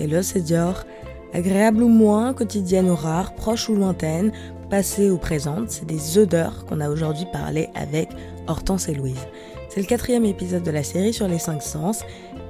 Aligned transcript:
Hello, 0.00 0.22
c'est 0.22 0.40
Dior. 0.40 0.86
Agréable 1.34 1.82
ou 1.82 1.88
moins, 1.88 2.32
quotidienne 2.32 2.88
ou 2.88 2.94
rare, 2.94 3.34
proche 3.34 3.68
ou 3.68 3.74
lointaine, 3.74 4.32
passée 4.70 5.10
ou 5.10 5.18
présente, 5.18 5.68
c'est 5.68 5.84
des 5.84 6.16
odeurs 6.16 6.64
qu'on 6.64 6.80
a 6.80 6.88
aujourd'hui 6.88 7.26
parlé 7.30 7.68
avec 7.74 8.08
Hortense 8.46 8.88
et 8.88 8.94
Louise. 8.94 9.26
C'est 9.68 9.82
le 9.82 9.86
quatrième 9.86 10.24
épisode 10.24 10.62
de 10.62 10.70
la 10.70 10.84
série 10.84 11.12
sur 11.12 11.28
les 11.28 11.38
cinq 11.38 11.62
sens. 11.62 12.00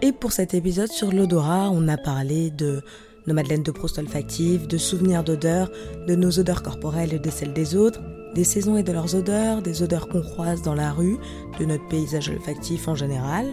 Et 0.01 0.13
pour 0.13 0.31
cet 0.31 0.55
épisode 0.55 0.93
sur 0.93 1.11
l'odorat, 1.11 1.71
on 1.73 1.89
a 1.89 1.97
parlé 1.97 2.53
de 2.53 2.83
nos 3.27 3.35
madeleines 3.35 3.65
de 3.65 3.73
Proust 3.73 3.99
olfactives, 3.99 4.69
de 4.69 4.79
souvenirs 4.79 5.25
d'odeurs, 5.25 5.73
de 6.07 6.15
nos 6.15 6.39
odeurs 6.39 6.63
corporelles 6.63 7.15
et 7.15 7.19
de 7.19 7.31
celles 7.31 7.53
des 7.53 7.75
autres, 7.75 8.01
des 8.33 8.45
saisons 8.45 8.77
et 8.77 8.85
de 8.85 8.93
leurs 8.93 9.17
odeurs, 9.17 9.61
des 9.61 9.83
odeurs 9.83 10.09
qu'on 10.09 10.23
croise 10.23 10.63
dans 10.63 10.77
la 10.77 10.93
rue, 10.93 11.17
de 11.59 11.65
notre 11.65 11.89
paysage 11.89 12.29
olfactif 12.29 12.87
en 12.87 12.95
général. 12.95 13.47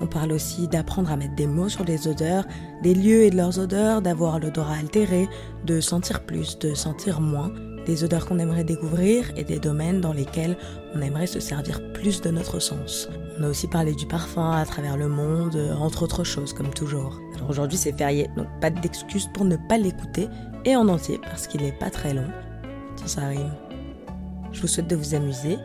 On 0.00 0.06
parle 0.06 0.32
aussi 0.32 0.66
d'apprendre 0.66 1.12
à 1.12 1.16
mettre 1.16 1.34
des 1.34 1.46
mots 1.46 1.68
sur 1.68 1.84
les 1.84 2.08
odeurs, 2.08 2.44
des 2.82 2.94
lieux 2.94 3.24
et 3.24 3.30
de 3.30 3.36
leurs 3.36 3.58
odeurs, 3.58 4.00
d'avoir 4.00 4.38
l'odorat 4.40 4.76
altéré, 4.80 5.28
de 5.66 5.80
sentir 5.80 6.24
plus, 6.24 6.58
de 6.58 6.74
sentir 6.74 7.20
moins, 7.20 7.52
des 7.86 8.04
odeurs 8.04 8.26
qu'on 8.26 8.38
aimerait 8.38 8.64
découvrir 8.64 9.30
et 9.36 9.44
des 9.44 9.58
domaines 9.58 10.00
dans 10.00 10.12
lesquels 10.12 10.56
on 10.94 11.00
aimerait 11.00 11.26
se 11.26 11.40
servir 11.40 11.80
plus 11.92 12.20
de 12.20 12.30
notre 12.30 12.58
sens. 12.58 13.08
On 13.38 13.44
a 13.44 13.48
aussi 13.48 13.68
parlé 13.68 13.94
du 13.94 14.06
parfum 14.06 14.52
à 14.52 14.64
travers 14.64 14.96
le 14.96 15.08
monde, 15.08 15.56
entre 15.78 16.02
autres 16.02 16.24
choses, 16.24 16.52
comme 16.52 16.70
toujours. 16.70 17.18
Alors 17.36 17.50
aujourd'hui 17.50 17.78
c'est 17.78 17.96
férié, 17.96 18.28
donc 18.36 18.46
pas 18.60 18.70
d'excuses 18.70 19.28
pour 19.32 19.44
ne 19.44 19.56
pas 19.56 19.78
l'écouter, 19.78 20.28
et 20.64 20.76
en 20.76 20.88
entier, 20.88 21.18
parce 21.22 21.46
qu'il 21.46 21.62
n'est 21.62 21.78
pas 21.78 21.90
très 21.90 22.12
long. 22.12 22.28
Tiens, 22.96 23.06
ça 23.06 23.26
rime. 23.28 23.52
Je 24.52 24.60
vous 24.60 24.68
souhaite 24.68 24.88
de 24.88 24.96
vous 24.96 25.14
amuser, 25.14 25.56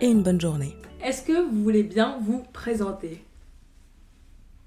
et 0.00 0.06
une 0.06 0.22
bonne 0.22 0.40
journée. 0.40 0.76
Est-ce 1.04 1.22
que 1.22 1.48
vous 1.50 1.62
voulez 1.62 1.82
bien 1.82 2.18
vous 2.24 2.44
présenter? 2.52 3.23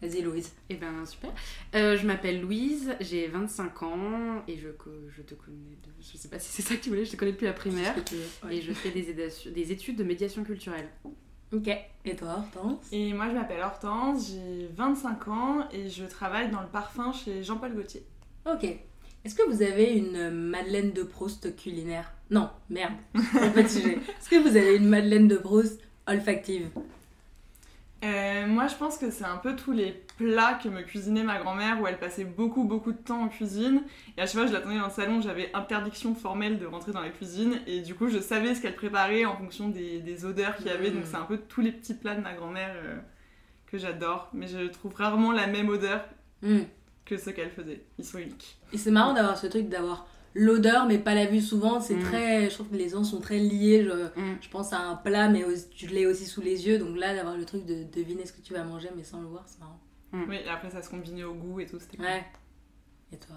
Vas-y 0.01 0.21
Louise. 0.21 0.51
Eh 0.69 0.75
ben 0.75 1.05
super. 1.05 1.31
Euh, 1.73 1.97
je 1.97 2.05
m'appelle 2.05 2.41
Louise, 2.41 2.93
j'ai 2.99 3.27
25 3.27 3.83
ans 3.83 4.43
et 4.47 4.57
je, 4.57 4.67
je 5.09 5.21
te 5.23 5.33
connais. 5.33 5.77
De, 5.83 5.89
je 5.99 6.17
sais 6.17 6.27
pas 6.27 6.37
si 6.37 6.51
c'est 6.51 6.62
ça 6.62 6.76
que 6.76 6.81
tu 6.84 6.89
voulais, 6.89 7.04
je 7.05 7.12
te 7.12 7.15
connais 7.15 7.31
depuis 7.31 7.45
la 7.45 7.54
primaire. 7.54 7.95
Et 8.51 8.62
je 8.62 8.73
fais 8.73 8.91
des, 8.91 9.15
des 9.51 9.71
études 9.71 9.95
de 9.98 10.04
médiation 10.04 10.43
culturelle. 10.43 10.87
Ok. 11.51 11.70
Et 12.05 12.15
toi, 12.15 12.43
Hortense? 12.54 12.85
Et 12.91 13.13
moi, 13.13 13.27
je 13.29 13.34
m'appelle 13.34 13.62
Hortense, 13.62 14.31
j'ai 14.34 14.67
25 14.76 15.27
ans 15.29 15.67
et 15.71 15.89
je 15.89 16.04
travaille 16.04 16.51
dans 16.51 16.61
le 16.61 16.67
parfum 16.67 17.11
chez 17.13 17.41
Jean-Paul 17.43 17.73
Gaultier. 17.73 18.04
Ok. 18.45 18.65
Est-ce 19.26 19.34
que 19.35 19.49
vous 19.49 19.61
avez 19.61 19.93
une 19.93 20.29
Madeleine 20.29 20.91
de 20.91 21.04
Proust 21.04 21.55
culinaire? 21.55 22.13
Non, 22.29 22.49
merde, 22.70 22.93
pas 23.32 23.63
de 23.63 23.67
sujet. 23.67 23.95
Est-ce 23.95 24.29
que 24.29 24.35
vous 24.35 24.55
avez 24.55 24.76
une 24.76 24.87
Madeleine 24.87 25.27
de 25.27 25.37
Proust 25.37 25.82
olfactive? 26.05 26.70
Euh, 28.03 28.45
moi, 28.45 28.67
je 28.67 28.76
pense 28.76 28.98
que 28.98 29.09
c'est 29.09 29.26
un 29.26 29.37
peu 29.37 29.55
tous 29.55 29.71
les 29.71 29.91
plats 30.17 30.53
que 30.53 30.70
me 30.70 30.81
cuisinait 30.81 31.23
ma 31.23 31.40
grand-mère, 31.40 31.81
où 31.81 31.87
elle 31.87 31.98
passait 31.98 32.26
beaucoup, 32.26 32.63
beaucoup 32.63 32.91
de 32.91 32.98
temps 32.98 33.23
en 33.23 33.27
cuisine. 33.27 33.81
Et 34.17 34.21
à 34.21 34.26
chaque 34.26 34.35
fois, 34.35 34.45
je 34.45 34.54
l'attendais 34.54 34.77
dans 34.77 34.85
le 34.85 34.91
salon, 34.91 35.21
j'avais 35.21 35.49
interdiction 35.55 36.13
formelle 36.13 36.59
de 36.59 36.65
rentrer 36.65 36.91
dans 36.91 37.01
la 37.01 37.09
cuisine. 37.09 37.59
Et 37.65 37.81
du 37.81 37.95
coup, 37.95 38.07
je 38.07 38.20
savais 38.20 38.54
ce 38.54 38.62
qu'elle 38.62 38.76
préparait 38.76 39.26
en 39.26 39.35
fonction 39.35 39.70
des, 39.70 40.26
odeurs 40.26 40.55
qu'il 40.57 40.67
y 40.67 40.70
avait. 40.70 40.91
Donc, 40.91 41.04
c'est 41.05 41.15
un 41.15 41.26
peu 41.26 41.37
tous 41.37 41.62
les 41.62 41.71
petits 41.71 41.95
plats 41.95 42.15
de 42.15 42.21
ma 42.21 42.34
grand-mère 42.34 42.73
euh, 42.76 42.98
que 43.65 43.77
j'adore. 43.79 44.29
Mais 44.34 44.48
je 44.48 44.67
trouve 44.67 44.93
rarement 44.93 45.32
la 45.32 45.48
même 45.48 45.70
odeur 45.70 46.05
mm. 46.43 46.59
que 47.05 47.17
ce 47.17 47.32
qu'elle 47.32 47.51
faisait. 47.51 47.84
Ils 47.98 48.05
sont 48.05 48.20
uniques. 48.20 48.57
Et 48.73 48.77
c'est 48.77 48.91
marrant 48.91 49.13
d'avoir 49.13 49.37
ce 49.37 49.48
truc 49.48 49.70
d'avoir 49.70 50.07
l'odeur 50.38 50.85
mais 50.85 50.99
pas 50.99 51.16
la 51.16 51.26
vue 51.26 51.41
souvent. 51.41 51.80
C'est 51.82 51.96
mm. 51.96 52.04
très 52.04 52.49
je 52.49 52.54
trouve 52.54 52.70
que 52.70 52.76
les 52.76 52.90
gens 52.90 53.04
sont 53.04 53.20
très 53.20 53.40
liés. 53.40 53.84
Je, 53.84 54.21
mm. 54.21 54.38
je 54.41 54.49
pense 54.49 54.71
à 54.71 54.79
un 54.79 54.96
plat 54.96 55.27
mais 55.27 55.44
tu 55.71 55.88
l'as 55.88 56.07
aussi 56.07 56.26
sous 56.26 56.41
les 56.41 56.68
yeux. 56.68 56.77
Donc 56.77 56.96
là 56.96 57.13
d'avoir 57.16 57.35
le 57.35 57.46
truc 57.46 57.66
de 57.66 57.84
deviner 57.84 58.26
ce 58.26 58.34
que 58.34 58.41
tu 58.41 58.54
vas 58.54 58.63
manger 58.63 58.90
mais 58.96 59.04
sans 59.04 59.20
le 59.20 59.27
voir 59.27 59.44
c'est 59.48 59.60
marrant. 59.60 59.79
Mm. 60.13 60.24
oui 60.29 60.38
et 60.46 60.49
après 60.49 60.70
ça 60.70 60.82
se 60.82 60.90
combinait 60.90 61.24
au 61.24 61.34
goût 61.34 61.60
et 61.60 61.66
tout 61.66 61.79
c'était 61.79 62.02
ouais. 62.02 62.24
et 63.12 63.18
toi? 63.18 63.35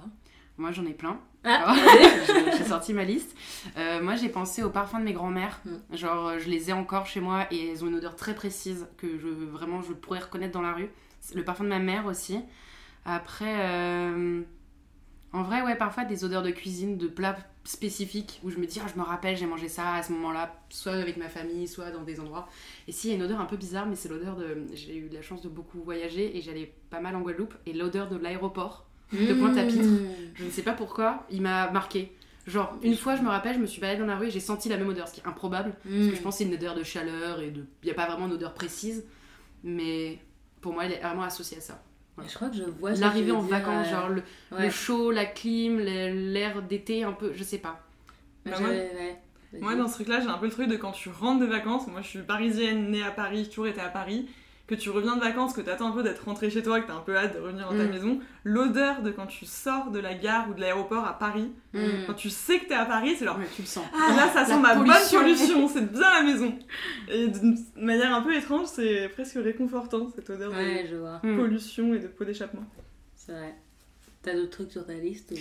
Moi 0.58 0.72
j'en 0.72 0.84
ai 0.84 0.92
plein. 0.92 1.18
Ah. 1.42 1.74
j'ai 2.58 2.64
sorti 2.64 2.92
ma 2.92 3.04
liste. 3.04 3.34
Euh, 3.78 4.02
moi 4.02 4.14
j'ai 4.14 4.28
pensé 4.28 4.62
aux 4.62 4.70
parfums 4.70 4.98
de 4.98 5.04
mes 5.04 5.14
grands-mères. 5.14 5.60
Genre 5.92 6.38
je 6.38 6.50
les 6.50 6.70
ai 6.70 6.74
encore 6.74 7.06
chez 7.06 7.20
moi 7.20 7.46
et 7.50 7.70
elles 7.70 7.82
ont 7.82 7.88
une 7.88 7.96
odeur 7.96 8.14
très 8.14 8.34
précise 8.34 8.86
que 8.98 9.18
je 9.18 9.28
vraiment 9.28 9.80
je 9.80 9.94
pourrais 9.94 10.20
reconnaître 10.20 10.52
dans 10.52 10.62
la 10.62 10.74
rue. 10.74 10.90
Le 11.34 11.44
parfum 11.44 11.64
de 11.64 11.70
ma 11.70 11.78
mère 11.78 12.06
aussi. 12.06 12.38
Après 13.06 13.56
euh, 13.60 14.42
en 15.32 15.42
vrai, 15.42 15.62
ouais, 15.62 15.76
parfois 15.76 16.04
des 16.04 16.24
odeurs 16.24 16.42
de 16.42 16.50
cuisine, 16.50 16.98
de 16.98 17.06
plats 17.06 17.36
spécifiques 17.64 18.40
où 18.42 18.50
je 18.50 18.58
me 18.58 18.66
dis, 18.66 18.80
ah, 18.84 18.88
je 18.92 18.98
me 18.98 19.04
rappelle, 19.04 19.36
j'ai 19.36 19.46
mangé 19.46 19.68
ça 19.68 19.94
à 19.94 20.02
ce 20.02 20.12
moment-là, 20.12 20.60
soit 20.70 20.92
avec 20.92 21.16
ma 21.16 21.28
famille, 21.28 21.68
soit 21.68 21.90
dans 21.90 22.02
des 22.02 22.18
endroits. 22.18 22.48
Et 22.88 22.92
si, 22.92 23.08
il 23.08 23.10
y 23.10 23.12
a 23.12 23.16
une 23.16 23.22
odeur 23.22 23.40
un 23.40 23.44
peu 23.44 23.56
bizarre, 23.56 23.86
mais 23.86 23.94
c'est 23.94 24.08
l'odeur 24.08 24.34
de. 24.34 24.64
J'ai 24.74 24.96
eu 24.96 25.08
la 25.12 25.22
chance 25.22 25.42
de 25.42 25.48
beaucoup 25.48 25.80
voyager 25.82 26.36
et 26.36 26.40
j'allais 26.40 26.72
pas 26.90 27.00
mal 27.00 27.14
en 27.14 27.20
Guadeloupe, 27.20 27.54
et 27.66 27.72
l'odeur 27.72 28.08
de 28.08 28.16
l'aéroport 28.16 28.86
de 29.12 29.34
Pointe-à-Pitre. 29.34 29.84
Mmh. 29.84 30.08
Je 30.34 30.44
ne 30.44 30.50
sais 30.50 30.62
pas 30.62 30.72
pourquoi, 30.72 31.26
il 31.30 31.42
m'a 31.42 31.70
marqué. 31.70 32.12
Genre, 32.46 32.76
une 32.82 32.96
fois, 32.96 33.14
je 33.14 33.22
me 33.22 33.28
rappelle, 33.28 33.54
je 33.54 33.60
me 33.60 33.66
suis 33.66 33.80
baladée 33.80 34.00
dans 34.00 34.06
la 34.06 34.16
rue 34.16 34.28
et 34.28 34.30
j'ai 34.30 34.40
senti 34.40 34.68
la 34.68 34.76
même 34.76 34.88
odeur, 34.88 35.06
ce 35.06 35.14
qui 35.14 35.20
est 35.20 35.26
improbable. 35.26 35.74
Parce 35.82 35.94
que 35.94 36.14
je 36.14 36.20
mmh. 36.20 36.22
pense 36.22 36.34
que 36.34 36.38
c'est 36.38 36.44
une 36.44 36.54
odeur 36.54 36.74
de 36.74 36.82
chaleur 36.82 37.40
et 37.40 37.50
de. 37.50 37.64
Il 37.82 37.86
n'y 37.86 37.90
a 37.92 37.94
pas 37.94 38.06
vraiment 38.06 38.26
une 38.26 38.32
odeur 38.32 38.54
précise. 38.54 39.04
Mais 39.62 40.18
pour 40.60 40.72
moi, 40.72 40.86
elle 40.86 40.92
est 40.92 41.00
vraiment 41.00 41.22
associée 41.22 41.58
à 41.58 41.60
ça. 41.60 41.82
Je 42.28 42.34
crois 42.34 42.48
que 42.48 42.56
je 42.56 42.62
vois 42.62 42.92
L'arrivée 42.92 43.32
en 43.32 43.40
vacances, 43.40 43.88
genre 43.88 44.08
le, 44.08 44.70
chaud, 44.70 45.10
la 45.10 45.24
clim, 45.24 45.78
l'air 45.78 46.62
d'été, 46.62 47.04
un 47.04 47.12
peu, 47.12 47.32
je 47.34 47.42
sais 47.42 47.58
pas. 47.58 47.80
Bah, 48.44 48.52
moi, 49.60 49.74
dans 49.74 49.88
ce 49.88 49.94
truc-là, 49.94 50.20
j'ai 50.20 50.28
un 50.28 50.38
peu 50.38 50.46
le 50.46 50.52
truc 50.52 50.68
de 50.68 50.76
quand 50.76 50.92
tu 50.92 51.08
rentres 51.08 51.40
de 51.40 51.46
vacances. 51.46 51.86
Moi, 51.88 52.02
je 52.02 52.08
suis 52.08 52.18
parisienne, 52.20 52.90
née 52.90 53.02
à 53.02 53.10
Paris, 53.10 53.48
toujours 53.48 53.66
été 53.66 53.80
à 53.80 53.88
Paris 53.88 54.28
que 54.70 54.76
tu 54.76 54.90
reviens 54.90 55.16
de 55.16 55.20
vacances, 55.20 55.52
que 55.52 55.60
tu 55.60 55.68
attends 55.68 55.88
un 55.88 55.92
peu 55.92 56.04
d'être 56.04 56.24
rentré 56.24 56.48
chez 56.48 56.62
toi, 56.62 56.80
que 56.80 56.86
tu 56.86 56.92
as 56.92 56.94
un 56.94 57.00
peu 57.00 57.16
hâte 57.16 57.34
de 57.34 57.40
revenir 57.40 57.68
dans 57.68 57.76
ta 57.76 57.84
mm. 57.84 57.90
maison, 57.90 58.20
l'odeur 58.44 59.02
de 59.02 59.10
quand 59.10 59.26
tu 59.26 59.44
sors 59.44 59.90
de 59.90 59.98
la 59.98 60.14
gare 60.14 60.48
ou 60.48 60.54
de 60.54 60.60
l'aéroport 60.60 61.04
à 61.04 61.18
Paris, 61.18 61.50
mm. 61.74 61.80
quand 62.06 62.14
tu 62.14 62.30
sais 62.30 62.60
que 62.60 62.66
tu 62.66 62.72
es 62.72 62.76
à 62.76 62.86
Paris, 62.86 63.16
c'est 63.18 63.24
genre. 63.24 63.36
tu 63.56 63.62
le 63.62 63.66
sens. 63.66 63.84
Ah, 63.92 64.14
là, 64.14 64.30
ça 64.32 64.44
sent 64.46 64.60
ma 64.60 64.76
bonne 64.76 64.86
pollution, 64.86 65.66
c'est 65.66 65.92
bien 65.92 66.12
la 66.14 66.22
maison. 66.22 66.56
Et 67.08 67.26
d'une 67.26 67.58
manière 67.74 68.14
un 68.14 68.22
peu 68.22 68.32
étrange, 68.32 68.66
c'est 68.66 69.08
presque 69.08 69.38
réconfortant 69.42 70.08
cette 70.14 70.30
odeur 70.30 70.52
de 70.52 71.36
pollution 71.36 71.92
et 71.92 71.98
de 71.98 72.06
peau 72.06 72.24
d'échappement. 72.24 72.64
C'est 73.16 73.32
vrai. 73.32 73.56
T'as 74.22 74.34
d'autres 74.34 74.50
trucs 74.50 74.72
sur 74.72 74.84
ta 74.84 74.92
liste 74.92 75.32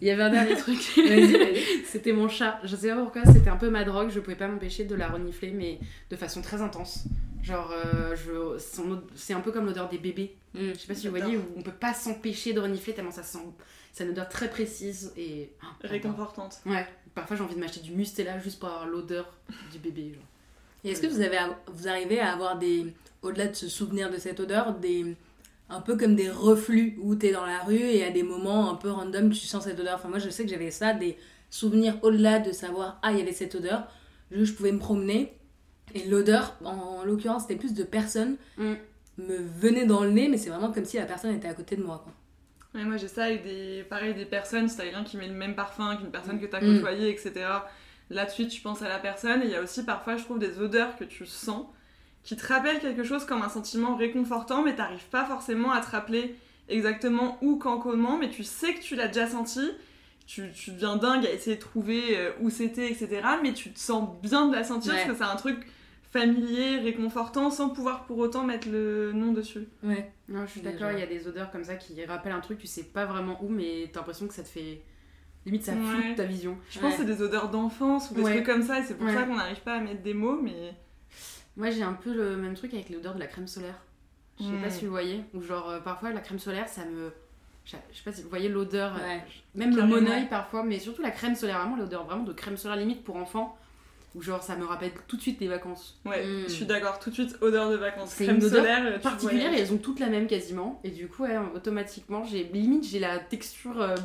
Il 0.00 0.08
y 0.08 0.10
avait 0.10 0.24
un 0.24 0.30
dernier 0.30 0.56
truc. 0.56 0.80
c'était 1.86 2.12
mon 2.12 2.28
chat. 2.28 2.58
Je 2.64 2.74
sais 2.74 2.88
pas 2.88 2.96
pourquoi, 2.96 3.24
c'était 3.26 3.50
un 3.50 3.56
peu 3.56 3.70
ma 3.70 3.84
drogue. 3.84 4.10
Je 4.10 4.18
pouvais 4.18 4.36
pas 4.36 4.48
m'empêcher 4.48 4.84
de 4.84 4.94
la 4.96 5.08
renifler, 5.08 5.52
mais 5.52 5.78
de 6.10 6.16
façon 6.16 6.42
très 6.42 6.60
intense. 6.60 7.04
Genre, 7.44 7.70
euh, 7.70 8.16
je, 8.16 8.58
c'est 9.14 9.34
un 9.34 9.40
peu 9.40 9.52
comme 9.52 9.66
l'odeur 9.66 9.88
des 9.88 9.98
bébés. 9.98 10.34
Mm. 10.54 10.70
je 10.72 10.78
sais 10.78 10.86
pas 10.88 10.94
si 10.94 11.06
vous 11.06 11.16
voyez, 11.16 11.36
où 11.36 11.42
on 11.56 11.62
peut 11.62 11.70
pas 11.70 11.94
s'empêcher 11.94 12.52
de 12.52 12.60
renifler 12.60 12.92
tellement 12.92 13.12
ça 13.12 13.22
sent. 13.22 13.38
C'est 13.92 14.02
une 14.04 14.10
odeur 14.10 14.28
très 14.28 14.50
précise 14.50 15.12
et. 15.16 15.52
Oh, 15.62 15.66
Réconfortante. 15.84 16.58
Ouais. 16.66 16.86
Parfois, 17.14 17.36
j'ai 17.36 17.44
envie 17.44 17.54
de 17.54 17.60
m'acheter 17.60 17.80
du 17.80 17.92
Mustela 17.92 18.40
juste 18.40 18.58
pour 18.58 18.68
avoir 18.68 18.86
l'odeur 18.86 19.32
du 19.70 19.78
bébé. 19.78 20.18
Et 20.82 20.90
est-ce 20.90 21.00
que 21.00 21.06
vous, 21.06 21.20
avez, 21.20 21.38
vous 21.68 21.86
arrivez 21.86 22.18
à 22.18 22.32
avoir 22.32 22.58
des. 22.58 22.92
Au-delà 23.22 23.46
de 23.46 23.54
se 23.54 23.68
souvenir 23.68 24.10
de 24.10 24.18
cette 24.18 24.40
odeur, 24.40 24.74
des 24.74 25.16
un 25.68 25.80
peu 25.80 25.96
comme 25.96 26.14
des 26.14 26.30
reflux 26.30 26.96
où 27.00 27.16
tu 27.16 27.26
es 27.26 27.32
dans 27.32 27.46
la 27.46 27.60
rue 27.60 27.76
et 27.76 28.04
à 28.04 28.10
des 28.10 28.22
moments 28.22 28.70
un 28.70 28.74
peu 28.74 28.90
random 28.90 29.30
tu 29.30 29.46
sens 29.46 29.64
cette 29.64 29.80
odeur. 29.80 29.94
Enfin 29.96 30.08
moi 30.08 30.18
je 30.18 30.28
sais 30.28 30.44
que 30.44 30.50
j'avais 30.50 30.70
ça, 30.70 30.92
des 30.92 31.16
souvenirs 31.50 31.98
au-delà 32.02 32.38
de 32.38 32.52
savoir 32.52 32.98
ah 33.02 33.12
il 33.12 33.18
y 33.18 33.22
avait 33.22 33.32
cette 33.32 33.54
odeur. 33.54 33.86
Je, 34.30 34.52
pouvais 34.52 34.72
me 34.72 34.78
promener 34.78 35.32
et 35.94 36.06
l'odeur, 36.06 36.56
en, 36.64 37.04
l'occurrence 37.04 37.42
c'était 37.42 37.56
plus 37.56 37.74
de 37.74 37.84
personnes, 37.84 38.36
mm. 38.56 38.72
me 39.18 39.36
venait 39.60 39.86
dans 39.86 40.02
le 40.02 40.10
nez 40.10 40.28
mais 40.28 40.36
c'est 40.36 40.50
vraiment 40.50 40.72
comme 40.72 40.84
si 40.84 40.96
la 40.96 41.06
personne 41.06 41.34
était 41.34 41.48
à 41.48 41.54
côté 41.54 41.76
de 41.76 41.82
moi. 41.82 42.04
Quoi. 42.04 42.82
moi 42.84 42.96
j'ai 42.96 43.08
ça 43.08 43.24
avec 43.24 43.44
des, 43.44 43.84
pareil, 43.88 44.14
des 44.14 44.24
personnes, 44.24 44.68
si 44.68 44.76
t'as 44.76 44.84
quelqu'un 44.84 45.04
qui 45.04 45.16
met 45.16 45.28
le 45.28 45.34
même 45.34 45.54
parfum 45.54 45.96
qu'une 45.96 46.10
personne 46.10 46.40
que 46.40 46.46
t'as 46.46 46.60
mm. 46.60 46.76
côtoyée, 46.76 47.10
etc. 47.10 47.32
Là 48.10 48.26
de 48.26 48.30
suite 48.30 48.50
tu 48.50 48.60
penses 48.60 48.82
à 48.82 48.88
la 48.88 48.98
personne 48.98 49.42
et 49.42 49.46
il 49.46 49.50
y 49.50 49.56
a 49.56 49.62
aussi 49.62 49.84
parfois 49.84 50.16
je 50.16 50.24
trouve 50.24 50.38
des 50.38 50.58
odeurs 50.58 50.96
que 50.96 51.04
tu 51.04 51.24
sens 51.24 51.66
qui 52.24 52.36
te 52.36 52.46
rappelle 52.46 52.80
quelque 52.80 53.04
chose 53.04 53.24
comme 53.26 53.42
un 53.42 53.48
sentiment 53.48 53.94
réconfortant, 53.96 54.62
mais 54.62 54.74
t'arrives 54.74 55.08
pas 55.10 55.24
forcément 55.26 55.70
à 55.70 55.80
te 55.80 55.90
rappeler 55.90 56.34
exactement 56.68 57.38
où, 57.42 57.56
quand, 57.56 57.78
comment, 57.78 58.16
mais 58.16 58.30
tu 58.30 58.42
sais 58.42 58.74
que 58.74 58.80
tu 58.80 58.96
l'as 58.96 59.08
déjà 59.08 59.26
senti, 59.26 59.70
tu, 60.26 60.50
tu, 60.52 60.70
deviens 60.70 60.96
dingue 60.96 61.26
à 61.26 61.30
essayer 61.30 61.56
de 61.56 61.60
trouver 61.60 62.16
euh, 62.16 62.32
où 62.40 62.48
c'était, 62.48 62.90
etc. 62.90 63.20
Mais 63.42 63.52
tu 63.52 63.70
te 63.70 63.78
sens 63.78 64.08
bien 64.22 64.48
de 64.48 64.54
la 64.54 64.64
sentir 64.64 64.94
parce 64.94 65.06
que 65.06 65.14
c'est 65.14 65.22
un 65.22 65.36
truc 65.36 65.66
familier, 66.10 66.78
réconfortant, 66.78 67.50
sans 67.50 67.68
pouvoir 67.68 68.04
pour 68.04 68.16
autant 68.18 68.44
mettre 68.44 68.68
le 68.70 69.12
nom 69.12 69.32
dessus. 69.32 69.68
Ouais. 69.82 70.10
Non, 70.28 70.46
je 70.46 70.52
suis 70.52 70.60
d'accord, 70.62 70.92
il 70.92 71.00
y 71.00 71.02
a 71.02 71.06
des 71.06 71.26
odeurs 71.28 71.50
comme 71.50 71.64
ça 71.64 71.74
qui 71.74 72.02
rappellent 72.06 72.32
un 72.32 72.40
truc, 72.40 72.58
tu 72.58 72.66
sais 72.66 72.84
pas 72.84 73.04
vraiment 73.04 73.36
où, 73.42 73.48
mais 73.50 73.90
t'as 73.92 74.00
l'impression 74.00 74.26
que 74.26 74.34
ça 74.34 74.42
te 74.42 74.48
fait. 74.48 74.80
Limite, 75.44 75.64
ça 75.64 75.72
floute 75.72 76.16
ta 76.16 76.24
vision. 76.24 76.56
Je 76.70 76.78
pense 76.78 76.92
que 76.92 77.00
c'est 77.00 77.04
des 77.04 77.20
odeurs 77.20 77.50
d'enfance 77.50 78.10
ou 78.10 78.14
des 78.14 78.22
trucs 78.22 78.46
comme 78.46 78.62
ça, 78.62 78.80
et 78.80 78.82
c'est 78.84 78.94
pour 78.94 79.10
ça 79.10 79.24
qu'on 79.24 79.36
n'arrive 79.36 79.60
pas 79.60 79.74
à 79.74 79.80
mettre 79.80 80.02
des 80.02 80.14
mots, 80.14 80.40
mais. 80.40 80.72
Moi, 81.56 81.70
j'ai 81.70 81.82
un 81.82 81.92
peu 81.92 82.12
le 82.12 82.36
même 82.36 82.54
truc 82.54 82.74
avec 82.74 82.90
l'odeur 82.90 83.14
de 83.14 83.20
la 83.20 83.26
crème 83.26 83.46
solaire. 83.46 83.78
Je 84.38 84.44
sais 84.44 84.50
pas 84.50 84.66
hmm. 84.66 84.70
si 84.70 84.84
vous 84.84 84.90
voyez. 84.90 85.20
Ou 85.34 85.42
genre, 85.42 85.70
euh, 85.70 85.80
parfois, 85.80 86.10
la 86.12 86.20
crème 86.20 86.38
solaire, 86.38 86.68
ça 86.68 86.84
me. 86.84 87.12
Je 87.64 87.70
sais 87.70 88.02
pas 88.04 88.12
si 88.12 88.22
vous 88.22 88.28
voyez 88.28 88.48
l'odeur. 88.48 88.94
Euh, 89.00 89.18
même 89.54 89.74
le 89.74 89.84
monoeil 89.84 90.28
parfois, 90.28 90.64
mais 90.64 90.78
surtout 90.78 91.00
la 91.00 91.10
crème 91.10 91.34
solaire, 91.34 91.58
vraiment 91.60 91.76
l'odeur 91.76 92.04
vraiment 92.04 92.24
de 92.24 92.32
crème 92.32 92.56
solaire 92.58 92.76
limite 92.76 93.04
pour 93.04 93.16
enfants. 93.16 93.56
Ou 94.14 94.22
genre 94.22 94.42
ça 94.42 94.54
me 94.54 94.64
rappelle 94.64 94.92
tout 95.08 95.16
de 95.16 95.22
suite 95.22 95.40
les 95.40 95.48
vacances. 95.48 95.98
Ouais, 96.04 96.24
Mm. 96.24 96.42
je 96.44 96.52
suis 96.52 96.66
d'accord, 96.66 96.98
tout 96.98 97.08
de 97.10 97.14
suite 97.14 97.36
odeur 97.40 97.70
de 97.70 97.76
vacances. 97.76 98.14
Crème 98.14 98.36
une 98.36 98.44
odeur 98.44 98.64
solaire, 98.64 99.00
particulière 99.00 99.52
et 99.52 99.60
elles 99.60 99.72
ont 99.72 99.78
toutes 99.78 99.98
la 99.98 100.08
même 100.08 100.26
quasiment. 100.26 100.78
Et 100.84 100.90
du 100.90 101.08
coup, 101.08 101.22
ouais, 101.22 101.36
automatiquement, 101.54 102.22
j'ai 102.24 102.44
limite 102.44 102.86
j'ai 102.86 102.98
la 102.98 103.18
texture 103.18 103.80
euh, 103.80 103.96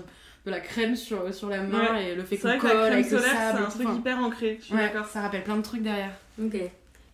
de 0.45 0.51
la 0.51 0.61
crème 0.61 0.95
sur, 0.95 1.33
sur 1.33 1.49
la 1.49 1.61
main 1.61 1.97
et 1.97 2.15
le 2.15 2.23
fait 2.23 2.37
qu'on 2.37 2.47
que 2.47 2.57
colle 2.59 2.69
la 2.69 2.75
crème 2.75 2.93
avec 2.93 3.11
le 3.11 3.17
solaire, 3.17 3.33
sable. 3.33 3.57
c'est 3.59 3.65
un 3.65 3.69
truc 3.69 3.87
Enfin, 3.87 3.97
hyper 3.97 4.19
ancré, 4.19 4.57
je 4.59 4.65
suis 4.65 4.73
ouais, 4.73 4.81
d'accord. 4.81 5.05
ça 5.05 5.21
rappelle 5.21 5.43
plein 5.43 5.57
de 5.57 5.63
trucs 5.63 5.83
derrière. 5.83 6.13
Ok. 6.41 6.55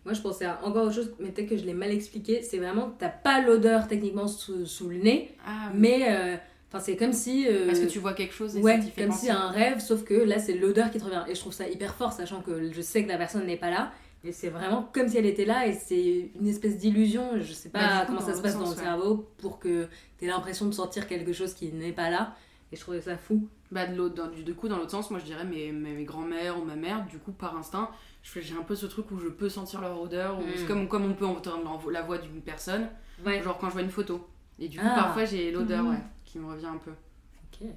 Moi, 0.06 0.14
je 0.14 0.22
pensais 0.22 0.46
à 0.46 0.58
encore 0.64 0.84
autre 0.84 0.94
chose, 0.94 1.12
mais 1.20 1.28
peut-être 1.30 1.50
que 1.50 1.56
je 1.58 1.64
l'ai 1.64 1.74
mal 1.74 1.90
expliqué. 1.90 2.40
C'est 2.40 2.56
vraiment 2.58 2.88
que 2.90 2.94
t'as 3.00 3.10
pas 3.10 3.42
l'odeur 3.42 3.86
techniquement 3.88 4.26
sous, 4.28 4.64
sous 4.64 4.88
le 4.88 4.96
nez, 4.96 5.34
Ah, 5.46 5.70
mais 5.74 6.06
euh, 6.08 6.36
c'est 6.80 6.96
comme 6.96 7.12
si. 7.12 7.46
euh, 7.48 7.66
Parce 7.66 7.80
que 7.80 7.86
tu 7.86 7.98
vois 7.98 8.14
quelque 8.14 8.32
chose 8.34 8.56
et 8.56 8.60
Ouais, 8.60 8.76
ça 8.76 8.84
t'y 8.84 8.90
fait 8.90 9.02
comme 9.02 9.10
penser. 9.10 9.26
si 9.26 9.30
un 9.32 9.48
rêve, 9.50 9.80
sauf 9.80 10.04
que 10.04 10.14
là 10.14 10.38
c'est 10.38 10.54
l'odeur 10.54 10.90
qui 10.90 10.98
te 10.98 11.04
revient. 11.04 11.24
Et 11.28 11.34
je 11.34 11.40
trouve 11.40 11.52
ça 11.52 11.68
hyper 11.68 11.94
fort, 11.94 12.12
sachant 12.12 12.40
que 12.40 12.72
je 12.72 12.80
sais 12.80 13.02
que 13.04 13.08
la 13.08 13.18
personne 13.18 13.44
n'est 13.46 13.56
pas 13.56 13.70
là. 13.70 13.92
Et 14.24 14.32
c'est 14.32 14.48
vraiment 14.48 14.88
comme 14.92 15.08
si 15.08 15.18
elle 15.18 15.26
était 15.26 15.44
là, 15.44 15.66
et 15.66 15.72
c'est 15.72 16.30
une 16.40 16.48
espèce 16.48 16.78
d'illusion. 16.78 17.30
Je 17.40 17.52
sais 17.52 17.68
pas 17.68 17.78
Bah, 17.80 18.00
coup, 18.00 18.06
comment 18.14 18.20
ça 18.20 18.34
se 18.34 18.42
passe 18.42 18.54
dans 18.54 18.62
le 18.64 18.68
ouais. 18.76 18.82
cerveau 18.82 19.28
pour 19.38 19.58
que 19.58 19.86
t'aies 20.18 20.26
l'impression 20.26 20.66
de 20.66 20.72
sentir 20.72 21.06
quelque 21.06 21.32
chose 21.32 21.52
qui 21.54 21.72
n'est 21.72 21.92
pas 21.92 22.10
là. 22.10 22.34
Et 22.72 22.76
je 22.76 22.80
trouvais 22.80 23.00
ça 23.00 23.16
fou. 23.16 23.48
Bah, 23.70 23.86
de 23.86 23.96
l'autre, 23.96 24.14
dans- 24.16 24.28
du, 24.30 24.42
du 24.44 24.54
coup, 24.54 24.68
dans 24.68 24.76
l'autre 24.76 24.90
sens, 24.90 25.10
moi 25.10 25.20
je 25.20 25.24
dirais 25.24 25.44
mes, 25.44 25.70
mes, 25.72 25.92
mes 25.92 26.04
grands-mères 26.04 26.58
ou 26.60 26.64
ma 26.64 26.74
mère, 26.76 27.04
du 27.06 27.18
coup, 27.18 27.32
par 27.32 27.56
instinct, 27.56 27.90
j'ai 28.24 28.54
un 28.58 28.62
peu 28.62 28.74
ce 28.74 28.86
truc 28.86 29.10
où 29.12 29.18
je 29.20 29.28
peux 29.28 29.48
sentir 29.48 29.80
leur 29.80 30.00
odeur, 30.00 30.38
ou 30.38 30.42
Mm. 30.42 30.46
c'est 30.56 30.66
comme, 30.66 30.88
comme 30.88 31.04
on 31.04 31.14
peut 31.14 31.26
entendre 31.26 31.90
la 31.90 32.02
voix 32.02 32.18
d'une 32.18 32.40
personne, 32.40 32.88
Ouais. 33.24 33.42
genre 33.42 33.56
quand 33.58 33.68
je 33.68 33.72
vois 33.74 33.82
une 33.82 33.90
photo. 33.90 34.26
Et 34.58 34.68
du 34.68 34.78
coup, 34.78 34.84
Ah. 34.88 34.94
parfois 34.96 35.24
j'ai 35.24 35.52
l'odeur, 35.52 35.84
ouais, 35.86 35.98
qui 36.24 36.38
me 36.38 36.46
revient 36.50 36.66
un 36.66 36.78
peu. 36.78 36.90
Ok. 36.90 37.68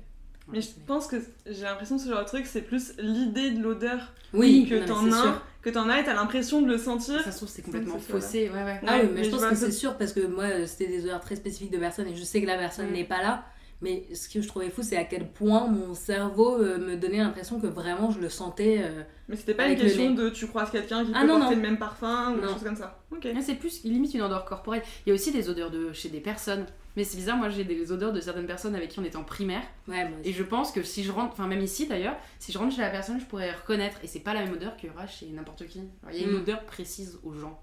Mais 0.51 0.61
je 0.61 0.69
pense 0.87 1.05
que 1.05 1.17
j'ai 1.45 1.61
l'impression 1.61 1.97
que 1.97 2.03
ce 2.03 2.09
genre 2.09 2.21
de 2.21 2.25
truc, 2.25 2.47
c'est 2.47 2.63
plus 2.63 2.93
l'idée 2.97 3.51
de 3.51 3.61
l'odeur 3.61 4.11
Oui, 4.33 4.67
que 4.67 4.83
t'en 4.87 5.11
as, 5.11 5.39
que 5.61 5.69
t'en 5.69 5.87
as 5.87 5.99
et 5.99 6.03
t'as 6.03 6.15
l'impression 6.15 6.63
de 6.63 6.67
le 6.67 6.79
sentir. 6.79 7.21
Ça 7.21 7.31
se 7.31 7.37
trouve, 7.37 7.49
c'est 7.49 7.61
complètement 7.61 7.99
faussé, 7.99 8.49
ouais, 8.49 8.63
ouais. 8.63 8.81
Ah 8.87 8.95
Ouais, 8.95 9.01
oui, 9.03 9.07
mais, 9.09 9.13
mais 9.19 9.23
je 9.25 9.29
je 9.29 9.35
pense 9.35 9.45
que 9.47 9.55
c'est 9.55 9.71
sûr 9.71 9.95
parce 9.97 10.13
que 10.13 10.25
moi 10.25 10.45
euh, 10.45 10.65
c'était 10.65 10.87
des 10.87 11.03
odeurs 11.03 11.19
très 11.21 11.35
spécifiques 11.35 11.71
de 11.71 11.77
personnes 11.77 12.07
et 12.07 12.15
je 12.15 12.23
sais 12.23 12.41
que 12.41 12.47
la 12.47 12.57
personne 12.57 12.89
Mm. 12.89 12.93
n'est 12.93 13.03
pas 13.05 13.21
là. 13.21 13.45
Mais 13.81 14.05
ce 14.13 14.27
que 14.27 14.41
je 14.41 14.47
trouvais 14.47 14.69
fou, 14.69 14.83
c'est 14.83 14.97
à 14.97 15.05
quel 15.05 15.29
point 15.31 15.67
mon 15.67 15.93
cerveau 15.93 16.57
euh, 16.61 16.77
me 16.77 16.97
donnait 16.97 17.19
l'impression 17.19 17.61
que 17.61 17.67
vraiment 17.67 18.11
je 18.11 18.19
le 18.19 18.27
sentais. 18.29 18.79
euh, 18.83 19.03
Mais 19.29 19.37
c'était 19.37 19.53
pas 19.53 19.67
une 19.69 19.77
question 19.79 20.11
de 20.13 20.29
tu 20.29 20.47
croises 20.47 20.69
quelqu'un 20.69 21.05
qui 21.05 21.11
Ah 21.15 21.21
peut 21.21 21.27
non, 21.27 21.39
porter 21.39 21.55
non. 21.55 21.61
le 21.61 21.67
même 21.69 21.77
parfum 21.79 22.33
ou 22.33 22.35
Non. 22.35 22.41
des 22.41 22.47
choses 22.53 22.63
comme 22.63 22.75
ça. 22.75 22.99
Ok. 23.11 23.25
Mais 23.33 23.41
C'est 23.41 23.55
plus 23.55 23.83
limite 23.85 24.13
une 24.13 24.21
odeur 24.21 24.43
corporelle. 24.43 24.83
Il 25.05 25.09
y 25.09 25.11
a 25.13 25.15
aussi 25.15 25.31
des 25.31 25.49
odeurs 25.49 25.71
de 25.71 25.93
chez 25.93 26.09
des 26.09 26.19
personnes. 26.19 26.65
Mais 26.97 27.05
c'est 27.05 27.15
bizarre, 27.15 27.37
moi 27.37 27.47
j'ai 27.49 27.63
des 27.63 27.91
odeurs 27.93 28.11
de 28.11 28.19
certaines 28.19 28.47
personnes 28.47 28.75
avec 28.75 28.89
qui 28.89 28.99
on 28.99 29.03
était 29.05 29.15
en 29.15 29.23
primaire. 29.23 29.61
Ouais, 29.87 30.09
moi 30.09 30.19
aussi. 30.19 30.29
Et 30.29 30.33
je 30.33 30.43
pense 30.43 30.71
que 30.73 30.83
si 30.83 31.03
je 31.03 31.11
rentre, 31.13 31.31
enfin 31.31 31.47
même 31.47 31.61
ici 31.61 31.87
d'ailleurs, 31.87 32.17
si 32.39 32.51
je 32.51 32.57
rentre 32.57 32.75
chez 32.75 32.81
la 32.81 32.89
personne, 32.89 33.19
je 33.19 33.25
pourrais 33.25 33.53
reconnaître. 33.53 33.97
Et 34.03 34.07
c'est 34.07 34.19
pas 34.19 34.33
la 34.33 34.43
même 34.43 34.51
odeur 34.53 34.75
qu'il 34.75 34.89
y 34.89 34.91
aura 34.91 35.07
chez 35.07 35.27
n'importe 35.27 35.65
qui. 35.67 35.79
Alors, 36.03 36.13
Il 36.13 36.21
y 36.21 36.25
a 36.25 36.27
une 36.27 36.33
Mm. 36.37 36.41
odeur 36.41 36.65
précise 36.65 37.17
aux 37.23 37.33
gens. 37.33 37.57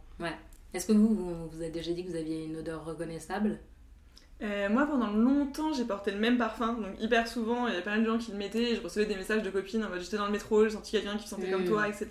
Est-ce 0.73 0.87
que 0.87 0.93
vous, 0.93 1.09
vous, 1.15 1.49
vous 1.51 1.61
avez 1.61 1.71
déjà 1.71 1.93
dit 1.93 2.05
que 2.05 2.11
vous 2.11 2.17
aviez 2.17 2.45
une 2.47 2.57
odeur 2.57 2.85
reconnaissable? 2.87 3.59
Euh, 4.43 4.69
moi, 4.69 4.87
pendant 4.87 5.11
longtemps, 5.11 5.73
j'ai 5.73 5.85
porté 5.85 6.11
le 6.11 6.19
même 6.19 6.37
parfum, 6.37 6.75
donc 6.75 7.01
hyper 7.01 7.27
souvent, 7.27 7.67
il 7.67 7.71
y 7.71 7.75
avait 7.75 7.83
pas 7.85 7.93
mal 7.93 8.03
de 8.05 8.07
gens 8.07 8.19
qui 8.19 8.33
le 8.33 8.37
mettaient, 8.37 8.73
et 8.73 8.77
je 8.77 8.83
recevais 8.83 9.07
des 9.07 9.17
messages 9.17 9.43
de 9.43 9.49
copines 9.51 9.83
en 9.83 9.89
mode 9.89 10.01
j'étais 10.01 10.19
dans 10.19 10.27
le 10.27 10.33
métro, 10.33 10.65
j'ai 10.65 10.71
senti 10.71 10.91
quelqu'un 10.93 11.17
qui 11.17 11.27
sentait 11.27 11.51
comme 11.51 11.63
Mm. 11.65 11.69
toi, 11.69 11.89
etc. 11.89 12.09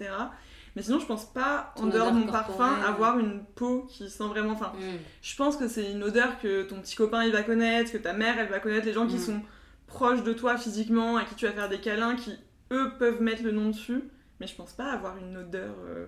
Mais 0.75 0.81
sinon, 0.81 0.99
je 0.99 1.05
pense 1.05 1.25
pas, 1.31 1.71
en 1.77 1.81
Ton 1.81 1.87
dehors 1.87 2.11
de 2.11 2.17
mon 2.17 2.25
parfum, 2.27 2.73
avoir 2.85 3.19
une 3.19 3.43
peau 3.55 3.85
qui 3.87 4.09
sent 4.09 4.23
vraiment. 4.25 4.53
Enfin, 4.53 4.73
Mm. 4.75 4.81
je 5.21 5.35
pense 5.35 5.55
que 5.55 5.67
c'est 5.67 5.91
une 5.91 6.03
odeur 6.03 6.39
que 6.39 6.63
ton 6.63 6.81
petit 6.81 6.95
copain 6.95 7.23
il 7.23 7.31
va 7.31 7.43
connaître, 7.43 7.91
que 7.91 7.97
ta 7.97 8.13
mère 8.13 8.39
elle 8.39 8.49
va 8.49 8.59
connaître, 8.59 8.85
les 8.87 8.93
gens 8.93 9.05
qui 9.07 9.15
Mm. 9.17 9.19
sont 9.19 9.41
proches 9.87 10.23
de 10.23 10.33
toi 10.33 10.57
physiquement, 10.57 11.17
à 11.17 11.23
qui 11.25 11.35
tu 11.35 11.45
vas 11.45 11.51
faire 11.53 11.69
des 11.69 11.79
câlins, 11.79 12.15
qui 12.15 12.35
eux 12.71 12.91
peuvent 12.97 13.21
mettre 13.21 13.43
le 13.43 13.51
nom 13.51 13.67
dessus. 13.69 14.01
Mais 14.39 14.47
je 14.47 14.55
pense 14.55 14.73
pas 14.73 14.91
avoir 14.91 15.15
une 15.17 15.37
odeur 15.37 15.75
euh, 15.85 16.07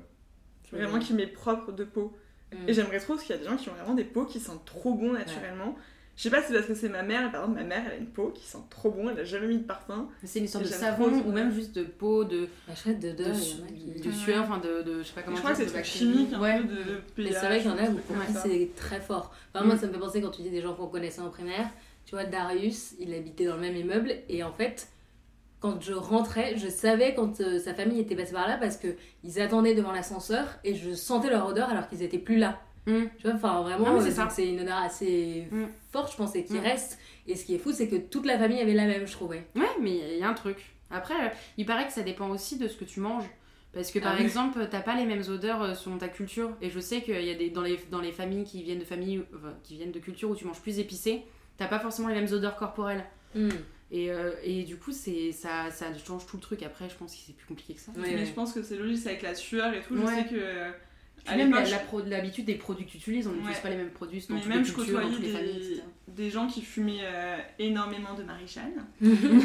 vraiment 0.73 0.97
qui 0.99 1.13
m'est 1.13 1.27
propre 1.27 1.71
de 1.71 1.83
peau. 1.85 2.17
Mm. 2.51 2.67
Et 2.69 2.73
j'aimerais 2.73 2.99
trop 2.99 3.13
parce 3.13 3.23
qu'il 3.25 3.35
y 3.35 3.39
a 3.39 3.41
des 3.41 3.47
gens 3.47 3.55
qui 3.55 3.69
ont 3.69 3.73
vraiment 3.73 3.93
des 3.93 4.03
peaux 4.03 4.25
qui 4.25 4.39
sentent 4.39 4.65
trop 4.65 4.95
bon 4.95 5.13
naturellement. 5.13 5.77
Je 6.17 6.23
sais 6.23 6.29
pas 6.31 6.41
si 6.41 6.47
c'est 6.47 6.53
parce 6.55 6.65
que 6.65 6.73
c'est 6.73 6.89
ma 6.89 7.03
mère, 7.03 7.31
par 7.31 7.43
exemple 7.43 7.59
ma 7.59 7.63
mère 7.65 7.83
elle 7.85 7.91
a 7.93 7.95
une 7.97 8.07
peau 8.07 8.29
qui 8.35 8.43
sent 8.43 8.57
trop 8.71 8.89
bon, 8.89 9.09
elle 9.09 9.19
a 9.19 9.23
jamais 9.23 9.47
mis 9.47 9.59
de 9.59 9.63
parfum. 9.63 10.09
C'est 10.23 10.39
une 10.39 10.47
sorte 10.47 10.63
de 10.65 10.69
savon 10.69 11.11
ou 11.25 11.31
même 11.31 11.53
juste 11.53 11.75
de 11.75 11.83
peau, 11.83 12.23
de, 12.23 12.47
La 12.67 12.73
chouette 12.75 12.99
de, 12.99 13.11
qui. 13.11 14.01
de 14.01 14.11
sueur, 14.11 14.43
enfin 14.43 14.57
de, 14.57 14.81
de- 14.81 15.03
je 15.03 15.07
sais 15.07 15.13
pas 15.13 15.21
comment 15.21 15.35
je 15.37 15.41
crois 15.43 15.53
que 15.53 15.63
c'est 15.63 15.77
de 15.79 15.83
chimiques, 15.85 16.33
un 16.33 16.41
Ouais. 16.41 16.57
peu 16.59 16.63
de 16.67 16.73
pH. 16.75 17.01
Mais 17.17 17.31
c'est 17.31 17.45
vrai 17.45 17.59
qu'il 17.59 17.69
y 17.69 17.73
en 17.73 17.77
a 17.77 17.83
où 17.89 17.93
pour 17.93 18.15
ça. 18.33 18.41
c'est 18.41 18.69
très 18.75 18.99
fort. 18.99 19.31
Enfin, 19.53 19.63
moi, 19.63 19.75
Mm. 19.75 19.79
ça 19.79 19.87
me 19.87 19.93
fait 19.93 19.99
penser 19.99 20.21
quand 20.21 20.31
tu 20.31 20.41
dis 20.41 20.49
des 20.49 20.61
gens 20.61 20.73
qu'on 20.73 20.87
connaissait 20.87 21.21
en 21.21 21.29
primaire. 21.29 21.69
Tu 22.07 22.15
vois, 22.15 22.23
Darius, 22.25 22.95
il 22.99 23.13
habitait 23.13 23.45
dans 23.45 23.55
le 23.55 23.61
même 23.61 23.75
immeuble 23.75 24.11
et 24.27 24.43
en 24.43 24.51
fait, 24.51 24.87
quand 25.59 25.79
je 25.81 25.93
rentrais, 25.93 26.57
je 26.57 26.67
savais 26.67 27.13
quand 27.13 27.41
euh, 27.41 27.59
sa 27.59 27.73
famille 27.75 27.99
était 27.99 28.15
passée 28.15 28.33
par 28.33 28.47
là 28.47 28.57
parce 28.57 28.77
que 28.77 28.87
ils 29.23 29.39
attendaient 29.39 29.75
devant 29.75 29.91
l'ascenseur 29.91 30.47
et 30.63 30.73
je 30.73 30.93
sentais 30.95 31.29
leur 31.29 31.45
odeur 31.47 31.69
alors 31.69 31.87
qu'ils 31.87 32.01
étaient 32.01 32.17
plus 32.17 32.37
là. 32.37 32.59
Mm. 32.87 33.03
Tu 33.19 33.23
vois, 33.27 33.33
enfin 33.35 33.61
vraiment, 33.61 34.01
c'est 34.01 34.17
euh, 34.19 34.25
c'est 34.29 34.47
une 34.47 34.61
odeur 34.61 34.77
assez 34.77 35.47
Mm. 35.51 35.65
forte, 35.91 36.11
je 36.11 36.17
pense, 36.17 36.35
et 36.35 36.43
qui 36.45 36.53
Mm. 36.55 36.59
reste. 36.59 36.97
Et 37.27 37.35
ce 37.35 37.45
qui 37.45 37.53
est 37.53 37.59
fou, 37.59 37.71
c'est 37.73 37.87
que 37.87 37.97
toute 37.97 38.25
la 38.25 38.39
famille 38.39 38.59
avait 38.61 38.73
la 38.73 38.85
même, 38.85 39.05
je 39.05 39.11
trouvais. 39.11 39.45
Ouais, 39.55 39.67
mais 39.81 39.95
il 40.13 40.19
y 40.19 40.23
a 40.23 40.29
un 40.29 40.33
truc. 40.33 40.57
Après, 40.89 41.13
euh, 41.13 41.29
il 41.57 41.65
paraît 41.65 41.85
que 41.85 41.93
ça 41.93 42.01
dépend 42.01 42.29
aussi 42.29 42.57
de 42.57 42.67
ce 42.67 42.77
que 42.77 42.85
tu 42.85 42.99
manges. 43.01 43.25
Parce 43.73 43.91
que 43.91 43.99
par 43.99 44.13
Ah 44.13 44.15
oui. 44.17 44.23
exemple, 44.23 44.65
t'as 44.71 44.79
pas 44.79 44.95
les 44.95 45.05
mêmes 45.05 45.23
odeurs 45.29 45.61
euh, 45.61 45.73
selon 45.75 45.97
ta 45.97 46.07
culture. 46.07 46.51
Et 46.61 46.69
je 46.69 46.79
sais 46.79 47.01
qu'il 47.01 47.21
y 47.21 47.29
a 47.29 47.35
des 47.35 47.49
dans 47.49 47.61
les, 47.61 47.77
dans 47.91 47.99
les 48.01 48.13
familles 48.13 48.45
qui 48.45 48.63
viennent 48.63 48.79
de 48.79 48.85
familles 48.85 49.23
enfin, 49.35 49.53
qui 49.63 49.75
viennent 49.75 49.91
de 49.91 49.99
cultures 49.99 50.29
où 50.31 50.35
tu 50.35 50.45
manges 50.45 50.61
plus 50.61 50.79
épicé, 50.79 51.23
t'as 51.57 51.67
pas 51.67 51.77
forcément 51.79 52.07
les 52.07 52.15
mêmes 52.15 52.31
odeurs 52.31 52.55
corporelles. 52.55 53.03
Mm. 53.35 53.49
Et, 53.91 54.09
euh, 54.11 54.31
et 54.43 54.63
du 54.63 54.77
coup, 54.77 54.91
c'est 54.93 55.31
ça, 55.33 55.69
ça 55.71 55.87
change 55.97 56.25
tout 56.25 56.37
le 56.37 56.41
truc. 56.41 56.63
Après, 56.63 56.89
je 56.89 56.95
pense 56.95 57.11
que 57.13 57.19
c'est 57.27 57.35
plus 57.35 57.45
compliqué 57.45 57.73
que 57.73 57.81
ça. 57.81 57.91
Ouais, 57.91 57.99
Mais 58.03 58.15
ouais. 58.15 58.25
je 58.25 58.31
pense 58.31 58.53
que 58.53 58.63
c'est 58.63 58.77
logique, 58.77 58.97
c'est 58.99 59.09
avec 59.09 59.21
la 59.21 59.35
sueur 59.35 59.73
et 59.73 59.81
tout. 59.81 59.95
Ouais. 59.95 60.01
Je 60.23 60.29
sais 60.29 60.33
que. 60.35 60.71
À 61.25 61.35
même 61.35 61.53
l'habitude 62.07 62.45
des 62.45 62.55
produits 62.55 62.85
que 62.85 62.91
tu 62.91 62.97
utilises, 62.97 63.27
on 63.27 63.31
n'utilise 63.31 63.55
Ouais. 63.57 63.61
pas 63.63 63.69
les 63.69 63.75
mêmes 63.77 63.89
produits 63.89 64.25
dans 64.29 64.35
toutes 64.37 64.47
même 64.47 64.59
les 64.59 64.63
cultures, 64.63 64.85
dans 64.85 65.01
côtoyais 65.01 65.15
toutes 65.15 65.23
les 65.25 65.31
familles, 65.31 65.81
des, 66.07 66.23
des 66.23 66.29
gens 66.29 66.47
qui 66.47 66.61
fumaient 66.61 67.01
euh, 67.03 67.37
énormément 67.59 68.13
de 68.13 68.23
Marie-Jeanne 68.23 68.85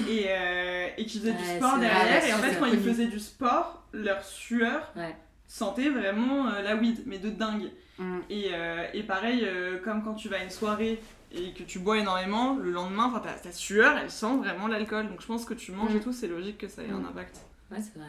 et, 0.08 0.26
euh, 0.28 0.86
et 0.96 1.06
qui 1.06 1.18
faisaient 1.18 1.32
du 1.32 1.38
Ouais, 1.42 1.56
sport 1.56 1.74
c'est- 1.74 1.80
derrière. 1.80 2.20
ah, 2.22 2.28
et 2.28 2.32
en 2.34 2.38
fait, 2.38 2.58
quand 2.58 2.66
ils 2.66 2.78
faisaient 2.80 3.06
du 3.08 3.18
sport, 3.18 3.82
leur 3.92 4.22
sueur 4.24 4.92
Ouais. 4.96 5.16
sentait 5.48 5.88
vraiment 5.90 6.48
euh, 6.48 6.62
la 6.62 6.76
weed, 6.76 7.02
mais 7.06 7.18
de 7.18 7.30
dingue. 7.30 7.70
Mm. 7.98 8.18
Et, 8.30 8.50
euh, 8.52 8.86
et 8.94 9.02
pareil, 9.02 9.40
euh, 9.44 9.78
comme 9.78 10.02
quand 10.04 10.14
tu 10.14 10.28
vas 10.28 10.38
à 10.38 10.44
une 10.44 10.50
soirée 10.50 11.00
et 11.34 11.52
que 11.52 11.62
tu 11.62 11.78
bois 11.78 11.98
énormément, 11.98 12.56
le 12.56 12.70
lendemain, 12.70 13.10
ta, 13.22 13.32
ta 13.32 13.52
sueur, 13.52 13.96
elle 13.98 14.10
sent 14.10 14.36
vraiment 14.38 14.66
l'alcool. 14.68 15.08
Donc 15.08 15.20
je 15.20 15.26
pense 15.26 15.44
que 15.44 15.54
tu 15.54 15.72
manges 15.72 15.92
Mm. 15.94 15.96
et 15.96 16.00
tout, 16.00 16.12
c'est 16.12 16.28
logique 16.28 16.58
que 16.58 16.68
ça 16.68 16.82
ait 16.82 16.90
un 16.90 16.98
Mm. 16.98 17.06
impact. 17.06 17.40
Ouais, 17.70 17.78
c'est 17.80 17.98
vrai. 17.98 18.08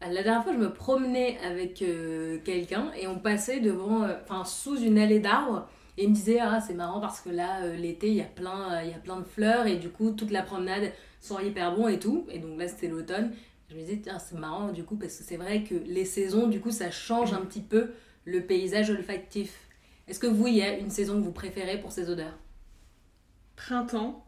La 0.00 0.22
dernière 0.22 0.44
fois, 0.44 0.52
je 0.52 0.58
me 0.58 0.72
promenais 0.72 1.38
avec 1.44 1.82
euh, 1.82 2.38
quelqu'un 2.44 2.92
et 2.92 3.08
on 3.08 3.18
passait 3.18 3.60
devant, 3.60 4.04
euh, 4.04 4.14
enfin, 4.22 4.44
sous 4.44 4.76
une 4.80 4.98
allée 4.98 5.18
d'arbres. 5.18 5.68
Et 5.96 6.04
il 6.04 6.10
me 6.10 6.14
disait, 6.14 6.38
ah, 6.40 6.60
c'est 6.60 6.74
marrant 6.74 7.00
parce 7.00 7.20
que 7.20 7.30
là, 7.30 7.62
euh, 7.62 7.76
l'été, 7.76 8.08
il 8.08 8.14
y, 8.14 8.20
a 8.20 8.24
plein, 8.24 8.82
il 8.84 8.90
y 8.90 8.94
a 8.94 8.98
plein 8.98 9.18
de 9.18 9.24
fleurs 9.24 9.66
et 9.66 9.76
du 9.76 9.90
coup, 9.90 10.12
toute 10.12 10.30
la 10.30 10.42
promenade 10.42 10.92
sent 11.20 11.44
hyper 11.44 11.74
bon 11.74 11.88
et 11.88 11.98
tout. 11.98 12.26
Et 12.30 12.38
donc 12.38 12.58
là, 12.58 12.68
c'était 12.68 12.86
l'automne. 12.86 13.32
Je 13.68 13.74
me 13.74 13.80
disais, 13.80 13.98
tiens, 14.02 14.18
c'est 14.20 14.38
marrant 14.38 14.70
du 14.70 14.84
coup 14.84 14.96
parce 14.96 15.16
que 15.16 15.24
c'est 15.24 15.36
vrai 15.36 15.64
que 15.64 15.74
les 15.74 16.04
saisons, 16.04 16.46
du 16.46 16.60
coup, 16.60 16.70
ça 16.70 16.90
change 16.92 17.32
un 17.32 17.40
petit 17.40 17.60
peu 17.60 17.90
le 18.24 18.42
paysage 18.42 18.90
olfactif. 18.90 19.68
Est-ce 20.06 20.20
que 20.20 20.28
vous, 20.28 20.46
il 20.46 20.54
y 20.54 20.62
a 20.62 20.78
une 20.78 20.90
saison 20.90 21.14
que 21.18 21.24
vous 21.24 21.32
préférez 21.32 21.80
pour 21.80 21.90
ces 21.92 22.08
odeurs? 22.08 22.38
Printemps, 23.56 24.24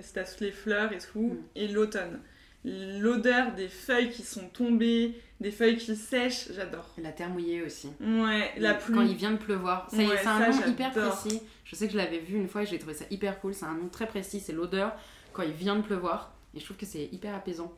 c'est 0.00 0.40
les 0.40 0.52
fleurs 0.52 0.92
et 0.92 0.98
tout, 0.98 1.20
Mm. 1.34 1.38
et 1.56 1.68
l'automne. 1.68 2.20
L'odeur 2.64 3.52
des 3.52 3.68
feuilles 3.68 4.10
qui 4.10 4.22
sont 4.22 4.48
tombées, 4.48 5.20
des 5.40 5.50
feuilles 5.50 5.76
qui 5.76 5.94
sèchent, 5.96 6.48
j'adore. 6.52 6.88
La 6.96 7.12
terre 7.12 7.28
mouillée 7.28 7.62
aussi. 7.62 7.88
Ouais, 8.00 8.52
la 8.56 8.74
pluie. 8.74 8.94
Quand 8.94 9.02
il 9.02 9.14
vient 9.16 9.32
de 9.32 9.36
pleuvoir. 9.36 9.88
Ça 9.90 9.98
Ouais, 9.98 10.06
c'est 10.16 10.26
un 10.26 10.50
ça, 10.52 10.60
nom 10.66 10.72
hyper 10.72 10.90
précis. 10.92 11.42
Je 11.64 11.76
sais 11.76 11.86
que 11.86 11.92
je 11.92 11.98
l'avais 11.98 12.20
vu 12.20 12.36
une 12.36 12.48
fois 12.48 12.62
et 12.62 12.66
j'ai 12.66 12.78
trouvé 12.78 12.94
ça 12.94 13.04
hyper 13.10 13.38
cool. 13.40 13.52
C'est 13.52 13.66
un 13.66 13.74
nom 13.74 13.88
très 13.88 14.06
précis. 14.06 14.40
C'est 14.40 14.52
l'odeur 14.54 14.92
quand 15.34 15.42
il 15.42 15.52
vient 15.52 15.76
de 15.76 15.82
pleuvoir. 15.82 16.32
Et 16.54 16.60
je 16.60 16.64
trouve 16.64 16.76
que 16.78 16.86
c'est 16.86 17.08
hyper 17.12 17.34
apaisant. 17.34 17.72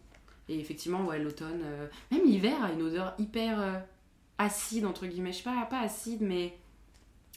Et 0.48 0.60
effectivement, 0.60 1.04
ouais, 1.06 1.18
l'automne. 1.18 1.62
euh, 1.64 1.88
Même 2.12 2.24
l'hiver 2.24 2.62
a 2.62 2.70
une 2.70 2.82
odeur 2.82 3.14
hyper 3.18 3.60
euh, 3.60 3.72
acide, 4.38 4.86
entre 4.86 5.06
guillemets. 5.06 5.32
Je 5.32 5.38
sais 5.38 5.42
pas, 5.44 5.66
pas 5.68 5.80
acide, 5.80 6.20
mais. 6.20 6.56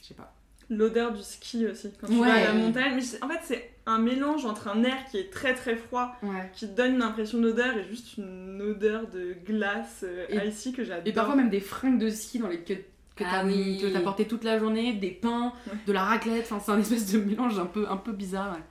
Je 0.01 0.08
sais 0.10 0.13
pas. 0.13 0.36
L'odeur 0.70 1.12
du 1.14 1.24
ski 1.24 1.66
aussi, 1.68 1.92
quand 2.00 2.08
tu 2.08 2.14
Ouais. 2.14 2.28
vas 2.28 2.34
à 2.36 2.44
la 2.46 2.54
montagne. 2.54 2.94
Mais 2.96 3.02
c'est- 3.02 3.24
en 3.24 3.28
fait, 3.28 3.40
c'est 3.44 3.72
un 3.88 3.98
mélange 3.98 4.46
entre 4.46 4.68
un 4.68 4.84
air 4.84 4.98
qui 5.10 5.18
est 5.18 5.32
très 5.32 5.56
très 5.56 5.76
froid, 5.76 6.16
Ouais. 6.22 6.50
qui 6.54 6.68
donne 6.68 6.96
une 6.96 7.02
impression 7.02 7.40
d'odeur, 7.40 7.76
et 7.76 7.84
juste 7.86 8.18
une 8.18 8.62
odeur 8.62 9.08
de 9.08 9.36
glace 9.46 10.02
euh, 10.04 10.26
Et- 10.30 10.48
icy 10.48 10.72
que 10.74 10.84
j'adore. 10.84 11.08
Et 11.08 11.12
parfois 11.14 11.36
même 11.36 11.50
des 11.50 11.60
fringues 11.60 11.98
de 12.00 12.10
ski 12.10 12.38
dans 12.38 12.50
les 12.50 12.60
que, 12.62 12.74
que 12.74 13.24
Ah 13.26 13.42
t'as 13.42 13.46
oui. 13.46 13.80
que 13.82 13.88
t'as 13.88 14.02
porté 14.02 14.28
toute 14.28 14.44
la 14.44 14.60
journée, 14.60 14.94
des 14.94 15.10
pains, 15.12 15.54
Ouais. 15.68 15.74
de 15.88 15.92
la 15.92 16.04
raclette. 16.04 16.44
Enfin, 16.52 16.60
c'est 16.64 16.72
un 16.72 16.80
espèce 16.80 17.12
de 17.12 17.18
mélange 17.20 17.58
un 17.58 17.66
peu, 17.66 17.88
un 17.90 17.98
peu 17.98 18.12
bizarre. 18.12 18.54
ouais. 18.54 18.64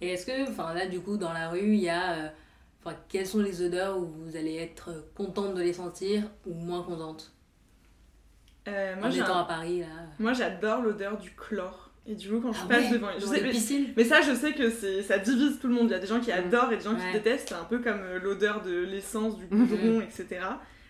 Et 0.00 0.12
est-ce 0.14 0.24
que, 0.24 0.48
enfin 0.50 0.72
là, 0.72 0.86
du 0.86 1.00
coup, 1.00 1.16
dans 1.18 1.32
la 1.34 1.50
rue, 1.50 1.60
il 1.74 1.80
y 1.80 1.88
a. 1.90 2.12
euh, 2.12 2.28
Enfin, 2.84 2.96
quelles 3.08 3.26
sont 3.26 3.40
les 3.40 3.60
odeurs 3.60 3.98
où 3.98 4.06
vous 4.06 4.36
allez 4.36 4.54
être 4.54 4.90
contente 5.16 5.54
de 5.54 5.60
les 5.60 5.72
sentir 5.72 6.22
ou 6.46 6.54
moins 6.54 6.84
contente? 6.84 7.32
Euh, 8.68 8.94
En 8.96 9.00
moi, 9.00 9.10
j'ai 9.10 9.20
étant 9.20 9.36
un- 9.36 9.40
à 9.42 9.44
Paris, 9.44 9.80
là. 9.80 9.86
moi, 10.18 10.32
j'adore 10.32 10.82
l'odeur 10.82 11.16
du 11.18 11.30
chlore. 11.32 11.90
Et 12.06 12.14
du 12.14 12.28
coup, 12.30 12.40
quand 12.40 12.52
je 12.52 12.60
Ah 12.64 12.68
passe 12.68 12.84
ouais, 12.84 12.90
devant. 12.92 13.08
Je 13.18 13.26
sais, 13.26 13.42
mais- 13.94 14.04
ça, 14.04 14.22
je 14.22 14.34
sais 14.34 14.52
que 14.54 14.70
c'est 14.70 15.02
ça 15.02 15.18
divise 15.18 15.58
tout 15.60 15.68
le 15.68 15.74
monde. 15.74 15.88
Il 15.88 15.92
y 15.92 15.94
a 15.94 15.98
des 15.98 16.06
gens 16.06 16.20
qui 16.20 16.30
Mm. 16.30 16.34
adorent 16.46 16.72
et 16.72 16.76
des 16.78 16.82
gens 16.84 16.94
qui 16.94 17.12
détestent. 17.12 17.48
C'est 17.50 17.54
un 17.54 17.64
peu 17.64 17.78
comme 17.80 18.00
euh, 18.00 18.18
l'odeur 18.18 18.62
de 18.62 18.70
l'essence, 18.84 19.36
du 19.36 19.46
Mhm. 19.50 19.66
goudron, 19.66 20.00
etc. 20.00 20.40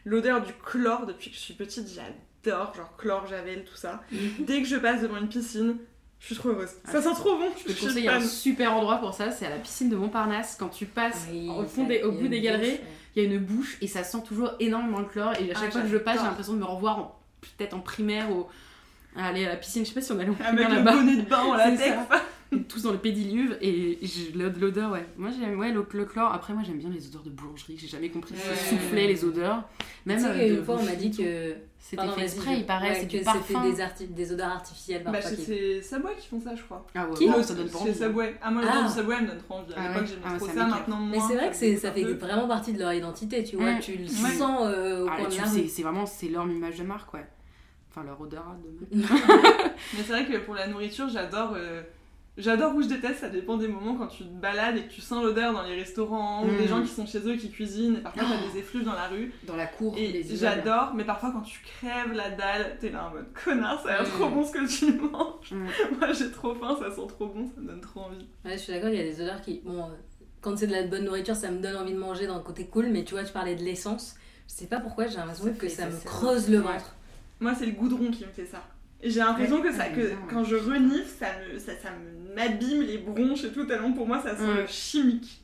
l'odeur 0.04 0.40
du 0.42 0.52
chlore 0.64 1.06
depuis 1.06 1.30
que 1.30 1.36
je 1.36 1.40
suis 1.40 1.54
petite, 1.54 1.88
j'adore, 1.88 2.72
genre 2.74 2.96
chlore, 2.96 3.26
javel, 3.26 3.64
tout 3.64 3.74
ça. 3.76 4.02
Dès 4.38 4.62
que 4.62 4.68
je 4.68 4.76
passe 4.76 5.02
devant 5.02 5.16
une 5.18 5.28
piscine, 5.28 5.76
je 6.20 6.26
suis 6.26 6.34
trop 6.36 6.50
heureuse. 6.50 6.70
ça 6.84 7.02
sent 7.02 7.10
trop 7.16 7.36
bon. 7.36 7.48
Je 7.66 7.72
te 7.72 7.80
conseille 7.80 8.08
un 8.08 8.20
super 8.20 8.72
endroit 8.74 8.98
pour 8.98 9.12
ça, 9.12 9.30
c'est 9.32 9.46
à 9.46 9.50
la 9.50 9.56
piscine 9.56 9.90
de 9.90 9.96
Montparnasse. 9.96 10.56
Quand 10.58 10.68
tu 10.68 10.86
passes 10.86 11.26
au, 11.50 11.64
fond 11.64 11.84
des, 11.84 12.02
au 12.04 12.12
bout 12.12 12.28
des 12.28 12.40
galeries, 12.40 12.78
il 13.16 13.22
y 13.24 13.26
a 13.26 13.28
une 13.28 13.38
bouche 13.38 13.76
et 13.82 13.88
ça 13.88 14.04
sent 14.04 14.22
toujours 14.24 14.52
énormément 14.60 15.00
le 15.00 15.06
chlore. 15.06 15.32
Et 15.40 15.50
à 15.50 15.54
chaque 15.54 15.64
ah, 15.68 15.70
fois 15.72 15.80
que 15.82 15.88
je 15.88 15.96
passe, 15.98 16.18
j'ai 16.20 16.26
l'impression 16.26 16.52
de 16.54 16.58
me 16.60 16.64
revoir 16.64 17.17
peut-être 17.40 17.74
en 17.74 17.80
primaire 17.80 18.30
ou 18.30 18.46
aller 19.16 19.46
à 19.46 19.50
la 19.50 19.56
piscine. 19.56 19.84
Je 19.84 19.88
sais 19.88 19.94
pas 19.94 20.00
si 20.00 20.12
on 20.12 20.18
allait 20.18 20.30
en 20.30 20.34
primaire 20.34 20.68
là-bas. 20.68 20.92
Avec 20.92 21.04
le 21.04 21.22
de 21.22 21.28
bain 21.28 21.42
en 21.42 21.54
latex. 21.56 21.96
tous 22.68 22.82
dans 22.82 22.92
le 22.92 22.98
pédiluve 22.98 23.58
et 23.60 23.98
l'odeur 24.34 24.92
ouais. 24.92 25.06
Moi 25.16 25.30
j'aime 25.30 25.58
ouais 25.58 25.72
le, 25.72 25.82
chlore. 25.82 26.32
Après 26.32 26.54
moi 26.54 26.62
j'aime 26.64 26.78
bien 26.78 26.88
les 26.90 27.06
odeurs 27.08 27.22
de 27.22 27.30
boulangerie. 27.30 27.76
J'ai 27.78 27.88
jamais 27.88 28.08
compris 28.08 28.34
ouais. 28.34 28.56
souffler 28.56 29.06
les 29.06 29.24
odeurs. 29.24 29.64
Même 30.06 30.24
euh, 30.24 30.58
une 30.58 30.64
fois 30.64 30.78
on 30.80 30.84
m'a 30.84 30.94
dit 30.94 31.10
que 31.10 31.54
c'était 31.78 32.08
fait 32.08 32.22
exprès 32.22 32.58
il 32.58 32.66
paraît 32.66 32.94
c'est 32.94 33.06
du 33.06 33.20
parfum. 33.20 33.62
des, 33.70 34.06
des 34.06 34.32
odeurs 34.32 34.48
artificielles 34.48 35.04
bah, 35.04 35.20
c'est 35.20 35.82
Subway 35.82 36.14
qui 36.18 36.28
font 36.28 36.40
ça 36.40 36.54
je 36.54 36.62
crois. 36.62 36.86
Ah 36.94 37.06
ouais 37.06 37.14
qui 37.14 37.26
ça 37.42 37.54
donne 37.54 37.68
pas 37.68 37.78
envie. 37.78 37.92
C'est 37.92 38.04
Subway. 38.04 38.34
Ah 38.40 38.50
moi 38.50 38.62
l'odeur 38.62 38.82
ah. 38.82 38.88
du 38.88 38.94
Subway 38.94 39.20
me 39.20 39.26
donne 39.26 39.38
trop 39.38 39.54
envie. 39.54 39.74
À 39.74 39.76
ah 39.78 39.88
l'époque 39.88 40.08
j'aimais 40.08 40.20
ah 40.24 40.36
trop 40.38 40.46
ça 40.48 40.66
maintenant 40.66 41.00
mais 41.00 41.18
c'est 41.20 41.36
vrai 41.36 41.50
que 41.50 41.78
ça 41.78 41.92
fait 41.92 42.04
vraiment 42.04 42.48
partie 42.48 42.72
de 42.72 42.78
leur 42.78 42.92
identité 42.92 43.44
tu 43.44 43.56
vois 43.56 43.74
tu 43.74 43.96
le 43.96 44.06
sens 44.06 44.62
euh, 44.64 45.04
au 45.04 45.06
coin 45.06 45.28
de 45.28 45.68
c'est 45.68 45.82
vraiment 45.82 46.06
c'est 46.06 46.28
leur 46.28 46.46
image 46.46 46.78
de 46.78 46.84
marque 46.84 47.12
ouais. 47.12 47.26
Enfin 47.90 48.04
leur 48.04 48.20
odeur 48.20 48.44
de 48.62 48.98
mais 48.98 50.02
c'est 50.02 50.12
vrai 50.12 50.26
que 50.26 50.38
pour 50.38 50.54
la 50.54 50.66
nourriture 50.66 51.08
j'adore 51.08 51.54
euh, 51.56 51.82
J'adore 52.38 52.76
ou 52.76 52.82
je 52.82 52.86
déteste, 52.86 53.18
ça 53.18 53.28
dépend 53.28 53.56
des 53.56 53.66
moments 53.66 53.96
quand 53.96 54.06
tu 54.06 54.22
te 54.22 54.28
balades 54.28 54.76
et 54.76 54.82
que 54.82 54.92
tu 54.92 55.00
sens 55.00 55.24
l'odeur 55.24 55.52
dans 55.52 55.64
les 55.64 55.74
restaurants 55.74 56.44
ou 56.44 56.56
des 56.56 56.66
mm. 56.66 56.68
gens 56.68 56.82
qui 56.82 56.88
sont 56.88 57.04
chez 57.04 57.18
eux 57.18 57.34
qui 57.34 57.50
cuisinent 57.50 57.96
et 57.96 58.00
parfois 58.00 58.22
t'as 58.22 58.52
des 58.52 58.60
effluves 58.60 58.84
dans 58.84 58.94
la 58.94 59.08
rue. 59.08 59.32
Dans 59.42 59.56
la 59.56 59.66
cour. 59.66 59.96
Et 59.98 60.22
j'adore, 60.22 60.94
mais 60.94 61.02
parfois 61.02 61.32
quand 61.32 61.40
tu 61.40 61.60
crèves 61.60 62.12
la 62.12 62.30
dalle, 62.30 62.76
t'es 62.78 62.90
là 62.90 63.08
en 63.08 63.10
mode 63.10 63.26
connard, 63.44 63.82
ça 63.82 63.88
a 63.88 64.02
l'air 64.02 64.08
mm. 64.08 64.12
trop 64.12 64.28
bon 64.28 64.44
ce 64.44 64.52
que 64.52 64.68
tu 64.68 64.92
manges. 64.92 65.50
Mm. 65.50 65.66
Moi 65.98 66.12
j'ai 66.12 66.30
trop 66.30 66.54
faim, 66.54 66.76
ça 66.78 66.94
sent 66.94 67.08
trop 67.08 67.26
bon, 67.26 67.50
ça 67.52 67.60
me 67.60 67.66
donne 67.66 67.80
trop 67.80 68.02
envie. 68.02 68.28
Ouais, 68.44 68.52
je 68.52 68.58
suis 68.58 68.72
d'accord, 68.72 68.90
il 68.90 68.96
y 68.96 69.00
a 69.00 69.04
des 69.04 69.20
odeurs 69.20 69.40
qui. 69.40 69.60
Bon, 69.64 69.82
euh, 69.82 69.94
quand 70.40 70.56
c'est 70.56 70.68
de 70.68 70.72
la 70.72 70.84
bonne 70.84 71.06
nourriture, 71.06 71.34
ça 71.34 71.50
me 71.50 71.60
donne 71.60 71.74
envie 71.74 71.92
de 71.92 71.98
manger 71.98 72.28
dans 72.28 72.36
le 72.36 72.44
côté 72.44 72.66
cool, 72.66 72.86
mais 72.90 73.02
tu 73.02 73.14
vois, 73.14 73.24
tu 73.24 73.32
parlais 73.32 73.56
de 73.56 73.64
l'essence. 73.64 74.14
Je 74.46 74.54
sais 74.54 74.66
pas 74.66 74.78
pourquoi, 74.78 75.08
j'ai 75.08 75.16
l'impression 75.16 75.52
que 75.52 75.68
ça, 75.68 75.86
me 75.86 76.04
creuse 76.04 76.48
le 76.48 76.58
ventre. 76.58 76.94
Moi 77.40 77.54
c'est 77.56 77.66
le 77.66 77.72
goudron 77.72 78.12
qui 78.12 78.24
me 78.24 78.30
fait 78.30 78.46
ça. 78.46 78.62
J'ai 79.02 79.20
l'impression 79.20 79.62
que, 79.62 79.72
ça, 79.72 79.88
que 79.90 80.12
quand 80.28 80.42
je 80.42 80.56
renifle, 80.56 81.06
ça 81.06 81.26
me, 81.38 81.58
ça, 81.58 81.72
ça 81.80 81.90
m'abîme 82.34 82.82
les 82.82 82.98
bronches 82.98 83.44
et 83.44 83.52
tout, 83.52 83.64
tellement 83.64 83.92
pour 83.92 84.06
moi 84.06 84.20
ça 84.20 84.36
sent 84.36 84.66
chimique. 84.66 85.42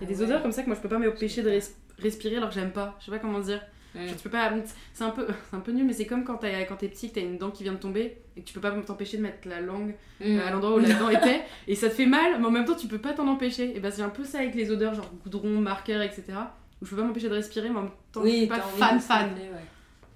Il 0.00 0.08
y 0.08 0.12
a 0.12 0.14
des 0.14 0.22
odeurs 0.22 0.42
comme 0.42 0.52
ça 0.52 0.62
que 0.62 0.68
moi 0.68 0.76
je 0.76 0.80
peux 0.80 0.88
pas 0.88 0.98
m'empêcher 0.98 1.42
de 1.42 1.60
respirer 1.98 2.36
alors 2.36 2.48
que 2.48 2.54
j'aime 2.54 2.72
pas. 2.72 2.96
Je 3.00 3.06
sais 3.06 3.10
pas 3.10 3.18
comment 3.18 3.40
dire. 3.40 3.60
tu 3.94 4.14
peux 4.22 4.30
pas. 4.30 4.52
C'est 4.92 5.04
un 5.04 5.10
peu, 5.10 5.26
c'est 5.50 5.56
un 5.56 5.60
peu 5.60 5.72
nul, 5.72 5.84
mais 5.84 5.92
c'est 5.92 6.06
comme 6.06 6.24
quand 6.24 6.36
t'es 6.36 6.66
quand 6.66 6.82
es 6.82 6.88
petit, 6.88 7.10
que 7.10 7.14
t'as 7.14 7.20
une 7.20 7.38
dent 7.38 7.50
qui 7.50 7.62
vient 7.62 7.72
de 7.72 7.78
tomber 7.78 8.18
et 8.36 8.42
que 8.42 8.46
tu 8.46 8.54
peux 8.54 8.60
pas 8.60 8.70
t'empêcher 8.70 9.16
de 9.16 9.22
mettre 9.22 9.48
la 9.48 9.60
langue 9.60 9.94
mm. 10.20 10.38
à 10.38 10.50
l'endroit 10.50 10.76
où 10.76 10.78
la 10.78 10.94
dent 10.98 11.08
était 11.08 11.42
et 11.66 11.74
ça 11.74 11.88
te 11.88 11.94
fait 11.94 12.06
mal, 12.06 12.40
mais 12.40 12.46
en 12.46 12.50
même 12.50 12.64
temps 12.64 12.76
tu 12.76 12.86
peux 12.86 12.98
pas 12.98 13.12
t'en 13.12 13.26
empêcher. 13.28 13.76
Et 13.76 13.80
bah 13.80 13.90
c'est 13.90 14.02
un 14.02 14.08
peu 14.08 14.24
ça 14.24 14.38
avec 14.38 14.54
les 14.54 14.70
odeurs 14.70 14.94
genre 14.94 15.10
goudron, 15.22 15.60
marqueur, 15.60 16.02
etc. 16.02 16.24
Où 16.80 16.86
je 16.86 16.90
peux 16.90 16.96
pas 16.96 17.04
m'empêcher 17.04 17.28
de 17.28 17.34
respirer, 17.34 17.70
mais 17.70 17.78
en 17.78 17.82
même 17.82 17.90
temps 18.12 18.24
je 18.24 18.30
suis 18.30 18.46
pas 18.46 18.60
fan 18.60 19.00
fan. 19.00 19.30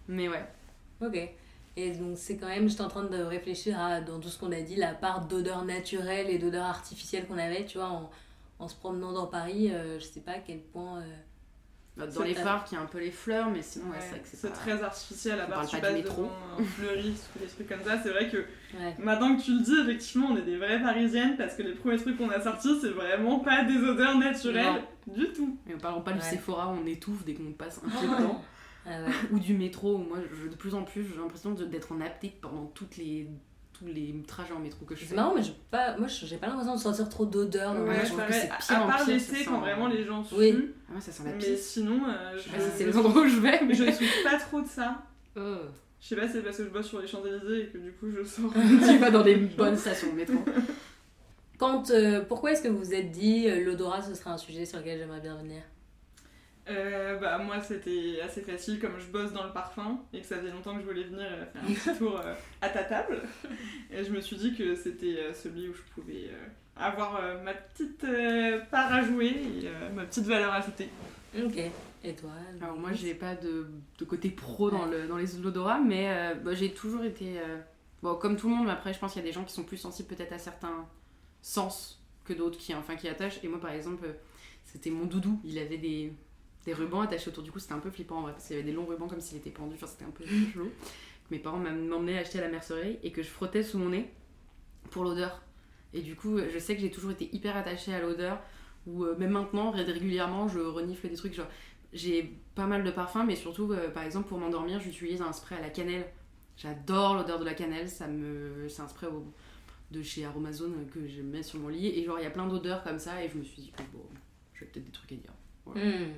Mais 0.09 0.29
ouais. 0.29 0.45
Ok. 1.01 1.29
Et 1.79 1.93
donc 1.93 2.19
c'est 2.19 2.37
quand 2.37 2.49
même, 2.49 2.69
j'étais 2.69 2.83
en 2.83 2.89
train 2.89 3.05
de 3.05 3.23
réfléchir 3.23 3.79
à, 3.79 4.01
dans 4.01 4.19
tout 4.19 4.29
ce 4.29 4.37
qu'on 4.37 4.51
a 4.51 4.61
dit, 4.61 4.75
la 4.75 4.95
part 4.95 5.27
d'odeur 5.29 5.65
naturelle 5.65 6.29
et 6.29 6.37
d'odeur 6.37 6.65
artificielle 6.67 7.25
qu'on 7.27 7.39
avait, 7.39 7.65
tu 7.67 7.79
vois, 7.79 7.87
en, 7.87 8.11
en, 8.59 8.67
se 8.67 8.75
promenant 8.75 9.13
dans 9.13 9.29
Paris, 9.29 9.71
euh, 9.71 9.97
je 10.01 10.05
sais 10.05 10.21
pas 10.21 10.33
à 10.33 10.39
quel 10.39 10.59
point... 10.59 10.99
Euh, 10.99 11.05
bah, 11.97 12.07
dans 12.09 12.23
les 12.23 12.35
phares, 12.35 12.65
qui 12.65 12.75
a 12.75 12.81
un 12.81 12.87
peu 12.87 12.99
les 12.99 13.13
fleurs, 13.13 13.49
mais 13.51 13.63
sinon, 13.63 13.91
ouais, 13.91 13.99
c'est 14.01 14.37
c'est 14.37 14.53
très 14.53 14.83
artificiel, 14.83 15.41
à 15.41 15.47
part 15.47 15.67
tu 15.69 15.81
passes 15.81 16.03
devant 16.03 16.31
un 16.59 16.65
fleuriste 16.65 17.29
ou 17.35 17.39
des 17.41 17.47
trucs 17.47 17.69
comme 17.69 17.83
ça, 17.85 18.01
c'est 18.03 18.11
vrai 18.11 18.29
que 18.29 18.45
maintenant 18.99 19.37
que 19.37 19.43
tu 19.43 19.53
le 19.53 19.63
dis, 19.63 19.81
effectivement, 19.83 20.29
on 20.31 20.37
est 20.37 20.43
des 20.43 20.57
vraies 20.57 20.81
parisiennes, 20.81 21.37
parce 21.37 21.55
que 21.55 21.63
les 21.63 21.75
premiers 21.75 21.97
trucs 21.99 22.19
qu'on 22.19 22.31
a 22.31 22.41
sortis, 22.41 22.77
c'est 22.81 22.91
vraiment 22.91 23.39
pas 23.41 23.65
des 23.65 23.77
odeurs 23.79 24.19
naturelles 24.19 24.83
du 25.07 25.33
tout. 25.33 25.57
Et 25.69 25.75
on 25.75 25.79
parle 25.79 26.03
pas 26.03 26.13
du 26.13 26.21
Sephora, 26.21 26.69
on 26.69 26.87
étouffe 26.87 27.25
dès 27.25 27.35
qu'on 27.35 27.53
passe 27.53 27.81
un 27.85 27.89
peu 27.89 28.07
temps. 28.07 28.43
Ah 28.88 29.11
ou 29.33 29.38
du 29.38 29.54
métro. 29.54 29.99
Moi, 29.99 30.18
je, 30.33 30.49
de 30.49 30.57
plus 30.57 30.75
en 30.75 30.85
plus, 30.85 31.04
j'ai 31.04 31.21
l'impression 31.21 31.52
d'être 31.52 31.92
en 31.92 32.00
aptique 32.00 32.40
pendant 32.40 32.66
toutes 32.66 32.97
les 32.97 33.28
tous 33.78 33.87
les 33.87 34.12
trajets 34.26 34.52
en 34.52 34.59
métro 34.59 34.85
que 34.85 34.95
je 34.95 35.00
fais. 35.00 35.07
C'est 35.11 35.14
marrant, 35.14 35.35
mais 35.35 35.42
pas, 35.71 35.97
moi 35.99 36.09
j'ai 36.09 36.37
pas 36.37 36.49
l'impression 36.49 36.75
de 36.75 36.80
sentir 36.80 37.09
trop 37.09 37.26
d'odeur. 37.26 37.75
Ouais, 37.87 38.04
je 38.04 38.12
pareil, 38.12 38.49
à 38.50 38.80
part 38.80 39.07
l'été 39.07 39.45
quand 39.45 39.61
vraiment 39.61 39.87
les 39.87 40.04
gens 40.04 40.25
suent. 40.25 40.35
Oui. 40.37 40.71
Ah 40.90 40.95
ouais, 40.95 41.00
ça 41.00 41.12
sent 41.12 41.23
la 41.25 41.33
Mais 41.35 41.57
sinon, 41.57 42.00
euh, 42.09 42.37
je, 42.37 42.49
c'est 42.76 42.87
les 42.87 42.97
endroits 42.97 43.23
où 43.23 43.28
je 43.28 43.38
vais. 43.38 43.64
Mais... 43.64 43.75
Je 43.75 43.85
ne 43.85 43.92
souffre 43.92 44.23
pas 44.25 44.37
trop 44.37 44.61
de 44.61 44.66
ça. 44.66 45.02
Oh. 45.37 45.40
Je 46.00 46.09
sais 46.09 46.16
pas, 46.16 46.28
c'est 46.28 46.42
parce 46.42 46.57
que 46.57 46.64
je 46.64 46.71
bosse 46.71 46.87
sur 46.87 47.00
les 47.00 47.07
Champs-Élysées 47.07 47.62
et 47.62 47.66
que 47.66 47.78
du 47.78 47.92
coup 47.92 48.11
je 48.11 48.25
sors. 48.25 48.52
tu 48.88 48.99
vas 48.99 49.11
dans 49.11 49.23
des 49.23 49.37
bonnes 49.57 49.76
stations 49.76 50.11
de 50.11 50.16
métro. 50.16 50.38
Quand, 51.57 51.90
euh, 51.90 52.21
pourquoi 52.21 52.52
est-ce 52.52 52.62
que 52.62 52.68
vous 52.68 52.78
vous 52.78 52.95
êtes 52.95 53.11
dit 53.11 53.49
euh, 53.49 53.64
l'odorat 53.64 54.00
ce 54.00 54.14
serait 54.14 54.30
un 54.30 54.38
sujet 54.38 54.64
sur 54.64 54.78
lequel 54.78 54.99
j'aimerais 54.99 55.21
bien 55.21 55.37
venir? 55.37 55.62
Euh, 56.71 57.19
bah, 57.19 57.39
moi, 57.39 57.61
c'était 57.61 58.21
assez 58.23 58.43
facile, 58.43 58.79
comme 58.81 58.99
je 58.99 59.07
bosse 59.07 59.33
dans 59.33 59.45
le 59.45 59.53
parfum 59.53 60.01
et 60.13 60.21
que 60.21 60.27
ça 60.27 60.37
faisait 60.37 60.51
longtemps 60.51 60.75
que 60.75 60.83
je 60.83 60.87
voulais 60.87 61.05
venir 61.05 61.27
euh, 61.27 61.47
faire 61.47 61.63
un 61.63 61.67
petit 61.67 61.99
tour 61.99 62.19
euh, 62.19 62.35
à 62.61 62.69
ta 62.69 62.85
table. 62.85 63.23
Et 63.91 64.05
je 64.05 64.11
me 64.11 64.21
suis 64.21 64.37
dit 64.37 64.55
que 64.55 64.75
c'était 64.75 65.33
celui 65.35 65.69
où 65.69 65.75
je 65.75 65.83
pouvais 65.95 66.31
avoir 66.77 67.21
ma 67.43 67.55
petite 67.55 68.07
part 68.71 68.93
à 68.93 69.03
jouer 69.03 69.29
et 69.29 69.95
ma 69.95 70.05
petite 70.05 70.27
valeur 70.27 70.53
ajoutée. 70.53 70.89
Ok. 71.37 71.59
Et 72.05 72.15
toi 72.15 72.31
Alors, 72.63 72.79
moi, 72.79 72.93
j'ai 72.93 73.15
pas 73.15 73.35
de, 73.35 73.67
de, 73.99 74.05
côté 74.05 74.31
pro 74.31 74.71
dans, 74.71 74.87
le, 74.87 75.09
dans 75.09 75.17
les 75.17 75.45
odorats, 75.45 75.81
mais 75.81 76.35
bah, 76.45 76.55
j'ai 76.55 76.73
toujours 76.73 77.05
été. 77.05 77.41
Bon, 78.03 78.15
comme 78.15 78.37
tout 78.37 78.49
le 78.49 78.55
monde, 78.55 78.67
mais 78.67 78.73
après, 78.73 78.93
je 78.93 78.99
pense 78.99 79.15
qu'il 79.15 79.23
y 79.23 79.25
a 79.25 79.29
des 79.29 79.33
gens 79.33 79.43
qui 79.43 79.53
sont 79.53 79.65
plus 79.65 79.77
sensibles 79.77 80.09
peut-être 80.09 80.33
à 80.33 80.39
certains 80.39 80.87
sens 81.43 82.01
que 82.25 82.33
d'autres 82.33 82.59
qui, 82.59 82.73
enfin, 82.75 82.95
qui 82.95 83.09
attachent. 83.09 83.43
Et 83.43 83.49
moi, 83.49 83.61
par 83.61 83.73
exemple, 83.73 84.07
c'était 84.65 84.91
mon 84.91 85.07
doudou. 85.07 85.41
Il 85.45 85.59
avait 85.59 85.79
des 85.79 86.13
des 86.69 86.75
rubans 86.75 87.01
attachés 87.01 87.29
autour 87.29 87.43
du 87.43 87.51
cou, 87.51 87.59
c'était 87.59 87.73
un 87.73 87.79
peu 87.79 87.91
flippant 87.91 88.19
en 88.19 88.23
vrai, 88.23 88.33
parce 88.33 88.47
qu'il 88.47 88.57
y 88.57 88.59
avait 88.59 88.69
des 88.69 88.75
longs 88.75 88.85
rubans 88.85 89.09
comme 89.09 89.23
s'il 89.23 89.39
était 89.39 89.51
pendu, 89.51 89.75
enfin 89.77 89.87
c'était 89.87 90.05
un 90.05 90.11
peu 90.11 90.25
chelou. 90.53 90.71
Mes 91.31 91.39
parents 91.39 91.59
m'emmenaient 91.59 92.19
acheter 92.19 92.39
à 92.39 92.43
la 92.43 92.49
mercerie 92.49 92.99
et 93.03 93.11
que 93.11 93.23
je 93.23 93.29
frottais 93.29 93.63
sous 93.63 93.79
mon 93.79 93.89
nez 93.89 94.11
pour 94.91 95.05
l'odeur. 95.05 95.43
Et 95.95 96.03
du 96.03 96.15
coup, 96.15 96.39
je 96.39 96.59
sais 96.59 96.75
que 96.75 96.83
j'ai 96.83 96.91
toujours 96.91 97.11
été 97.11 97.35
hyper 97.35 97.57
attachée 97.57 97.95
à 97.95 98.01
l'odeur, 98.01 98.39
ou 98.87 99.05
euh, 99.05 99.17
même 99.17 99.31
maintenant, 99.31 99.71
régulièrement, 99.71 100.49
je 100.49 100.61
renifle 100.61 101.09
des 101.09 101.17
trucs. 101.17 101.33
Genre, 101.33 101.49
j'ai 101.95 102.35
pas 102.55 102.67
mal 102.67 102.85
de 102.85 102.91
parfums, 102.91 103.25
mais 103.27 103.37
surtout, 103.37 103.73
euh, 103.73 103.89
par 103.89 104.03
exemple, 104.03 104.29
pour 104.29 104.39
m'endormir, 104.39 104.79
j'utilise 104.79 105.23
un 105.23 105.33
spray 105.33 105.57
à 105.57 105.63
la 105.63 105.71
cannelle. 105.71 106.07
J'adore 106.59 107.15
l'odeur 107.15 107.39
de 107.39 107.45
la 107.47 107.55
cannelle, 107.55 107.89
ça 107.89 108.09
me... 108.09 108.69
c'est 108.69 108.83
un 108.83 108.89
spray 108.89 109.09
de 109.91 110.03
chez 110.03 110.27
Aromazone 110.27 110.87
que 110.93 111.07
je 111.07 111.23
mets 111.23 111.43
sur 111.43 111.61
mon 111.61 111.69
lit. 111.69 111.87
Et 111.87 112.05
genre, 112.05 112.19
il 112.19 112.25
y 112.25 112.27
a 112.27 112.31
plein 112.31 112.47
d'odeurs 112.47 112.83
comme 112.85 112.99
ça, 112.99 113.25
et 113.25 113.29
je 113.31 113.39
me 113.39 113.45
suis 113.45 113.63
dit, 113.63 113.73
bon, 113.93 114.03
j'ai 114.53 114.67
peut-être 114.67 114.85
des 114.85 114.93
trucs 114.93 115.13
à 115.13 115.17
dire. 115.17 115.33
Hmm. 115.67 116.13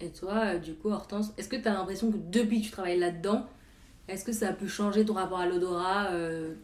Et 0.00 0.10
toi, 0.10 0.34
euh, 0.44 0.58
du 0.58 0.74
coup, 0.74 0.90
Hortense, 0.90 1.32
est-ce 1.38 1.48
que 1.48 1.56
tu 1.56 1.68
as 1.68 1.72
l'impression 1.72 2.10
que 2.10 2.16
depuis 2.16 2.60
que 2.60 2.66
tu 2.66 2.72
travailles 2.72 2.98
là-dedans, 2.98 3.46
est-ce 4.08 4.24
que 4.24 4.32
ça 4.32 4.48
a 4.48 4.52
pu 4.52 4.68
changer 4.68 5.04
ton 5.04 5.14
rapport 5.14 5.40
à 5.40 5.46
l'odorat 5.46 6.08
euh, 6.12 6.54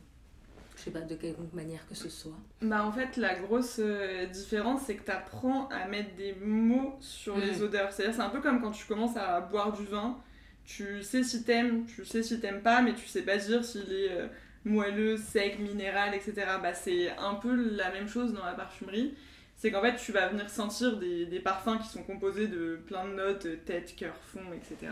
Je 0.77 0.83
sais 0.83 0.91
pas, 0.91 1.01
de 1.01 1.15
quelque 1.15 1.55
manière 1.55 1.87
que 1.89 1.95
ce 1.95 2.09
soit 2.09 2.37
Bah, 2.61 2.85
en 2.85 2.93
fait, 2.93 3.17
la 3.17 3.39
grosse 3.39 3.77
euh, 3.79 4.27
différence, 4.27 4.83
c'est 4.87 4.97
que 4.97 5.05
tu 5.05 5.11
apprends 5.11 5.69
à 5.69 5.87
mettre 5.87 6.15
des 6.17 6.35
mots 6.35 6.97
sur 7.01 7.37
les 7.39 7.59
mm. 7.59 7.63
odeurs. 7.63 7.93
C'est-à-dire, 7.93 8.15
c'est 8.15 8.23
un 8.23 8.31
peu 8.31 8.41
comme 8.41 8.61
quand 8.61 8.73
tu 8.73 8.85
commences 8.87 9.17
à 9.17 9.41
boire 9.41 9.73
du 9.73 9.85
vin. 9.85 10.19
Tu 10.65 11.03
sais 11.03 11.23
si 11.23 11.45
t'aimes, 11.45 11.87
tu 11.87 12.05
sais 12.05 12.23
si 12.23 12.39
t'aimes 12.41 12.63
pas, 12.63 12.83
mais 12.83 12.95
tu 12.95 13.07
sais 13.07 13.23
pas 13.23 13.37
dire 13.39 13.65
s'il 13.65 13.93
est 13.93 14.31
moelleux, 14.65 15.17
sec, 15.17 15.59
minéral, 15.59 16.15
etc. 16.15 16.35
Bah, 16.63 16.75
c'est 16.75 17.11
un 17.17 17.35
peu 17.35 17.55
la 17.55 17.91
même 17.91 18.09
chose 18.09 18.33
dans 18.35 18.45
la 18.45 18.53
parfumerie 18.53 19.15
c'est 19.61 19.71
qu'en 19.71 19.83
fait 19.83 19.97
tu 19.97 20.11
vas 20.11 20.29
venir 20.29 20.49
sentir 20.49 20.97
des, 20.97 21.27
des, 21.27 21.39
parfums 21.39 21.79
qui 21.83 21.89
sont 21.89 22.03
composés 22.03 22.49
de 22.49 22.81
plein 22.87 23.05
de 23.05 23.13
notes, 23.13 23.47
tête, 23.67 23.95
cœur, 23.95 24.15
fond, 24.33 24.41
etc. 24.55 24.91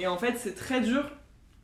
Et 0.00 0.08
en 0.08 0.18
fait 0.18 0.36
c'est 0.36 0.56
très 0.56 0.80
dur, 0.80 1.08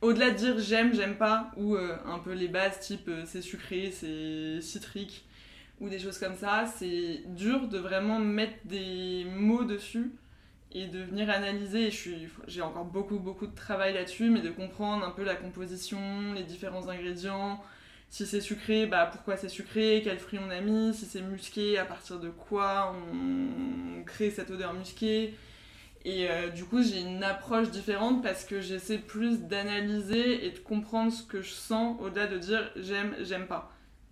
au-delà 0.01 0.31
de 0.31 0.37
dire 0.37 0.57
j'aime, 0.57 0.93
j'aime 0.93 1.17
pas, 1.17 1.51
ou 1.57 1.75
euh, 1.75 1.97
un 2.05 2.19
peu 2.19 2.31
les 2.31 2.47
bases 2.47 2.79
type 2.79 3.09
euh, 3.09 3.23
c'est 3.25 3.41
sucré, 3.41 3.91
c'est 3.91 4.61
citrique, 4.61 5.25
ou 5.81 5.89
des 5.89 5.99
choses 5.99 6.17
comme 6.17 6.35
ça, 6.35 6.65
c'est 6.77 7.21
dur 7.25 7.67
de 7.67 7.79
vraiment 7.79 8.19
mettre 8.19 8.59
des 8.63 9.25
mots 9.35 9.65
dessus 9.65 10.09
et 10.71 10.87
de 10.87 11.01
venir 11.01 11.29
analyser, 11.29 11.89
j'ai 12.47 12.61
encore 12.61 12.85
beaucoup 12.85 13.19
beaucoup 13.19 13.47
de 13.47 13.55
travail 13.55 13.93
là-dessus, 13.93 14.29
mais 14.29 14.39
de 14.39 14.51
comprendre 14.51 15.05
un 15.05 15.11
peu 15.11 15.25
la 15.25 15.35
composition, 15.35 16.31
les 16.33 16.43
différents 16.43 16.87
ingrédients, 16.87 17.61
si 18.09 18.25
c'est 18.25 18.41
sucré, 18.41 18.85
bah 18.85 19.09
pourquoi 19.11 19.37
c'est 19.37 19.49
sucré, 19.49 20.01
quel 20.03 20.19
fruit 20.19 20.39
on 20.39 20.49
a 20.49 20.61
mis, 20.61 20.93
si 20.93 21.05
c'est 21.05 21.21
musqué, 21.21 21.77
à 21.77 21.85
partir 21.85 22.19
de 22.19 22.29
quoi 22.29 22.95
on 22.95 24.03
crée 24.03 24.31
cette 24.31 24.51
odeur 24.51 24.73
musquée? 24.73 25.33
Et 26.05 26.29
euh, 26.29 26.49
du 26.49 26.65
coup, 26.65 26.83
j'ai 26.83 27.01
une 27.01 27.23
approche 27.23 27.71
différente 27.71 28.21
parce 28.21 28.45
que 28.45 28.61
j'essaie 28.61 28.99
plus 28.99 29.41
d'analyser 29.41 30.45
et 30.45 30.51
de 30.51 30.59
comprendre 30.59 31.11
ce 31.11 31.23
que 31.23 31.41
je 31.41 31.49
sens 31.49 31.99
au-delà 31.99 32.27
de 32.27 32.37
dire 32.37 32.71
j'aime, 32.75 33.15
j'aime 33.21 33.47
pas. 33.47 33.71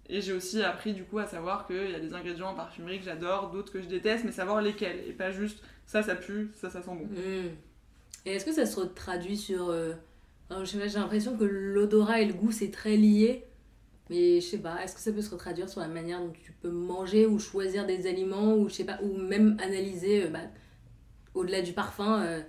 Et 0.10 0.20
j'ai 0.20 0.34
aussi 0.34 0.62
appris 0.64 0.94
du 0.94 1.04
coup 1.04 1.20
à 1.20 1.28
savoir 1.28 1.66
qu'il 1.68 1.92
y 1.92 1.96
a 1.96 2.00
des 2.00 2.14
ingrédients 2.14 2.50
en 2.50 2.56
parfumerie 2.56 3.00
que 3.00 3.06
j'adore, 3.06 3.52
d'autres 3.52 3.72
que 3.72 3.82
je 3.82 3.88
déteste, 3.88 4.26
mais 4.26 4.32
savoir 4.32 4.62
lesquels. 4.62 5.00
Et 5.08 5.14
pas 5.14 5.32
juste 5.32 5.64
ça, 5.86 6.02
ça 6.02 6.16
pue, 6.16 6.52
ça, 6.56 6.70
ça 6.70 6.82
sent 6.82 6.92
bon. 6.92 7.06
Mmh. 7.06 7.52
Et 8.26 8.32
est-ce 8.32 8.46
que 8.46 8.54
ça 8.54 8.66
se 8.66 8.82
traduit 8.82 9.38
sur. 9.38 9.70
Euh, 9.70 9.94
j'ai 10.64 10.80
l'impression 10.80 11.38
que 11.38 11.44
l'odorat 11.44 12.22
et 12.22 12.26
le 12.26 12.34
goût, 12.34 12.52
c'est 12.52 12.72
très 12.72 12.98
lié. 12.98 13.46
Mais 14.10 14.42
je 14.42 14.46
sais 14.48 14.58
pas, 14.58 14.84
est-ce 14.84 14.96
que 14.96 15.02
ça 15.02 15.12
peut 15.12 15.22
se 15.22 15.34
traduire 15.36 15.70
sur 15.70 15.80
la 15.80 15.88
manière 15.88 16.20
dont 16.20 16.34
tu 16.44 16.52
peux 16.52 16.70
manger 16.70 17.26
ou 17.26 17.40
choisir 17.40 17.86
des 17.86 18.08
aliments 18.08 18.56
ou 18.56 18.70
je 18.70 18.76
sais 18.76 18.86
pas, 18.86 19.00
ou 19.02 19.18
même 19.18 19.58
analyser, 19.62 20.26
euh, 20.26 20.30
bah, 20.30 20.40
au-delà 21.34 21.62
du 21.62 21.74
parfum, 21.74 22.22
euh, 22.22 22.42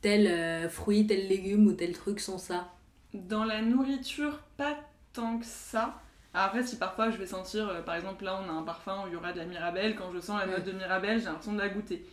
tel 0.00 0.68
fruit, 0.70 1.06
tel 1.06 1.28
légume 1.28 1.66
ou 1.66 1.72
tel 1.72 1.92
truc 1.92 2.20
sont 2.20 2.38
ça? 2.38 2.72
Dans 3.14 3.44
la 3.44 3.62
nourriture, 3.62 4.40
pas 4.56 4.76
tant 5.12 5.38
que 5.38 5.46
ça. 5.46 6.00
Après, 6.34 6.62
si 6.62 6.76
parfois 6.76 7.10
je 7.10 7.16
vais 7.16 7.26
sentir, 7.26 7.84
par 7.84 7.96
exemple 7.96 8.24
là 8.24 8.40
on 8.44 8.48
a 8.48 8.52
un 8.52 8.62
parfum 8.62 9.04
où 9.04 9.08
il 9.08 9.14
y 9.14 9.16
aura 9.16 9.32
de 9.32 9.38
la 9.38 9.46
mirabelle, 9.46 9.96
quand 9.96 10.12
je 10.12 10.20
sens 10.20 10.38
la 10.40 10.46
note 10.46 10.64
de 10.64 10.72
mirabelle, 10.72 11.18
j'ai 11.18 11.26
l'impression 11.26 11.52
de 11.52 11.58
la 11.58 11.68
goûter. 11.68 12.04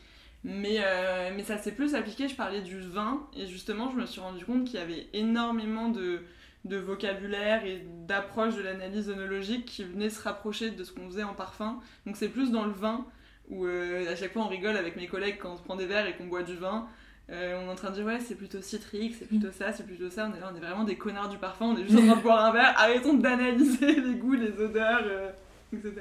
Mais, 0.46 0.78
euh, 0.80 1.32
mais 1.36 1.44
ça 1.44 1.58
s'est 1.58 1.72
plus 1.72 1.96
appliqué, 1.96 2.28
je 2.28 2.36
parlais 2.36 2.62
du 2.62 2.80
vin, 2.80 3.28
et 3.36 3.48
justement, 3.48 3.90
je 3.90 3.96
me 3.96 4.06
suis 4.06 4.22
rendu 4.22 4.46
compte 4.46 4.66
qu'il 4.66 4.80
y 4.80 4.82
avait 4.82 5.08
énormément 5.12 5.90
de, 5.90 6.22
de 6.66 6.78
vocabulaire 6.78 7.64
et 7.64 7.86
d'approche 8.08 8.56
de 8.56 8.62
l'analyse 8.62 9.10
œnologique 9.10 9.66
qui 9.66 9.84
venait 9.84 10.10
se 10.10 10.22
rapprocher 10.22 10.72
de 10.72 10.84
ce 10.84 10.92
qu'on 10.92 11.08
faisait 11.08 11.24
en 11.24 11.36
parfum. 11.36 11.80
Donc 12.06 12.18
c'est 12.18 12.28
plus 12.28 12.52
dans 12.52 12.66
le 12.66 12.72
vin, 12.72 13.06
où 13.50 13.66
euh, 13.66 14.12
à 14.12 14.16
chaque 14.16 14.34
fois 14.34 14.44
on 14.44 14.48
rigole 14.48 14.76
avec 14.76 14.96
mes 14.96 15.08
collègues 15.08 15.38
quand 15.40 15.54
on 15.54 15.58
se 15.58 15.62
prend 15.62 15.76
des 15.76 15.86
verres 15.86 16.08
et 16.08 16.16
qu'on 16.16 16.26
boit 16.26 16.44
du 16.44 16.56
vin. 16.56 16.88
Euh, 17.30 17.60
on 17.60 17.68
est 17.68 17.72
en 17.72 17.76
train 17.76 17.90
de 17.90 17.96
dire 17.96 18.06
ouais 18.06 18.20
c'est 18.20 18.36
plutôt 18.36 18.62
citrique, 18.62 19.16
c'est 19.18 19.28
plutôt 19.28 19.52
ça, 19.52 19.74
c'est 19.74 19.86
plutôt 19.86 20.10
ça. 20.10 20.30
On 20.32 20.36
est 20.36 20.40
là, 20.40 20.50
on 20.52 20.56
est 20.56 20.60
vraiment 20.60 20.84
des 20.84 20.98
connards 20.98 21.30
du 21.30 21.38
parfum, 21.38 21.68
on 21.68 21.78
est 21.78 21.84
juste 21.84 22.00
en 22.00 22.06
train 22.06 22.18
de 22.18 22.22
boire 22.22 22.46
un 22.46 22.52
verre, 22.52 22.74
arrêtons 22.78 23.14
d'analyser 23.14 23.96
les 24.02 24.16
goûts, 24.16 24.34
les 24.34 24.60
odeurs, 24.60 25.34
etc. 25.72 25.94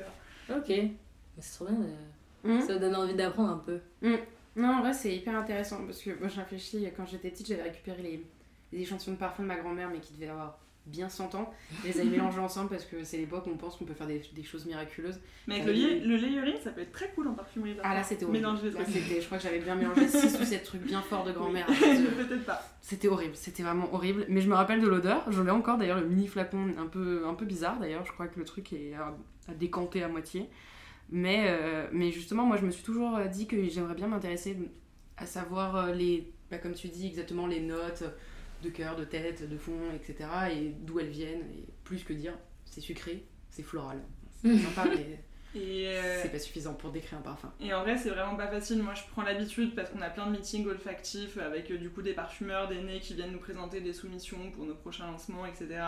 Ok, 0.51 0.73
c'est 1.39 1.55
trop 1.57 1.67
bien. 1.67 1.79
Mmh. 2.45 2.61
Ça 2.63 2.79
donne 2.79 2.97
envie 2.97 3.15
d'apprendre 3.15 3.51
un 3.51 3.63
peu. 3.65 3.81
Mmh. 4.03 4.17
Non, 4.57 4.77
en 4.77 4.81
vrai, 4.81 4.93
c'est 4.93 5.15
hyper 5.15 5.35
intéressant 5.37 5.85
parce 5.85 6.01
que 6.01 6.11
moi, 6.19 6.29
je 6.29 6.37
réfléchis, 6.37 6.87
quand 6.97 7.07
j'étais 7.07 7.31
petite, 7.31 7.49
j'avais 7.49 7.63
récupéré 7.63 8.03
les, 8.03 8.25
les, 8.75 8.83
échantillons 8.83 9.15
de 9.15 9.19
parfum 9.19 9.43
de 9.43 9.49
ma 9.49 9.57
grand-mère, 9.57 9.89
mais 9.91 10.01
qui 10.01 10.13
devaient 10.13 10.29
avoir 10.29 10.59
bien 10.87 11.09
100 11.09 11.35
ans. 11.35 11.51
Je 11.83 11.89
les 11.89 12.01
avais 12.01 12.11
mélangés 12.11 12.41
ensemble 12.41 12.69
parce 12.69 12.85
que 12.85 13.05
c'est 13.05 13.17
l'époque 13.17 13.47
où 13.47 13.51
on 13.51 13.57
pense 13.57 13.77
qu'on 13.77 13.85
peut 13.85 13.95
faire 13.95 14.07
des, 14.07 14.21
des, 14.35 14.43
choses 14.43 14.67
miraculeuses. 14.67 15.19
Mais 15.47 15.61
avec 15.61 15.75
le, 15.75 16.07
le, 16.07 16.17
layering, 16.17 16.61
ça 16.63 16.71
peut 16.71 16.83
être 16.83 16.93
très 16.93 17.09
cool 17.11 17.29
en 17.29 17.33
parfumerie. 17.33 17.77
Ah 17.83 17.95
là, 17.95 18.03
c'était 18.03 18.27
horrible. 18.27 18.47
je 18.63 19.25
crois 19.25 19.39
que 19.39 19.45
j'avais 19.45 19.61
bien 19.61 19.75
mélangé 19.75 20.07
6 20.07 20.39
ou 20.41 20.45
7 20.45 20.63
trucs 20.63 20.83
bien 20.83 21.01
forts 21.01 21.25
de 21.25 21.33
grand-mère. 21.33 21.67
Peut-être 21.67 22.45
pas. 22.45 22.63
C'était 22.83 23.09
horrible, 23.09 23.35
c'était 23.35 23.63
vraiment 23.63 23.93
horrible. 23.95 24.27
Mais 24.29 24.43
je 24.43 24.49
me 24.49 24.55
rappelle 24.55 24.81
de 24.81 24.87
l'odeur. 24.87 25.31
Je 25.31 25.41
l'ai 25.41 25.51
encore 25.51 25.79
d'ailleurs, 25.79 26.01
le 26.01 26.07
mini 26.07 26.29
flacon 26.29 26.75
un 26.79 26.87
peu, 26.87 27.27
un 27.27 27.35
peu 27.35 27.47
bizarre 27.47 27.79
d'ailleurs. 27.81 28.05
Je 28.05 28.13
crois 28.13 28.29
que 28.29 28.39
le 28.39 28.45
truc 28.45 28.73
est 28.75 28.95
à, 28.95 29.17
à 29.49 29.55
décanter 29.55 30.03
à 30.03 30.09
moitié. 30.09 30.51
Mais, 31.11 31.47
euh, 31.49 31.87
mais 31.93 32.11
justement, 32.11 32.45
moi, 32.45 32.57
je 32.57 32.67
me 32.67 32.71
suis 32.71 32.83
toujours 32.83 33.19
dit 33.33 33.47
que 33.47 33.69
j'aimerais 33.69 33.95
bien 33.95 34.07
m'intéresser 34.07 34.57
à 35.17 35.27
savoir 35.27 35.77
euh, 35.77 35.93
les, 35.93 36.31
bah, 36.51 36.59
comme 36.59 36.75
tu 36.75 36.89
dis, 36.89 37.07
exactement 37.07 37.47
les 37.47 37.61
notes 37.61 38.05
de 38.65 38.71
cœur, 38.71 38.97
de 38.97 39.05
tête, 39.05 39.49
de 39.49 39.57
fond, 39.57 39.93
etc. 39.95 40.29
et 40.53 40.75
d'où 40.81 40.99
elles 40.99 41.11
viennent. 41.11 41.43
Et 41.53 41.65
plus 41.85 42.03
que 42.03 42.13
dire, 42.13 42.35
c'est 42.65 42.81
sucré, 42.81 43.25
c'est 43.51 43.63
floral. 43.63 44.01
C'est 44.43 44.59
sympa, 44.59 44.87
mais. 44.89 45.21
Euh, 45.57 46.19
c'est 46.21 46.31
pas 46.31 46.39
suffisant 46.39 46.75
pour 46.75 46.91
décrire 46.91 47.19
un 47.19 47.23
parfum. 47.23 47.53
Et 47.61 47.73
en 47.73 47.83
vrai, 47.83 47.97
c'est 47.97 48.11
vraiment 48.11 48.37
pas 48.37 48.49
facile. 48.49 48.83
Moi, 48.83 48.95
je 48.95 49.03
prends 49.13 49.23
l'habitude 49.23 49.75
parce 49.75 49.89
qu'on 49.91 50.03
a 50.03 50.11
plein 50.11 50.27
de 50.27 50.33
meetings 50.33 50.67
olfactifs 50.67 51.39
avec 51.39 51.73
du 51.73 51.91
coup 51.91 52.03
des 52.03 52.13
parfumeurs, 52.13 52.69
des 52.69 52.81
nez 52.83 52.99
qui 52.99 53.15
viennent 53.15 53.31
nous 53.31 53.39
présenter 53.39 53.81
des 53.81 53.93
soumissions 53.93 54.51
pour 54.51 54.65
nos 54.65 54.75
prochains 54.75 55.07
lancements, 55.07 55.47
etc. 55.47 55.81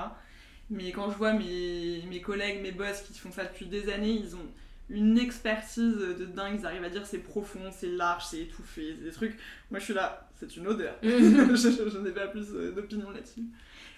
Mais 0.71 0.92
quand 0.92 1.11
je 1.11 1.16
vois 1.16 1.33
mes, 1.33 2.02
mes 2.09 2.21
collègues, 2.21 2.62
mes 2.62 2.73
boss 2.73 3.02
qui 3.02 3.18
font 3.18 3.33
ça 3.33 3.45
depuis 3.45 3.66
des 3.66 3.88
années, 3.90 4.11
ils 4.11 4.37
ont 4.37 4.47
une 4.88 5.18
expertise 5.18 5.97
de 5.97 6.25
dingue. 6.26 6.61
Ils 6.61 6.66
arrivent 6.66 6.85
à 6.85 6.90
dire 6.90 7.04
c'est 7.06 7.18
profond, 7.18 7.71
c'est 7.73 7.88
large, 7.88 8.26
c'est 8.26 8.42
étouffé, 8.42 8.95
des 8.95 9.11
trucs. 9.11 9.37
Moi, 9.71 9.80
je 9.80 9.85
suis 9.85 9.95
là, 9.95 10.25
c'est 10.38 10.57
une 10.57 10.66
odeur. 10.66 10.97
je, 11.02 11.99
n'ai 11.99 12.11
pas 12.11 12.28
plus 12.28 12.55
euh, 12.55 12.73
d'opinion 12.73 13.11
là-dessus. 13.11 13.45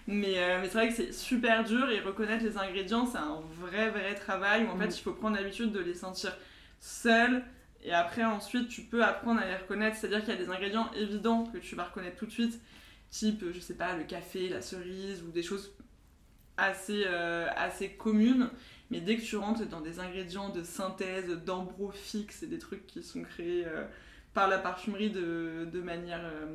Mais, 0.06 0.38
euh, 0.38 0.58
mais 0.60 0.68
c'est 0.68 0.78
vrai 0.78 0.88
que 0.88 0.94
c'est 0.94 1.12
super 1.12 1.64
dur 1.64 1.90
et 1.90 2.00
reconnaître 2.00 2.42
les 2.42 2.56
ingrédients, 2.56 3.04
c'est 3.04 3.18
un 3.18 3.40
vrai, 3.60 3.90
vrai 3.90 4.14
travail 4.14 4.64
où 4.64 4.68
en 4.70 4.78
fait, 4.78 4.86
mm. 4.86 4.92
il 4.96 5.02
faut 5.02 5.12
prendre 5.12 5.36
l'habitude 5.36 5.72
de 5.72 5.80
les 5.80 5.94
sentir 5.94 6.34
seuls. 6.80 7.44
Et 7.84 7.92
après, 7.92 8.24
ensuite, 8.24 8.68
tu 8.68 8.82
peux 8.82 9.04
apprendre 9.04 9.40
à 9.40 9.46
les 9.46 9.56
reconnaître. 9.56 9.96
C'est-à-dire 9.96 10.20
qu'il 10.20 10.30
y 10.30 10.36
a 10.36 10.40
des 10.40 10.50
ingrédients 10.50 10.90
évidents 10.94 11.44
que 11.44 11.58
tu 11.58 11.74
vas 11.76 11.84
reconnaître 11.84 12.16
tout 12.16 12.26
de 12.26 12.30
suite, 12.30 12.60
type, 13.10 13.44
je 13.52 13.60
sais 13.60 13.74
pas, 13.74 13.96
le 13.96 14.04
café, 14.04 14.48
la 14.48 14.62
cerise 14.62 15.22
ou 15.22 15.30
des 15.30 15.42
choses 15.42 15.72
assez, 16.56 17.04
euh, 17.06 17.46
assez 17.56 17.90
communes. 17.90 18.50
Mais 18.90 19.00
dès 19.00 19.16
que 19.16 19.22
tu 19.22 19.36
rentres 19.36 19.66
dans 19.66 19.80
des 19.80 20.00
ingrédients 20.00 20.48
de 20.48 20.62
synthèse, 20.62 21.28
d'ambro-fixe 21.44 22.42
et 22.42 22.46
des 22.46 22.58
trucs 22.58 22.86
qui 22.86 23.02
sont 23.02 23.22
créés 23.22 23.64
euh, 23.66 23.84
par 24.34 24.48
la 24.48 24.58
parfumerie 24.58 25.10
de, 25.10 25.68
de 25.72 25.80
manière. 25.80 26.20
Euh, 26.22 26.46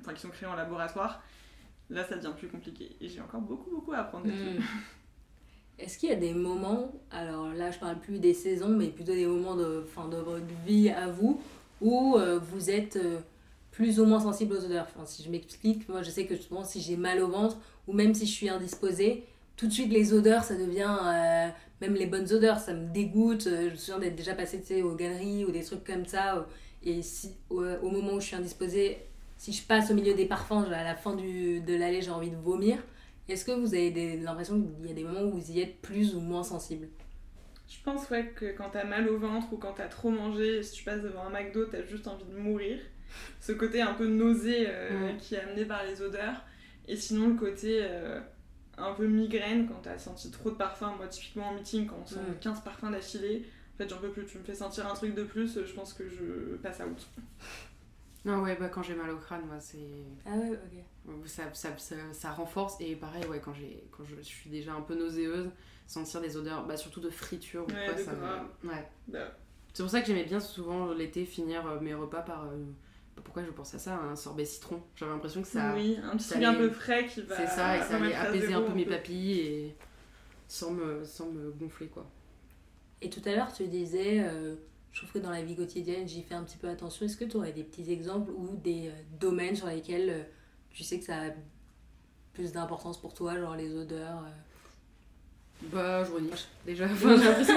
enfin, 0.00 0.12
qui 0.12 0.20
sont 0.20 0.28
créés 0.28 0.48
en 0.48 0.54
laboratoire, 0.54 1.22
là 1.90 2.04
ça 2.04 2.16
devient 2.16 2.34
plus 2.36 2.48
compliqué. 2.48 2.96
Et 3.00 3.08
j'ai 3.08 3.20
encore 3.20 3.40
beaucoup, 3.40 3.70
beaucoup 3.70 3.92
à 3.92 3.98
apprendre. 3.98 4.26
Hmm. 4.26 4.60
Est-ce 5.78 5.98
qu'il 5.98 6.08
y 6.08 6.12
a 6.12 6.16
des 6.16 6.34
moments, 6.34 6.92
alors 7.10 7.48
là 7.52 7.72
je 7.72 7.80
parle 7.80 7.98
plus 7.98 8.20
des 8.20 8.32
saisons, 8.32 8.68
mais 8.68 8.88
plutôt 8.88 9.12
des 9.12 9.26
moments 9.26 9.56
de, 9.56 9.82
fin, 9.82 10.08
de 10.08 10.18
votre 10.18 10.46
vie 10.64 10.88
à 10.88 11.08
vous, 11.08 11.40
où 11.80 12.16
euh, 12.16 12.38
vous 12.38 12.70
êtes 12.70 12.96
plus 13.72 13.98
ou 13.98 14.04
moins 14.04 14.20
sensible 14.20 14.54
aux 14.54 14.64
odeurs? 14.64 14.86
Enfin, 14.94 15.04
Si 15.04 15.24
je 15.24 15.30
m'explique, 15.30 15.88
moi 15.88 16.02
je 16.02 16.10
sais 16.10 16.26
que 16.26 16.36
souvent 16.36 16.62
si 16.62 16.80
j'ai 16.80 16.96
mal 16.96 17.20
au 17.20 17.26
ventre, 17.26 17.56
ou 17.88 17.92
même 17.92 18.14
si 18.14 18.24
je 18.24 18.30
suis 18.30 18.48
indisposée, 18.48 19.24
tout 19.56 19.66
de 19.66 19.72
suite 19.72 19.90
les 19.90 20.14
odeurs 20.14 20.44
ça 20.44 20.54
devient 20.54 21.52
même 21.80 21.94
les 21.94 22.06
bonnes 22.06 22.30
odeurs, 22.32 22.58
ça 22.58 22.72
me 22.72 22.92
dégoûte. 22.92 23.46
Euh, 23.46 23.68
je 23.68 23.70
me 23.70 23.76
souviens 23.76 23.98
d'être 23.98 24.16
déjà 24.16 24.34
passée 24.34 24.82
aux 24.82 24.94
galeries 24.94 25.44
ou 25.44 25.50
des 25.50 25.62
trucs 25.62 25.84
comme 25.84 26.06
ça. 26.06 26.46
Euh, 26.86 26.90
et 26.90 27.02
si, 27.02 27.36
au, 27.50 27.90
moment 27.90 28.14
où 28.14 28.20
je 28.20 28.26
suis 28.26 28.36
indisposée, 28.36 28.98
si 29.36 29.52
je 29.52 29.62
passe 29.66 29.90
au 29.90 29.94
milieu 29.94 30.14
des 30.14 30.26
parfums, 30.26 30.64
à 30.72 30.84
la 30.84 30.94
fin 30.94 31.14
du, 31.14 31.60
de 31.60 31.74
l'allée, 31.74 32.02
j'ai 32.02 32.10
envie 32.10 32.30
de 32.30 32.36
vomir. 32.36 32.78
Est-ce 33.28 33.44
que 33.44 33.52
vous 33.52 33.74
avez 33.74 34.18
l'impression 34.18 34.60
qu'il 34.60 34.88
y 34.88 34.90
a 34.90 34.94
des 34.94 35.04
moments 35.04 35.22
où 35.22 35.38
vous 35.38 35.50
y 35.50 35.60
êtes 35.60 35.80
plus 35.80 36.14
ou 36.14 36.20
moins 36.20 36.42
sensible? 36.42 36.88
Je 37.68 37.82
pense 37.82 38.08
ouais, 38.10 38.32
que 38.36 38.52
quand 38.56 38.70
t'as 38.70 38.84
mal 38.84 39.08
au 39.08 39.18
ventre 39.18 39.52
ou 39.52 39.56
quand 39.56 39.72
t'as 39.72 39.88
trop 39.88 40.10
mangé, 40.10 40.62
si 40.62 40.72
tu 40.72 40.84
passes 40.84 41.02
devant 41.02 41.22
un 41.26 41.30
McDo, 41.30 41.64
t'as 41.64 41.82
juste 41.84 42.06
envie 42.06 42.24
de 42.24 42.36
mourir. 42.38 42.78
Ce 43.40 43.52
côté 43.52 43.80
un 43.80 43.94
peu 43.94 44.06
nausé 44.06 44.66
euh, 44.68 45.12
qui 45.18 45.34
est 45.34 45.40
amené 45.40 45.64
par 45.64 45.84
les 45.84 46.02
odeurs. 46.02 46.44
Et 46.86 46.96
sinon, 46.96 47.28
le 47.28 47.34
côté 47.34 47.82
un 48.76 48.92
peu 48.92 49.06
migraine 49.06 49.66
quand 49.66 49.80
t'as 49.82 49.98
senti 49.98 50.30
trop 50.30 50.50
de 50.50 50.56
parfums. 50.56 50.96
Moi, 50.96 51.06
typiquement 51.08 51.48
en 51.48 51.54
meeting, 51.54 51.86
quand 51.86 51.96
on 52.02 52.06
sent 52.06 52.18
15 52.40 52.60
parfums 52.62 52.90
d'affilée, 52.90 53.46
en 53.74 53.76
fait, 53.76 53.88
j'en 53.88 53.98
peux 53.98 54.10
plus. 54.10 54.24
Tu 54.26 54.38
me 54.38 54.44
fais 54.44 54.54
sentir 54.54 54.86
un 54.86 54.94
truc 54.94 55.14
de 55.14 55.24
plus, 55.24 55.58
je 55.64 55.72
pense 55.72 55.92
que 55.92 56.08
je 56.08 56.56
passe 56.56 56.80
à 56.80 56.86
out. 56.86 57.06
Non, 58.26 58.40
ouais, 58.40 58.56
bah 58.58 58.70
quand 58.70 58.82
j'ai 58.82 58.94
mal 58.94 59.10
au 59.10 59.18
crâne, 59.18 59.44
moi, 59.46 59.60
c'est. 59.60 59.76
Ah 60.24 60.30
ouais, 60.34 60.52
ok. 60.52 61.26
Ça, 61.26 61.42
ça, 61.52 61.68
ça, 62.12 62.32
renforce, 62.32 62.80
et 62.80 62.96
pareil, 62.96 63.26
ouais, 63.26 63.38
quand, 63.38 63.52
quand 63.90 64.04
je 64.04 64.18
suis 64.22 64.48
déjà 64.48 64.72
un 64.72 64.80
peu 64.80 64.94
nauséeuse, 64.94 65.50
sentir 65.86 66.22
des 66.22 66.34
odeurs, 66.36 66.66
bah 66.66 66.78
surtout 66.78 67.00
de 67.00 67.10
friture 67.10 67.66
ou 67.68 67.72
ouais, 67.72 68.02
ça 68.02 68.12
me... 68.12 68.68
Ouais. 68.68 68.88
Bah. 69.08 69.36
C'est 69.74 69.82
pour 69.82 69.90
ça 69.90 70.00
que 70.00 70.06
j'aimais 70.06 70.24
bien 70.24 70.40
souvent 70.40 70.94
l'été 70.94 71.26
finir 71.26 71.66
euh, 71.66 71.80
mes 71.80 71.92
repas 71.92 72.22
par. 72.22 72.46
Euh, 72.46 72.64
pourquoi 73.22 73.44
je 73.44 73.50
pense 73.50 73.74
à 73.74 73.78
ça 73.78 73.96
Un 73.96 74.16
sorbet 74.16 74.46
citron. 74.46 74.82
J'avais 74.96 75.12
l'impression 75.12 75.42
que 75.42 75.48
ça. 75.48 75.74
Oui, 75.74 75.98
un 76.02 76.16
petit 76.16 76.30
truc 76.30 76.42
un 76.44 76.54
peu 76.54 76.70
frais 76.70 77.06
qui 77.06 77.20
va. 77.22 77.36
C'est 77.36 77.46
ça, 77.46 77.76
et 77.76 77.82
ça 77.82 77.96
allait 77.96 78.14
apaiser 78.14 78.54
un 78.54 78.62
peu 78.62 78.72
mes 78.72 78.86
papilles 78.86 79.40
et 79.40 79.76
sans 80.48 80.70
me, 80.70 81.04
sans 81.04 81.30
me 81.30 81.50
gonfler 81.50 81.88
quoi. 81.88 82.08
Et 83.04 83.10
tout 83.10 83.20
à 83.26 83.32
l'heure, 83.32 83.52
tu 83.52 83.66
disais, 83.66 84.20
euh, 84.20 84.56
je 84.92 85.00
trouve 85.00 85.12
que 85.12 85.18
dans 85.18 85.30
la 85.30 85.42
vie 85.42 85.54
quotidienne, 85.54 86.08
j'y 86.08 86.22
fais 86.22 86.34
un 86.34 86.42
petit 86.42 86.56
peu 86.56 86.68
attention. 86.68 87.04
Est-ce 87.04 87.18
que 87.18 87.24
tu 87.26 87.36
aurais 87.36 87.52
des 87.52 87.62
petits 87.62 87.92
exemples 87.92 88.30
ou 88.30 88.56
des 88.56 88.88
euh, 88.88 88.92
domaines 89.20 89.54
sur 89.54 89.66
lesquels 89.66 90.10
euh, 90.10 90.22
tu 90.70 90.82
sais 90.82 90.98
que 90.98 91.04
ça 91.04 91.16
a 91.16 91.30
plus 92.32 92.52
d'importance 92.52 93.00
pour 93.00 93.14
toi, 93.14 93.38
genre 93.38 93.56
les 93.56 93.72
odeurs 93.74 94.24
bah, 95.72 96.04
je 96.04 96.10
reniche 96.10 96.46
déjà. 96.66 96.86
j'ai 96.94 97.06
l'impression, 97.06 97.54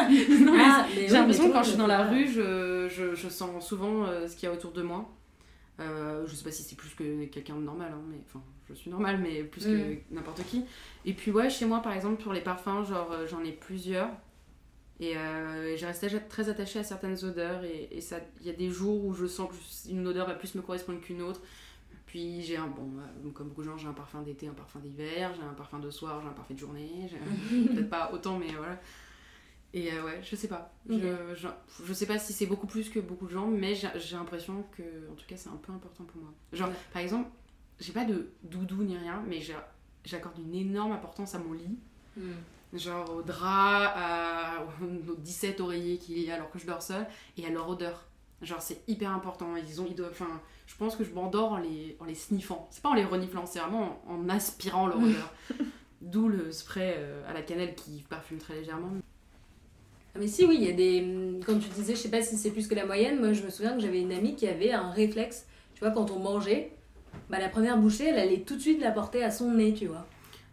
ah, 0.54 0.88
que 1.50 1.52
quand 1.52 1.64
je 1.64 1.70
suis 1.70 1.78
dans 1.78 1.88
la 1.88 2.08
rue, 2.08 2.28
je, 2.28 2.88
je, 2.88 3.16
je 3.16 3.28
sens 3.28 3.66
souvent 3.66 4.06
ce 4.06 4.34
qu'il 4.36 4.48
y 4.48 4.52
a 4.52 4.54
autour 4.54 4.72
de 4.72 4.82
moi. 4.82 5.10
Euh, 5.80 6.26
je 6.26 6.36
sais 6.36 6.44
pas 6.44 6.52
si 6.52 6.64
c'est 6.64 6.76
plus 6.76 6.90
que 6.96 7.26
quelqu'un 7.26 7.56
de 7.56 7.62
normal, 7.62 7.92
hein, 7.94 8.02
mais 8.10 8.18
enfin, 8.26 8.44
je 8.68 8.74
suis 8.74 8.90
normale, 8.90 9.20
mais 9.20 9.44
plus 9.44 9.66
que 9.66 9.94
mm. 9.94 10.00
n'importe 10.12 10.44
qui. 10.48 10.66
Et 11.06 11.14
puis, 11.14 11.32
ouais, 11.32 11.50
chez 11.50 11.66
moi, 11.66 11.82
par 11.82 11.94
exemple, 11.94 12.22
pour 12.22 12.34
les 12.34 12.42
parfums, 12.42 12.84
genre, 12.88 13.12
euh, 13.12 13.28
j'en 13.28 13.44
ai 13.44 13.52
plusieurs. 13.52 14.10
Et 15.00 15.16
euh, 15.16 15.78
j'ai 15.78 15.86
resté 15.86 16.08
très 16.28 16.50
attachée 16.50 16.80
à 16.80 16.84
certaines 16.84 17.24
odeurs. 17.24 17.64
Et 17.64 17.90
il 17.92 18.48
y 18.48 18.50
a 18.50 18.54
des 18.54 18.70
jours 18.70 19.06
où 19.06 19.14
je 19.14 19.26
sens 19.26 19.50
qu'une 19.86 20.08
odeur 20.08 20.28
va 20.28 20.34
plus 20.34 20.56
me 20.56 20.62
correspondre 20.62 21.00
qu'une 21.02 21.22
autre. 21.22 21.42
Puis 22.08 22.42
j'ai 22.42 22.58
un, 22.58 22.68
bon, 22.68 22.90
comme 23.32 23.50
beaucoup 23.50 23.62
de 23.62 23.68
gens, 23.68 23.78
j'ai 23.78 23.88
un 23.88 23.94
parfum 23.94 24.22
d'été, 24.22 24.48
un 24.48 24.54
parfum 24.54 24.80
d'hiver, 24.80 25.34
j'ai 25.36 25.44
un 25.44 25.54
parfum 25.54 25.80
de 25.80 25.90
soir, 25.92 26.22
j'ai 26.22 26.28
un 26.28 26.34
parfum 26.34 26.54
de 26.54 26.60
journée. 26.60 27.10
Peut-être 27.50 27.90
pas 27.90 28.12
autant, 28.14 28.40
mais 28.40 28.52
voilà. 28.56 28.80
Et 29.74 29.92
euh, 29.92 30.04
ouais, 30.06 30.22
je 30.24 30.36
sais 30.36 30.48
pas. 30.48 30.74
Je, 30.90 30.96
je, 31.86 31.94
sais 31.94 32.06
pas 32.06 32.18
si 32.18 32.32
c'est 32.32 32.46
beaucoup 32.46 32.68
plus 32.68 32.90
que 32.90 33.00
beaucoup 33.00 33.28
de 33.28 33.32
gens, 33.32 33.48
mais 33.48 33.76
j'ai 33.76 34.16
l'impression 34.16 34.64
que, 34.76 34.84
en 35.12 35.16
tout 35.16 35.26
cas, 35.28 35.36
c'est 35.36 35.50
un 35.50 35.58
peu 35.58 35.74
important 35.74 36.06
pour 36.06 36.22
moi. 36.22 36.34
Genre, 36.54 36.70
par 36.94 37.02
exemple, 37.02 37.30
j'ai 37.80 37.92
pas 37.92 38.06
de 38.06 38.30
doudou 38.44 38.84
ni 38.84 38.98
rien, 38.98 39.22
mais 39.28 39.40
j'accorde 40.06 40.40
une 40.40 40.56
énorme 40.56 40.94
importance 40.94 41.36
à 41.36 41.40
mon 41.40 41.54
lit. 41.54 41.78
Hmm. 42.16 42.32
Genre 42.74 43.10
au 43.16 43.22
drap, 43.22 44.66
aux 44.82 45.16
17 45.16 45.62
oreillers 45.62 45.98
qu'il 45.98 46.20
y 46.20 46.32
a 46.32 46.36
alors 46.36 46.50
que 46.52 46.60
je 46.60 46.66
dors 46.66 46.82
seule, 46.82 47.08
et 47.38 47.46
à 47.46 47.50
leur 47.50 47.70
odeur. 47.70 48.06
Genre, 48.42 48.62
c'est 48.62 48.82
hyper 48.88 49.12
important. 49.12 49.56
Ils 49.56 49.82
ont, 49.82 49.86
ils 49.90 49.96
doivent, 49.96 50.12
enfin, 50.12 50.42
je 50.68 50.76
pense 50.76 50.96
que 50.96 51.04
je 51.04 51.12
m'endors 51.12 51.54
en 51.54 51.58
les, 51.58 51.98
en 52.00 52.06
les 52.06 52.14
sniffant. 52.14 52.68
C'est 52.72 52.84
pas 52.84 52.90
en 52.90 52.94
les 52.94 53.04
reniflant, 53.04 53.46
c'est 53.46 53.60
vraiment 53.60 54.02
en, 54.08 54.30
aspirant 54.30 54.88
leur 54.88 54.98
odeur. 54.98 55.34
D'où 56.02 56.28
le 56.28 56.52
spray 56.52 56.94
euh, 56.98 57.28
à 57.28 57.34
la 57.34 57.42
cannelle 57.42 57.74
qui 57.74 58.04
parfume 58.08 58.38
très 58.38 58.54
légèrement. 58.54 58.92
Ah, 60.14 60.20
mais 60.20 60.28
si, 60.28 60.46
oui, 60.46 60.58
il 60.62 60.68
y 60.68 60.70
a 60.70 60.74
des. 60.74 61.40
Comme 61.44 61.60
tu 61.60 61.70
disais, 61.70 61.96
je 61.96 62.00
sais 62.00 62.12
pas 62.12 62.22
si 62.22 62.38
c'est 62.38 62.52
plus 62.52 62.68
que 62.68 62.76
la 62.76 62.86
moyenne. 62.86 63.20
Moi, 63.20 63.34
je 63.34 63.42
me 63.42 63.50
souviens 63.50 63.74
que 63.74 63.80
j'avais 63.80 64.02
une 64.02 64.12
amie 64.12 64.36
qui 64.36 64.48
avait 64.48 64.72
un 64.72 64.92
réflexe. 64.92 65.48
Tu 65.74 65.80
vois, 65.80 65.90
quand 65.90 66.12
on 66.12 66.20
mangeait, 66.20 66.72
bah, 67.30 67.40
la 67.40 67.50
première 67.50 67.78
bouchée, 67.78 68.10
elle 68.10 68.20
allait 68.20 68.42
tout 68.42 68.56
de 68.56 68.62
suite 68.62 68.82
la 68.82 68.92
porter 68.92 69.24
à 69.24 69.32
son 69.32 69.52
nez, 69.52 69.74
tu 69.74 69.88
vois. 69.88 70.06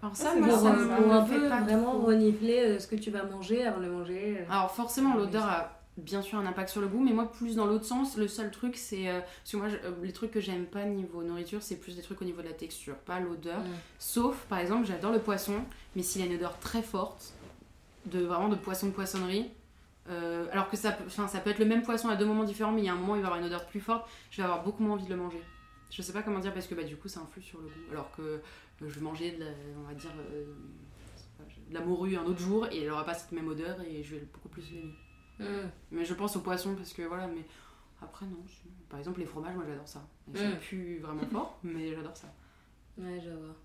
Alors 0.04 0.16
ça, 0.16 0.34
moi, 0.34 0.48
pour, 0.48 1.12
un 1.14 1.22
peu 1.22 1.46
vraiment 1.46 1.98
renifler 1.98 2.60
euh, 2.60 2.78
ce 2.78 2.86
que 2.86 2.94
tu 2.94 3.10
vas 3.10 3.24
manger 3.24 3.64
avant 3.64 3.80
de 3.80 3.88
manger. 3.88 4.36
Euh. 4.38 4.52
Alors 4.52 4.70
forcément, 4.70 5.14
l'odeur 5.14 5.44
a 5.44 5.80
bien 5.96 6.20
sûr 6.20 6.38
un 6.38 6.44
impact 6.44 6.68
sur 6.68 6.82
le 6.82 6.88
goût, 6.88 7.02
mais 7.02 7.12
moi 7.12 7.32
plus 7.32 7.56
dans 7.56 7.64
l'autre 7.64 7.86
sens. 7.86 8.18
Le 8.18 8.28
seul 8.28 8.50
truc, 8.50 8.76
c'est 8.76 9.08
euh, 9.08 9.20
parce 9.20 9.52
que 9.52 9.56
moi, 9.56 9.68
les 10.02 10.12
trucs 10.12 10.30
que 10.30 10.40
j'aime 10.40 10.66
pas 10.66 10.84
niveau 10.84 11.22
nourriture, 11.22 11.62
c'est 11.62 11.76
plus 11.76 11.96
des 11.96 12.02
trucs 12.02 12.20
au 12.20 12.26
niveau 12.26 12.42
de 12.42 12.48
la 12.48 12.52
texture, 12.52 12.96
pas 12.96 13.18
l'odeur. 13.18 13.60
Mm. 13.60 13.70
Sauf, 13.98 14.36
par 14.50 14.58
exemple, 14.58 14.86
j'adore 14.86 15.10
le 15.10 15.20
poisson, 15.20 15.54
mais 15.96 16.02
s'il 16.02 16.20
a 16.20 16.26
une 16.26 16.34
odeur 16.34 16.58
très 16.58 16.82
forte, 16.82 17.32
de 18.04 18.20
vraiment 18.20 18.50
de 18.50 18.56
poisson 18.56 18.88
de 18.88 18.92
poissonnerie. 18.92 19.50
alors 20.52 20.68
que 20.68 20.76
ça 20.76 20.92
peut, 20.92 21.08
ça 21.08 21.38
peut 21.38 21.48
être 21.48 21.58
le 21.58 21.64
même 21.64 21.82
poisson 21.82 22.10
à 22.10 22.16
deux 22.16 22.26
moments 22.26 22.44
différents, 22.44 22.72
mais 22.72 22.82
il 22.82 22.84
y 22.84 22.90
a 22.90 22.92
un 22.92 22.96
moment 22.96 23.16
il 23.16 23.22
va 23.22 23.28
avoir 23.28 23.40
une 23.40 23.46
odeur 23.46 23.64
plus 23.64 23.80
forte, 23.80 24.06
je 24.30 24.36
vais 24.36 24.42
avoir 24.42 24.62
beaucoup 24.62 24.82
moins 24.82 24.96
envie 24.96 25.06
de 25.06 25.14
le 25.14 25.16
manger. 25.16 25.40
Je 25.90 26.02
sais 26.02 26.12
pas 26.12 26.22
comment 26.22 26.40
dire 26.40 26.52
parce 26.52 26.66
que 26.66 26.74
bah, 26.74 26.82
du 26.82 26.96
coup 26.96 27.08
ça 27.08 27.20
influe 27.20 27.42
sur 27.42 27.60
le 27.60 27.68
goût. 27.68 27.90
Alors 27.92 28.10
que 28.12 28.40
je 28.80 28.86
vais 28.86 29.00
manger 29.00 29.32
de 29.32 29.40
la, 29.40 29.50
on 29.78 29.86
va 29.86 29.94
dire, 29.94 30.10
euh, 30.32 30.54
de 31.68 31.74
la 31.74 31.80
morue 31.80 32.16
un 32.16 32.24
autre 32.24 32.40
jour 32.40 32.66
et 32.70 32.82
elle 32.82 32.90
aura 32.90 33.04
pas 33.04 33.14
cette 33.14 33.32
même 33.32 33.48
odeur 33.48 33.80
et 33.82 34.02
je 34.02 34.16
vais 34.16 34.26
beaucoup 34.32 34.48
plus 34.48 34.70
l'aimer. 34.70 34.94
Mm. 35.38 35.68
Mais 35.92 36.04
je 36.04 36.14
pense 36.14 36.36
au 36.36 36.40
poisson 36.40 36.74
parce 36.74 36.92
que 36.92 37.02
voilà, 37.02 37.26
mais 37.26 37.44
après 38.02 38.26
non. 38.26 38.44
Par 38.88 38.98
exemple, 38.98 39.20
les 39.20 39.26
fromages, 39.26 39.54
moi 39.54 39.64
j'adore 39.66 39.88
ça. 39.88 40.06
Ça 40.34 40.48
mm. 40.48 40.58
pue 40.58 40.98
vraiment 40.98 41.26
fort, 41.26 41.58
mais 41.62 41.94
j'adore 41.94 42.16
ça. 42.16 42.32
Ouais, 42.98 43.20
je 43.20 43.30
vois. 43.30 43.56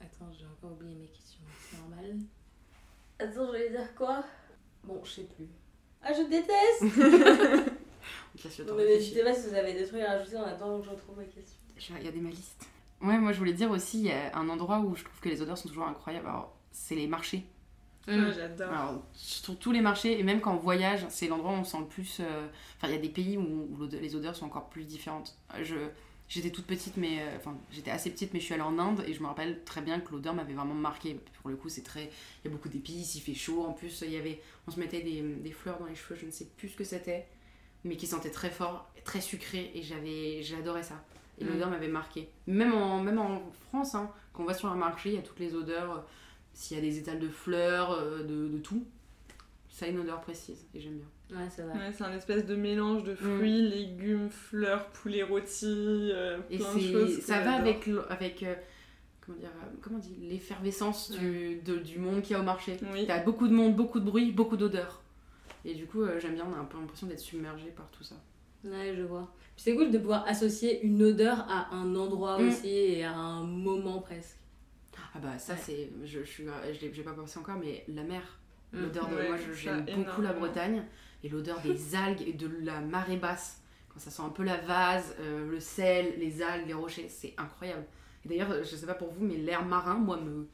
Attends, 0.00 0.32
j'ai 0.32 0.46
encore 0.46 0.72
oublié 0.72 0.94
mes 0.94 1.06
questions, 1.06 1.40
c'est 1.58 1.78
normal. 1.78 2.18
Attends, 3.18 3.32
je 3.32 3.46
voulais 3.46 3.70
dire 3.70 3.94
quoi? 3.94 4.24
Bon, 4.82 5.02
je 5.04 5.10
sais 5.10 5.24
plus. 5.24 5.48
Ah, 6.02 6.12
je 6.12 6.22
déteste 6.28 7.70
Non, 8.66 8.74
mais 8.76 8.84
n'hésitez 8.84 9.22
pas 9.22 9.34
si 9.34 9.48
vous 9.48 9.54
avez 9.54 9.74
des 9.74 9.86
trucs 9.86 10.00
à 10.00 10.18
rajouter 10.18 10.36
en 10.36 10.44
attendant 10.44 10.80
que 10.80 10.86
je 10.86 10.90
retrouve 10.90 11.16
ma 11.16 11.24
question. 11.24 11.58
Je 11.76 11.92
vais 11.92 11.98
regarder 11.98 12.20
ma 12.20 12.30
liste. 12.30 12.66
Ouais, 13.00 13.18
moi 13.18 13.32
je 13.32 13.38
voulais 13.38 13.52
dire 13.52 13.70
aussi, 13.70 13.98
il 13.98 14.06
y 14.06 14.12
a 14.12 14.36
un 14.36 14.48
endroit 14.48 14.78
où 14.78 14.96
je 14.96 15.04
trouve 15.04 15.20
que 15.20 15.28
les 15.28 15.42
odeurs 15.42 15.58
sont 15.58 15.68
toujours 15.68 15.86
incroyables. 15.86 16.26
Alors, 16.26 16.54
c'est 16.72 16.94
les 16.94 17.06
marchés. 17.06 17.44
Mmh. 18.06 18.32
j'adore. 18.36 18.70
Alors, 18.70 19.02
sur 19.14 19.58
tous 19.58 19.72
les 19.72 19.80
marchés, 19.80 20.18
et 20.18 20.22
même 20.22 20.40
quand 20.40 20.54
on 20.54 20.58
voyage, 20.58 21.06
c'est 21.08 21.26
l'endroit 21.26 21.52
où 21.52 21.56
on 21.56 21.64
sent 21.64 21.78
le 21.80 21.86
plus. 21.86 22.18
Euh, 22.20 22.46
enfin, 22.76 22.88
il 22.88 22.94
y 22.94 22.98
a 22.98 23.00
des 23.00 23.08
pays 23.08 23.38
où, 23.38 23.68
les 23.90 24.14
odeurs 24.14 24.36
sont 24.36 24.46
encore 24.46 24.68
plus 24.68 24.84
différentes. 24.84 25.36
Je, 25.62 25.76
j'étais 26.28 26.50
toute 26.50 26.66
petite, 26.66 26.96
mais. 26.96 27.20
Euh, 27.20 27.36
enfin, 27.36 27.56
j'étais 27.72 27.90
assez 27.90 28.10
petite, 28.10 28.34
mais 28.34 28.40
je 28.40 28.44
suis 28.44 28.54
allée 28.54 28.62
en 28.62 28.78
Inde 28.78 29.04
et 29.06 29.14
je 29.14 29.22
me 29.22 29.26
rappelle 29.26 29.64
très 29.64 29.80
bien 29.80 30.00
que 30.00 30.12
l'odeur 30.12 30.34
m'avait 30.34 30.52
vraiment 30.52 30.74
marqué. 30.74 31.18
Pour 31.40 31.48
le 31.50 31.56
coup, 31.56 31.70
c'est 31.70 31.82
très. 31.82 32.10
Il 32.44 32.48
y 32.48 32.48
a 32.48 32.50
beaucoup 32.50 32.68
d'épices, 32.68 33.14
il 33.14 33.20
fait 33.20 33.34
chaud. 33.34 33.64
En 33.64 33.72
plus, 33.72 34.02
il 34.02 34.12
y 34.12 34.18
avait. 34.18 34.42
On 34.66 34.70
se 34.70 34.78
mettait 34.78 35.02
des, 35.02 35.22
des 35.22 35.52
fleurs 35.52 35.78
dans 35.78 35.86
les 35.86 35.94
cheveux, 35.94 36.18
je 36.20 36.26
ne 36.26 36.30
sais 36.30 36.46
plus 36.56 36.68
ce 36.70 36.76
que 36.76 36.84
c'était, 36.84 37.26
mais 37.84 37.96
qui 37.96 38.06
sentait 38.06 38.30
très 38.30 38.50
fort, 38.50 38.90
très 39.04 39.20
sucré, 39.20 39.70
et 39.74 39.82
j'avais. 39.82 40.42
J'adorais 40.42 40.82
ça. 40.82 41.02
Et 41.40 41.44
l'odeur 41.44 41.68
mm. 41.68 41.72
m'avait 41.72 41.88
marqué. 41.88 42.28
Même 42.46 42.74
en, 42.74 43.02
même 43.02 43.18
en 43.18 43.42
France, 43.68 43.94
hein, 43.94 44.10
quand 44.32 44.44
on 44.44 44.46
va 44.46 44.54
sur 44.54 44.68
un 44.68 44.76
marché, 44.76 45.10
il 45.10 45.14
y 45.16 45.18
a 45.18 45.22
toutes 45.22 45.40
les 45.40 45.54
odeurs. 45.54 45.92
Euh, 45.92 46.00
s'il 46.52 46.76
y 46.76 46.80
a 46.80 46.82
des 46.82 46.98
étals 46.98 47.18
de 47.18 47.28
fleurs, 47.28 47.90
euh, 47.90 48.22
de, 48.22 48.46
de, 48.46 48.58
tout, 48.58 48.86
ça 49.68 49.86
a 49.86 49.88
une 49.88 49.98
odeur 49.98 50.20
précise 50.20 50.64
et 50.72 50.78
j'aime 50.78 50.98
bien. 50.98 51.36
Ouais, 51.36 51.48
c'est 51.50 51.62
vrai. 51.62 51.72
Ouais, 51.72 51.92
c'est 51.92 52.04
un 52.04 52.12
espèce 52.12 52.46
de 52.46 52.54
mélange 52.54 53.02
de 53.02 53.16
fruits, 53.16 53.62
mm. 53.62 53.70
légumes, 53.70 54.30
fleurs, 54.30 54.86
poulet 54.90 55.24
rôti, 55.24 55.66
euh, 56.12 56.38
plein 56.38 56.74
de 56.74 56.80
choses. 56.80 57.20
Ça 57.22 57.40
va 57.40 57.54
avec, 57.54 57.90
avec 58.08 58.44
comment 59.20 59.38
dire, 59.38 59.50
comment 59.82 59.96
on 59.96 60.00
dit, 60.00 60.16
l'effervescence 60.22 61.10
du, 61.10 61.56
du 61.56 61.98
monde 61.98 62.22
qu'il 62.22 62.34
y 62.34 62.36
a 62.36 62.40
au 62.40 62.44
marché. 62.44 62.76
Il 62.94 63.02
y 63.02 63.10
a 63.10 63.18
beaucoup 63.18 63.48
de 63.48 63.54
monde, 63.54 63.74
beaucoup 63.74 63.98
de 63.98 64.04
bruit, 64.04 64.30
beaucoup 64.30 64.56
d'odeurs. 64.56 65.02
Et 65.64 65.74
du 65.74 65.86
coup, 65.86 66.04
j'aime 66.18 66.34
bien, 66.34 66.46
on 66.50 66.54
a 66.54 66.58
un 66.58 66.64
peu 66.64 66.78
l'impression 66.78 67.06
d'être 67.06 67.20
submergé 67.20 67.68
par 67.70 67.90
tout 67.90 68.02
ça. 68.02 68.16
Ouais, 68.64 68.94
je 68.96 69.02
vois 69.02 69.30
c'est 69.56 69.74
cool 69.74 69.90
de 69.90 69.98
pouvoir 69.98 70.26
associer 70.26 70.84
une 70.84 71.02
odeur 71.02 71.46
à 71.48 71.74
un 71.74 71.94
endroit 71.94 72.38
mm. 72.38 72.48
aussi 72.48 72.68
et 72.68 73.04
à 73.04 73.14
un 73.14 73.44
moment 73.44 74.00
presque. 74.00 74.36
Ah 75.14 75.18
bah 75.20 75.38
ça 75.38 75.56
c'est, 75.56 75.90
je, 76.04 76.24
je, 76.24 76.42
je, 76.72 76.92
j'ai 76.92 77.02
pas 77.02 77.12
pensé 77.12 77.38
encore, 77.38 77.56
mais 77.56 77.84
la 77.88 78.02
mer, 78.02 78.22
mm. 78.72 78.80
l'odeur 78.80 79.08
de, 79.08 79.14
moi 79.14 79.36
j'aime 79.54 79.84
beaucoup 79.84 80.22
la 80.22 80.32
Bretagne 80.32 80.82
et 81.22 81.28
l'odeur 81.28 81.60
des 81.60 81.94
algues 81.94 82.22
et 82.26 82.32
de 82.32 82.50
la 82.62 82.80
marée 82.80 83.16
basse, 83.16 83.62
quand 83.88 84.00
ça 84.00 84.10
sent 84.10 84.22
un 84.22 84.30
peu 84.30 84.42
la 84.42 84.56
vase, 84.58 85.14
euh, 85.20 85.48
le 85.48 85.60
sel, 85.60 86.14
les 86.18 86.42
algues, 86.42 86.66
les 86.66 86.74
rochers, 86.74 87.08
c'est 87.08 87.34
incroyable. 87.38 87.84
Et 88.24 88.28
d'ailleurs, 88.28 88.64
je 88.64 88.76
sais 88.76 88.86
pas 88.86 88.94
pour 88.94 89.12
vous, 89.12 89.24
mais 89.24 89.36
l'air 89.36 89.64
marin, 89.64 89.94
moi 89.94 90.16
me 90.16 90.48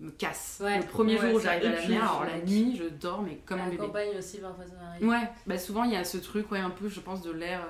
me 0.00 0.10
casse. 0.10 0.62
le 0.62 0.86
premier 0.86 1.16
jour 1.18 1.34
où 1.34 1.40
j'arrive 1.40 1.66
à 1.66 1.80
la 1.80 1.88
mer, 1.88 2.02
alors 2.02 2.24
la 2.24 2.40
nuit, 2.40 2.76
je 2.76 2.84
dors 2.84 3.22
mais 3.22 3.38
comme 3.46 3.60
un 3.60 3.64
bébé. 3.64 3.78
La 3.78 3.84
campagne 3.86 4.18
aussi 4.18 4.38
parfois 4.38 4.64
ça 4.66 4.74
m'arrive. 4.74 5.08
Ouais, 5.08 5.30
bah 5.46 5.58
souvent 5.58 5.84
il 5.84 5.92
y 5.92 5.96
a 5.96 6.04
ce 6.04 6.18
truc 6.18 6.50
ouais 6.50 6.58
un 6.58 6.70
peu 6.70 6.88
je 6.88 7.00
pense 7.00 7.22
de 7.22 7.30
l'air 7.30 7.62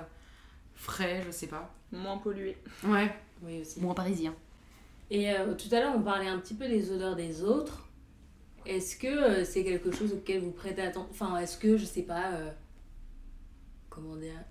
frais, 0.77 1.23
je 1.27 1.31
sais 1.31 1.47
pas. 1.49 1.73
Moins 1.93 2.19
pollué. 2.19 2.57
Ouais. 2.85 3.11
Oui, 3.43 3.61
aussi. 3.61 3.81
Moins 3.81 3.95
parisien. 3.95 4.35
Et 5.11 5.31
euh, 5.31 5.55
tout 5.55 5.73
à 5.75 5.81
l'heure, 5.81 5.95
on 5.97 6.03
parlait 6.03 6.29
un 6.29 6.39
petit 6.39 6.55
peu 6.55 6.69
des 6.69 6.93
odeurs 6.93 7.17
des 7.17 7.43
autres. 7.43 7.89
Est-ce 8.65 8.97
que 8.97 9.07
euh, 9.07 9.45
c'est 9.45 9.65
quelque 9.65 9.93
chose 9.93 10.13
auquel 10.13 10.41
vous 10.41 10.51
prêtez 10.51 10.83
attention 10.83 11.09
Enfin, 11.11 11.39
est-ce 11.39 11.57
que, 11.57 11.77
je 11.77 11.85
sais 11.85 12.03
pas, 12.03 12.33
euh, 12.33 12.51
comment 13.89 14.17
dire 14.17 14.43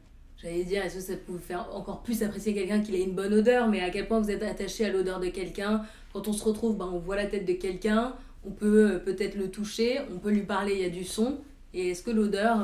J'allais 0.45 0.63
dire, 0.63 0.85
est-ce 0.85 0.97
que 0.97 1.01
ça 1.01 1.13
peut 1.13 1.31
vous 1.31 1.39
faire 1.39 1.75
encore 1.75 2.03
plus 2.03 2.21
apprécier 2.21 2.53
quelqu'un 2.53 2.79
qu'il 2.79 2.93
ait 2.93 3.01
une 3.01 3.15
bonne 3.15 3.33
odeur, 3.33 3.67
mais 3.67 3.81
à 3.81 3.89
quel 3.89 4.07
point 4.07 4.19
vous 4.19 4.29
êtes 4.29 4.43
attaché 4.43 4.85
à 4.85 4.91
l'odeur 4.91 5.19
de 5.19 5.29
quelqu'un? 5.29 5.83
Quand 6.13 6.27
on 6.27 6.33
se 6.33 6.43
retrouve, 6.43 6.77
ben, 6.77 6.85
on 6.85 6.99
voit 6.99 7.15
la 7.15 7.25
tête 7.25 7.47
de 7.47 7.53
quelqu'un, 7.53 8.15
on 8.45 8.51
peut 8.51 9.01
peut-être 9.03 9.33
le 9.33 9.49
toucher, 9.49 10.01
on 10.13 10.19
peut 10.19 10.29
lui 10.29 10.43
parler, 10.43 10.73
il 10.75 10.81
y 10.81 10.85
a 10.85 10.89
du 10.91 11.03
son. 11.03 11.39
Et 11.73 11.89
est-ce 11.89 12.03
que 12.03 12.11
l'odeur, 12.11 12.59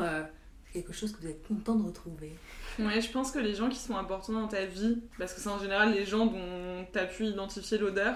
c'est 0.67 0.73
quelque 0.73 0.93
chose 0.93 1.11
que 1.11 1.21
vous 1.21 1.27
êtes 1.27 1.41
content 1.47 1.73
de 1.73 1.83
retrouver? 1.87 2.33
Ouais, 2.77 3.01
je 3.01 3.09
pense 3.09 3.31
que 3.31 3.39
les 3.39 3.55
gens 3.55 3.67
qui 3.67 3.79
sont 3.79 3.97
importants 3.97 4.33
dans 4.33 4.47
ta 4.47 4.63
vie, 4.63 4.99
parce 5.17 5.33
que 5.33 5.41
c'est 5.41 5.49
en 5.49 5.59
général 5.59 5.91
les 5.91 6.05
gens 6.05 6.27
dont 6.27 6.85
tu 6.93 6.99
as 6.99 7.05
pu 7.05 7.25
identifier 7.25 7.79
l'odeur, 7.79 8.13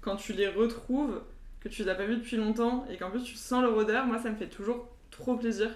quand 0.00 0.16
tu 0.16 0.32
les 0.32 0.48
retrouves, 0.48 1.20
que 1.60 1.68
tu 1.68 1.82
les 1.82 1.90
as 1.90 1.94
pas 1.96 2.06
vus 2.06 2.16
depuis 2.16 2.38
longtemps 2.38 2.86
et 2.90 2.96
qu'en 2.96 3.10
plus 3.10 3.22
tu 3.22 3.36
sens 3.36 3.62
leur 3.62 3.76
odeur, 3.76 4.06
moi 4.06 4.18
ça 4.18 4.30
me 4.30 4.36
fait 4.36 4.48
toujours 4.48 4.88
trop 5.10 5.36
plaisir. 5.36 5.68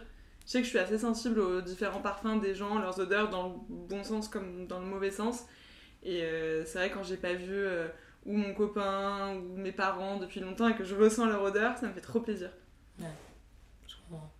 Je 0.47 0.53
sais 0.53 0.59
que 0.59 0.65
je 0.65 0.71
suis 0.71 0.79
assez 0.79 0.99
sensible 0.99 1.41
aux 1.41 1.61
différents 1.61 2.01
parfums 2.01 2.41
des 2.41 2.55
gens, 2.55 2.79
leurs 2.79 3.01
odeurs, 3.01 3.31
dans 3.31 3.49
le 3.49 3.55
bon 3.69 4.05
sens 4.05 4.29
comme 4.29 4.67
dans 4.67 4.79
le 4.79 4.87
mauvais 4.87 5.11
sens. 5.11 5.45
Et 6.03 6.23
euh, 6.23 6.65
c'est 6.65 6.79
vrai 6.79 6.91
quand 6.91 7.03
j'ai 7.03 7.17
pas 7.17 7.35
vu 7.35 7.53
euh, 7.53 7.89
ou 8.25 8.37
mon 8.37 8.55
copain 8.55 9.35
ou 9.35 9.57
mes 9.57 9.73
parents 9.73 10.19
depuis 10.19 10.41
longtemps 10.41 10.69
et 10.69 10.77
que 10.77 10.85
je 10.85 10.95
ressens 10.95 11.27
leur 11.27 11.43
odeur, 11.43 11.77
ça 11.77 11.89
me 11.89 11.93
fait 11.93 12.01
trop 12.01 12.21
plaisir. 12.21 12.51
Ouais, 13.01 13.07
je 13.89 13.95
comprends. 14.09 14.33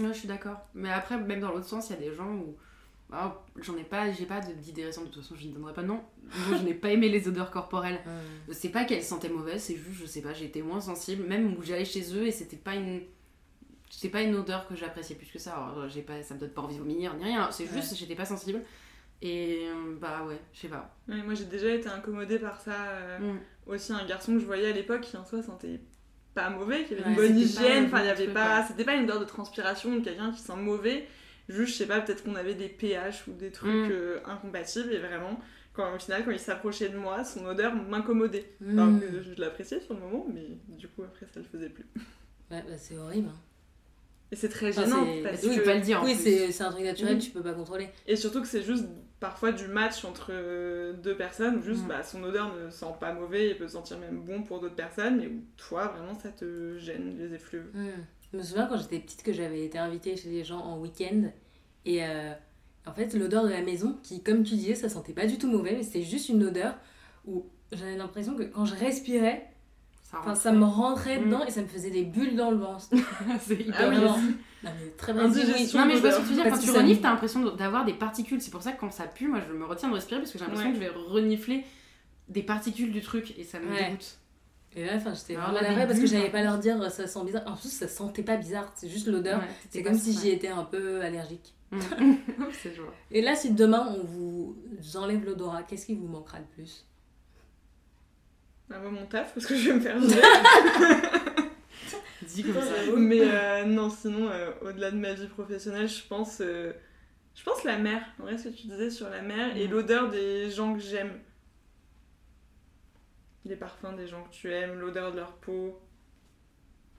Ouais, 0.00 0.12
je 0.12 0.18
suis 0.18 0.28
d'accord. 0.28 0.58
Mais 0.74 0.90
après, 0.90 1.16
même 1.16 1.40
dans 1.40 1.50
l'autre 1.50 1.66
sens, 1.66 1.88
il 1.88 1.94
y 1.94 1.96
a 1.96 2.10
des 2.10 2.14
gens 2.14 2.30
où 2.30 2.56
ah, 3.10 3.42
j'en 3.56 3.76
ai 3.78 3.84
pas, 3.84 4.12
j'ai 4.12 4.26
pas 4.26 4.40
d'idée 4.40 4.84
récente, 4.84 5.04
de 5.04 5.10
toute 5.10 5.22
façon 5.22 5.34
je 5.34 5.46
ne 5.46 5.54
donnerai 5.54 5.72
pas 5.72 5.82
de 5.82 5.86
nom. 5.86 6.02
Moi 6.48 6.58
je 6.58 6.64
n'ai 6.64 6.74
pas 6.74 6.90
aimé 6.90 7.08
les 7.08 7.26
odeurs 7.26 7.50
corporelles. 7.50 8.00
C'est 8.52 8.68
pas 8.68 8.84
qu'elles 8.84 9.02
sentaient 9.02 9.30
mauvaises, 9.30 9.62
c'est 9.62 9.76
juste, 9.76 10.00
je 10.00 10.06
sais 10.06 10.20
pas, 10.20 10.34
j'étais 10.34 10.60
moins 10.60 10.80
sensible. 10.80 11.24
Même 11.24 11.56
où 11.56 11.62
j'allais 11.62 11.86
chez 11.86 12.14
eux 12.14 12.26
et 12.26 12.32
c'était 12.32 12.56
pas 12.56 12.74
une. 12.74 13.00
C'était 13.90 14.10
pas 14.10 14.22
une 14.22 14.34
odeur 14.34 14.68
que 14.68 14.74
j'appréciais 14.76 15.16
plus 15.16 15.30
que 15.30 15.38
ça. 15.38 15.52
Alors, 15.52 15.88
j'ai 15.88 16.02
pas, 16.02 16.22
ça 16.22 16.34
me 16.34 16.40
donne 16.40 16.50
pas 16.50 16.62
envie 16.62 16.74
de 16.74 16.80
vomir 16.80 17.14
ni 17.14 17.24
rien. 17.24 17.50
C'est 17.50 17.66
juste, 17.66 17.96
j'étais 17.96 18.14
pas 18.14 18.24
sensible. 18.24 18.60
Et 19.20 19.66
euh, 19.66 19.96
bah 20.00 20.24
ouais, 20.28 20.38
je 20.52 20.60
sais 20.60 20.68
pas. 20.68 20.94
moi 21.08 21.34
j'ai 21.34 21.46
déjà 21.46 21.68
été 21.70 21.88
incommodée 21.88 22.38
par 22.38 22.60
ça. 22.60 22.90
Euh, 22.90 23.18
mm. 23.18 23.40
Aussi, 23.66 23.92
un 23.92 24.06
garçon 24.06 24.34
que 24.34 24.40
je 24.40 24.46
voyais 24.46 24.70
à 24.70 24.72
l'époque 24.72 25.00
qui 25.00 25.16
en 25.16 25.24
soi 25.24 25.42
sentait 25.42 25.80
pas 26.34 26.50
mauvais, 26.50 26.84
qui 26.84 26.94
avait 26.94 27.10
une 27.10 27.16
bonne 27.16 27.36
hygiène. 27.36 27.86
Enfin, 27.86 28.00
il 28.00 28.06
y 28.06 28.10
avait 28.10 28.28
pas. 28.28 28.64
C'était 28.66 28.84
pas 28.84 28.94
une 28.94 29.04
odeur 29.04 29.18
de 29.18 29.24
transpiration 29.24 29.96
de 29.96 30.00
quelqu'un 30.00 30.30
qui 30.30 30.40
sent 30.40 30.56
mauvais 30.56 31.08
Juste, 31.48 31.72
je 31.72 31.78
sais 31.78 31.86
pas, 31.86 32.00
peut-être 32.00 32.24
qu'on 32.24 32.34
avait 32.34 32.54
des 32.54 32.68
pH 32.68 33.26
ou 33.26 33.32
des 33.32 33.50
trucs 33.50 33.72
mm. 33.72 33.90
euh, 33.90 34.20
incompatibles 34.26 34.92
et 34.92 34.98
vraiment, 34.98 35.40
quand, 35.72 35.94
au 35.94 35.98
final, 35.98 36.22
quand 36.24 36.30
il 36.30 36.38
s'approchait 36.38 36.90
de 36.90 36.98
moi, 36.98 37.24
son 37.24 37.46
odeur 37.46 37.74
m'incommodait. 37.74 38.54
Mm. 38.60 39.00
je 39.22 39.40
l'appréciais 39.40 39.80
sur 39.80 39.94
le 39.94 40.00
moment, 40.00 40.26
mais 40.32 40.46
du 40.68 40.88
coup, 40.88 41.02
après, 41.02 41.26
ça 41.32 41.40
le 41.40 41.46
faisait 41.46 41.70
plus. 41.70 41.86
Ouais, 42.50 42.62
bah, 42.62 42.76
c'est 42.76 42.98
horrible. 42.98 43.30
Hein. 43.30 43.47
Et 44.30 44.36
c'est 44.36 44.48
très 44.48 44.72
gênant. 44.72 45.06
parce 45.22 45.42
oui, 45.44 45.56
que... 45.56 45.64
pas 45.64 45.74
le 45.74 45.80
dire. 45.80 46.02
Oui, 46.04 46.14
c'est 46.14 46.60
un 46.62 46.70
truc 46.70 46.84
naturel, 46.84 47.16
mm. 47.16 47.20
tu 47.20 47.30
peux 47.30 47.42
pas 47.42 47.54
contrôler. 47.54 47.88
Et 48.06 48.16
surtout 48.16 48.42
que 48.42 48.48
c'est 48.48 48.62
juste 48.62 48.84
parfois 49.20 49.52
du 49.52 49.66
match 49.66 50.04
entre 50.04 50.30
euh, 50.30 50.92
deux 50.92 51.16
personnes 51.16 51.56
où 51.56 51.62
juste 51.62 51.84
bah, 51.86 52.02
son 52.02 52.22
odeur 52.22 52.54
ne 52.54 52.70
sent 52.70 52.94
pas 53.00 53.12
mauvais 53.12 53.48
et 53.48 53.54
peut 53.54 53.68
sentir 53.68 53.98
même 53.98 54.20
bon 54.20 54.42
pour 54.42 54.60
d'autres 54.60 54.76
personnes, 54.76 55.18
mais 55.18 55.26
où 55.26 55.42
toi, 55.56 55.88
vraiment, 55.88 56.14
ça 56.18 56.28
te 56.30 56.78
gêne 56.78 57.16
les 57.18 57.34
effluves. 57.34 57.70
Je 58.32 58.36
me 58.36 58.42
souviens 58.42 58.66
quand 58.66 58.76
j'étais 58.76 58.98
petite 58.98 59.22
que 59.22 59.32
j'avais 59.32 59.64
été 59.64 59.78
invitée 59.78 60.16
chez 60.16 60.28
des 60.28 60.44
gens 60.44 60.60
en 60.60 60.78
week-end. 60.78 61.30
Et 61.86 62.04
euh, 62.04 62.32
en 62.86 62.92
fait, 62.92 63.14
l'odeur 63.14 63.44
de 63.44 63.50
la 63.50 63.62
maison, 63.62 63.98
qui, 64.02 64.22
comme 64.22 64.44
tu 64.44 64.54
disais, 64.54 64.74
ça 64.74 64.88
sentait 64.88 65.14
pas 65.14 65.26
du 65.26 65.38
tout 65.38 65.50
mauvais, 65.50 65.72
mais 65.72 65.82
c'était 65.82 66.02
juste 66.02 66.28
une 66.28 66.44
odeur 66.44 66.76
où 67.26 67.46
j'avais 67.72 67.96
l'impression 67.96 68.34
que 68.34 68.42
quand 68.42 68.66
je 68.66 68.74
respirais, 68.74 69.48
Ça, 70.10 70.18
enfin, 70.20 70.34
ça 70.34 70.52
me 70.52 70.64
rentrait 70.64 71.18
dedans 71.18 71.44
et 71.44 71.50
ça 71.50 71.60
me 71.60 71.66
faisait 71.66 71.90
des 71.90 72.04
bulles 72.04 72.34
dans 72.34 72.50
le 72.50 72.56
ventre. 72.56 72.86
c'est 73.42 73.60
hyper 73.60 73.76
ah, 73.78 73.88
oui, 73.90 73.96
non, 73.98 74.16
mais 74.62 74.70
très 74.96 75.12
bien. 75.12 75.28
Non, 75.28 75.34
mais 75.34 75.96
je 75.96 76.00
vois 76.00 76.12
ce 76.12 76.20
que 76.20 76.22
tu 76.22 76.28
veux 76.28 76.42
dire. 76.42 76.50
Quand 76.50 76.58
tu 76.58 76.70
renifles, 76.70 77.02
t'as 77.02 77.10
l'impression 77.10 77.54
d'avoir 77.54 77.84
des 77.84 77.92
particules. 77.92 78.40
C'est 78.40 78.50
pour 78.50 78.62
ça 78.62 78.72
que 78.72 78.80
quand 78.80 78.90
ça 78.90 79.04
pue, 79.04 79.28
moi 79.28 79.40
je 79.46 79.52
me 79.52 79.66
retiens 79.66 79.90
de 79.90 79.94
respirer 79.94 80.20
parce 80.20 80.32
que 80.32 80.38
j'ai 80.38 80.46
l'impression 80.46 80.70
que 80.70 80.76
je 80.76 80.80
vais 80.80 80.88
renifler 80.88 81.64
des 82.28 82.42
particules 82.42 82.90
du 82.90 83.02
truc 83.02 83.34
et 83.36 83.44
ça 83.44 83.60
me 83.60 83.70
dégoûte. 83.70 84.18
Et 84.76 84.86
là, 84.86 84.92
enfin, 84.96 85.12
j'étais 85.12 85.34
vraiment 85.34 85.60
navrée 85.60 85.86
parce 85.86 85.98
que 85.98 86.06
j'allais 86.06 86.30
pas 86.30 86.42
leur 86.42 86.56
dire 86.56 86.90
ça 86.90 87.06
sent 87.06 87.24
bizarre. 87.26 87.42
En 87.46 87.56
plus, 87.56 87.70
ça 87.70 87.86
sentait 87.86 88.22
pas 88.22 88.36
bizarre, 88.36 88.72
c'est 88.76 88.88
juste 88.88 89.08
l'odeur. 89.08 89.42
c'est 89.68 89.82
comme 89.82 89.98
si 89.98 90.18
j'y 90.18 90.30
étais 90.30 90.48
un 90.48 90.64
peu 90.64 91.02
allergique. 91.02 91.54
Mm. 91.70 91.80
c'est 92.62 92.72
Et 93.10 93.20
là, 93.20 93.36
si 93.36 93.52
demain 93.52 93.94
on 93.94 94.04
vous 94.04 94.56
enlève 94.94 95.22
l'odorat, 95.26 95.64
qu'est-ce 95.64 95.84
qui 95.84 95.94
vous 95.94 96.08
manquera 96.08 96.38
le 96.38 96.46
plus? 96.46 96.86
Bah, 98.68 98.78
mon 98.90 99.06
taf, 99.06 99.34
parce 99.34 99.46
que 99.46 99.56
je 99.56 99.70
vais 99.70 99.74
me 99.76 99.80
faire. 99.80 99.96
Dis 102.22 102.42
comme 102.42 102.60
ça. 102.60 102.74
Mais 102.96 103.20
euh, 103.22 103.64
non, 103.64 103.90
sinon, 103.90 104.28
euh, 104.28 104.50
au-delà 104.62 104.90
de 104.90 104.96
ma 104.96 105.14
vie 105.14 105.26
professionnelle, 105.26 105.88
je 105.88 106.06
pense, 106.06 106.40
euh, 106.40 106.72
je 107.34 107.42
pense 107.42 107.64
la 107.64 107.78
mer. 107.78 108.02
En 108.18 108.24
vrai, 108.24 108.36
ce 108.36 108.48
que 108.48 108.54
tu 108.54 108.66
disais 108.66 108.90
sur 108.90 109.08
la 109.08 109.22
mer 109.22 109.56
et 109.56 109.66
mm. 109.66 109.70
l'odeur 109.70 110.10
des 110.10 110.50
gens 110.50 110.74
que 110.74 110.80
j'aime. 110.80 111.18
Les 113.44 113.56
parfums 113.56 113.96
des 113.96 114.06
gens 114.06 114.24
que 114.24 114.34
tu 114.34 114.52
aimes, 114.52 114.78
l'odeur 114.78 115.12
de 115.12 115.16
leur 115.16 115.32
peau. 115.36 115.80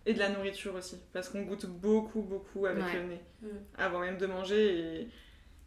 Et 0.05 0.13
de 0.13 0.19
la 0.19 0.29
nourriture 0.29 0.73
aussi. 0.73 0.97
Parce 1.13 1.29
qu'on 1.29 1.43
goûte 1.43 1.67
beaucoup, 1.67 2.21
beaucoup 2.21 2.65
avec 2.65 2.93
le 2.93 3.03
nez. 3.03 3.21
Mm. 3.41 3.47
Avant 3.77 3.99
même 3.99 4.17
de 4.17 4.25
manger. 4.25 4.79
Et 4.79 5.09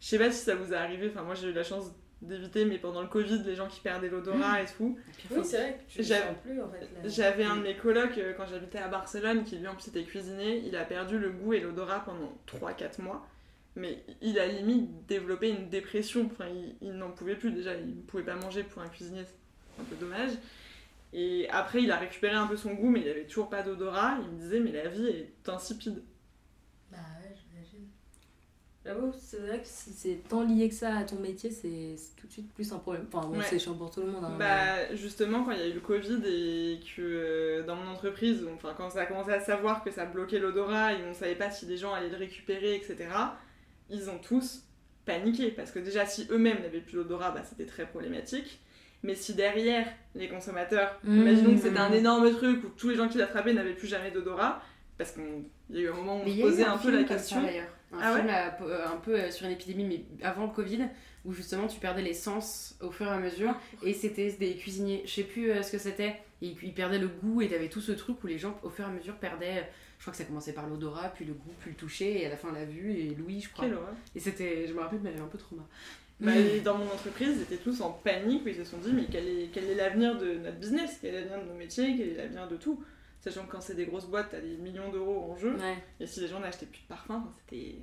je 0.01 0.07
sais 0.07 0.17
pas 0.17 0.31
si 0.31 0.43
ça 0.43 0.55
vous 0.55 0.73
est 0.73 0.75
arrivé. 0.75 1.09
Enfin, 1.09 1.23
moi, 1.23 1.35
j'ai 1.35 1.47
eu 1.47 1.53
la 1.53 1.63
chance 1.63 1.93
d'éviter, 2.23 2.65
mais 2.65 2.77
pendant 2.77 3.01
le 3.01 3.07
Covid, 3.07 3.43
les 3.43 3.55
gens 3.55 3.67
qui 3.67 3.79
perdaient 3.79 4.09
l'odorat 4.09 4.61
et 4.61 4.65
tout. 4.65 4.97
Oui, 5.31 5.41
c'est 5.43 5.57
vrai 5.57 5.79
que 5.87 5.93
tu 5.93 6.03
sens 6.03 6.17
plus 6.43 6.61
en 6.61 6.69
fait. 6.69 6.87
J'avais 7.05 7.43
un 7.43 7.57
de 7.57 7.61
mes 7.61 7.75
colocs 7.75 8.17
euh, 8.17 8.33
quand 8.35 8.45
j'habitais 8.47 8.79
à 8.79 8.87
Barcelone 8.87 9.43
qui 9.43 9.57
lui 9.57 9.67
en 9.67 9.75
plus 9.75 9.87
était 9.87 10.03
cuisinier, 10.03 10.63
il 10.65 10.75
a 10.75 10.85
perdu 10.85 11.17
le 11.17 11.29
goût 11.29 11.53
et 11.53 11.59
l'odorat 11.59 12.03
pendant 12.03 12.33
3-4 12.47 13.01
mois. 13.01 13.27
Mais 13.75 14.03
il 14.21 14.37
a 14.39 14.47
limite 14.47 15.07
développé 15.07 15.49
une 15.49 15.69
dépression, 15.69 16.29
enfin 16.31 16.45
il, 16.81 16.93
n'en 16.93 17.09
pouvait 17.09 17.35
plus 17.35 17.51
déjà, 17.51 17.73
il 17.75 17.87
ne 17.87 18.01
pouvait 18.01 18.23
pas 18.23 18.35
manger 18.35 18.63
pour 18.63 18.83
un 18.83 18.87
cuisinier, 18.87 19.23
c'est 19.25 19.81
un 19.81 19.85
peu 19.85 19.95
dommage. 19.95 20.31
Et 21.11 21.47
après 21.49 21.81
il 21.81 21.91
a 21.91 21.97
récupéré 21.97 22.35
un 22.35 22.45
peu 22.45 22.55
son 22.55 22.73
goût, 22.73 22.89
mais 22.89 23.01
il 23.01 23.09
avait 23.09 23.25
toujours 23.25 23.49
pas 23.49 23.63
d'odorat, 23.63 24.17
il 24.21 24.31
me 24.31 24.39
disait 24.39 24.59
mais 24.59 24.71
la 24.71 24.89
vie 24.89 25.07
est 25.07 25.49
insipide. 25.49 26.03
J'avoue, 28.85 29.13
c'est 29.17 29.37
vrai 29.37 29.59
que 29.59 29.67
si 29.67 29.91
c'est 29.91 30.19
tant 30.27 30.43
lié 30.43 30.67
que 30.67 30.75
ça 30.75 30.97
à 30.97 31.03
ton 31.03 31.15
métier, 31.15 31.51
c'est 31.51 31.95
tout 32.17 32.27
de 32.27 32.31
suite 32.31 32.53
plus 32.53 32.69
un 32.73 32.79
problème. 32.79 33.05
Enfin, 33.11 33.25
bon, 33.27 33.39
c'est 33.41 33.57
chiant 33.57 33.75
pour 33.75 33.89
tout 33.89 34.01
le 34.01 34.07
monde. 34.07 34.25
Hein, 34.25 34.35
bah, 34.37 34.93
justement, 34.93 35.45
quand 35.45 35.51
il 35.51 35.59
y 35.59 35.61
a 35.61 35.67
eu 35.67 35.73
le 35.73 35.79
Covid 35.79 36.21
et 36.25 36.79
que 36.81 37.01
euh, 37.01 37.63
dans 37.63 37.77
mon 37.77 37.89
entreprise, 37.89 38.45
enfin, 38.53 38.73
quand 38.75 38.89
ça 38.89 39.01
a 39.01 39.05
commencé 39.05 39.31
à 39.31 39.39
savoir 39.39 39.85
que 39.85 39.91
ça 39.91 40.05
bloquait 40.05 40.39
l'odorat 40.39 40.93
et 40.93 40.97
on 41.09 41.13
savait 41.13 41.35
pas 41.35 41.49
si 41.49 41.65
les 41.65 41.77
gens 41.77 41.93
allaient 41.93 42.09
le 42.09 42.17
récupérer, 42.17 42.75
etc., 42.75 43.07
ils 43.89 44.09
ont 44.09 44.17
tous 44.17 44.63
paniqué. 45.05 45.49
Parce 45.51 45.71
que 45.71 45.79
déjà, 45.79 46.05
si 46.05 46.27
eux-mêmes 46.29 46.61
n'avaient 46.61 46.81
plus 46.81 46.97
l'odorat, 46.97 47.31
bah, 47.31 47.43
c'était 47.47 47.65
très 47.65 47.85
problématique. 47.85 48.59
Mais 49.01 49.15
si 49.15 49.33
derrière, 49.33 49.87
les 50.15 50.27
consommateurs, 50.27 50.99
mmh. 51.05 51.21
imaginons 51.21 51.55
que 51.55 51.61
c'était 51.61 51.79
un 51.79 51.91
énorme 51.93 52.29
truc 52.33 52.63
où 52.65 52.69
tous 52.75 52.89
les 52.89 52.95
gens 52.95 53.07
qui 53.07 53.17
l'attrapaient 53.17 53.53
n'avaient 53.53 53.75
plus 53.75 53.87
jamais 53.87 54.11
d'odorat, 54.11 54.61
parce 54.97 55.11
qu'il 55.11 55.23
y 55.69 55.79
a 55.79 55.81
eu 55.81 55.89
un 55.89 55.95
moment 55.95 56.17
où 56.17 56.23
on 56.25 56.35
se 56.35 56.41
posait 56.41 56.65
un 56.65 56.77
peu 56.77 56.91
la 56.91 57.03
question. 57.03 57.41
Un 57.93 57.99
ah 58.01 58.15
film 58.15 58.29
euh, 58.29 58.87
un 58.87 58.97
peu 58.97 59.15
euh, 59.15 59.31
sur 59.31 59.45
une 59.45 59.53
épidémie, 59.53 59.85
mais 59.85 60.25
avant 60.25 60.45
le 60.45 60.51
Covid, 60.51 60.87
où 61.25 61.33
justement 61.33 61.67
tu 61.67 61.79
perdais 61.79 62.01
les 62.01 62.13
sens 62.13 62.75
au 62.81 62.91
fur 62.91 63.05
et 63.05 63.11
à 63.11 63.19
mesure. 63.19 63.55
Et 63.83 63.93
c'était 63.93 64.31
des 64.31 64.55
cuisiniers, 64.55 65.03
je 65.05 65.11
sais 65.11 65.23
plus 65.23 65.51
euh, 65.51 65.61
ce 65.61 65.71
que 65.71 65.77
c'était, 65.77 66.15
ils, 66.41 66.55
ils 66.63 66.73
perdaient 66.73 66.99
le 66.99 67.07
goût 67.07 67.41
et 67.41 67.49
t'avais 67.49 67.69
tout 67.69 67.81
ce 67.81 67.91
truc 67.91 68.23
où 68.23 68.27
les 68.27 68.37
gens 68.37 68.59
au 68.63 68.69
fur 68.69 68.85
et 68.85 68.87
à 68.87 68.91
mesure 68.91 69.15
perdaient. 69.15 69.69
Je 69.99 70.03
crois 70.03 70.11
que 70.11 70.17
ça 70.17 70.25
commençait 70.25 70.53
par 70.53 70.67
l'odorat, 70.67 71.09
puis 71.15 71.23
le 71.23 71.33
goût, 71.33 71.53
puis 71.61 71.71
le 71.71 71.77
toucher, 71.77 72.21
et 72.21 72.25
à 72.25 72.29
la 72.29 72.35
fin 72.35 72.51
la 72.51 72.65
vue, 72.65 72.91
et 72.91 73.15
l'ouïe, 73.15 73.39
je 73.39 73.49
crois. 73.49 73.65
Et 74.13 74.19
c'était, 74.19 74.67
je 74.67 74.73
me 74.73 74.81
rappelle, 74.81 74.99
mais 75.01 75.17
un 75.17 75.27
peu 75.27 75.37
trop 75.37 75.55
bah, 76.19 76.31
dans 76.63 76.77
mon 76.77 76.85
entreprise, 76.85 77.35
ils 77.37 77.41
étaient 77.41 77.63
tous 77.63 77.81
en 77.81 77.91
panique, 77.91 78.45
où 78.45 78.49
ils 78.49 78.55
se 78.55 78.63
sont 78.63 78.77
dit, 78.77 78.91
mais 78.93 79.05
quel 79.11 79.27
est, 79.27 79.49
quel 79.53 79.65
est 79.65 79.75
l'avenir 79.75 80.17
de 80.17 80.35
notre 80.35 80.57
business? 80.57 80.99
Quel 81.01 81.15
est 81.15 81.21
l'avenir 81.21 81.43
de 81.43 81.51
nos 81.51 81.57
métiers? 81.57 81.95
Quel 81.97 82.09
est 82.09 82.15
l'avenir 82.15 82.47
de 82.47 82.55
tout? 82.55 82.83
Sachant 83.23 83.45
que 83.45 83.51
quand 83.53 83.61
c'est 83.61 83.75
des 83.75 83.85
grosses 83.85 84.07
boîtes, 84.07 84.27
t'as 84.31 84.41
des 84.41 84.57
millions 84.57 84.91
d'euros 84.91 85.31
en 85.31 85.37
jeu. 85.37 85.55
Et 85.99 86.05
si 86.05 86.19
les 86.19 86.27
gens 86.27 86.41
n'achetaient 86.41 86.65
plus 86.65 86.81
de 86.81 86.87
parfum, 86.87 87.23
c'était 87.47 87.77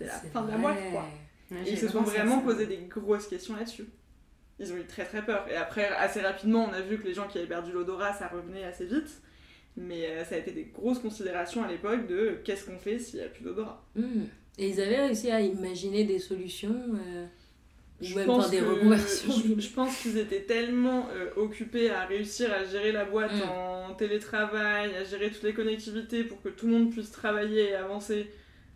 la 0.00 0.12
fin 0.12 0.42
de 0.42 0.50
la 0.50 0.58
moite, 0.58 0.78
quoi. 0.92 1.08
et 1.52 1.70
ils 1.70 1.78
se 1.78 1.88
sont 1.88 2.02
vraiment 2.02 2.40
posé 2.40 2.66
des 2.66 2.76
grosses 2.76 3.28
questions 3.28 3.56
là-dessus. 3.56 3.86
Ils 4.60 4.70
ont 4.72 4.76
eu 4.76 4.84
très 4.84 5.06
très 5.06 5.24
peur. 5.24 5.46
Et 5.48 5.56
après, 5.56 5.86
assez 5.88 6.20
rapidement, 6.20 6.66
on 6.68 6.72
a 6.72 6.82
vu 6.82 6.98
que 6.98 7.06
les 7.06 7.14
gens 7.14 7.28
qui 7.28 7.38
avaient 7.38 7.46
perdu 7.46 7.72
l'odorat, 7.72 8.12
ça 8.12 8.28
revenait 8.28 8.64
assez 8.64 8.84
vite. 8.84 9.22
Mais 9.76 10.06
euh, 10.06 10.24
ça 10.24 10.34
a 10.34 10.38
été 10.38 10.50
des 10.50 10.64
grosses 10.64 10.98
considérations 10.98 11.62
à 11.62 11.68
l'époque 11.68 12.08
de 12.08 12.40
qu'est-ce 12.44 12.66
qu'on 12.66 12.78
fait 12.78 12.98
s'il 12.98 13.20
n'y 13.20 13.24
a 13.24 13.28
plus 13.28 13.44
d'odorat? 13.44 13.86
Mmh. 13.94 14.24
Et 14.58 14.68
ils 14.70 14.80
avaient 14.80 15.06
réussi 15.06 15.30
à 15.30 15.40
imaginer 15.40 16.04
des 16.04 16.18
solutions 16.18 16.74
euh, 16.74 17.26
je 18.00 18.18
pense 18.20 18.50
des 18.50 18.60
reconversions. 18.60 19.32
Je, 19.58 19.68
pense 19.68 20.00
qu'ils 20.00 20.18
étaient 20.18 20.42
tellement 20.42 21.08
euh, 21.12 21.30
occupés 21.36 21.90
à 21.90 22.04
réussir 22.04 22.52
à 22.52 22.64
gérer 22.64 22.92
la 22.92 23.04
boîte 23.04 23.32
mmh. 23.32 23.48
en 23.48 23.94
télétravail, 23.94 24.94
à 24.96 25.04
gérer 25.04 25.30
toutes 25.30 25.42
les 25.42 25.54
connectivités 25.54 26.24
pour 26.24 26.40
que 26.42 26.48
tout 26.48 26.66
le 26.66 26.72
monde 26.72 26.90
puisse 26.90 27.10
travailler 27.10 27.70
et 27.70 27.74
avancer 27.74 28.30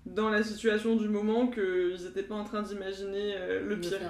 dans 0.05 0.29
la 0.29 0.43
situation 0.43 0.97
du 0.97 1.09
moment 1.09 1.47
qu'ils 1.47 2.05
n'étaient 2.05 2.25
pas 2.25 2.35
en 2.35 2.45
train 2.45 2.63
d'imaginer 2.63 3.37
euh, 3.37 3.69
le 3.69 3.79
pire. 3.79 4.01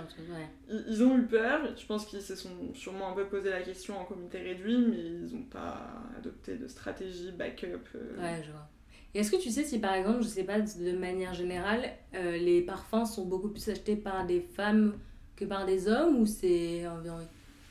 ils, 0.89 1.03
ont 1.03 1.19
eu 1.19 1.27
peur, 1.27 1.61
je 1.77 1.85
pense 1.85 2.07
qu'ils 2.07 2.23
se 2.23 2.35
sont 2.35 2.73
sûrement 2.73 3.11
un 3.11 3.15
peu 3.15 3.27
posé 3.27 3.51
la 3.51 3.61
question 3.61 4.01
en 4.01 4.05
comité 4.05 4.39
réduit, 4.39 4.79
mais 4.79 4.97
ils 4.97 5.35
n'ont 5.35 5.45
pas 5.45 5.93
adopté 6.17 6.57
de 6.57 6.67
stratégie 6.67 7.31
backup. 7.33 7.67
Euh. 7.95 8.17
Ouais, 8.19 8.43
je 8.43 8.53
vois. 8.53 8.69
Et 9.15 9.21
est-ce 9.21 9.31
que 9.31 9.41
tu 9.41 9.51
sais 9.51 9.65
si 9.65 9.79
par 9.79 9.95
exemple, 9.95 10.23
je 10.23 10.29
sais 10.29 10.45
pas, 10.45 10.61
de 10.61 10.97
manière 10.97 11.35
générale, 11.35 11.91
euh, 12.15 12.37
les 12.37 12.63
parfums 12.63 13.05
sont 13.05 13.27
beaucoup 13.27 13.49
plus 13.49 13.69
achetés 13.69 13.97
par 13.97 14.27
des 14.27 14.41
femmes 14.41 14.95
que 15.37 15.45
par 15.45 15.67
des 15.67 15.89
hommes 15.89 16.21
ou 16.21 16.27
c'est 16.27 16.87
environ. 16.87 17.19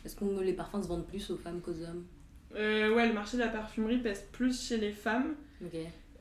Est-ce 0.05 0.15
que 0.15 0.25
les 0.41 0.53
parfums 0.53 0.81
se 0.81 0.87
vendent 0.87 1.07
plus 1.07 1.29
aux 1.31 1.37
femmes 1.37 1.61
qu'aux 1.61 1.81
hommes? 1.81 2.05
Ouais, 2.53 3.07
le 3.07 3.13
marché 3.13 3.37
de 3.37 3.43
la 3.43 3.47
parfumerie 3.47 3.99
pèse 3.99 4.25
plus 4.31 4.67
chez 4.67 4.77
les 4.77 4.91
femmes. 4.91 5.35
Ok. 5.63 5.77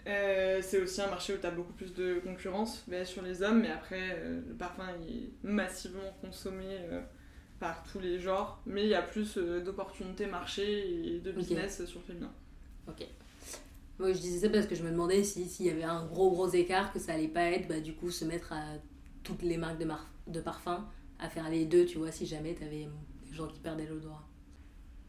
Euh, 0.06 0.60
c'est 0.62 0.80
aussi 0.80 1.00
un 1.00 1.08
marché 1.08 1.34
où 1.34 1.38
tu 1.38 1.46
as 1.46 1.50
beaucoup 1.50 1.72
plus 1.72 1.92
de 1.92 2.20
concurrence 2.24 2.86
sur 3.04 3.22
les 3.22 3.42
hommes, 3.42 3.60
mais 3.60 3.70
après, 3.70 4.16
euh, 4.18 4.40
le 4.48 4.54
parfum 4.54 4.88
est 5.08 5.30
massivement 5.42 6.16
consommé 6.20 6.64
euh, 6.68 7.02
par 7.58 7.84
tous 7.84 8.00
les 8.00 8.18
genres, 8.18 8.62
mais 8.66 8.84
il 8.84 8.88
y 8.88 8.94
a 8.94 9.02
plus 9.02 9.36
d'opportunités 9.36 10.26
marché 10.26 11.16
et 11.16 11.20
de 11.20 11.32
business 11.32 11.84
sur 11.84 12.00
le 12.00 12.06
féminin. 12.06 12.32
Ok. 12.88 13.06
Moi, 14.00 14.14
je 14.14 14.18
disais 14.18 14.38
ça 14.38 14.48
parce 14.48 14.66
que 14.66 14.74
je 14.74 14.82
me 14.82 14.90
demandais 14.90 15.22
s'il 15.22 15.66
y 15.66 15.68
avait 15.68 15.82
un 15.84 16.06
gros 16.06 16.30
gros 16.30 16.48
écart, 16.48 16.90
que 16.90 16.98
ça 16.98 17.12
allait 17.12 17.28
pas 17.28 17.42
être, 17.42 17.68
bah, 17.68 17.80
du 17.80 17.94
coup, 17.94 18.10
se 18.10 18.24
mettre 18.24 18.54
à 18.54 18.62
toutes 19.22 19.42
les 19.42 19.58
marques 19.58 19.78
de, 19.78 19.86
de 20.32 20.40
parfums, 20.40 20.82
à 21.18 21.28
faire 21.28 21.50
les 21.50 21.66
deux, 21.66 21.84
tu 21.84 21.98
vois, 21.98 22.10
si 22.10 22.24
jamais 22.24 22.54
tu 22.54 22.64
avais 22.64 22.88
des 23.28 23.34
gens 23.36 23.46
qui 23.46 23.60
perdaient 23.60 23.84
l'odorat. 23.84 24.26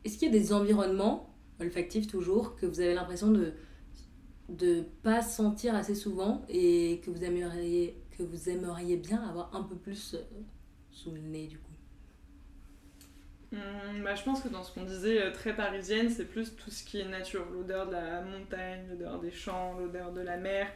Est-ce 0.03 0.17
qu'il 0.17 0.27
y 0.33 0.35
a 0.35 0.37
des 0.37 0.51
environnements, 0.51 1.33
olfactifs 1.61 2.07
toujours, 2.07 2.57
que 2.57 2.65
vous 2.65 2.81
avez 2.81 2.93
l'impression 2.93 3.31
de 3.31 3.53
de 4.49 4.83
pas 5.01 5.21
sentir 5.21 5.75
assez 5.75 5.95
souvent 5.95 6.41
et 6.49 6.99
que 7.05 7.09
vous 7.09 7.23
aimeriez, 7.23 8.03
que 8.17 8.21
vous 8.21 8.49
aimeriez 8.49 8.97
bien 8.97 9.21
avoir 9.23 9.55
un 9.55 9.63
peu 9.63 9.75
plus 9.75 10.15
euh, 10.15 10.19
sous 10.91 11.11
le 11.11 11.21
nez 11.21 11.47
du 11.47 11.57
coup? 11.57 11.70
Hum, 13.53 14.03
bah, 14.03 14.15
Je 14.15 14.23
pense 14.23 14.41
que 14.41 14.49
dans 14.49 14.63
ce 14.63 14.73
qu'on 14.73 14.83
disait 14.83 15.21
euh, 15.21 15.31
très 15.31 15.55
parisienne, 15.55 16.09
c'est 16.09 16.25
plus 16.25 16.55
tout 16.55 16.69
ce 16.69 16.83
qui 16.83 16.99
est 16.99 17.05
nature, 17.05 17.45
l'odeur 17.51 17.87
de 17.87 17.93
la 17.93 18.21
montagne, 18.21 18.85
l'odeur 18.89 19.19
des 19.19 19.31
champs, 19.31 19.77
l'odeur 19.77 20.11
de 20.11 20.21
la 20.21 20.37
mer, 20.37 20.67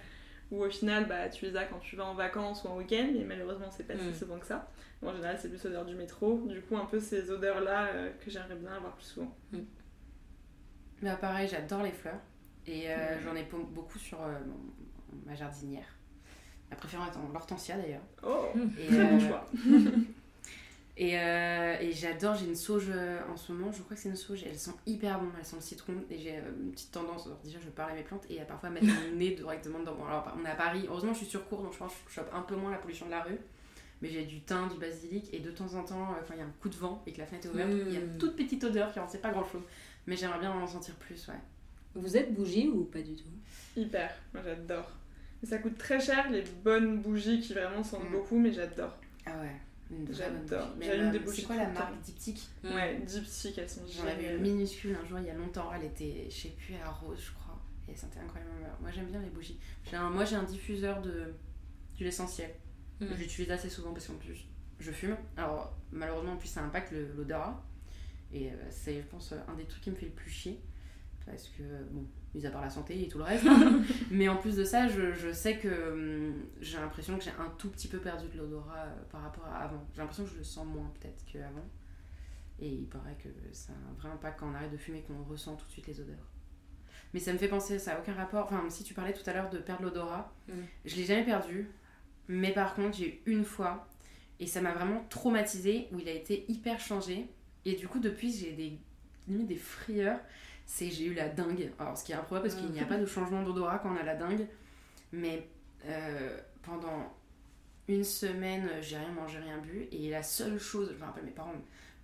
où 0.51 0.63
au 0.63 0.69
final 0.69 1.07
bah, 1.07 1.29
tu 1.29 1.45
les 1.45 1.55
as 1.55 1.65
quand 1.65 1.79
tu 1.79 1.95
vas 1.95 2.05
en 2.05 2.13
vacances 2.15 2.63
ou 2.63 2.67
en 2.67 2.77
week-end, 2.77 3.13
et 3.15 3.23
malheureusement 3.23 3.71
c'est 3.71 3.87
pas 3.87 3.97
si 3.97 4.07
hum. 4.07 4.13
souvent 4.13 4.39
que 4.39 4.45
ça. 4.45 4.69
en 5.01 5.13
général 5.13 5.37
c'est 5.39 5.49
plus 5.49 5.63
l'odeur 5.63 5.85
du 5.85 5.95
métro, 5.95 6.43
du 6.47 6.61
coup 6.61 6.77
un 6.77 6.85
peu 6.85 6.99
ces 6.99 7.31
odeurs-là 7.31 7.87
euh, 7.87 8.11
que 8.23 8.29
j'aimerais 8.29 8.55
bien 8.55 8.73
avoir 8.73 8.93
plus 8.95 9.05
souvent. 9.05 9.35
Hum. 9.53 9.65
Mais 11.01 11.15
pareil, 11.17 11.47
j'adore 11.47 11.83
les 11.83 11.91
fleurs. 11.91 12.21
Et 12.67 12.89
euh, 12.89 13.21
j'en 13.23 13.35
ai 13.35 13.43
beaucoup 13.43 13.99
sur 13.99 14.21
euh, 14.21 14.39
ma 15.25 15.35
jardinière. 15.35 15.85
Ma 16.69 16.75
préférée 16.75 17.03
étant 17.07 17.19
l'hortensia 17.31 17.77
d'ailleurs. 17.77 18.01
Oh, 18.23 18.47
et, 18.79 18.87
très 18.87 19.05
bon 19.05 19.19
choix. 19.19 19.45
et, 20.97 21.13
et 21.13 21.91
j'adore, 21.91 22.35
j'ai 22.35 22.45
une 22.45 22.55
sauge 22.55 22.89
en 23.29 23.35
ce 23.35 23.51
moment, 23.51 23.71
je 23.71 23.81
crois 23.81 23.95
que 23.95 24.01
c'est 24.01 24.09
une 24.09 24.15
sauge, 24.15 24.43
elles 24.45 24.57
sont 24.57 24.75
hyper 24.85 25.19
bonnes, 25.19 25.31
elles 25.37 25.45
sont 25.45 25.57
le 25.57 25.61
citron. 25.61 25.93
Et 26.09 26.17
j'ai 26.17 26.35
une 26.37 26.71
petite 26.71 26.91
tendance, 26.91 27.27
déjà 27.43 27.59
je 27.63 27.69
parle 27.69 27.91
à 27.91 27.95
mes 27.95 28.03
plantes 28.03 28.25
et 28.29 28.39
à 28.39 28.45
parfois 28.45 28.69
mettre 28.69 28.87
mon 28.87 29.15
nez 29.17 29.31
directement 29.31 29.79
dedans. 29.79 29.97
alors 30.07 30.33
on 30.39 30.45
est 30.45 30.49
à 30.49 30.55
Paris, 30.55 30.85
heureusement 30.87 31.13
je 31.13 31.19
suis 31.19 31.27
sur 31.27 31.47
cours 31.47 31.63
donc 31.63 31.73
je 31.73 31.79
pense 31.79 31.91
que 31.91 32.09
je 32.09 32.15
chope 32.15 32.31
un 32.33 32.41
peu 32.41 32.55
moins 32.55 32.71
la 32.71 32.77
pollution 32.77 33.05
de 33.07 33.11
la 33.11 33.23
rue. 33.23 33.39
Mais 34.01 34.09
j'ai 34.09 34.25
du 34.25 34.41
thym, 34.41 34.67
du 34.67 34.77
basilic 34.77 35.33
et 35.33 35.39
de 35.39 35.51
temps 35.51 35.73
en 35.73 35.83
temps, 35.83 36.15
enfin 36.21 36.33
il 36.33 36.39
y 36.39 36.41
a 36.41 36.45
un 36.45 36.53
coup 36.61 36.69
de 36.69 36.75
vent 36.75 37.01
et 37.07 37.13
que 37.13 37.19
la 37.19 37.25
fenêtre 37.25 37.47
est 37.47 37.51
ouverte, 37.51 37.71
il 37.71 37.93
y 37.93 37.97
a 37.97 38.01
une 38.01 38.17
toute 38.17 38.35
petite 38.35 38.63
odeur 38.63 38.91
qui 38.91 38.99
en 38.99 39.07
sait 39.07 39.19
pas 39.19 39.31
grand 39.31 39.47
chose. 39.47 39.63
Mais 40.07 40.15
j'aimerais 40.15 40.39
bien 40.39 40.51
en 40.51 40.67
sentir 40.67 40.95
plus, 40.95 41.27
ouais. 41.27 41.39
Vous 41.95 42.17
êtes 42.17 42.33
bougie 42.33 42.67
ou 42.67 42.83
pas 42.83 43.01
du 43.01 43.15
tout? 43.15 43.23
Hyper, 43.75 44.13
moi 44.33 44.43
j'adore. 44.43 44.91
Ça 45.43 45.59
coûte 45.59 45.77
très 45.77 45.99
cher 45.99 46.29
les 46.29 46.43
bonnes 46.63 47.01
bougies 47.01 47.39
qui 47.39 47.53
vraiment 47.53 47.83
sentent 47.83 48.09
mm. 48.09 48.11
beaucoup, 48.11 48.37
mais 48.37 48.51
j'adore. 48.51 48.97
Ah 49.25 49.39
ouais. 49.41 49.55
J'adore. 50.09 50.69
C'est 51.27 51.43
quoi 51.43 51.55
la 51.55 51.69
marque 51.69 52.01
Diptyque 52.01 52.47
Ouais, 52.63 52.99
Diptyque, 53.05 53.57
elles 53.57 53.69
sont 53.69 53.81
J'en 53.87 54.07
avais 54.07 54.35
une 54.35 54.41
minuscule 54.41 54.95
un 54.95 55.05
jour 55.05 55.19
il 55.19 55.25
y 55.25 55.29
a 55.29 55.35
longtemps. 55.35 55.71
Elle 55.73 55.85
était, 55.85 56.27
je 56.29 56.35
sais 56.35 56.49
plus, 56.49 56.75
à 56.75 56.89
rose, 56.89 57.19
je 57.19 57.31
crois. 57.31 57.59
Et 57.87 57.91
elle 57.91 57.97
sentait 57.97 58.19
incroyablement 58.19 58.67
Moi 58.81 58.89
j'aime 58.91 59.07
bien 59.07 59.21
les 59.21 59.29
bougies. 59.29 59.59
Un, 59.93 60.09
moi 60.09 60.25
j'ai 60.25 60.35
un 60.35 60.43
diffuseur 60.43 61.01
de 61.01 61.33
d'huile 61.95 62.07
essentielle. 62.07 62.55
Mm. 62.99 63.05
J'utilise 63.17 63.51
assez 63.51 63.69
souvent 63.69 63.93
parce 63.93 64.07
qu'en 64.07 64.15
plus 64.15 64.47
je 64.79 64.91
fume. 64.91 65.15
Alors 65.37 65.77
malheureusement 65.91 66.33
en 66.33 66.37
plus 66.37 66.47
ça 66.47 66.63
impacte 66.63 66.93
l'odorat. 67.15 67.63
Et 68.33 68.49
euh, 68.49 68.55
c'est 68.69 69.01
je 69.01 69.07
pense 69.07 69.33
un 69.47 69.53
des 69.53 69.65
trucs 69.65 69.83
qui 69.83 69.91
me 69.91 69.95
fait 69.95 70.07
le 70.07 70.11
plus 70.11 70.31
chier. 70.31 70.59
Parce 71.25 71.47
que, 71.49 71.63
bon, 71.91 72.05
mis 72.35 72.45
à 72.45 72.51
part 72.51 72.61
la 72.61 72.69
santé 72.69 73.01
et 73.01 73.07
tout 73.07 73.17
le 73.17 73.23
reste. 73.23 73.45
Hein. 73.47 73.81
mais 74.11 74.27
en 74.27 74.35
plus 74.35 74.55
de 74.55 74.63
ça, 74.63 74.87
je, 74.87 75.13
je 75.13 75.31
sais 75.31 75.57
que 75.57 75.91
hum, 75.91 76.33
j'ai 76.61 76.77
l'impression 76.77 77.17
que 77.17 77.23
j'ai 77.23 77.31
un 77.31 77.49
tout 77.57 77.69
petit 77.69 77.87
peu 77.87 77.99
perdu 77.99 78.27
de 78.27 78.37
l'odorat 78.37 78.85
euh, 78.85 79.03
par 79.09 79.21
rapport 79.21 79.45
à 79.45 79.59
avant. 79.59 79.83
J'ai 79.93 80.01
l'impression 80.01 80.25
que 80.25 80.31
je 80.31 80.37
le 80.37 80.43
sens 80.43 80.65
moins 80.65 80.91
peut-être 80.99 81.23
qu'avant. 81.25 81.67
Et 82.59 82.69
il 82.69 82.87
paraît 82.87 83.17
que 83.21 83.29
ça 83.51 83.73
n'a 83.73 83.93
vraiment 83.99 84.17
pas 84.17 84.31
quand 84.31 84.49
on 84.49 84.55
arrête 84.55 84.71
de 84.71 84.77
fumer 84.77 85.01
qu'on 85.01 85.23
ressent 85.23 85.55
tout 85.55 85.65
de 85.65 85.71
suite 85.71 85.87
les 85.87 85.99
odeurs. 85.99 86.31
Mais 87.13 87.19
ça 87.19 87.33
me 87.33 87.37
fait 87.37 87.47
penser, 87.47 87.79
ça 87.79 87.93
n'a 87.93 87.99
aucun 87.99 88.13
rapport. 88.13 88.45
Enfin, 88.45 88.69
si 88.69 88.83
tu 88.83 88.93
parlais 88.93 89.13
tout 89.13 89.27
à 89.29 89.33
l'heure 89.33 89.49
de 89.49 89.57
perdre 89.57 89.83
l'odorat, 89.83 90.33
je 90.47 90.53
mm. 90.53 90.65
je 90.85 90.95
l'ai 90.95 91.05
jamais 91.05 91.25
perdu. 91.25 91.69
Mais 92.27 92.53
par 92.53 92.75
contre, 92.75 92.97
j'ai 92.97 93.21
eu 93.25 93.31
une 93.31 93.43
fois, 93.43 93.87
et 94.39 94.47
ça 94.47 94.61
m'a 94.61 94.73
vraiment 94.73 95.05
traumatisé, 95.09 95.87
où 95.91 95.99
il 95.99 96.09
a 96.09 96.13
été 96.13 96.45
hyper 96.49 96.79
changé. 96.79 97.29
Et 97.65 97.75
du 97.75 97.87
coup, 97.87 97.99
depuis, 97.99 98.31
j'ai 98.31 98.51
des, 98.53 98.79
limite 99.27 99.47
des 99.47 99.55
frayeurs 99.55 100.19
c'est 100.65 100.89
j'ai 100.89 101.05
eu 101.05 101.13
la 101.13 101.29
dingue. 101.29 101.71
Alors, 101.79 101.97
ce 101.97 102.03
qui 102.03 102.11
est 102.11 102.15
improbable 102.15 102.47
parce 102.47 102.59
qu'il 102.59 102.71
n'y 102.71 102.79
a 102.79 102.85
pas 102.85 102.97
de 102.97 103.05
changement 103.05 103.43
d'odorat 103.43 103.79
quand 103.79 103.93
on 103.93 103.97
a 103.97 104.03
la 104.03 104.15
dingue. 104.15 104.47
Mais 105.11 105.47
euh, 105.85 106.37
pendant 106.63 107.13
une 107.87 108.03
semaine, 108.03 108.69
j'ai 108.81 108.97
rien 108.97 109.11
mangé, 109.11 109.37
rien 109.39 109.59
bu. 109.59 109.87
Et 109.91 110.09
la 110.09 110.23
seule 110.23 110.59
chose, 110.59 110.91
je 110.93 110.99
me 110.99 111.05
rappelle, 111.05 111.25
mes 111.25 111.31
parents 111.31 111.53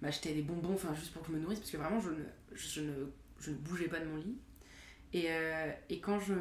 m'achetaient 0.02 0.34
des 0.34 0.44
bonbons, 0.44 0.74
enfin, 0.74 0.94
juste 0.94 1.12
pour 1.12 1.24
que 1.24 1.30
je 1.30 1.34
me 1.34 1.40
nourrisse, 1.40 1.60
parce 1.60 1.72
que 1.72 1.78
vraiment, 1.78 2.00
je 2.00 2.12
ne, 2.12 2.24
je 2.54 2.82
ne, 2.82 2.94
je 3.40 3.52
ne 3.52 3.56
bougeais 3.56 3.88
pas 3.88 4.00
de 4.00 4.06
mon 4.06 4.18
lit. 4.18 4.38
Et, 5.14 5.26
euh, 5.28 5.72
et 5.90 6.00
quand, 6.00 6.20
je, 6.20 6.34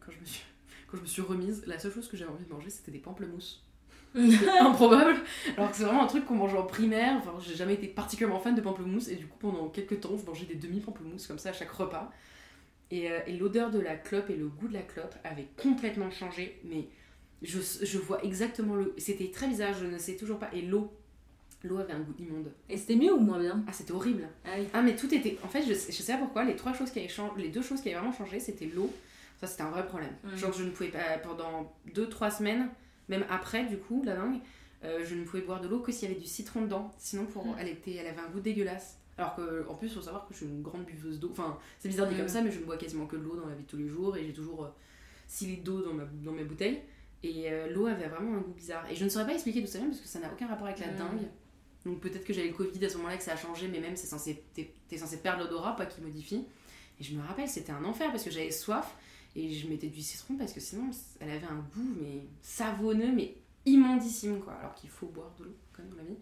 quand, 0.00 0.12
je 0.12 0.20
me 0.20 0.24
suis, 0.24 0.44
quand 0.86 0.96
je 0.96 1.02
me 1.02 1.06
suis 1.06 1.22
remise, 1.22 1.64
la 1.66 1.78
seule 1.78 1.92
chose 1.92 2.08
que 2.08 2.16
j'avais 2.16 2.30
envie 2.30 2.44
de 2.44 2.52
manger, 2.52 2.70
c'était 2.70 2.92
des 2.92 2.98
pamplemousses. 2.98 3.64
improbable. 4.60 5.16
Alors 5.56 5.70
que 5.70 5.76
c'est 5.76 5.84
vraiment 5.84 6.02
un 6.02 6.06
truc 6.06 6.24
qu'on 6.26 6.34
mangeait 6.34 6.58
en 6.58 6.66
primaire. 6.66 7.16
Enfin, 7.18 7.32
j'ai 7.40 7.54
jamais 7.54 7.74
été 7.74 7.86
particulièrement 7.88 8.40
fan 8.40 8.54
de 8.54 8.60
pamplemousse 8.60 9.08
et 9.08 9.16
du 9.16 9.26
coup, 9.26 9.38
pendant 9.38 9.68
quelques 9.68 10.00
temps, 10.00 10.16
je 10.16 10.26
mangeais 10.26 10.44
des 10.46 10.54
demi-pamplemousses 10.54 11.26
comme 11.26 11.38
ça 11.38 11.50
à 11.50 11.52
chaque 11.52 11.70
repas. 11.70 12.12
Et, 12.90 13.10
euh, 13.10 13.20
et 13.26 13.32
l'odeur 13.36 13.70
de 13.70 13.80
la 13.80 13.96
clope 13.96 14.28
et 14.30 14.36
le 14.36 14.48
goût 14.48 14.68
de 14.68 14.74
la 14.74 14.82
clope 14.82 15.14
avaient 15.24 15.48
complètement 15.62 16.10
changé, 16.10 16.60
mais 16.64 16.88
je, 17.42 17.58
je 17.82 17.98
vois 17.98 18.22
exactement 18.24 18.74
le. 18.76 18.94
C'était 18.98 19.30
très 19.30 19.48
bizarre, 19.48 19.74
je 19.74 19.86
ne 19.86 19.98
sais 19.98 20.16
toujours 20.16 20.38
pas. 20.38 20.50
Et 20.52 20.62
l'eau, 20.62 20.92
l'eau 21.64 21.78
avait 21.78 21.94
un 21.94 22.00
goût 22.00 22.14
immonde. 22.18 22.52
Et 22.68 22.76
c'était 22.76 22.96
mieux 22.96 23.12
ou 23.14 23.20
moins 23.20 23.38
bien? 23.40 23.64
Ah, 23.66 23.72
c'était 23.72 23.92
horrible. 23.92 24.28
Ah, 24.44 24.50
oui. 24.58 24.66
ah, 24.74 24.82
mais 24.82 24.94
tout 24.96 25.12
était. 25.14 25.38
En 25.44 25.48
fait, 25.48 25.62
je, 25.62 25.72
je 25.74 26.02
sais 26.02 26.12
pas 26.12 26.18
pourquoi, 26.18 26.44
les 26.44 26.56
trois 26.56 26.74
choses 26.74 26.90
qui 26.90 26.98
avaient 27.00 27.08
changé, 27.08 27.32
les 27.42 27.48
deux 27.48 27.62
choses 27.62 27.80
qui 27.80 27.88
avaient 27.88 27.98
vraiment 27.98 28.12
changé, 28.16 28.40
c'était 28.40 28.66
l'eau. 28.66 28.90
Ça, 29.40 29.46
c'était 29.46 29.62
un 29.62 29.70
vrai 29.70 29.86
problème. 29.86 30.14
Genre, 30.36 30.52
je 30.52 30.64
ne 30.64 30.70
pouvais 30.70 30.90
pas. 30.90 31.18
Pendant 31.22 31.72
deux, 31.94 32.08
trois 32.08 32.30
semaines, 32.30 32.68
même 33.08 33.24
après, 33.30 33.64
du 33.64 33.78
coup, 33.78 34.02
la 34.04 34.14
langue, 34.14 34.40
euh, 34.84 35.04
je 35.04 35.14
ne 35.14 35.24
pouvais 35.24 35.42
boire 35.42 35.60
de 35.60 35.68
l'eau 35.68 35.80
que 35.80 35.92
s'il 35.92 36.08
y 36.08 36.12
avait 36.12 36.20
du 36.20 36.26
citron 36.26 36.62
dedans. 36.62 36.92
Sinon, 36.98 37.26
pour, 37.26 37.46
mm. 37.46 37.56
elle, 37.58 37.68
était, 37.68 37.94
elle 37.94 38.06
avait 38.06 38.20
un 38.20 38.30
goût 38.30 38.40
dégueulasse. 38.40 38.98
Alors 39.18 39.36
que, 39.36 39.66
en 39.68 39.74
plus, 39.74 39.88
il 39.88 39.94
faut 39.94 40.02
savoir 40.02 40.26
que 40.26 40.32
je 40.32 40.38
suis 40.38 40.46
une 40.46 40.62
grande 40.62 40.84
buveuse 40.84 41.20
d'eau. 41.20 41.28
Enfin, 41.30 41.58
c'est 41.78 41.88
bizarre 41.88 42.08
dit 42.08 42.16
comme 42.16 42.24
mm. 42.24 42.28
ça, 42.28 42.40
mais 42.42 42.50
je 42.50 42.60
ne 42.60 42.64
bois 42.64 42.76
quasiment 42.76 43.06
que 43.06 43.16
de 43.16 43.22
l'eau 43.22 43.36
dans 43.36 43.46
la 43.46 43.54
vie 43.54 43.64
de 43.64 43.68
tous 43.68 43.76
les 43.76 43.88
jours 43.88 44.16
et 44.16 44.24
j'ai 44.24 44.32
toujours 44.32 44.68
6 45.28 45.44
euh, 45.44 45.48
litres 45.48 45.64
d'eau 45.64 45.82
dans, 45.82 45.94
ma, 45.94 46.04
dans 46.04 46.32
mes 46.32 46.44
bouteilles. 46.44 46.80
Et 47.22 47.50
euh, 47.52 47.72
l'eau 47.72 47.86
avait 47.86 48.08
vraiment 48.08 48.36
un 48.36 48.40
goût 48.40 48.52
bizarre. 48.52 48.90
Et 48.90 48.96
je 48.96 49.04
ne 49.04 49.08
saurais 49.08 49.26
pas 49.26 49.34
expliquer 49.34 49.60
d'où 49.60 49.66
ça 49.68 49.78
vient 49.78 49.88
parce 49.88 50.00
que 50.00 50.08
ça 50.08 50.18
n'a 50.18 50.32
aucun 50.32 50.46
rapport 50.46 50.66
avec 50.66 50.80
la 50.80 50.92
mm. 50.92 50.96
dingue. 50.96 51.28
Donc 51.84 52.00
peut-être 52.00 52.24
que 52.24 52.32
j'avais 52.32 52.48
le 52.48 52.54
Covid 52.54 52.84
à 52.84 52.88
ce 52.88 52.96
moment-là 52.98 53.16
que 53.16 53.24
ça 53.24 53.32
a 53.32 53.36
changé, 53.36 53.68
mais 53.68 53.80
même 53.80 53.96
c'est 53.96 54.06
censé, 54.06 54.44
t'es, 54.54 54.96
censé 54.96 55.18
perdre 55.18 55.44
l'odorat, 55.44 55.76
pas 55.76 55.86
qu'il 55.86 56.04
modifie. 56.04 56.44
Et 57.00 57.04
je 57.04 57.14
me 57.14 57.22
rappelle, 57.22 57.48
c'était 57.48 57.72
un 57.72 57.84
enfer 57.84 58.10
parce 58.10 58.22
que 58.22 58.30
j'avais 58.30 58.50
soif 58.50 58.94
et 59.34 59.52
je 59.52 59.68
mettais 59.68 59.88
du 59.88 60.00
citron 60.00 60.36
parce 60.36 60.52
que 60.52 60.60
sinon 60.60 60.90
elle 61.20 61.30
avait 61.30 61.46
un 61.46 61.64
goût 61.74 61.96
mais 62.00 62.22
savonneux, 62.42 63.12
mais 63.12 63.34
immondissime, 63.66 64.40
quoi. 64.40 64.54
Alors 64.54 64.74
qu'il 64.74 64.90
faut 64.90 65.06
boire 65.06 65.32
de 65.38 65.44
l'eau, 65.44 65.56
quand 65.72 65.82
même, 65.82 65.96
la 65.96 66.04
vie. 66.04 66.16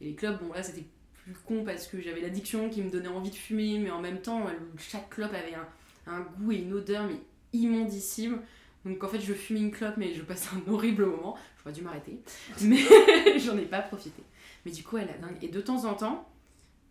Et 0.00 0.06
les 0.06 0.14
clubs, 0.14 0.38
bon, 0.40 0.52
là, 0.52 0.62
c'était 0.62 0.86
plus 1.14 1.34
con 1.46 1.64
parce 1.64 1.86
que 1.86 2.00
j'avais 2.00 2.20
l'addiction 2.20 2.68
qui 2.68 2.82
me 2.82 2.90
donnait 2.90 3.08
envie 3.08 3.30
de 3.30 3.34
fumer, 3.34 3.78
mais 3.78 3.90
en 3.90 4.00
même 4.00 4.20
temps, 4.20 4.46
chaque 4.76 5.10
clope 5.10 5.32
avait 5.32 5.54
un, 5.54 5.66
un 6.06 6.20
goût 6.20 6.52
et 6.52 6.56
une 6.56 6.72
odeur, 6.72 7.06
mais 7.06 7.18
immondissime. 7.52 8.40
Donc 8.84 9.02
en 9.02 9.08
fait, 9.08 9.20
je 9.20 9.32
fumais 9.32 9.60
une 9.60 9.70
clope, 9.70 9.96
mais 9.96 10.12
je 10.12 10.22
passais 10.22 10.50
un 10.54 10.70
horrible 10.70 11.06
moment. 11.06 11.36
J'aurais 11.58 11.74
dû 11.74 11.82
m'arrêter, 11.82 12.20
mais 12.62 12.78
j'en 13.38 13.56
ai 13.56 13.64
pas 13.64 13.80
profité. 13.80 14.22
Mais 14.66 14.72
du 14.72 14.82
coup, 14.82 14.98
elle 14.98 15.08
a 15.08 15.18
dingue. 15.18 15.38
Et 15.42 15.48
de 15.48 15.60
temps 15.60 15.84
en 15.86 15.94
temps, 15.94 16.28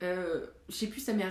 euh, 0.02 0.48
je 0.70 0.76
sais 0.76 0.88
plus, 0.88 1.00
ça 1.00 1.14
m'est 1.14 1.24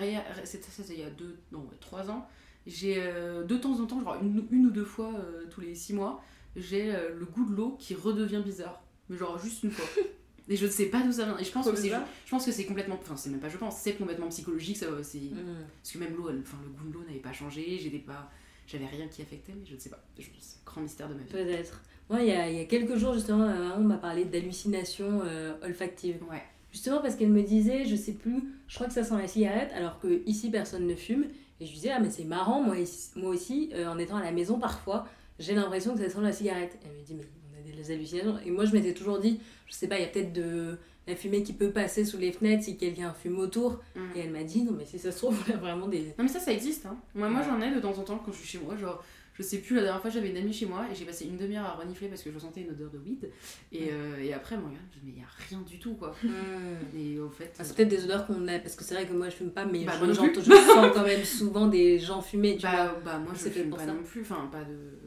c'était 0.44 0.70
ça, 0.70 0.82
il 0.88 1.00
y 1.00 1.02
a 1.02 1.10
deux, 1.10 1.38
non, 1.50 1.68
trois 1.80 2.10
ans. 2.10 2.28
J'ai 2.66 2.96
euh, 2.98 3.44
de 3.44 3.56
temps 3.56 3.80
en 3.80 3.86
temps, 3.86 4.00
genre 4.00 4.16
une, 4.22 4.46
une 4.50 4.66
ou 4.66 4.70
deux 4.70 4.84
fois 4.84 5.12
euh, 5.14 5.44
tous 5.50 5.60
les 5.60 5.74
six 5.74 5.94
mois, 5.94 6.22
j'ai 6.56 6.94
euh, 6.94 7.14
le 7.18 7.24
goût 7.24 7.44
de 7.44 7.54
l'eau 7.54 7.76
qui 7.78 7.94
redevient 7.94 8.42
bizarre. 8.44 8.82
Mais 9.08 9.16
genre 9.16 9.38
juste 9.38 9.62
une 9.62 9.70
fois. 9.70 9.86
Et 10.48 10.56
je 10.56 10.66
ne 10.66 10.70
sais 10.70 10.86
pas 10.86 11.02
d'où 11.02 11.12
ça 11.12 11.24
vient. 11.24 11.38
Et 11.38 11.44
je 11.44 11.52
pense, 11.52 11.70
que 11.70 11.76
c'est, 11.76 11.88
je 11.88 12.30
pense 12.30 12.44
que 12.44 12.52
c'est 12.52 12.66
complètement. 12.66 12.98
Enfin, 13.00 13.16
c'est 13.16 13.30
même 13.30 13.40
pas 13.40 13.48
je 13.48 13.56
pense, 13.56 13.78
c'est 13.78 13.94
complètement 13.94 14.28
psychologique. 14.28 14.76
Ça, 14.76 14.86
c'est, 15.02 15.18
mm. 15.18 15.66
Parce 15.80 15.92
que 15.92 15.98
même 15.98 16.16
l'eau, 16.16 16.28
enfin, 16.40 16.58
le 16.64 16.70
goût 16.70 16.88
de 16.88 16.92
l'eau 16.92 17.04
n'avait 17.06 17.20
pas 17.20 17.32
changé. 17.32 17.78
J'étais 17.80 17.98
pas, 17.98 18.30
j'avais 18.66 18.86
rien 18.86 19.06
qui 19.06 19.22
affectait, 19.22 19.54
mais 19.56 19.64
je 19.64 19.74
ne 19.74 19.78
sais 19.78 19.88
pas. 19.88 20.04
C'est 20.18 20.24
un 20.24 20.64
grand 20.66 20.80
mystère 20.82 21.08
de 21.08 21.14
ma 21.14 21.22
vie. 21.22 21.32
Peut-être. 21.32 21.80
Moi, 22.10 22.22
il 22.22 22.28
y 22.28 22.32
a, 22.32 22.50
il 22.50 22.56
y 22.56 22.60
a 22.60 22.64
quelques 22.64 22.96
jours, 22.96 23.14
justement, 23.14 23.46
on 23.78 23.84
m'a 23.84 23.96
parlé 23.96 24.24
d'hallucination 24.24 25.22
euh, 25.24 25.54
olfactive. 25.62 26.22
Ouais. 26.30 26.42
Justement 26.72 27.00
parce 27.00 27.16
qu'elle 27.16 27.30
me 27.30 27.42
disait, 27.42 27.84
je 27.84 27.96
sais 27.96 28.12
plus, 28.12 28.42
je 28.66 28.74
crois 28.74 28.86
que 28.86 28.94
ça 28.94 29.04
sent 29.04 29.16
la 29.16 29.28
cigarette, 29.28 29.70
alors 29.74 30.00
que 30.00 30.22
ici 30.26 30.50
personne 30.50 30.86
ne 30.86 30.94
fume. 30.94 31.26
Et 31.62 31.66
je 31.66 31.72
disais, 31.72 31.90
ah, 31.90 32.00
mais 32.00 32.10
c'est 32.10 32.24
marrant, 32.24 32.60
moi, 32.60 32.74
moi 33.14 33.30
aussi, 33.30 33.70
euh, 33.72 33.86
en 33.86 33.96
étant 33.96 34.16
à 34.16 34.22
la 34.22 34.32
maison 34.32 34.58
parfois, 34.58 35.06
j'ai 35.38 35.54
l'impression 35.54 35.94
que 35.94 36.00
ça 36.00 36.08
sent 36.08 36.20
la 36.20 36.32
cigarette. 36.32 36.76
Elle 36.84 36.98
me 36.98 37.06
dit, 37.06 37.14
mais 37.14 37.22
on 37.52 37.56
a 37.56 37.82
des 37.82 37.92
hallucinations. 37.92 38.36
Et 38.44 38.50
moi, 38.50 38.64
je 38.64 38.72
m'étais 38.72 38.94
toujours 38.94 39.20
dit, 39.20 39.38
je 39.68 39.72
sais 39.72 39.86
pas, 39.86 39.96
il 39.96 40.02
y 40.02 40.04
a 40.04 40.08
peut-être 40.08 40.32
de 40.32 40.76
la 41.06 41.14
fumée 41.14 41.44
qui 41.44 41.52
peut 41.52 41.70
passer 41.70 42.04
sous 42.04 42.18
les 42.18 42.32
fenêtres 42.32 42.64
si 42.64 42.76
quelqu'un 42.76 43.12
fume 43.12 43.38
autour. 43.38 43.80
Mm. 43.94 44.00
Et 44.16 44.20
elle 44.20 44.30
m'a 44.30 44.42
dit, 44.42 44.64
non, 44.64 44.72
mais 44.72 44.84
si 44.86 44.98
ça 44.98 45.12
se 45.12 45.18
trouve, 45.18 45.38
on 45.48 45.54
a 45.54 45.56
vraiment 45.56 45.86
des. 45.86 46.00
Non, 46.18 46.24
mais 46.24 46.28
ça, 46.28 46.40
ça 46.40 46.52
existe. 46.52 46.84
Hein. 46.84 46.96
Moi, 47.14 47.28
moi 47.28 47.42
j'en 47.42 47.60
ai 47.60 47.72
de 47.72 47.78
temps 47.78 47.96
en 47.96 48.02
temps 48.02 48.18
quand 48.18 48.32
je 48.32 48.38
suis 48.38 48.48
chez 48.48 48.58
moi. 48.58 48.76
Genre, 48.76 49.00
je 49.42 49.48
sais 49.48 49.58
plus, 49.58 49.76
la 49.76 49.82
dernière 49.82 50.00
fois, 50.00 50.10
j'avais 50.10 50.30
une 50.30 50.36
amie 50.36 50.52
chez 50.52 50.66
moi 50.66 50.86
et 50.90 50.94
j'ai 50.94 51.04
passé 51.04 51.26
une 51.26 51.36
demi-heure 51.36 51.64
à 51.64 51.72
renifler 51.72 52.08
parce 52.08 52.22
que 52.22 52.30
je 52.30 52.38
sentais 52.38 52.62
une 52.62 52.70
odeur 52.70 52.90
de 52.90 52.98
weed. 52.98 53.30
Et, 53.72 53.88
euh, 53.90 54.22
et 54.22 54.32
après, 54.32 54.56
moi, 54.56 54.70
je 54.72 54.98
mais 55.04 55.12
il 55.12 55.16
n'y 55.16 55.22
a 55.22 55.26
rien 55.48 55.60
du 55.62 55.78
tout, 55.78 55.94
quoi. 55.94 56.14
Et 56.96 57.18
au 57.18 57.28
fait. 57.28 57.52
Ah, 57.58 57.64
c'est 57.64 57.76
peut-être 57.76 57.88
des 57.88 58.04
odeurs 58.04 58.26
qu'on 58.26 58.46
a, 58.48 58.58
parce 58.58 58.76
que 58.76 58.84
c'est 58.84 58.94
vrai 58.94 59.06
que 59.06 59.12
moi, 59.12 59.28
je 59.28 59.34
fume 59.34 59.50
pas, 59.50 59.64
mais 59.64 59.84
bah, 59.84 59.92
je, 60.00 60.06
je, 60.06 60.12
sens 60.50 60.92
quand 60.94 61.04
même 61.04 61.24
souvent 61.24 61.66
des 61.66 61.98
gens 61.98 62.22
fumer, 62.22 62.56
tu 62.56 62.62
bah, 62.62 62.70
vois. 62.70 63.00
Bah, 63.04 63.18
moi, 63.18 63.32
je 63.34 63.48
fume 63.50 63.70
pas 63.70 63.84
non 63.84 64.02
plus. 64.04 64.22
Enfin, 64.22 64.48
pas 64.50 64.62
de 64.64 65.02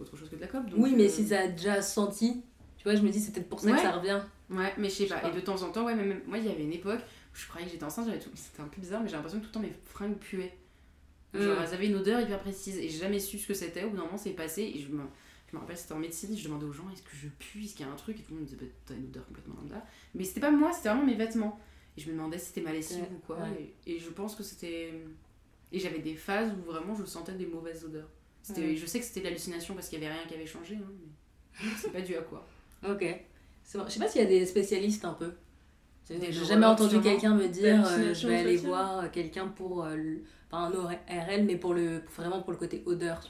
autre 0.00 0.16
chose 0.16 0.28
que 0.28 0.36
de 0.36 0.40
la 0.40 0.46
clope. 0.46 0.64
oui, 0.76 0.94
mais 0.96 1.06
euh, 1.06 1.08
si 1.08 1.26
ça 1.26 1.40
a 1.40 1.48
déjà 1.48 1.80
senti, 1.82 2.42
tu 2.76 2.84
vois, 2.84 2.94
je 2.94 3.02
me 3.02 3.10
dis 3.10 3.20
c'est 3.20 3.32
peut-être 3.32 3.48
pour 3.48 3.60
ça 3.60 3.72
que 3.72 3.80
ça 3.80 3.92
revient. 3.92 4.20
Ouais, 4.50 4.72
mais 4.78 4.88
je 4.88 4.94
sais 4.94 5.06
pas. 5.06 5.28
Et 5.28 5.34
de 5.34 5.40
temps 5.40 5.62
en 5.62 5.70
temps, 5.70 5.84
ouais, 5.84 5.94
même 5.94 6.20
moi, 6.26 6.38
il 6.38 6.46
y 6.46 6.50
avait 6.50 6.64
une 6.64 6.72
époque 6.72 7.00
où 7.00 7.36
je 7.36 7.46
croyais 7.48 7.66
que 7.66 7.72
j'étais 7.72 7.84
enceinte, 7.84 8.06
tout... 8.20 8.30
c'était 8.34 8.62
un 8.62 8.68
peu 8.68 8.80
bizarre, 8.80 9.02
mais 9.02 9.08
j'ai 9.08 9.16
l'impression 9.16 9.38
que 9.38 9.44
tout 9.44 9.50
le 9.50 9.54
temps 9.54 9.60
mes 9.60 9.72
fringues 9.84 10.18
puaient. 10.18 10.56
Genre, 11.34 11.58
mm. 11.58 11.62
elles 11.62 11.74
avaient 11.74 11.86
une 11.86 11.96
odeur 11.96 12.20
hyper 12.20 12.40
précise 12.40 12.78
et 12.78 12.88
j'ai 12.88 12.98
jamais 12.98 13.18
su 13.18 13.38
ce 13.38 13.48
que 13.48 13.54
c'était. 13.54 13.84
Au 13.84 13.90
bout 13.90 13.96
d'un 13.96 14.04
moment, 14.04 14.18
c'est 14.18 14.30
passé 14.30 14.72
et 14.74 14.78
je 14.78 14.88
me, 14.88 15.02
je 15.50 15.56
me 15.56 15.60
rappelle, 15.60 15.76
c'était 15.76 15.94
en 15.94 15.98
médecine, 15.98 16.36
je 16.36 16.44
demandais 16.44 16.66
aux 16.66 16.72
gens 16.72 16.88
est-ce 16.92 17.02
que 17.02 17.14
je 17.14 17.28
pue, 17.28 17.64
est-ce 17.64 17.74
qu'il 17.74 17.86
y 17.86 17.88
a 17.88 17.92
un 17.92 17.96
truc 17.96 18.18
Et 18.18 18.22
tout 18.22 18.32
le 18.32 18.40
monde 18.40 18.44
me 18.44 18.48
disait 18.48 18.60
bah, 18.60 18.70
t'as 18.86 18.94
une 18.94 19.06
odeur 19.06 19.26
complètement 19.26 19.54
lambda. 19.56 19.84
Mais 20.14 20.24
c'était 20.24 20.40
pas 20.40 20.50
moi, 20.50 20.72
c'était 20.72 20.90
vraiment 20.90 21.06
mes 21.06 21.14
vêtements. 21.14 21.58
Et 21.96 22.00
je 22.00 22.08
me 22.08 22.12
demandais 22.12 22.38
si 22.38 22.46
c'était 22.46 22.62
ma 22.62 22.72
lessive 22.72 23.04
ou 23.14 23.18
quoi. 23.26 23.38
Et, 23.86 23.94
et, 23.94 23.98
je 23.98 24.08
pense 24.10 24.34
que 24.34 24.42
c'était. 24.42 24.92
Et 25.72 25.78
j'avais 25.78 25.98
des 25.98 26.14
phases 26.14 26.52
où 26.52 26.70
vraiment 26.70 26.94
je 26.94 27.04
sentais 27.04 27.32
des 27.32 27.46
mauvaises 27.46 27.84
odeurs. 27.84 28.08
Je 28.48 28.86
sais 28.86 28.98
que 28.98 29.04
c'était 29.04 29.20
de 29.20 29.26
l'hallucination 29.26 29.74
parce 29.74 29.88
qu'il 29.88 30.00
n'y 30.00 30.06
avait 30.06 30.14
rien 30.14 30.26
qui 30.26 30.34
avait 30.34 30.46
changé, 30.46 30.76
hein, 30.76 30.90
mais 31.62 31.70
c'est 31.78 31.92
pas 31.92 32.00
dû 32.00 32.16
à 32.16 32.22
quoi. 32.22 32.46
Ok. 32.86 33.04
Je 33.64 33.88
sais 33.88 34.00
pas 34.00 34.08
s'il 34.08 34.20
y 34.20 34.24
a 34.24 34.28
des 34.28 34.44
spécialistes 34.44 35.04
un 35.04 35.14
peu. 35.14 35.32
J'ai 36.10 36.32
jamais 36.32 36.66
entendu 36.66 37.00
quelqu'un 37.00 37.34
me 37.34 37.48
dire 37.48 37.86
euh, 37.86 38.12
je 38.12 38.26
vais 38.26 38.38
aller 38.38 38.56
voir 38.56 39.10
quelqu'un 39.10 39.48
pour. 39.48 39.84
Euh, 39.84 40.16
enfin, 40.52 40.64
un 40.64 40.74
ORL, 40.74 41.44
mais 41.44 41.56
pour 41.56 41.74
le, 41.74 42.02
vraiment 42.16 42.42
pour 42.42 42.52
le 42.52 42.58
côté 42.58 42.82
odeur. 42.86 43.20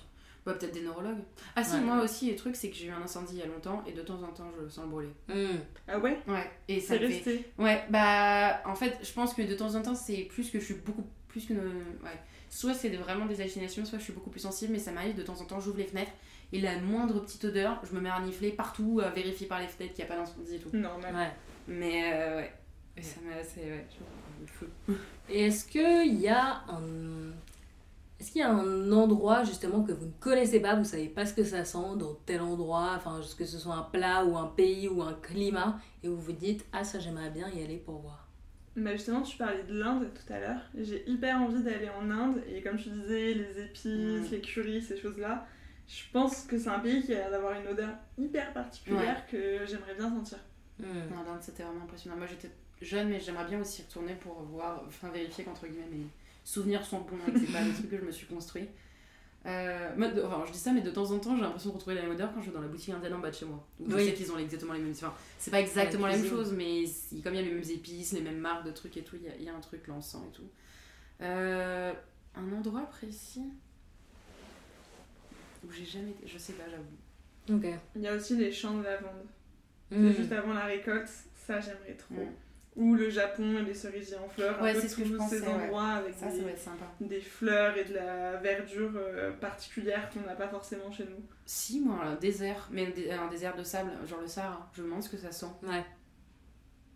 Ouais, 0.44 0.54
peut-être 0.54 0.74
des 0.74 0.82
neurologues. 0.82 1.22
Ah 1.54 1.62
si, 1.62 1.78
moi 1.78 2.02
aussi, 2.02 2.28
le 2.28 2.37
truc, 2.37 2.56
c'est 2.56 2.68
que 2.68 2.74
j'ai 2.74 2.87
eu 2.87 2.90
un 2.90 3.00
incendie 3.00 3.35
il 3.35 3.38
y 3.38 3.42
a 3.42 3.46
longtemps 3.46 3.85
et 3.87 3.92
de 3.92 4.02
temps 4.02 4.20
en 4.24 4.32
temps, 4.32 4.50
je 4.61 4.68
sens 4.68 4.85
le 4.85 4.90
brûler. 4.90 5.12
Hmm. 5.28 5.58
Ah 5.87 6.00
ouais? 6.00 6.18
Ouais. 6.26 6.50
Et 6.66 6.80
ça 6.80 6.98
fait... 6.98 7.44
Ouais, 7.58 7.85
bah, 7.90 8.61
en 8.66 8.74
fait, 8.74 8.98
je 9.02 9.12
pense 9.12 9.35
que 9.35 9.42
de 9.42 9.54
temps 9.54 9.76
en 9.76 9.82
temps, 9.82 9.94
c'est 9.94 10.24
plus 10.24 10.50
que 10.50 10.58
je 10.58 10.64
suis 10.64 10.74
beaucoup 10.74 11.06
plus 11.28 11.46
que... 11.46 11.54
Ouais 11.54 12.18
soit 12.52 12.75
c'est 12.75 12.90
vraiment 12.90 13.25
des 13.25 13.40
hallucinations, 13.40 13.85
soit 13.87 13.98
je 13.98 14.04
suis 14.04 14.12
beaucoup 14.12 14.29
plus 14.29 14.40
sensible, 14.40 14.75
mais 14.75 14.79
ça 14.79 14.92
m'arrive 14.92 15.16
de 15.16 15.23
temps 15.23 15.40
en 15.40 15.44
temps, 15.44 15.58
j'ouvre 15.58 15.79
les 15.79 15.87
fenêtres 15.87 16.12
et 16.52 16.60
la 16.60 16.79
moindre 16.79 17.20
petite 17.20 17.44
odeur, 17.46 17.81
je 17.83 17.94
me 17.94 18.00
mets 18.00 18.10
à 18.10 18.16
renifler 18.16 18.50
partout, 18.50 19.00
à 19.02 19.08
vérifier 19.08 19.46
par 19.46 19.58
les 19.58 19.66
fenêtres 19.66 19.94
qu'il 19.94 20.04
n'y 20.04 20.10
a 20.10 20.14
pas 20.14 20.20
d'incendie 20.20 20.56
et 20.56 20.58
tout. 20.58 20.68
Normal. 20.75 21.14
Ouais. 21.14 21.31
Mais 21.66 22.12
euh, 22.12 22.37
ouais, 22.37 23.02
ça 23.02 23.20
m'a 23.27 23.37
assez. 23.37 23.60
Ouais, 23.60 23.87
Et 25.29 25.47
est-ce 25.47 25.67
qu'il 25.67 26.21
y 26.21 26.29
a 26.29 26.63
un. 26.69 27.33
Est-ce 28.21 28.31
qu'il 28.31 28.40
y 28.40 28.45
a 28.45 28.53
un 28.53 28.93
endroit 28.93 29.43
justement 29.43 29.83
que 29.83 29.90
vous 29.90 30.07
ne 30.07 30.13
connaissez 30.21 30.61
pas, 30.61 30.77
vous 30.77 30.85
savez 30.85 31.09
pas 31.09 31.27
ce 31.27 31.35
que 31.35 31.43
ça 31.43 31.65
sent 31.65 31.97
dans 31.99 32.15
tel 32.25 32.40
endroit, 32.40 32.93
enfin 32.95 33.21
que 33.37 33.45
ce 33.45 33.59
soit 33.59 33.75
un 33.75 33.83
plat 33.83 34.25
ou 34.25 34.37
un 34.37 34.47
pays 34.47 34.87
ou 34.87 35.03
un 35.03 35.15
climat, 35.15 35.81
et 36.05 36.09
vous 36.09 36.21
vous 36.21 36.31
dites 36.31 36.65
ah 36.73 36.85
ça 36.85 37.01
j'aimerais 37.01 37.31
bien 37.31 37.49
y 37.49 37.65
aller 37.65 37.79
pour 37.79 37.99
voir. 37.99 38.29
Bah 38.77 38.93
justement 38.93 39.23
tu 39.23 39.37
parlais 39.37 39.65
de 39.65 39.77
l'Inde 39.77 40.09
tout 40.15 40.33
à 40.33 40.38
l'heure, 40.38 40.61
j'ai 40.79 41.03
hyper 41.11 41.37
envie 41.43 41.65
d'aller 41.65 41.88
en 42.01 42.09
Inde 42.13 42.40
et 42.49 42.63
comme 42.63 42.77
tu 42.77 42.90
disais 42.90 43.35
les 43.35 43.65
épices, 43.65 44.31
les 44.31 44.40
curries, 44.40 44.83
ces 44.83 44.97
choses 44.97 45.19
là, 45.19 45.45
je 45.88 46.05
pense 46.13 46.43
que 46.43 46.57
c'est 46.57 46.71
un 46.71 46.79
pays 46.79 47.03
qui 47.03 47.13
a 47.15 47.19
l'air 47.19 47.31
d'avoir 47.33 47.61
une 47.61 47.67
odeur 47.67 47.90
hyper 48.17 48.53
particulière 48.53 49.27
que 49.27 49.67
j'aimerais 49.67 49.97
bien 49.97 50.09
sentir. 50.09 50.38
Mmh. 50.79 50.85
L'Inde 50.85 51.40
c'était 51.40 51.65
vraiment 51.65 51.83
impressionnant. 51.83 52.17
Moi 52.17 52.29
j'étais 52.29 52.53
jeune 52.83 53.08
mais 53.08 53.20
j'aimerais 53.20 53.46
bien 53.46 53.60
aussi 53.60 53.83
retourner 53.83 54.14
pour 54.14 54.42
voir, 54.42 54.83
enfin 54.87 55.10
vérifier 55.10 55.44
qu'entre 55.44 55.66
guillemets 55.66 55.88
mes 55.90 56.06
souvenirs 56.44 56.85
sont 56.85 57.00
bons 57.00 57.16
et 57.28 57.33
que 57.33 57.38
c'est 57.38 57.52
pas 57.52 57.62
le 57.62 57.72
truc 57.72 57.90
que 57.90 57.98
je 57.98 58.04
me 58.04 58.12
suis 58.12 58.26
construit. 58.26 58.68
Euh, 59.44 59.90
enfin, 60.24 60.44
je 60.46 60.52
dis 60.52 60.58
ça, 60.58 60.72
mais 60.72 60.83
de 60.83 60.90
temps 60.90 61.10
en 61.10 61.18
temps, 61.18 61.35
j'ai 61.35 61.42
l'impression 61.42 61.70
de 61.70 61.74
retrouver 61.74 61.96
la 61.96 62.02
même 62.02 62.12
odeur 62.12 62.33
quand 62.33 62.40
je 62.40 62.46
vais 62.46 62.52
dans 62.52 62.60
la 62.60 62.68
boutique 62.68 62.90
indienne 62.90 63.14
en 63.14 63.18
bas 63.18 63.30
de 63.30 63.35
chez 63.35 63.44
moi. 63.44 63.66
je 63.85 63.98
sais 63.98 64.14
qu'ils 64.14 64.30
ont 64.30 64.38
exactement 64.38 64.72
les 64.72 64.80
mêmes. 64.80 64.92
Enfin, 64.92 65.12
c'est 65.38 65.50
pas 65.50 65.60
exactement 65.60 66.06
la, 66.06 66.16
même 66.16 66.28
chose, 66.28 66.52
mais 66.52 66.85
comme 67.24 67.35
il 67.35 67.40
y 67.40 67.44
a 67.44 67.48
les 67.48 67.52
mêmes 67.52 67.70
épices, 67.70 68.12
les 68.12 68.20
mêmes 68.20 68.38
marques 68.38 68.64
de 68.64 68.70
trucs 68.70 68.96
et 68.96 69.02
tout, 69.02 69.16
il 69.16 69.24
y 69.24 69.28
a, 69.28 69.37
il 69.37 69.42
y 69.42 69.48
a 69.48 69.54
un 69.54 69.60
truc 69.60 69.87
l'encens 69.88 70.24
et 70.28 70.33
tout. 70.33 70.48
Euh, 71.22 71.92
un 72.37 72.52
endroit 72.52 72.87
précis 72.87 73.42
où 75.64 75.72
j'ai 75.72 75.85
jamais 75.85 76.10
été, 76.10 76.26
je 76.26 76.38
sais 76.38 76.52
pas, 76.52 76.64
j'avoue. 76.70 77.62
Il 77.96 78.02
y 78.02 78.06
a 78.06 78.14
aussi 78.14 78.37
les 78.37 78.52
champs 78.52 78.78
de 78.78 78.85
lavande. 78.85 79.26
Mmh. 79.90 80.12
Juste 80.12 80.33
avant 80.33 80.52
la 80.54 80.66
récolte, 80.66 81.08
ça 81.35 81.60
j'aimerais 81.60 81.96
trop. 81.98 82.14
Mmh 82.14 82.30
ou 82.77 82.94
le 82.94 83.10
Japon 83.10 83.58
et 83.58 83.62
les 83.62 83.75
cerisiers 83.75 84.16
en 84.16 84.29
fleurs, 84.29 84.60
ouais, 84.62 84.70
un 84.70 84.81
peu 84.81 84.81
tous 84.81 85.29
ces 85.29 85.46
endroits 85.46 85.88
avec 85.88 86.14
des, 87.00 87.20
fleurs 87.20 87.77
et 87.77 87.85
de 87.85 87.94
la 87.94 88.37
verdure 88.37 88.92
euh, 88.96 89.31
particulière 89.33 90.08
qu'on 90.10 90.20
n'a 90.20 90.35
pas 90.35 90.48
forcément 90.48 90.90
chez 90.90 91.04
nous. 91.04 91.23
Si, 91.44 91.81
moi, 91.81 92.02
un 92.02 92.14
désert, 92.14 92.68
mais 92.70 92.92
un 93.10 93.29
désert 93.29 93.56
de 93.56 93.62
sable, 93.62 93.90
genre 94.08 94.20
le 94.20 94.27
Sahara, 94.27 94.70
je 94.75 94.81
me 94.81 94.87
demande 94.87 95.02
ce 95.02 95.10
que 95.10 95.18
ça 95.18 95.33
sent. 95.33 95.46
Ouais. 95.62 95.85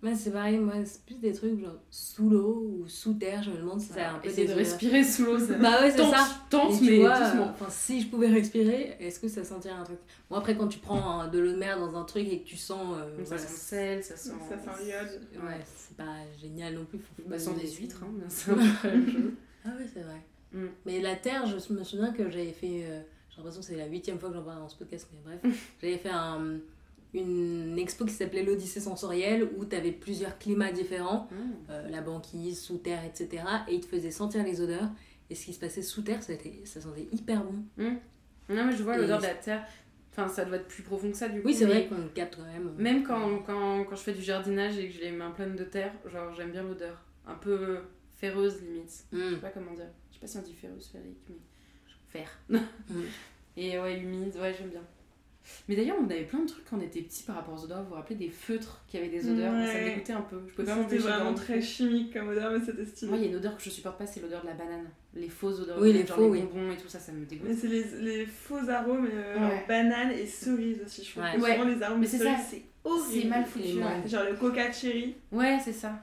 Ouais, 0.06 0.14
c'est 0.14 0.30
pareil, 0.30 0.58
moi, 0.58 0.74
c'est 0.84 1.02
plus 1.02 1.16
des 1.16 1.32
trucs 1.32 1.58
genre 1.58 1.80
sous 1.90 2.30
l'eau 2.30 2.64
ou 2.64 2.86
sous 2.86 3.14
terre, 3.14 3.42
je 3.42 3.50
me 3.50 3.56
demande 3.56 3.80
si 3.80 3.88
ça 3.88 4.10
a 4.10 4.12
un 4.14 4.18
peu 4.20 4.28
de 4.28 4.52
respirer 4.52 5.02
sous 5.02 5.24
l'eau, 5.24 5.36
Bah 5.60 5.80
ouais, 5.80 5.90
c'est 5.90 5.98
ça. 5.98 6.28
Tente, 6.48 6.80
mais, 6.80 6.98
mais 6.98 7.08
Enfin, 7.08 7.66
si 7.68 8.02
je 8.02 8.06
pouvais 8.06 8.28
respirer, 8.28 8.96
est-ce 9.00 9.18
que 9.18 9.26
ça 9.26 9.42
sentirait 9.42 9.74
un 9.74 9.82
truc? 9.82 9.98
Bon, 10.30 10.36
après, 10.36 10.56
quand 10.56 10.68
tu 10.68 10.78
prends 10.78 11.26
de 11.26 11.40
l'eau 11.40 11.50
de 11.50 11.56
mer 11.56 11.80
dans 11.80 11.96
un 11.96 12.04
truc 12.04 12.28
et 12.28 12.38
que 12.38 12.46
tu 12.46 12.56
sens. 12.56 12.96
Euh, 12.96 13.24
ça 13.24 13.36
sent 13.36 13.48
sel, 13.48 14.04
ça 14.04 14.16
sent. 14.16 14.30
Ça 14.48 14.56
sent 14.56 14.84
l'iode. 14.84 15.20
Ouais, 15.42 15.60
c'est 15.74 15.96
pas 15.96 16.18
génial 16.40 16.74
non 16.74 16.84
plus. 16.84 17.00
Faut 17.00 17.22
bah, 17.26 17.36
sent 17.36 17.54
des 17.60 17.68
huîtres, 17.68 18.04
hein, 18.04 18.12
c'est 18.28 18.52
un 18.52 18.54
peu 18.54 18.60
la 18.84 18.90
même 18.90 19.10
chose. 19.10 19.22
Ah 19.64 19.70
ouais, 19.70 19.86
c'est 19.92 20.02
vrai. 20.02 20.22
Mm. 20.52 20.66
Mais 20.84 21.00
la 21.00 21.16
terre, 21.16 21.44
je 21.46 21.72
me 21.72 21.82
souviens 21.82 22.12
que 22.12 22.30
j'avais 22.30 22.52
fait. 22.52 22.84
Euh, 22.84 23.00
j'ai 23.28 23.38
l'impression 23.38 23.60
que 23.60 23.66
c'est 23.66 23.76
la 23.76 23.86
huitième 23.86 24.20
fois 24.20 24.28
que 24.28 24.36
j'en 24.36 24.44
parle 24.44 24.60
dans 24.60 24.68
ce 24.68 24.76
podcast, 24.76 25.08
mais 25.12 25.18
bref. 25.24 25.72
j'avais 25.82 25.98
fait 25.98 26.10
un 26.10 26.60
une 27.16 27.78
expo 27.78 28.04
qui 28.04 28.12
s'appelait 28.12 28.42
l'Odyssée 28.42 28.80
sensorielle 28.80 29.48
où 29.56 29.64
tu 29.64 29.74
avais 29.74 29.92
plusieurs 29.92 30.38
climats 30.38 30.72
différents, 30.72 31.28
hmm. 31.30 31.70
euh, 31.70 31.88
la 31.88 32.02
banquise, 32.02 32.60
sous 32.60 32.78
terre, 32.78 33.04
etc. 33.04 33.42
Et 33.68 33.74
ils 33.74 33.80
te 33.80 33.86
faisaient 33.86 34.10
sentir 34.10 34.44
les 34.44 34.60
odeurs. 34.60 34.88
Et 35.28 35.34
ce 35.34 35.46
qui 35.46 35.52
se 35.52 35.58
passait 35.58 35.82
sous 35.82 36.02
terre, 36.02 36.22
ça, 36.22 36.34
ça 36.64 36.80
sentait 36.80 37.08
hyper 37.12 37.42
bon. 37.42 37.64
Hmm. 37.76 37.96
Non, 38.48 38.66
mais 38.66 38.72
je 38.72 38.82
vois 38.82 38.96
l'odeur 38.96 39.18
de 39.18 39.24
la 39.24 39.34
terre. 39.34 39.66
Enfin, 40.12 40.28
ça 40.28 40.44
doit 40.44 40.56
être 40.56 40.68
plus 40.68 40.82
profond 40.82 41.10
que 41.10 41.16
ça 41.16 41.28
du 41.28 41.42
coup. 41.42 41.48
Oui, 41.48 41.54
c'est 41.54 41.66
vrai 41.66 41.86
qu'on 41.88 42.08
capte 42.14 42.36
quand 42.36 42.44
même. 42.44 42.72
Même 42.78 43.02
quand, 43.02 43.40
quand, 43.40 43.84
quand, 43.84 43.96
je 43.96 44.02
fais 44.02 44.14
du 44.14 44.22
jardinage 44.22 44.78
et 44.78 44.88
que 44.88 44.94
j'ai 44.94 45.02
les 45.02 45.12
mains 45.12 45.30
pleines 45.30 45.56
de 45.56 45.64
terre, 45.64 45.92
genre 46.06 46.32
j'aime 46.34 46.52
bien 46.52 46.62
l'odeur. 46.62 47.02
Un 47.26 47.34
peu 47.34 47.80
ferreuse 48.16 48.62
limite. 48.62 49.04
Hmm. 49.12 49.30
Je 49.30 49.34
sais 49.34 49.40
pas 49.40 49.50
comment 49.50 49.74
dire. 49.74 49.88
Je 50.10 50.14
sais 50.14 50.20
pas 50.20 50.26
si 50.26 50.38
on 50.38 50.42
dit 50.42 50.54
ferreuse, 50.54 50.88
férique, 50.88 51.18
mais. 51.28 51.36
Fer. 52.08 52.30
et 53.56 53.78
ouais, 53.78 53.98
humide, 53.98 54.36
ouais, 54.36 54.54
j'aime 54.56 54.70
bien. 54.70 54.82
Mais 55.68 55.76
d'ailleurs, 55.76 55.96
on 56.00 56.04
avait 56.04 56.24
plein 56.24 56.40
de 56.40 56.46
trucs 56.46 56.64
quand 56.68 56.76
on 56.78 56.80
était 56.80 57.02
petits 57.02 57.22
par 57.22 57.36
rapport 57.36 57.54
aux 57.54 57.64
odeurs. 57.64 57.82
Vous 57.82 57.90
vous 57.90 57.94
rappelez 57.94 58.16
des 58.16 58.28
feutres 58.28 58.84
qui 58.88 58.96
avaient 58.96 59.08
des 59.08 59.28
odeurs? 59.28 59.52
Ça 59.66 59.78
me 59.78 59.84
dégoûtait 59.84 60.12
un 60.12 60.22
peu. 60.22 60.40
Je 60.48 60.54
pouvais 60.54 60.72
C'était 60.82 60.98
vraiment 60.98 61.34
très 61.34 61.60
chimique 61.60 62.12
comme 62.12 62.28
odeur, 62.28 62.52
mais 62.52 62.64
c'était 62.64 62.84
stylé. 62.84 63.10
Moi, 63.10 63.18
il 63.18 63.24
y 63.24 63.26
a 63.26 63.30
une 63.30 63.36
odeur 63.36 63.56
que 63.56 63.62
je 63.62 63.70
supporte 63.70 63.98
pas, 63.98 64.06
c'est 64.06 64.20
l'odeur 64.20 64.42
de 64.42 64.46
la 64.46 64.54
banane. 64.54 64.86
Les 65.14 65.28
fausses 65.28 65.60
odeurs, 65.60 65.78
oui, 65.80 65.92
les 65.92 66.06
genre 66.06 66.16
faux, 66.16 66.34
les 66.34 66.42
bonbons 66.42 66.72
et 66.72 66.76
tout 66.76 66.88
ça, 66.88 66.98
ça 66.98 67.12
me 67.12 67.24
dégoûte. 67.24 67.48
Mais 67.48 67.54
c'est 67.54 67.68
les, 67.68 67.84
les, 68.00 68.26
faux 68.26 68.68
arômes, 68.68 69.08
euh, 69.10 69.48
banane 69.66 70.12
et 70.12 70.26
cerise 70.26 70.82
aussi. 70.84 71.04
Je 71.04 71.12
trouve 71.12 71.24
que 71.24 71.40
souvent 71.40 71.64
les 71.64 71.82
arômes 71.82 72.00
mais 72.00 72.06
c'est 72.06 72.18
c'est 72.18 72.62
horrible. 72.84 73.22
C'est 73.22 73.28
mal 73.28 73.46
foutu. 73.46 74.08
Genre 74.08 74.24
le 74.24 74.36
coca 74.36 74.70
cherry. 74.70 75.14
Ouais, 75.32 75.58
c'est 75.64 75.72
ça. 75.72 76.02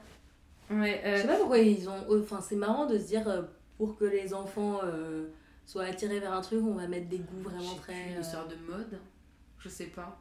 Ouais, 0.70 1.00
euh... 1.04 1.16
Je 1.16 1.22
sais 1.22 1.28
pas 1.28 1.36
pourquoi 1.36 1.58
ils 1.58 1.88
ont. 1.88 2.20
Enfin, 2.20 2.40
c'est 2.40 2.56
marrant 2.56 2.86
de 2.86 2.98
se 2.98 3.06
dire 3.06 3.28
euh, 3.28 3.42
pour 3.78 3.96
que 3.96 4.04
les 4.04 4.34
enfants 4.34 4.80
euh, 4.82 5.26
soient 5.66 5.84
attirés 5.84 6.20
vers 6.20 6.32
un 6.32 6.40
truc, 6.40 6.60
on 6.62 6.74
va 6.74 6.88
mettre 6.88 7.08
des 7.08 7.18
goûts 7.18 7.42
vraiment 7.42 7.74
très. 7.74 8.14
Une 8.14 8.20
histoire 8.20 8.48
de 8.48 8.56
mode 8.68 8.98
je 9.64 9.68
sais 9.70 9.86
pas. 9.86 10.20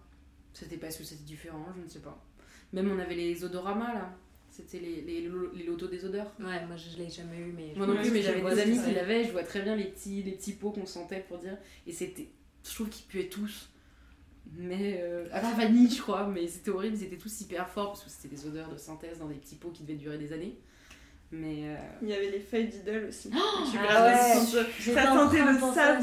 C'était 0.53 0.77
parce 0.77 0.97
que 0.97 1.03
c'était 1.03 1.23
différent, 1.23 1.65
je 1.75 1.81
ne 1.81 1.87
sais 1.87 1.99
pas. 1.99 2.23
Même 2.71 2.91
on 2.91 2.99
avait 2.99 3.15
les 3.15 3.43
odoramas 3.43 3.93
là. 3.93 4.17
C'était 4.49 4.79
les, 4.79 5.01
les, 5.01 5.21
les, 5.21 5.63
lotos 5.63 5.87
des 5.87 6.05
odeurs. 6.05 6.31
Ouais, 6.39 6.63
moi 6.67 6.75
je 6.77 6.95
l'ai 6.97 7.09
jamais 7.09 7.39
eu, 7.39 7.53
mais. 7.53 7.73
Moi 7.75 7.87
non 7.87 7.95
plus, 7.95 8.11
mais 8.11 8.21
j'avais 8.21 8.41
des 8.41 8.61
amis 8.61 8.79
qui 8.83 8.93
l'avaient. 8.93 9.23
Je 9.23 9.31
vois 9.31 9.43
très 9.43 9.63
bien 9.63 9.75
les 9.75 9.85
petits, 9.85 10.21
les 10.21 10.33
petits 10.33 10.53
pots 10.53 10.69
qu'on 10.69 10.85
sentait 10.85 11.25
pour 11.27 11.39
dire. 11.39 11.57
Et 11.87 11.91
c'était. 11.91 12.29
Je 12.63 12.73
trouve 12.73 12.89
qu'ils 12.89 13.07
puaient 13.07 13.29
tous. 13.29 13.69
Mais. 14.55 14.99
Euh, 15.01 15.27
à 15.31 15.41
la 15.41 15.51
vanille, 15.53 15.89
je 15.89 15.99
crois. 15.99 16.27
Mais 16.27 16.47
c'était 16.47 16.69
horrible, 16.69 16.95
ils 16.95 17.03
étaient 17.03 17.17
tous 17.17 17.41
hyper 17.41 17.67
forts 17.67 17.93
parce 17.93 18.03
que 18.03 18.11
c'était 18.11 18.35
des 18.35 18.45
odeurs 18.45 18.69
de 18.69 18.77
synthèse 18.77 19.17
dans 19.17 19.27
des 19.27 19.35
petits 19.35 19.55
pots 19.55 19.71
qui 19.71 19.81
devaient 19.81 19.95
durer 19.95 20.19
des 20.19 20.33
années. 20.33 20.55
Mais 21.35 21.63
euh, 21.63 21.75
Il 22.03 22.09
y 22.09 22.13
avait 22.13 22.29
les 22.29 22.39
feuilles 22.39 22.67
d'idole 22.67 23.07
aussi. 23.09 23.31
Oh, 23.33 23.63
tu 23.71 23.77
ah 23.79 24.05
ouais, 24.05 24.93
ça 24.93 25.03
sentait 25.03 25.39
le 25.39 25.59
savon. 25.59 25.73
Ça, 25.73 25.97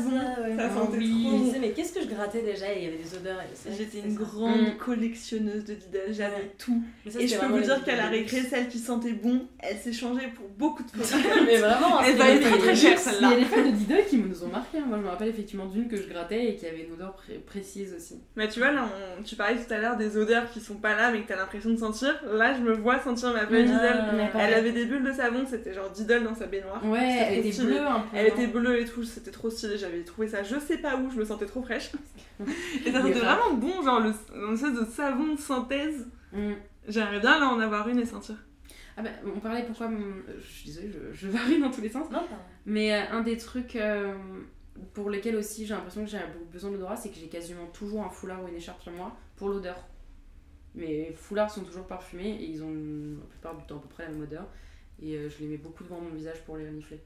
ça 0.56 0.74
sentait 0.74 0.98
oui. 0.98 1.24
trop. 1.24 1.38
Je 1.38 1.44
disais, 1.44 1.58
mais 1.60 1.70
qu'est-ce 1.70 1.92
que 1.92 2.00
je 2.00 2.08
grattais 2.08 2.42
déjà? 2.42 2.74
Il 2.74 2.82
y 2.82 2.86
avait 2.88 2.96
des 2.96 3.16
odeurs. 3.16 3.38
J'étais 3.78 4.00
une 4.00 4.14
grande 4.14 4.74
mm. 4.74 4.76
collectionneuse 4.78 5.64
de 5.64 5.74
didol. 5.74 6.02
J'avais 6.10 6.50
tout. 6.58 6.82
et 7.06 7.28
je 7.28 7.38
peux 7.38 7.46
vous 7.46 7.60
dire 7.60 7.84
qu'à 7.84 7.94
la 7.94 8.08
récré, 8.08 8.40
celle 8.42 8.66
qui 8.68 8.78
sentait 8.80 9.12
bon, 9.12 9.46
elle 9.60 9.76
s'est 9.76 9.92
changée 9.92 10.26
pour 10.34 10.48
beaucoup 10.48 10.82
de 10.82 10.90
fois. 11.00 11.20
mais 11.46 11.58
vraiment, 11.58 12.00
elle 12.00 12.16
valait 12.16 12.40
très 12.40 12.58
très 12.58 12.74
cher 12.74 12.98
celle-là. 12.98 13.28
Il 13.30 13.38
y 13.38 13.42
a 13.42 13.44
des 13.44 13.44
feuilles 13.44 13.70
de 13.70 13.76
didol 13.76 14.04
qui 14.08 14.18
nous 14.18 14.42
ont 14.42 14.48
marqué. 14.48 14.78
Hein. 14.78 14.86
Moi, 14.88 14.98
je 14.98 15.04
me 15.04 15.08
rappelle 15.10 15.28
effectivement 15.28 15.66
d'une 15.66 15.86
que 15.86 15.96
je 15.96 16.08
grattais 16.08 16.46
et 16.46 16.56
qui 16.56 16.66
avait 16.66 16.82
une 16.88 16.94
odeur 16.94 17.14
précise 17.46 17.94
aussi. 17.96 18.18
Mais 18.34 18.48
tu 18.48 18.58
vois, 18.58 18.72
là, 18.72 18.88
tu 19.24 19.36
parlais 19.36 19.58
tout 19.64 19.72
à 19.72 19.78
l'heure 19.78 19.96
des 19.96 20.16
odeurs 20.16 20.50
qui 20.50 20.58
sont 20.58 20.74
pas 20.74 20.96
là 20.96 21.12
mais 21.12 21.22
que 21.22 21.28
t'as 21.28 21.36
l'impression 21.36 21.70
de 21.70 21.76
sentir. 21.76 22.20
Là, 22.32 22.52
je 22.54 22.62
me 22.62 22.72
vois 22.72 22.98
sentir 22.98 23.32
ma 23.32 23.46
feuille 23.46 23.66
d'idole. 23.66 24.02
Elle 24.34 24.54
avait 24.54 24.72
des 24.72 24.86
bulles 24.86 25.04
de 25.04 25.19
savon, 25.20 25.44
c'était 25.46 25.74
genre 25.74 25.90
Diddle 25.90 26.24
dans 26.24 26.34
sa 26.34 26.46
baignoire. 26.46 26.84
Ouais, 26.84 27.26
elle 27.28 27.46
était 27.46 27.62
bleue 27.62 27.86
un 27.86 28.00
peu. 28.00 28.16
Elle 28.16 28.26
était 28.28 28.46
bleue 28.46 28.80
et 28.80 28.84
tout, 28.84 29.04
c'était 29.04 29.30
trop 29.30 29.50
stylé. 29.50 29.76
J'avais 29.76 30.02
trouvé 30.02 30.28
ça, 30.28 30.42
je 30.42 30.58
sais 30.58 30.78
pas 30.78 30.96
où, 30.96 31.10
je 31.10 31.16
me 31.16 31.24
sentais 31.24 31.46
trop 31.46 31.62
fraîche. 31.62 31.92
et 32.86 32.92
ça 32.92 33.02
sentait 33.02 33.12
vraiment 33.18 33.54
bon, 33.54 33.82
genre 33.82 34.00
le, 34.00 34.12
une 34.34 34.54
espèce 34.54 34.74
de 34.74 34.84
savon 34.84 35.34
de 35.34 35.40
synthèse. 35.40 36.06
Mm. 36.32 36.52
J'aimerais 36.88 37.20
bien 37.20 37.38
là 37.38 37.46
en 37.48 37.60
avoir 37.60 37.88
une 37.88 37.98
et 37.98 38.06
sentir. 38.06 38.36
Ah 38.96 39.02
bah, 39.02 39.10
on 39.24 39.40
parlait 39.40 39.64
pourquoi. 39.64 39.90
Je 40.38 40.46
suis 40.46 40.66
désolée, 40.66 40.90
je, 40.90 41.12
je 41.12 41.28
varie 41.30 41.60
dans 41.60 41.70
tous 41.70 41.80
les 41.80 41.90
sens. 41.90 42.10
Non, 42.10 42.26
Mais 42.66 42.94
euh, 42.94 43.12
un 43.12 43.22
des 43.22 43.36
trucs 43.36 43.76
euh, 43.76 44.14
pour 44.94 45.10
lesquels 45.10 45.36
aussi 45.36 45.66
j'ai 45.66 45.74
l'impression 45.74 46.04
que 46.04 46.10
j'ai 46.10 46.18
besoin 46.52 46.70
d'odorat, 46.70 46.96
c'est 46.96 47.10
que 47.10 47.16
j'ai 47.16 47.28
quasiment 47.28 47.66
toujours 47.66 48.04
un 48.04 48.10
foulard 48.10 48.42
ou 48.42 48.48
une 48.48 48.56
écharpe 48.56 48.82
sur 48.82 48.92
moi 48.92 49.14
pour 49.36 49.48
l'odeur. 49.48 49.86
Mes 50.74 51.12
foulards 51.14 51.50
sont 51.50 51.62
toujours 51.62 51.86
parfumés 51.86 52.30
et 52.30 52.44
ils 52.44 52.62
ont 52.62 52.70
la 52.70 53.26
plupart 53.26 53.56
du 53.56 53.64
temps 53.66 53.76
à 53.76 53.80
peu 53.80 53.88
près 53.88 54.04
la 54.04 54.10
même 54.10 54.22
odeur. 54.22 54.46
Et 55.02 55.16
euh, 55.16 55.28
je 55.28 55.38
les 55.40 55.46
mets 55.46 55.56
beaucoup 55.56 55.84
devant 55.84 56.00
mon 56.00 56.10
visage 56.10 56.44
pour 56.44 56.56
les 56.56 56.66
renifler. 56.66 57.00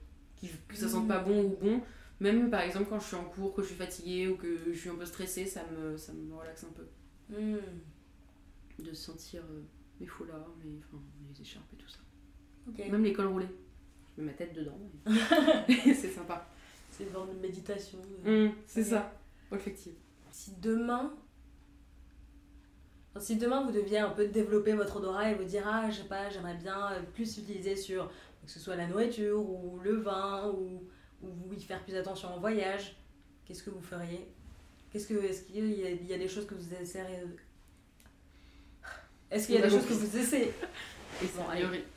que 0.68 0.76
ça 0.76 0.88
sente 0.88 1.08
pas 1.08 1.20
bon 1.20 1.44
ou 1.44 1.56
bon. 1.60 1.82
Même 2.20 2.50
par 2.50 2.60
exemple 2.60 2.86
quand 2.88 3.00
je 3.00 3.06
suis 3.06 3.16
en 3.16 3.24
cours, 3.24 3.54
que 3.54 3.62
je 3.62 3.68
suis 3.68 3.76
fatiguée 3.76 4.28
ou 4.28 4.36
que 4.36 4.72
je 4.72 4.78
suis 4.78 4.88
un 4.88 4.94
peu 4.94 5.04
stressée, 5.04 5.46
ça 5.46 5.62
me, 5.72 5.96
ça 5.96 6.12
me 6.12 6.34
relaxe 6.34 6.64
un 6.64 6.72
peu. 6.72 6.86
Hmm. 7.28 7.58
De 8.78 8.92
sentir 8.92 9.42
euh, 9.50 9.60
mes 10.00 10.06
foulards, 10.06 10.54
mes, 10.64 10.78
enfin, 10.78 11.02
mes 11.28 11.40
écharpes 11.40 11.72
et 11.72 11.76
tout 11.76 11.88
ça. 11.88 11.98
Même 12.90 13.04
les 13.04 13.12
cols 13.12 13.26
roulés. 13.26 13.48
Je 14.16 14.22
mets 14.22 14.30
ma 14.30 14.36
tête 14.36 14.54
dedans. 14.54 14.78
c'est 15.66 16.10
sympa. 16.10 16.48
C'est 16.90 17.04
une 17.04 17.10
forme 17.10 17.34
de 17.34 17.40
méditation. 17.40 17.98
Hmm, 18.24 18.50
c'est 18.66 18.84
ça, 18.84 19.12
effectivement. 19.52 19.98
Si 20.30 20.52
demain 20.60 21.12
si 23.20 23.36
demain 23.36 23.62
vous 23.64 23.72
deviez 23.72 23.98
un 23.98 24.10
peu 24.10 24.26
développer 24.26 24.72
votre 24.72 24.96
odorat 24.96 25.30
et 25.30 25.34
vous 25.34 25.44
dire 25.44 25.62
ah 25.66 25.88
je 25.90 25.96
sais 25.98 26.08
pas 26.08 26.30
j'aimerais 26.30 26.54
bien 26.54 26.92
euh, 26.92 27.00
plus 27.14 27.38
utiliser 27.38 27.76
sur 27.76 28.10
que 28.44 28.50
ce 28.50 28.58
soit 28.58 28.76
la 28.76 28.86
nourriture 28.86 29.40
ou 29.40 29.78
le 29.82 29.96
vin 29.96 30.48
ou, 30.48 30.82
ou 31.22 31.52
y 31.54 31.62
faire 31.62 31.82
plus 31.82 31.96
attention 31.96 32.28
en 32.34 32.38
voyage, 32.38 32.96
qu'est-ce 33.44 33.62
que 33.62 33.70
vous 33.70 33.80
feriez? 33.80 34.28
Qu'est-ce 34.90 35.06
que 35.06 35.24
est-ce 35.24 35.42
qu'il 35.42 35.64
y, 35.64 36.06
y, 36.06 36.14
a 36.14 36.18
des 36.18 36.28
choses 36.28 36.46
que 36.46 36.54
vous 36.54 36.74
essayeriez 36.74 37.18
Est-ce 39.30 39.46
qu'il 39.46 39.56
y 39.56 39.58
a 39.58 39.62
des 39.62 39.70
choses 39.70 39.86
que 39.86 39.92
vous 39.92 40.16
essayez? 40.16 40.52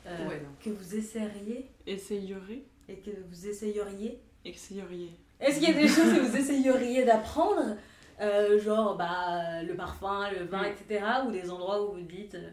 Euh, 0.06 0.38
que 0.62 0.70
vous 0.70 0.94
essayeriez? 0.94 1.68
Essayeriez. 1.84 2.64
Et 2.88 2.98
que 2.98 3.10
vous 3.28 3.48
essayeriez? 3.48 4.20
Essayeriez. 4.44 5.10
Est-ce 5.40 5.58
qu'il 5.58 5.68
y 5.68 5.72
a 5.72 5.74
des 5.74 5.88
choses 5.88 6.14
que 6.14 6.20
vous 6.20 6.36
essayeriez 6.36 7.04
d'apprendre? 7.04 7.76
Euh, 8.20 8.58
genre 8.58 8.96
bah, 8.96 9.62
le 9.62 9.74
parfum, 9.74 10.30
le 10.30 10.44
vin, 10.44 10.64
etc. 10.64 11.04
Ou 11.26 11.30
des 11.30 11.50
endroits 11.50 11.82
où 11.82 11.94
vous 11.94 12.02
dites 12.02 12.34
euh, 12.34 12.50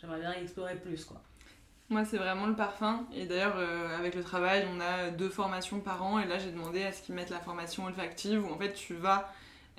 j'aimerais 0.00 0.20
bien 0.20 0.32
explorer 0.32 0.76
plus 0.76 1.04
quoi. 1.04 1.22
Moi, 1.90 2.04
c'est 2.04 2.16
vraiment 2.16 2.46
le 2.46 2.56
parfum. 2.56 3.06
Et 3.14 3.26
d'ailleurs, 3.26 3.56
euh, 3.58 3.98
avec 3.98 4.14
le 4.14 4.22
travail, 4.22 4.66
on 4.74 4.80
a 4.80 5.10
deux 5.10 5.28
formations 5.28 5.80
par 5.80 6.02
an. 6.02 6.18
Et 6.18 6.26
là, 6.26 6.38
j'ai 6.38 6.50
demandé 6.50 6.82
à 6.82 6.92
ce 6.92 7.02
qu'ils 7.02 7.14
mettent 7.14 7.30
la 7.30 7.40
formation 7.40 7.84
olfactive 7.84 8.42
où 8.42 8.52
en 8.52 8.58
fait, 8.58 8.72
tu 8.72 8.94
vas 8.94 9.30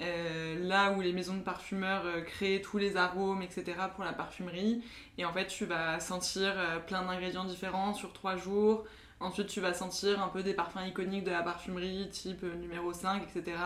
euh, 0.01 0.59
là 0.59 0.91
où 0.91 1.01
les 1.01 1.13
maisons 1.13 1.35
de 1.35 1.41
parfumeurs 1.41 2.03
euh, 2.05 2.21
créent 2.21 2.61
tous 2.61 2.77
les 2.77 2.95
arômes, 2.95 3.41
etc. 3.41 3.73
pour 3.95 4.03
la 4.03 4.13
parfumerie. 4.13 4.83
Et 5.17 5.25
en 5.25 5.33
fait, 5.33 5.47
tu 5.47 5.65
vas 5.65 5.99
sentir 5.99 6.53
plein 6.85 7.03
d'ingrédients 7.03 7.45
différents 7.45 7.95
sur 7.95 8.13
trois 8.13 8.37
jours. 8.37 8.85
Ensuite, 9.19 9.47
tu 9.47 9.59
vas 9.59 9.73
sentir 9.73 10.21
un 10.21 10.27
peu 10.27 10.43
des 10.43 10.53
parfums 10.53 10.85
iconiques 10.85 11.23
de 11.23 11.31
la 11.31 11.41
parfumerie, 11.41 12.09
type 12.11 12.43
numéro 12.43 12.93
5, 12.93 13.23
etc. 13.23 13.57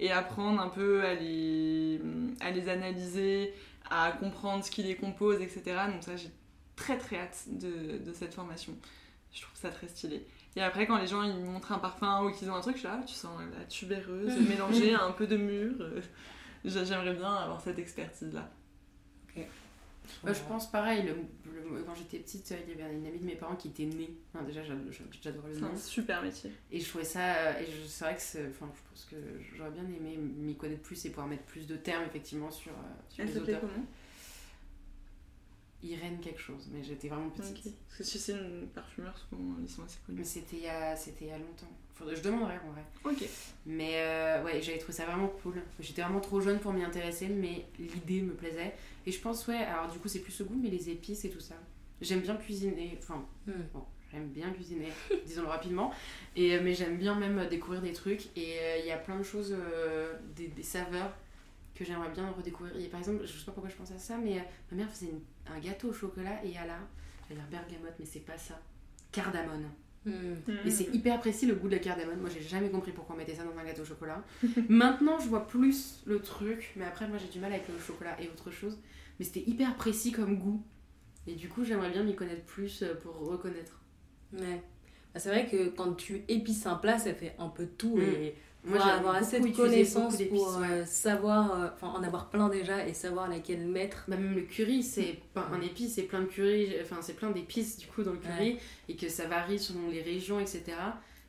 Et 0.00 0.10
apprendre 0.10 0.60
un 0.60 0.68
peu 0.68 1.04
à 1.04 1.14
les, 1.14 2.00
à 2.40 2.50
les 2.50 2.68
analyser, 2.68 3.54
à 3.90 4.12
comprendre 4.12 4.64
ce 4.64 4.70
qui 4.70 4.82
les 4.82 4.96
compose, 4.96 5.40
etc. 5.40 5.62
Donc 5.92 6.02
ça, 6.02 6.16
j'ai 6.16 6.30
très 6.76 6.98
très 6.98 7.18
hâte 7.18 7.44
de, 7.48 7.98
de, 7.98 8.12
cette 8.12 8.34
formation. 8.34 8.74
Je 9.32 9.42
trouve 9.42 9.56
ça 9.56 9.70
très 9.70 9.88
stylé. 9.88 10.26
Et 10.56 10.62
après, 10.62 10.86
quand 10.86 10.98
les 10.98 11.06
gens 11.06 11.22
ils 11.22 11.44
montrent 11.44 11.72
un 11.72 11.78
parfum 11.78 12.24
ou 12.24 12.32
qu'ils 12.32 12.50
ont 12.50 12.54
un 12.54 12.60
truc, 12.60 12.74
je 12.74 12.80
suis 12.80 12.88
là, 12.88 12.98
ah, 13.00 13.04
tu 13.04 13.14
sens 13.14 13.38
la 13.56 13.64
tubéreuse 13.64 14.36
mélangée 14.48 14.94
à 14.94 15.04
un 15.04 15.12
peu 15.12 15.26
de 15.26 15.36
mûr. 15.36 15.74
Euh, 15.80 16.00
j'aimerais 16.64 17.14
bien 17.14 17.32
avoir 17.34 17.60
cette 17.60 17.78
expertise-là. 17.78 18.50
Ok. 19.28 19.44
Bah, 20.22 20.32
je 20.32 20.40
pense 20.40 20.70
pareil, 20.70 21.12
quand 21.86 21.94
j'étais 21.94 22.18
petite, 22.18 22.50
il 22.50 22.78
y 22.78 22.82
avait 22.82 22.94
une 22.94 23.06
amie 23.06 23.18
de 23.18 23.24
mes 23.24 23.36
parents 23.36 23.56
qui 23.56 23.68
était 23.68 23.84
née. 23.84 24.10
déjà, 24.46 24.62
j'adorais 24.62 25.50
le 25.52 25.58
nom. 25.60 25.68
C'est 25.74 25.74
un 25.74 25.76
super 25.76 26.22
métier. 26.22 26.50
Et 26.70 26.80
je 26.80 26.88
trouvais 26.88 27.04
ça. 27.04 27.60
Et 27.60 27.66
c'est 27.86 28.04
vrai 28.04 28.14
que 28.14 28.50
enfin, 28.50 28.70
je 28.74 28.90
pense 28.90 29.04
que 29.10 29.16
j'aurais 29.56 29.70
bien 29.70 29.84
aimé 29.84 30.16
m'y 30.16 30.56
connaître 30.56 30.82
plus 30.82 31.04
et 31.04 31.10
pouvoir 31.10 31.26
mettre 31.26 31.44
plus 31.44 31.66
de 31.66 31.76
termes, 31.76 32.04
effectivement, 32.04 32.50
sur, 32.50 32.72
euh, 32.72 32.74
sur 33.08 33.24
Elle 33.24 33.30
les 33.30 33.38
auteurs. 33.38 33.60
comment? 33.60 33.86
Irène 35.82 36.18
quelque 36.20 36.40
chose, 36.40 36.68
mais 36.72 36.82
j'étais 36.82 37.08
vraiment 37.08 37.28
petite. 37.28 37.62
Parce 37.88 37.98
que 37.98 38.04
si 38.04 38.18
c'est 38.18 38.32
une 38.32 38.68
parfumeur, 38.68 39.18
souvent 39.18 39.42
ils 39.62 39.68
sont 39.68 39.84
assez 39.84 39.98
connus. 40.06 40.18
Mais 40.20 40.24
c'était 40.24 40.56
il, 40.56 40.62
y 40.62 40.68
a, 40.68 40.96
c'était 40.96 41.26
il 41.26 41.28
y 41.28 41.32
a 41.32 41.38
longtemps. 41.38 41.70
Faudrait, 41.94 42.16
je 42.16 42.22
demanderais 42.22 42.58
en 42.66 42.72
vrai. 42.72 42.84
Ok. 43.04 43.28
Mais 43.66 43.92
euh, 43.94 44.42
ouais, 44.44 44.60
j'avais 44.60 44.78
trouvé 44.78 44.92
ça 44.92 45.06
vraiment 45.06 45.28
cool. 45.42 45.54
J'étais 45.80 46.02
vraiment 46.02 46.20
trop 46.20 46.40
jeune 46.40 46.58
pour 46.58 46.72
m'y 46.72 46.84
intéresser, 46.84 47.28
mais 47.28 47.64
l'idée 47.78 48.20
me 48.20 48.34
plaisait. 48.34 48.74
Et 49.06 49.12
je 49.12 49.20
pense, 49.20 49.46
ouais, 49.48 49.56
alors 49.56 49.90
du 49.90 49.98
coup 49.98 50.08
c'est 50.08 50.20
plus 50.20 50.32
ce 50.32 50.42
goût, 50.42 50.58
mais 50.60 50.68
les 50.68 50.90
épices 50.90 51.24
et 51.24 51.30
tout 51.30 51.40
ça. 51.40 51.54
J'aime 52.00 52.20
bien 52.20 52.36
cuisiner, 52.36 52.98
enfin, 52.98 53.24
hmm. 53.46 53.52
bon, 53.72 53.82
j'aime 54.12 54.28
bien 54.28 54.50
cuisiner, 54.50 54.88
disons-le 55.26 55.48
rapidement. 55.48 55.92
Et, 56.36 56.54
euh, 56.54 56.60
mais 56.62 56.74
j'aime 56.74 56.98
bien 56.98 57.14
même 57.14 57.48
découvrir 57.48 57.80
des 57.80 57.92
trucs. 57.92 58.26
Et 58.36 58.58
euh, 58.60 58.78
il 58.80 58.86
y 58.86 58.90
a 58.90 58.98
plein 58.98 59.16
de 59.16 59.22
choses, 59.22 59.56
des, 60.36 60.48
des 60.48 60.62
saveurs 60.62 61.14
que 61.74 61.84
j'aimerais 61.84 62.10
bien 62.10 62.30
redécouvrir. 62.30 62.76
Et 62.76 62.88
par 62.88 63.00
exemple, 63.00 63.22
je 63.24 63.32
sais 63.32 63.46
pas 63.46 63.52
pourquoi 63.52 63.70
je 63.70 63.76
pense 63.76 63.90
à 63.92 63.98
ça, 63.98 64.18
mais 64.18 64.44
ma 64.70 64.76
mère 64.76 64.90
faisait 64.90 65.10
un 65.46 65.58
gâteau 65.58 65.88
au 65.88 65.92
chocolat 65.94 66.44
et 66.44 66.56
à 66.58 66.66
la, 66.66 66.78
j'allais 67.28 67.40
dire 67.40 67.48
bergamote, 67.50 67.94
mais 67.98 68.04
c'est 68.04 68.20
pas 68.20 68.36
ça, 68.36 68.60
cardamone. 69.10 69.70
Hmm. 70.06 70.34
Et 70.66 70.70
c'est 70.70 70.94
hyper 70.94 71.18
précis 71.20 71.46
le 71.46 71.54
goût 71.54 71.68
de 71.68 71.74
la 71.74 71.78
cardamone. 71.78 72.20
Moi, 72.20 72.28
j'ai 72.28 72.42
jamais 72.42 72.68
compris 72.68 72.92
pourquoi 72.92 73.14
on 73.14 73.18
mettait 73.18 73.34
ça 73.34 73.44
dans 73.44 73.58
un 73.58 73.64
gâteau 73.64 73.82
au 73.82 73.86
chocolat. 73.86 74.22
Maintenant, 74.68 75.18
je 75.18 75.28
vois 75.28 75.46
plus 75.46 76.02
le 76.06 76.20
truc, 76.20 76.72
mais 76.76 76.84
après, 76.84 77.08
moi, 77.08 77.18
j'ai 77.18 77.28
du 77.28 77.40
mal 77.40 77.52
avec 77.52 77.68
le 77.68 77.78
chocolat 77.78 78.20
et 78.20 78.28
autre 78.28 78.50
chose. 78.50 78.78
Mais 79.18 79.24
c'était 79.24 79.48
hyper 79.48 79.76
précis 79.76 80.12
comme 80.12 80.38
goût. 80.38 80.62
Et 81.26 81.34
du 81.34 81.48
coup, 81.48 81.64
j'aimerais 81.64 81.90
bien 81.90 82.02
m'y 82.02 82.14
connaître 82.14 82.44
plus 82.44 82.82
euh, 82.82 82.94
pour 82.94 83.16
reconnaître. 83.16 83.80
Ouais. 84.32 84.62
Bah, 85.14 85.20
c'est 85.20 85.30
vrai 85.30 85.48
que 85.48 85.68
quand 85.68 85.94
tu 85.94 86.22
épices 86.28 86.66
un 86.66 86.74
plat, 86.74 86.98
ça 86.98 87.14
fait 87.14 87.34
un 87.38 87.48
peu 87.48 87.66
tout. 87.66 87.98
Et 87.98 88.34
moi, 88.64 88.82
avoir 88.82 89.16
assez 89.16 89.40
de 89.40 89.54
connaissances 89.54 90.22
pour 90.22 90.58
euh, 90.58 90.84
savoir, 90.86 91.60
euh, 91.60 91.68
enfin 91.74 91.88
en 91.88 92.02
avoir 92.02 92.30
plein 92.30 92.48
déjà 92.48 92.86
et 92.86 92.94
savoir 92.94 93.28
laquelle 93.28 93.66
mettre. 93.66 94.04
Bah, 94.08 94.16
même 94.16 94.34
le 94.34 94.42
curry, 94.42 94.82
c'est 94.82 95.20
pas 95.34 95.48
un 95.52 95.60
épice, 95.60 95.94
c'est 95.94 96.04
plein 96.04 96.22
de 96.22 96.26
curry, 96.26 96.74
enfin 96.82 96.96
c'est 97.02 97.14
plein 97.14 97.30
d'épices 97.30 97.76
du 97.76 97.86
coup 97.86 98.02
dans 98.02 98.12
le 98.12 98.18
curry 98.18 98.58
et 98.88 98.96
que 98.96 99.08
ça 99.08 99.26
varie 99.26 99.58
selon 99.58 99.90
les 99.90 100.02
régions, 100.02 100.40
etc. 100.40 100.64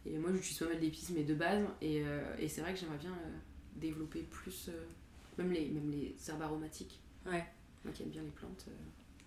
Et 0.06 0.18
moi 0.18 0.30
j'utilise 0.34 0.60
pas 0.60 0.66
mal 0.66 0.80
d'épices 0.80 1.12
mais 1.16 1.24
de 1.24 1.34
base 1.34 1.64
et, 1.82 2.04
euh, 2.06 2.22
et 2.40 2.48
c'est 2.48 2.62
vrai 2.62 2.74
que 2.74 2.80
j'aimerais 2.80 2.98
bien 2.98 3.16
développer 3.76 4.22
plus, 4.22 4.70
même, 5.38 5.52
les, 5.52 5.68
même 5.70 5.92
les 5.92 6.16
herbes 6.30 6.42
aromatiques. 6.42 7.00
Ouais. 7.26 7.44
Moi 7.84 7.94
qui 7.94 8.04
aime 8.04 8.10
bien 8.10 8.22
les 8.22 8.30
plantes. 8.30 8.66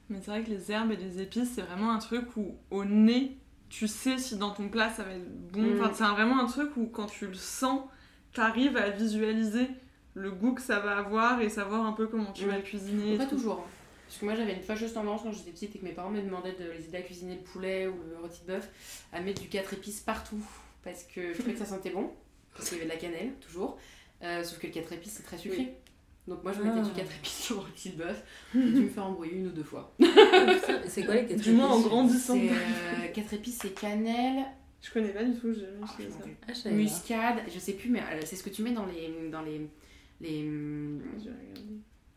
Mais 0.08 0.18
c'est 0.22 0.30
vrai 0.30 0.42
que 0.42 0.50
les 0.50 0.72
herbes 0.72 0.92
et 0.92 0.96
les 0.96 1.20
épices, 1.20 1.52
c'est 1.54 1.62
vraiment 1.62 1.92
un 1.92 1.98
truc 1.98 2.36
où 2.36 2.56
au 2.70 2.84
nez, 2.86 3.36
tu 3.68 3.86
sais 3.86 4.16
si 4.16 4.38
dans 4.38 4.52
ton 4.52 4.70
plat 4.70 4.88
ça 4.88 5.02
va 5.02 5.12
être 5.12 5.50
bon. 5.52 5.60
Mm. 5.60 5.80
Enfin, 5.80 5.92
c'est 5.92 6.04
vraiment 6.04 6.38
un 6.38 6.46
truc 6.46 6.74
où 6.78 6.86
quand 6.86 7.06
tu 7.06 7.26
le 7.26 7.34
sens, 7.34 7.82
t'arrives 8.32 8.76
à 8.76 8.90
visualiser 8.90 9.68
le 10.14 10.30
goût 10.30 10.54
que 10.54 10.62
ça 10.62 10.80
va 10.80 10.98
avoir 10.98 11.40
et 11.40 11.48
savoir 11.48 11.84
un 11.86 11.92
peu 11.92 12.06
comment 12.06 12.32
tu 12.32 12.46
vas 12.46 12.56
le 12.56 12.62
cuisiner. 12.62 13.16
Pas 13.16 13.26
toujours. 13.26 13.64
Hein. 13.64 13.70
Parce 14.06 14.20
que 14.20 14.24
moi 14.24 14.34
j'avais 14.34 14.54
une 14.54 14.62
fâcheuse 14.62 14.94
tendance 14.94 15.22
quand 15.22 15.32
j'étais 15.32 15.50
petite 15.50 15.76
et 15.76 15.78
que 15.78 15.84
mes 15.84 15.92
parents 15.92 16.10
me 16.10 16.22
demandaient 16.22 16.56
de 16.58 16.70
les 16.70 16.86
aider 16.86 16.96
à 16.96 17.02
cuisiner 17.02 17.34
le 17.34 17.42
poulet 17.42 17.86
ou 17.86 17.94
le 18.08 18.16
rôti 18.20 18.40
de 18.40 18.52
bœuf, 18.54 18.68
à 19.12 19.20
mettre 19.20 19.42
du 19.42 19.48
4 19.48 19.74
épices 19.74 20.00
partout. 20.00 20.42
Parce 20.82 21.04
que 21.04 21.34
je 21.34 21.38
trouvais 21.38 21.52
que 21.52 21.58
ça 21.58 21.66
sentait 21.66 21.90
bon. 21.90 22.10
Parce 22.54 22.70
qu'il 22.70 22.78
y 22.78 22.80
avait 22.80 22.90
de 22.90 22.94
la 22.94 23.00
cannelle, 23.00 23.32
toujours. 23.40 23.78
Euh, 24.22 24.42
sauf 24.42 24.58
que 24.58 24.66
le 24.66 24.72
4 24.72 24.94
épices 24.94 25.12
c'est 25.12 25.24
très 25.24 25.36
sucré. 25.36 25.74
Donc 26.26 26.42
moi 26.42 26.52
je 26.52 26.62
mettais 26.62 26.80
du 26.80 26.90
4 26.90 27.06
ah. 27.06 27.16
épices 27.18 27.44
sur 27.44 27.56
le 27.56 27.60
rôti 27.62 27.90
de 27.90 27.96
bœuf. 27.96 28.22
J'ai 28.54 28.60
dû 28.60 28.80
me 28.80 28.88
faire 28.88 29.04
embrouiller 29.04 29.36
une 29.36 29.48
ou 29.48 29.52
deux 29.52 29.62
fois. 29.62 29.94
c'est 30.88 31.04
quoi 31.04 31.14
les 31.14 31.26
4 31.26 31.30
épices 31.32 31.42
Du 31.42 31.52
moins 31.52 31.68
en 31.68 31.80
grandissant. 31.80 32.38
4 32.38 32.46
euh, 32.46 33.36
épices 33.36 33.58
c'est 33.60 33.78
cannelle, 33.78 34.46
je 34.80 34.92
connais 34.92 35.12
pas 35.12 35.24
du 35.24 35.34
tout, 35.34 35.52
j'ai 35.52 35.66
ah, 35.82 36.54
ça. 36.54 36.70
Muscade, 36.70 37.42
je 37.52 37.58
sais 37.58 37.72
plus, 37.72 37.90
mais 37.90 38.00
euh, 38.00 38.20
c'est 38.24 38.36
ce 38.36 38.42
que 38.42 38.50
tu 38.50 38.62
mets 38.62 38.72
dans 38.72 38.86
les. 38.86 39.30
Dans 39.30 39.42
les, 39.42 39.68
les 40.20 40.48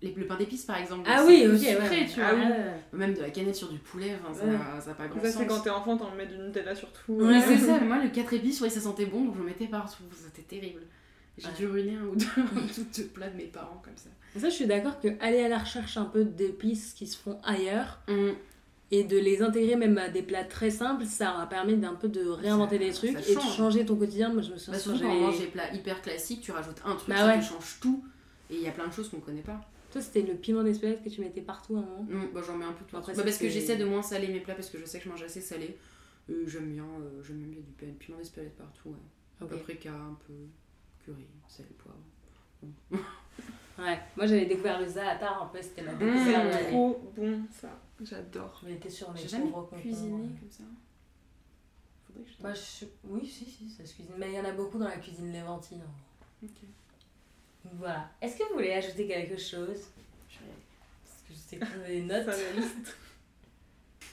les, 0.02 0.14
le 0.14 0.26
pain 0.26 0.36
d'épices 0.36 0.66
par 0.66 0.78
exemple. 0.78 1.08
Ah 1.12 1.24
oui, 1.26 1.46
ok, 1.48 1.60
sucré, 1.60 2.08
tu 2.12 2.22
ah 2.22 2.34
vois. 2.34 2.98
Même 2.98 3.14
de 3.14 3.22
la 3.22 3.30
cannelle 3.30 3.56
sur 3.56 3.70
du 3.70 3.78
poulet, 3.78 4.18
ça 4.34 4.46
n'a 4.46 4.94
pas 4.96 5.08
grand 5.08 5.22
ça, 5.22 5.32
c'est 5.32 5.46
quand 5.46 5.60
t'es 5.60 5.70
enfant, 5.70 5.98
t'en 5.98 6.12
mets 6.16 6.26
du 6.26 6.38
Nutella 6.38 6.76
sur 6.76 6.92
tout. 6.92 7.14
Ouais, 7.14 7.40
c'est 7.42 7.58
ça, 7.58 7.80
mais 7.80 7.88
moi 7.88 8.04
le 8.04 8.10
4 8.10 8.34
épices, 8.34 8.62
ouais, 8.62 8.70
ça 8.70 8.80
sentait 8.80 9.06
bon, 9.06 9.26
donc 9.26 9.36
je 9.38 9.44
mettais 9.44 9.68
partout, 9.68 10.04
c'était 10.12 10.42
terrible. 10.42 10.82
J'ai 11.38 11.52
dû 11.58 11.68
ruiner 11.68 11.96
un 11.96 12.06
ou 12.06 12.16
deux, 12.16 12.26
tout 12.94 13.08
plat 13.14 13.30
de 13.30 13.38
mes 13.38 13.46
parents 13.46 13.82
comme 13.84 13.96
ça. 13.96 14.10
ça, 14.40 14.50
je 14.50 14.56
suis 14.56 14.66
d'accord 14.66 15.00
que 15.00 15.08
aller 15.22 15.42
à 15.42 15.48
la 15.50 15.60
recherche 15.60 15.98
un 15.98 16.06
peu 16.06 16.26
d'épices 16.26 16.94
qui 16.94 17.08
se 17.08 17.18
font 17.18 17.40
ailleurs, 17.44 18.00
mm 18.08 18.32
et 18.92 19.06
de 19.06 19.18
les 19.18 19.42
intégrer 19.42 19.78
même 19.78 19.98
à 19.98 20.10
des 20.10 20.22
plats 20.22 20.44
très 20.44 20.70
simples, 20.70 21.06
ça 21.06 21.40
a 21.40 21.48
permis 21.48 21.78
d'un 21.78 21.96
peu 21.96 22.10
de 22.10 22.28
réinventer 22.28 22.78
des 22.78 22.92
trucs 22.92 23.18
et 23.28 23.36
de 23.36 23.40
changer 23.40 23.86
ton 23.86 23.96
quotidien. 23.96 24.34
Moi, 24.34 24.42
je 24.42 24.52
me 24.52 24.58
souviens 24.58 24.80
bah, 24.80 25.00
quand 25.00 25.10
on 25.10 25.22
mange 25.22 25.40
des 25.40 25.48
plats 25.48 25.74
hyper 25.74 26.02
classiques, 26.02 26.42
tu 26.42 26.52
rajoutes 26.52 26.82
un 26.84 26.96
truc, 26.96 27.10
bah 27.10 27.18
ça 27.18 27.42
change 27.42 27.80
tout. 27.80 28.04
Et 28.50 28.56
il 28.56 28.62
y 28.62 28.68
a 28.68 28.72
plein 28.72 28.88
de 28.88 28.94
choses 28.94 29.10
qu'on 29.10 29.22
connaît 29.22 29.42
pas. 29.42 29.62
Toi, 29.92 30.02
c'était 30.02 30.22
le 30.22 30.36
piment 30.36 30.64
d'Espelette 30.64 31.04
que 31.04 31.10
tu 31.10 31.22
mettais 31.22 31.42
partout 31.42 31.76
à 31.78 31.80
un 31.80 31.84
moment? 31.84 32.06
Non, 32.10 32.30
bah, 32.34 32.42
j'en 32.46 32.58
mets 32.58 32.66
un 32.66 32.74
peu 32.74 32.84
tout. 32.86 32.98
Après, 32.98 33.14
bah, 33.14 33.24
parce 33.24 33.38
que 33.38 33.48
j'essaie 33.50 33.78
de 33.78 33.86
moins 33.86 34.04
saler 34.04 34.28
mes 34.28 34.42
plats 34.42 34.56
parce 34.56 34.70
que 34.70 34.78
je 34.78 34.86
sais 34.86 35.00
que 35.00 35.06
je 35.06 35.10
mange 35.10 35.24
assez 35.24 35.42
salé. 35.42 35.78
j'aime 36.48 36.72
bien, 36.72 36.84
euh, 36.84 37.24
j'aime 37.24 37.38
bien 37.38 37.62
du 37.62 37.94
piment 37.94 38.18
d'Espelette 38.18 38.58
partout. 38.58 38.90
Ouais. 38.90 39.46
Okay. 39.46 39.56
Paprika, 39.56 39.92
un 39.94 40.18
peu 40.28 40.34
curry, 41.04 41.26
sel, 41.48 41.66
poivre. 41.78 41.98
ouais, 43.80 44.00
moi 44.16 44.26
j'avais 44.26 44.46
découvert 44.46 44.80
le 44.80 44.88
zaatar 44.88 45.44
un 45.44 45.48
peu, 45.48 45.62
c'était 45.62 45.82
ma 45.82 45.94
découverte. 45.94 46.54
Mmh, 46.54 46.68
trop 46.68 47.14
bon 47.16 47.42
ça. 47.52 47.70
J'adore. 48.04 48.62
Mais 48.64 48.90
sur 48.90 49.16
J'ai 49.16 49.28
jamais 49.28 49.52
cuisiné 49.80 50.30
comme 50.40 50.50
ça. 50.50 50.64
Faudrait 52.08 52.24
que 52.24 52.30
je 52.30 52.44
bah, 52.44 52.54
je... 52.54 52.86
Oui, 53.04 53.28
si, 53.28 53.46
si, 53.46 53.70
ça 53.70 53.86
se 53.86 53.94
cuisine. 53.94 54.14
Mais 54.18 54.30
il 54.30 54.36
y 54.36 54.40
en 54.40 54.46
a 54.46 54.52
beaucoup 54.52 54.78
dans 54.78 54.88
la 54.88 54.98
cuisine 54.98 55.32
léventine. 55.32 55.82
Ok. 56.44 56.50
Voilà. 57.74 58.10
Est-ce 58.22 58.38
que 58.38 58.44
vous 58.50 58.56
voulez 58.56 58.74
ajouter 58.74 59.08
quelque 59.08 59.38
chose? 59.38 59.88
Parce 61.04 61.22
que 61.28 61.34
je 61.34 61.36
sais 61.36 61.58
que 61.58 61.88
les 61.88 62.02
notes. 62.02 62.28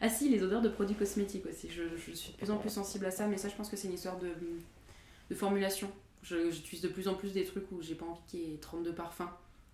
ah 0.00 0.08
si, 0.08 0.28
les 0.28 0.42
odeurs 0.42 0.62
de 0.62 0.68
produits 0.68 0.96
cosmétiques 0.96 1.46
aussi. 1.46 1.70
Je, 1.70 1.96
je, 1.96 2.12
suis 2.12 2.32
de 2.32 2.36
plus 2.36 2.50
en 2.50 2.58
plus 2.58 2.70
sensible 2.70 3.06
à 3.06 3.12
ça, 3.12 3.28
mais 3.28 3.38
ça, 3.38 3.48
je 3.48 3.54
pense 3.54 3.68
que 3.68 3.76
c'est 3.76 3.86
une 3.86 3.94
histoire 3.94 4.18
de, 4.18 4.34
de 5.30 5.34
formulation. 5.34 5.88
J'utilise 6.22 6.82
de 6.82 6.88
plus 6.88 7.08
en 7.08 7.14
plus 7.14 7.32
des 7.32 7.44
trucs 7.44 7.70
où 7.70 7.80
j'ai 7.80 7.94
pas 7.94 8.06
envie 8.06 8.20
qu'il 8.26 8.40
y 8.40 8.54
ait 8.54 8.58
32 8.58 8.92
parfums. 8.92 9.28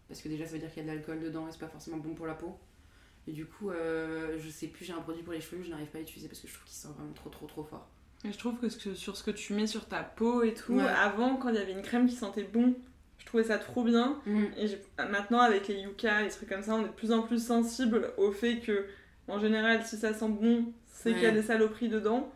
Parce 0.09 0.20
que 0.20 0.28
déjà, 0.28 0.45
ça 0.45 0.53
veut 0.53 0.59
dire 0.59 0.68
qu'il 0.72 0.84
y 0.84 0.88
a 0.88 0.90
de 0.90 0.95
l'alcool 0.95 1.20
dedans 1.20 1.49
et 1.49 1.53
c'est 1.53 1.59
pas 1.59 1.68
forcément 1.68 1.97
bon 1.97 2.14
pour 2.14 2.26
la 2.26 2.34
peau. 2.34 2.59
Et 3.26 3.32
du 3.32 3.47
coup, 3.47 3.70
euh, 3.70 4.36
je 4.38 4.51
sais 4.51 4.66
plus, 4.66 4.84
j'ai 4.84 4.93
un 4.93 5.01
produit 5.01 5.22
pour 5.22 5.32
les 5.32 5.40
cheveux 5.40 5.59
que 5.59 5.64
je 5.64 5.70
n'arrive 5.70 5.88
pas 5.88 5.99
à 5.99 6.01
utiliser 6.03 6.28
parce 6.28 6.40
que 6.40 6.49
je 6.49 6.53
trouve 6.53 6.66
qu'il 6.66 6.76
sent 6.76 6.88
vraiment 6.97 7.12
trop 7.12 7.30
trop 7.30 7.47
trop 7.47 7.62
fort. 7.62 7.88
Et 8.24 8.32
je 8.32 8.38
trouve 8.38 8.57
que, 8.59 8.68
sur 8.68 9.16
ce 9.16 9.22
que 9.22 9.30
tu 9.30 9.53
mets 9.53 9.66
sur 9.66 9.86
ta 9.86 10.03
peau 10.03 10.43
et 10.43 10.55
tout, 10.55 10.78
avant 10.80 11.36
quand 11.36 11.49
il 11.49 11.57
y 11.57 11.59
avait 11.59 11.72
une 11.72 11.82
crème 11.82 12.07
qui 12.07 12.14
sentait 12.14 12.45
bon, 12.45 12.74
je 13.18 13.26
trouvais 13.26 13.45
ça 13.45 13.59
trop 13.59 13.84
bien. 13.84 14.20
Mm. 14.26 14.45
Et 14.57 14.78
maintenant 15.11 15.40
avec 15.40 15.68
les 15.68 15.80
yucca, 15.80 16.22
les 16.22 16.30
trucs 16.30 16.49
comme 16.49 16.62
ça, 16.62 16.74
on 16.74 16.82
est 16.82 16.88
de 16.88 16.93
plus 16.93 17.12
en 17.12 17.22
plus 17.22 17.45
sensible 17.45 18.12
au 18.16 18.32
fait 18.32 18.61
que, 18.61 18.86
en 19.28 19.38
général, 19.38 19.84
si 19.84 19.97
ça 19.97 20.12
sent 20.12 20.28
bon, 20.28 20.72
c'est 20.86 21.12
qu'il 21.12 21.22
y 21.22 21.26
a 21.26 21.32
des 21.32 21.43
saloperies 21.43 21.88
dedans. 21.88 22.32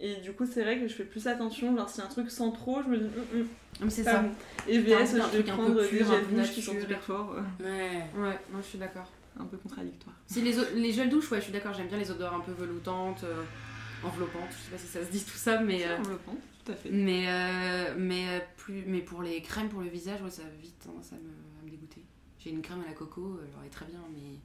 Et 0.00 0.16
du 0.16 0.32
coup, 0.32 0.46
c'est 0.46 0.62
vrai 0.62 0.78
que 0.78 0.86
je 0.86 0.94
fais 0.94 1.04
plus 1.04 1.26
attention. 1.26 1.76
Genre, 1.76 1.88
si 1.88 2.00
un 2.00 2.06
truc 2.06 2.30
sent 2.30 2.52
trop, 2.54 2.82
je 2.82 2.88
me 2.88 2.98
dis. 2.98 3.04
Mm, 3.34 3.84
mm. 3.86 3.90
c'est 3.90 4.04
ça. 4.04 4.24
Et 4.68 4.78
VS, 4.78 5.16
je 5.32 5.38
vais 5.38 5.42
prendre 5.42 5.74
des 5.74 5.98
gels 6.04 6.26
douche 6.30 6.52
qui 6.52 6.62
sont 6.62 6.78
super 6.78 7.02
forts. 7.02 7.34
Ouais, 7.60 8.04
ouais, 8.16 8.38
moi 8.50 8.60
je 8.60 8.66
suis 8.66 8.78
d'accord 8.78 9.10
un 9.40 9.44
peu 9.44 9.56
contradictoire. 9.56 10.14
Si 10.26 10.40
les, 10.42 10.54
les 10.74 10.92
gels 10.92 11.08
douche, 11.08 11.30
ouais, 11.30 11.38
je 11.38 11.44
suis 11.44 11.52
d'accord, 11.52 11.72
j'aime 11.74 11.88
bien 11.88 11.98
les 11.98 12.10
odeurs 12.10 12.34
un 12.34 12.40
peu 12.40 12.52
veloutantes, 12.52 13.24
euh, 13.24 13.42
enveloppantes, 14.04 14.50
je 14.50 14.64
sais 14.64 14.70
pas 14.70 14.78
si 14.78 14.86
ça 14.86 15.04
se 15.04 15.10
dit 15.10 15.22
tout 15.22 15.36
ça, 15.36 15.60
mais. 15.60 15.86
Euh, 15.86 15.98
enveloppant, 15.98 16.36
tout 16.64 16.72
à 16.72 16.74
fait. 16.74 16.90
Mais, 16.90 17.26
euh, 17.28 17.94
mais, 17.96 18.46
plus, 18.56 18.84
mais 18.86 19.00
pour 19.00 19.22
les 19.22 19.40
crèmes 19.42 19.68
pour 19.68 19.80
le 19.80 19.88
visage, 19.88 20.20
ouais, 20.22 20.30
ça 20.30 20.42
a 20.42 20.60
vite 20.60 20.78
tendance 20.84 21.12
à 21.12 21.16
me, 21.16 21.30
à 21.60 21.64
me 21.64 21.70
dégoûter. 21.70 22.02
J'ai 22.38 22.50
une 22.50 22.62
crème 22.62 22.82
à 22.84 22.88
la 22.88 22.94
coco, 22.94 23.40
elle 23.42 23.66
est 23.66 23.70
très 23.70 23.86
bien, 23.86 24.00
mais 24.12 24.38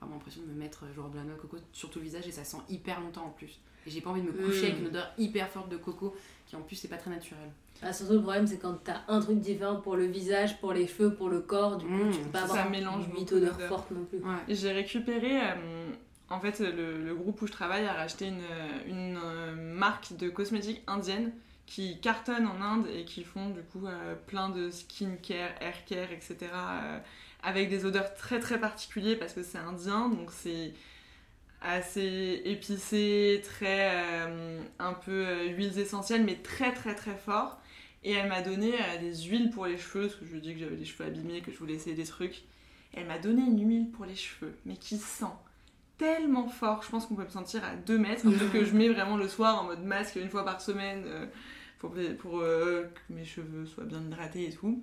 vraiment 0.00 0.16
l'impression 0.16 0.42
de 0.42 0.46
me 0.46 0.54
mettre 0.54 0.84
genre 0.94 1.10
de 1.10 1.16
la 1.16 1.24
noix 1.24 1.34
de 1.34 1.40
coco 1.40 1.58
sur 1.72 1.90
tout 1.90 1.98
le 1.98 2.04
visage 2.04 2.26
et 2.26 2.32
ça 2.32 2.44
sent 2.44 2.58
hyper 2.68 3.00
longtemps 3.00 3.26
en 3.26 3.30
plus. 3.30 3.60
Et 3.86 3.90
j'ai 3.90 4.00
pas 4.00 4.10
envie 4.10 4.22
de 4.22 4.26
me 4.26 4.32
coucher 4.32 4.66
avec 4.68 4.78
une 4.80 4.86
odeur 4.88 5.10
hyper 5.18 5.48
forte 5.48 5.68
de 5.70 5.76
coco 5.76 6.14
qui 6.46 6.56
en 6.56 6.60
plus 6.62 6.76
c'est 6.76 6.88
pas 6.88 6.96
très 6.96 7.10
naturel. 7.10 7.50
Ah, 7.82 7.92
surtout 7.92 8.14
le 8.14 8.22
problème 8.22 8.46
c'est 8.46 8.58
quand 8.58 8.74
t'as 8.84 9.00
un 9.08 9.20
truc 9.20 9.38
différent 9.40 9.76
pour 9.76 9.96
le 9.96 10.04
visage, 10.06 10.60
pour 10.60 10.72
les 10.72 10.86
cheveux, 10.86 11.14
pour 11.14 11.28
le 11.30 11.40
corps, 11.40 11.76
du 11.78 11.86
coup 11.86 11.92
Mmh, 11.92 12.10
tu 12.12 12.18
peux 12.20 12.28
pas 12.30 12.38
ça 12.40 12.44
avoir 12.54 12.70
mélange 12.70 13.04
une 13.06 13.10
beaucoup 13.12 13.34
odeur 13.36 13.52
d'odeurs. 13.54 13.68
forte 13.68 13.90
non 13.92 14.04
plus. 14.04 14.18
Ouais. 14.18 14.34
J'ai 14.48 14.72
récupéré, 14.72 15.40
euh, 15.40 15.90
en 16.28 16.40
fait, 16.40 16.60
le, 16.60 17.02
le 17.02 17.14
groupe 17.14 17.40
où 17.42 17.46
je 17.46 17.52
travaille 17.52 17.86
a 17.86 17.92
racheté 17.94 18.26
une, 18.28 18.42
une 18.86 19.18
euh, 19.24 19.54
marque 19.56 20.14
de 20.16 20.28
cosmétiques 20.28 20.82
indienne 20.86 21.32
qui 21.66 22.00
cartonne 22.00 22.46
en 22.48 22.60
Inde 22.60 22.86
et 22.92 23.04
qui 23.04 23.22
font 23.24 23.50
du 23.50 23.62
coup 23.62 23.86
euh, 23.86 24.14
plein 24.26 24.48
de 24.50 24.70
skincare, 24.70 25.50
hair 25.60 25.84
care, 25.86 26.10
etc. 26.12 26.36
euh, 26.52 26.98
avec 27.44 27.70
des 27.70 27.86
odeurs 27.86 28.12
très 28.14 28.40
très 28.40 28.58
particulières 28.60 29.18
parce 29.18 29.32
que 29.32 29.42
c'est 29.42 29.56
indien, 29.58 30.08
donc 30.08 30.30
c'est 30.32 30.74
assez 31.62 32.42
épicé, 32.44 33.42
très 33.44 33.90
euh, 33.94 34.60
un 34.78 34.94
peu 34.94 35.26
euh, 35.26 35.48
huiles 35.48 35.78
essentielles, 35.78 36.24
mais 36.24 36.36
très 36.36 36.72
très 36.72 36.94
très 36.94 37.16
fort. 37.16 37.60
Et 38.02 38.12
elle 38.12 38.28
m'a 38.28 38.40
donné 38.40 38.72
euh, 38.74 39.00
des 39.00 39.14
huiles 39.24 39.50
pour 39.50 39.66
les 39.66 39.76
cheveux, 39.76 40.06
parce 40.06 40.18
que 40.18 40.24
je 40.24 40.30
lui 40.32 40.38
ai 40.38 40.40
dit 40.40 40.54
que 40.54 40.60
j'avais 40.60 40.76
les 40.76 40.84
cheveux 40.84 41.06
abîmés, 41.06 41.42
que 41.42 41.52
je 41.52 41.58
voulais 41.58 41.74
essayer 41.74 41.94
des 41.94 42.04
trucs. 42.04 42.42
Elle 42.94 43.06
m'a 43.06 43.18
donné 43.18 43.42
une 43.42 43.68
huile 43.68 43.90
pour 43.90 44.04
les 44.06 44.14
cheveux, 44.14 44.54
mais 44.64 44.76
qui 44.76 44.96
sent 44.96 45.24
tellement 45.98 46.48
fort. 46.48 46.82
Je 46.82 46.88
pense 46.88 47.06
qu'on 47.06 47.14
peut 47.14 47.24
me 47.24 47.28
sentir 47.28 47.62
à 47.62 47.76
2 47.76 47.98
mètres, 47.98 48.24
que 48.52 48.64
je 48.64 48.74
mets 48.74 48.88
vraiment 48.88 49.16
le 49.16 49.28
soir 49.28 49.62
en 49.62 49.64
mode 49.64 49.84
masque 49.84 50.16
une 50.16 50.30
fois 50.30 50.44
par 50.44 50.60
semaine 50.62 51.04
pour, 51.78 51.94
pour 52.18 52.40
que 52.40 52.88
mes 53.10 53.24
cheveux 53.24 53.66
soient 53.66 53.84
bien 53.84 54.00
hydratés 54.00 54.48
et 54.48 54.50
tout. 54.50 54.82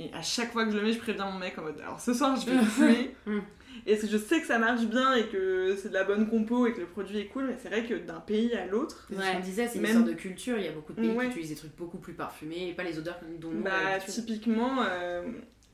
Et 0.00 0.10
à 0.14 0.22
chaque 0.22 0.52
fois 0.52 0.64
que 0.64 0.70
je 0.70 0.76
le 0.78 0.84
mets, 0.84 0.92
je 0.92 0.98
préviens 0.98 1.28
mon 1.30 1.38
mec 1.38 1.58
en 1.58 1.62
mode 1.62 1.80
alors 1.80 2.00
ce 2.00 2.14
soir 2.14 2.36
je 2.36 2.48
vais 2.50 2.56
tuer. 2.76 3.14
Mm. 3.26 3.40
et 3.86 3.98
que 3.98 4.06
je 4.06 4.16
sais 4.16 4.40
que 4.40 4.46
ça 4.46 4.58
marche 4.58 4.84
bien 4.86 5.14
et 5.14 5.26
que 5.26 5.76
c'est 5.80 5.88
de 5.88 5.94
la 5.94 6.04
bonne 6.04 6.28
compo 6.28 6.66
et 6.66 6.72
que 6.72 6.80
le 6.80 6.86
produit 6.86 7.18
est 7.18 7.26
cool, 7.26 7.46
mais 7.48 7.56
c'est 7.60 7.68
vrai 7.68 7.84
que 7.84 7.94
d'un 7.94 8.20
pays 8.20 8.54
à 8.54 8.66
l'autre, 8.66 9.06
C'est 9.08 9.16
ce 9.16 9.20
Ouais. 9.20 9.32
qu'on 9.34 9.40
disait, 9.40 9.66
c'est 9.66 9.76
une 9.76 9.82
Même- 9.82 9.92
sorte 9.94 10.06
de 10.06 10.12
culture. 10.12 10.56
Il 10.56 10.64
y 10.64 10.68
a 10.68 10.72
beaucoup 10.72 10.92
de 10.92 11.00
pays 11.00 11.10
Ouais. 11.10 11.24
qui 11.26 11.30
utilisent 11.32 11.50
des 11.50 11.56
trucs 11.56 11.76
beaucoup 11.76 11.98
plus 11.98 12.14
parfumés 12.14 12.68
et 12.68 12.72
pas 12.74 12.84
les 12.84 12.96
odeurs 12.98 13.18
dont 13.40 13.50
nous 13.50 13.58
on 13.58 13.62
Bah, 13.62 13.98
typiquement, 14.06 14.82
euh, 14.88 15.22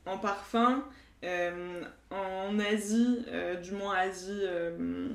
en 0.07 0.17
parfum, 0.17 0.83
euh, 1.23 1.81
en 2.11 2.57
Asie, 2.59 3.25
euh, 3.27 3.55
du 3.55 3.71
moins 3.73 3.95
Asie, 3.95 4.41
euh, 4.43 5.07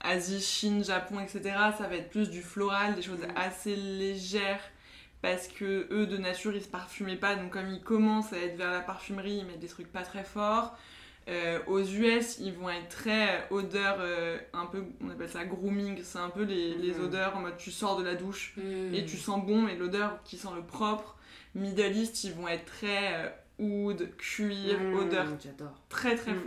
Asie, 0.00 0.40
Chine, 0.40 0.84
Japon, 0.84 1.20
etc., 1.20 1.40
ça 1.78 1.86
va 1.88 1.96
être 1.96 2.10
plus 2.10 2.28
du 2.30 2.42
floral, 2.42 2.94
des 2.94 3.02
choses 3.02 3.20
Mm. 3.22 3.32
assez 3.36 3.76
légères. 3.76 4.60
Parce 5.22 5.48
que 5.48 5.86
eux, 5.90 6.06
de 6.06 6.16
nature, 6.18 6.54
ils 6.54 6.62
se 6.62 6.68
parfumaient 6.68 7.16
pas. 7.16 7.34
Donc, 7.36 7.50
comme 7.50 7.68
ils 7.68 7.82
commencent 7.82 8.32
à 8.32 8.38
être 8.38 8.56
vers 8.56 8.70
la 8.70 8.80
parfumerie, 8.80 9.38
ils 9.38 9.46
mettent 9.46 9.58
des 9.60 9.66
trucs 9.68 9.90
pas 9.90 10.02
très 10.02 10.24
forts. 10.24 10.76
Euh, 11.28 11.58
aux 11.66 11.80
US, 11.80 12.38
ils 12.38 12.52
vont 12.52 12.68
être 12.68 12.88
très 12.88 13.38
euh, 13.40 13.40
odeurs, 13.50 13.96
euh, 13.98 14.38
un 14.52 14.66
peu, 14.66 14.84
on 15.02 15.10
appelle 15.10 15.28
ça 15.28 15.44
grooming. 15.44 15.98
C'est 16.04 16.18
un 16.20 16.30
peu 16.30 16.44
les, 16.44 16.74
les 16.76 16.92
Mhm. 16.94 17.04
odeurs 17.04 17.36
en 17.36 17.40
mode 17.40 17.56
tu 17.56 17.72
sors 17.72 17.98
de 17.98 18.04
la 18.04 18.14
douche 18.14 18.54
Mmh. 18.56 18.94
et 18.94 19.04
tu 19.04 19.16
sens 19.16 19.44
bon, 19.44 19.62
mais 19.62 19.74
l'odeur 19.74 20.22
qui 20.24 20.36
sent 20.36 20.48
le 20.54 20.62
propre. 20.62 21.16
Middle 21.56 21.96
East, 21.96 22.22
ils 22.22 22.32
vont 22.32 22.46
être 22.46 22.66
très 22.66 23.14
euh, 23.14 23.28
oud, 23.58 24.10
cuir, 24.18 24.78
Mmh, 24.78 24.94
odeur 24.94 25.26
très 25.88 26.14
très 26.14 26.34
Mm. 26.34 26.42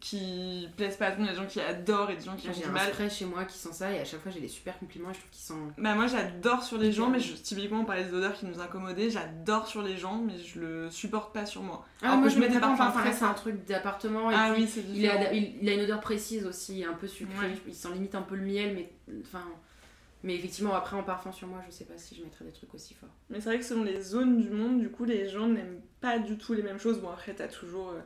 Qui 0.00 0.68
plaisent 0.76 0.96
pas 0.96 1.06
à 1.06 1.10
tout 1.12 1.20
le 1.20 1.26
monde. 1.26 1.34
Il 1.34 1.36
y 1.36 1.38
a 1.38 1.40
des 1.40 1.46
gens 1.46 1.52
qui 1.52 1.60
adorent 1.60 2.10
et 2.10 2.16
des 2.16 2.24
gens 2.24 2.36
qui 2.36 2.48
ont 2.48 2.52
J'ai 2.52 2.62
du 2.64 2.68
mal. 2.70 2.88
spray 2.88 3.10
chez 3.10 3.24
moi 3.24 3.44
qui 3.44 3.56
sent 3.58 3.72
ça 3.72 3.92
et 3.92 3.98
à 4.00 4.04
chaque 4.04 4.20
fois 4.20 4.30
j'ai 4.30 4.40
des 4.40 4.48
super 4.48 4.78
compliments 4.78 5.10
et 5.10 5.14
je 5.14 5.18
trouve 5.18 5.30
qu'ils 5.30 5.44
sont. 5.44 5.72
Bah, 5.78 5.94
moi 5.94 6.06
j'adore 6.06 6.62
sur 6.62 6.78
les 6.78 6.92
gens, 6.92 7.10
mais 7.10 7.20
je- 7.20 7.34
typiquement 7.34 7.80
on 7.80 7.84
parlait 7.84 8.04
des 8.04 8.14
odeurs 8.14 8.34
qui 8.34 8.46
nous 8.46 8.60
incommodaient. 8.60 9.10
J'adore 9.10 9.66
sur 9.66 9.82
les 9.82 9.96
gens, 9.96 10.18
mais 10.18 10.38
je 10.38 10.60
le 10.60 10.90
supporte 10.90 11.32
pas 11.34 11.46
sur 11.46 11.62
moi. 11.62 11.84
Ah, 12.02 12.06
Alors 12.06 12.18
moi 12.18 12.28
que 12.28 12.34
je 12.34 12.38
mets 12.40 12.48
des 12.48 12.58
parfums 12.60 12.92
très 12.98 13.12
c'est 13.12 13.24
un 13.24 13.34
truc 13.34 13.64
d'appartement 13.66 14.30
et 14.30 14.34
Ah 14.36 14.50
puis 14.54 14.62
oui, 14.64 14.68
c'est 14.72 14.80
il, 14.80 15.58
il 15.62 15.68
a 15.68 15.72
une 15.74 15.80
odeur 15.80 16.00
précise 16.00 16.46
aussi, 16.46 16.84
un 16.84 16.94
peu 16.94 17.06
sucrée. 17.06 17.46
Ouais. 17.48 17.58
Il 17.66 17.74
sent 17.74 17.88
limite 17.94 18.14
un 18.14 18.22
peu 18.22 18.36
le 18.36 18.42
miel, 18.42 18.74
mais 18.74 18.90
enfin. 19.22 19.42
Mais 20.24 20.34
effectivement, 20.34 20.74
après 20.74 20.96
en 20.96 21.04
parfum 21.04 21.30
sur 21.30 21.46
moi, 21.46 21.60
je 21.68 21.72
sais 21.72 21.84
pas 21.84 21.96
si 21.96 22.16
je 22.16 22.24
mettrais 22.24 22.44
des 22.44 22.50
trucs 22.50 22.74
aussi 22.74 22.92
forts. 22.92 23.08
Mais 23.30 23.40
c'est 23.40 23.50
vrai 23.50 23.58
que 23.60 23.64
selon 23.64 23.84
les 23.84 24.00
zones 24.00 24.40
du 24.40 24.50
monde, 24.50 24.80
du 24.80 24.90
coup, 24.90 25.04
les 25.04 25.28
gens 25.28 25.46
n'aiment 25.46 25.80
pas 26.00 26.18
du 26.18 26.36
tout 26.36 26.54
les 26.54 26.62
mêmes 26.64 26.80
choses. 26.80 26.98
Bon, 27.00 27.08
après, 27.10 27.34
t'as 27.34 27.46
toujours 27.46 27.90
euh, 27.90 28.00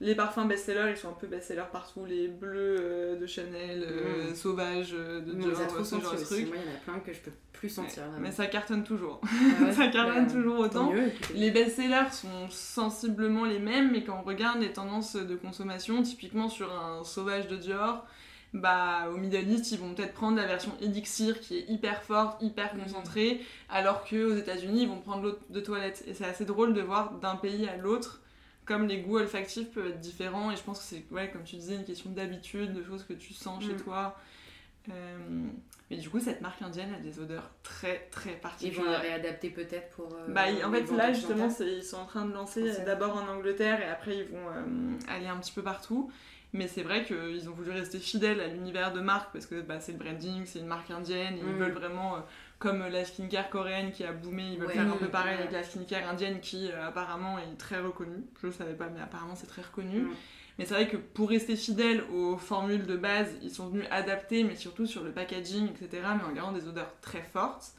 les 0.00 0.14
parfums 0.14 0.46
best-sellers, 0.46 0.90
ils 0.92 0.96
sont 0.96 1.08
un 1.08 1.12
peu 1.12 1.26
best-sellers 1.26 1.70
partout. 1.72 2.04
Les 2.06 2.28
bleus 2.28 2.76
euh, 2.80 3.16
de 3.18 3.26
Chanel, 3.26 3.82
euh, 3.84 4.30
Mm. 4.30 4.34
sauvages 4.34 4.94
euh, 4.94 5.20
de 5.20 5.32
Dior, 5.32 5.56
ce 5.84 5.94
genre 6.00 6.12
de 6.14 6.24
trucs. 6.24 6.46
Moi, 6.48 6.56
il 6.56 6.68
y 6.68 6.72
en 6.72 6.76
a 6.76 6.78
plein 6.84 7.00
que 7.00 7.12
je 7.12 7.18
peux 7.20 7.32
plus 7.52 7.68
sentir. 7.68 8.04
Ouais. 8.04 8.20
Mais 8.20 8.30
ça 8.30 8.46
cartonne 8.46 8.84
toujours. 8.84 9.20
Ah 9.24 9.64
ouais 9.64 9.72
ça 9.72 9.88
cartonne 9.88 10.26
Bah, 10.26 10.32
toujours 10.32 10.58
autant. 10.60 10.92
mieux. 10.92 11.10
Les 11.34 11.50
best-sellers 11.50 12.12
sont 12.12 12.48
sensiblement 12.50 13.44
les 13.44 13.58
mêmes, 13.58 13.90
mais 13.90 14.04
quand 14.04 14.20
on 14.22 14.26
regarde 14.26 14.60
les 14.60 14.72
tendances 14.72 15.16
de 15.16 15.34
consommation, 15.34 16.02
typiquement 16.02 16.48
sur 16.48 16.72
un 16.72 17.02
sauvage 17.02 17.48
de 17.48 17.56
Dior, 17.56 18.06
bah 18.54 19.10
au 19.12 19.18
Middle 19.18 19.46
East, 19.50 19.72
ils 19.72 19.78
vont 19.78 19.92
peut-être 19.94 20.14
prendre 20.14 20.36
la 20.38 20.46
version 20.46 20.72
Elixir 20.80 21.38
qui 21.40 21.58
est 21.58 21.64
hyper 21.68 22.02
forte, 22.02 22.40
hyper 22.40 22.74
Mhm. 22.76 22.82
concentrée, 22.84 23.40
alors 23.68 24.04
qu'aux 24.04 24.34
États-Unis, 24.36 24.82
ils 24.84 24.88
vont 24.88 25.00
prendre 25.00 25.22
l'eau 25.24 25.38
de 25.50 25.60
toilette. 25.60 26.04
Et 26.06 26.14
c'est 26.14 26.24
assez 26.24 26.44
drôle 26.44 26.72
de 26.72 26.80
voir 26.80 27.10
d'un 27.18 27.36
pays 27.36 27.68
à 27.68 27.76
l'autre 27.76 28.22
comme 28.68 28.86
les 28.86 29.00
goûts 29.00 29.16
olfactifs 29.18 29.70
peuvent 29.72 29.88
être 29.88 30.00
différents. 30.00 30.52
Et 30.52 30.56
je 30.56 30.62
pense 30.62 30.78
que 30.78 30.84
c'est, 30.84 31.04
ouais, 31.10 31.30
comme 31.30 31.42
tu 31.42 31.56
disais, 31.56 31.74
une 31.74 31.84
question 31.84 32.10
d'habitude, 32.10 32.72
de 32.74 32.84
choses 32.84 33.02
que 33.02 33.14
tu 33.14 33.32
sens 33.34 33.64
chez 33.64 33.72
Mhm. 33.72 33.80
toi. 33.82 34.16
Euh, 34.90 35.18
mais 35.90 35.96
du 35.96 36.08
coup, 36.08 36.20
cette 36.20 36.40
marque 36.40 36.62
indienne 36.62 36.94
a 36.94 36.98
des 36.98 37.18
odeurs 37.18 37.50
très 37.62 38.08
très 38.10 38.30
Ils 38.30 38.36
vont 38.36 38.40
particulières. 38.42 38.90
la 38.92 38.98
réadapter 39.00 39.50
peut-être 39.50 39.90
pour. 39.96 40.14
euh, 40.14 40.32
Bah, 40.32 40.44
en 40.64 40.70
fait, 40.70 40.90
là, 40.92 41.12
justement, 41.12 41.48
ils 41.60 41.82
sont 41.82 41.96
en 41.98 42.06
train 42.06 42.24
de 42.26 42.32
lancer 42.32 42.80
d'abord 42.84 43.16
en 43.16 43.26
Angleterre 43.28 43.80
et 43.80 43.88
après, 43.88 44.16
ils 44.18 44.24
vont 44.24 44.48
euh, 44.54 44.98
aller 45.08 45.26
un 45.26 45.36
petit 45.38 45.52
peu 45.52 45.62
partout. 45.62 46.10
Mais 46.54 46.66
c'est 46.66 46.82
vrai 46.82 47.04
qu'ils 47.04 47.46
ont 47.50 47.52
voulu 47.52 47.70
rester 47.72 47.98
fidèles 47.98 48.40
à 48.40 48.46
l'univers 48.48 48.90
de 48.94 49.00
marque 49.00 49.30
parce 49.34 49.44
que 49.44 49.60
bah, 49.60 49.80
c'est 49.80 49.92
le 49.92 49.98
branding, 49.98 50.46
c'est 50.46 50.60
une 50.60 50.66
marque 50.66 50.90
indienne. 50.90 51.34
Et 51.36 51.40
Ils 51.40 51.46
Mm. 51.54 51.58
veulent 51.58 51.72
vraiment, 51.72 52.24
comme 52.58 52.86
la 52.88 53.04
skincare 53.04 53.50
coréenne 53.50 53.92
qui 53.92 54.04
a 54.04 54.12
boomé, 54.12 54.42
ils 54.52 54.58
veulent 54.58 54.66
Ouais. 54.68 54.74
faire 54.74 54.92
un 54.92 54.96
peu 54.96 55.08
pareil 55.08 55.34
Ouais. 55.36 55.40
avec 55.42 55.52
la 55.52 55.62
skincare 55.62 56.08
indienne 56.08 56.40
qui 56.40 56.70
euh, 56.70 56.88
apparemment 56.88 57.38
est 57.38 57.56
très 57.56 57.78
reconnue. 57.78 58.24
Je 58.42 58.48
ne 58.48 58.52
savais 58.52 58.74
pas, 58.74 58.88
mais 58.88 59.00
apparemment 59.00 59.34
c'est 59.36 59.46
très 59.46 59.62
reconnu. 59.62 60.00
Mm. 60.00 60.10
Mais 60.58 60.64
c'est 60.66 60.74
vrai 60.74 60.88
que 60.88 60.96
pour 60.96 61.28
rester 61.28 61.54
fidèles 61.54 62.02
aux 62.12 62.36
formules 62.36 62.84
de 62.84 62.96
base, 62.96 63.28
ils 63.42 63.50
sont 63.50 63.68
venus 63.68 63.86
adapter, 63.92 64.42
mais 64.42 64.56
surtout 64.56 64.86
sur 64.86 65.04
le 65.04 65.12
packaging, 65.12 65.68
etc., 65.70 66.02
mais 66.16 66.24
en 66.24 66.32
gardant 66.32 66.50
des 66.52 66.66
odeurs 66.66 66.92
très 67.00 67.22
fortes. 67.22 67.74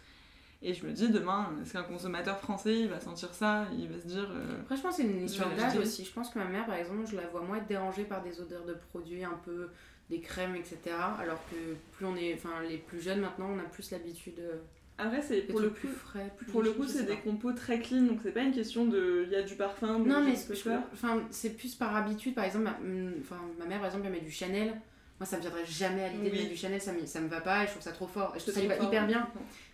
Et 0.62 0.74
je 0.74 0.86
me 0.86 0.92
dis, 0.92 1.08
demain, 1.10 1.52
est-ce 1.62 1.72
qu'un 1.74 1.84
consommateur 1.84 2.38
français, 2.40 2.82
il 2.82 2.90
va 2.90 3.00
sentir 3.00 3.34
ça 3.34 3.66
Il 3.78 3.88
va 3.88 3.98
se 4.00 4.08
dire... 4.08 4.30
euh, 4.30 4.60
Après, 4.60 4.76
je 4.76 4.82
pense 4.82 4.98
que 4.98 5.04
c'est 5.04 5.08
une 5.08 5.24
histoire 5.24 5.50
d'âge 5.56 5.78
aussi. 5.78 6.04
Je 6.04 6.12
pense 6.12 6.30
que 6.30 6.38
ma 6.40 6.46
mère, 6.46 6.66
par 6.66 6.76
exemple, 6.76 7.06
je 7.10 7.16
la 7.16 7.28
vois 7.28 7.42
moins 7.42 7.58
être 7.58 7.68
dérangée 7.68 8.04
par 8.04 8.22
des 8.22 8.42
odeurs 8.42 8.66
de 8.66 8.74
produits, 8.90 9.24
un 9.24 9.40
peu 9.46 9.70
des 10.10 10.20
crèmes, 10.20 10.56
etc. 10.58 10.78
Alors 11.20 11.40
que 11.50 11.56
plus 11.94 12.06
on 12.06 12.16
est. 12.18 12.34
Enfin, 12.34 12.62
les 12.68 12.78
plus 12.78 13.00
jeunes 13.00 13.22
maintenant, 13.22 13.50
on 13.56 13.60
a 13.60 13.64
plus 13.64 13.90
l'habitude. 13.92 14.40
euh, 14.40 14.56
Après, 14.98 15.22
c'est 15.22 15.44
pour 15.44 15.62
le 15.62 15.70
coup... 15.70 15.76
plus 15.76 15.88
frais, 15.90 16.34
plus. 16.36 16.48
Pour 16.48 16.62
le 16.62 16.74
coup, 16.74 16.86
c'est 16.88 17.04
des 17.06 17.16
compos 17.18 17.54
très 17.54 17.80
clean, 17.80 18.02
donc 18.02 18.20
c'est 18.22 18.34
pas 18.34 18.42
une 18.42 18.52
question 18.54 18.86
de 18.86 19.24
il 19.28 19.32
y 19.32 19.36
a 19.38 19.44
du 19.44 19.56
parfum, 19.56 20.00
Non, 20.00 20.22
mais 20.22 20.36
faire. 20.36 20.82
enfin, 20.92 21.22
c'est 21.30 21.52
plus 21.56 21.74
par 21.76 21.96
habitude. 21.96 22.36
Par 22.36 22.44
exemple, 22.44 22.66
ma, 22.66 22.72
enfin, 23.22 23.40
ma 23.60 23.66
mère, 23.66 23.78
par 23.78 23.86
exemple, 23.88 24.08
elle 24.08 24.12
met 24.14 24.20
du 24.20 24.32
Chanel. 24.32 24.74
Moi, 25.20 25.26
ça 25.28 25.36
me 25.38 25.42
viendrait 25.42 25.66
jamais 25.66 26.04
à 26.06 26.10
l'idée 26.10 26.30
de 26.30 26.36
mettre 26.36 26.50
du 26.50 26.56
Chanel, 26.56 26.80
ça 26.82 26.94
me, 26.94 27.06
ça 27.06 27.20
me 27.20 27.28
va 27.28 27.42
pas 27.42 27.64
et 27.64 27.66
je 27.68 27.72
trouve 27.72 27.84
ça 27.84 27.92
trop 27.92 28.08
fort. 28.08 28.34
Et 28.36 28.40
je 28.40 28.44
trouve 28.44 28.54
ça 28.56 28.62
lui 28.62 28.68
va 28.68 28.78
hyper 28.78 29.06
bien. 29.06 29.28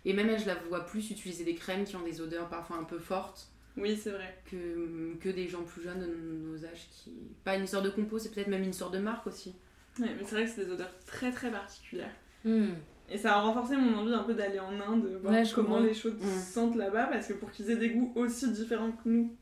Et 0.04 0.12
même 0.12 0.28
elle, 0.28 0.40
je 0.40 0.46
la 0.46 0.56
vois 0.56 0.84
plus 0.84 1.10
utiliser 1.10 1.44
des 1.44 1.54
crèmes 1.54 1.84
qui 1.84 1.94
ont 1.96 2.02
des 2.02 2.20
odeurs 2.20 2.48
parfois 2.48 2.78
un 2.78 2.84
peu 2.84 2.98
fortes 2.98 3.48
Oui, 3.76 3.96
c'est 3.96 4.10
vrai. 4.10 4.38
que, 4.50 5.14
que 5.20 5.28
des 5.28 5.46
gens 5.48 5.62
plus 5.62 5.82
jeunes 5.82 6.00
de 6.00 6.06
nos 6.48 6.64
âges 6.64 6.88
qui. 6.90 7.12
Pas 7.44 7.56
une 7.56 7.64
histoire 7.64 7.82
de 7.82 7.90
compo, 7.90 8.18
c'est 8.18 8.30
peut-être 8.34 8.48
même 8.48 8.64
une 8.64 8.72
sorte 8.72 8.92
de 8.94 8.98
marque 8.98 9.26
aussi. 9.28 9.54
Ouais, 10.00 10.08
mais 10.18 10.24
c'est 10.24 10.34
vrai 10.34 10.44
que 10.46 10.50
c'est 10.50 10.64
des 10.64 10.70
odeurs 10.72 10.92
très 11.06 11.30
très 11.30 11.50
particulières. 11.52 12.14
Hmm. 12.44 12.70
Et 13.08 13.16
ça 13.16 13.36
a 13.36 13.40
renforcé 13.40 13.76
mon 13.76 13.96
envie 13.98 14.12
un 14.12 14.24
peu 14.24 14.34
d'aller 14.34 14.58
en 14.58 14.72
Inde, 14.80 15.06
voir 15.22 15.32
Ouais, 15.32 15.42
comment 15.54 15.68
comprends. 15.68 15.80
les 15.84 15.94
choses 15.94 16.14
Mm. 16.14 16.26
se 16.40 16.52
sentent 16.54 16.74
là-bas, 16.76 17.06
parce 17.06 17.28
que 17.28 17.34
pour 17.34 17.52
qu'ils 17.52 17.70
aient 17.70 17.76
des 17.76 17.90
goûts 17.90 18.12
aussi 18.16 18.50
différents 18.50 18.90
que 18.90 19.08
nous, 19.08 19.36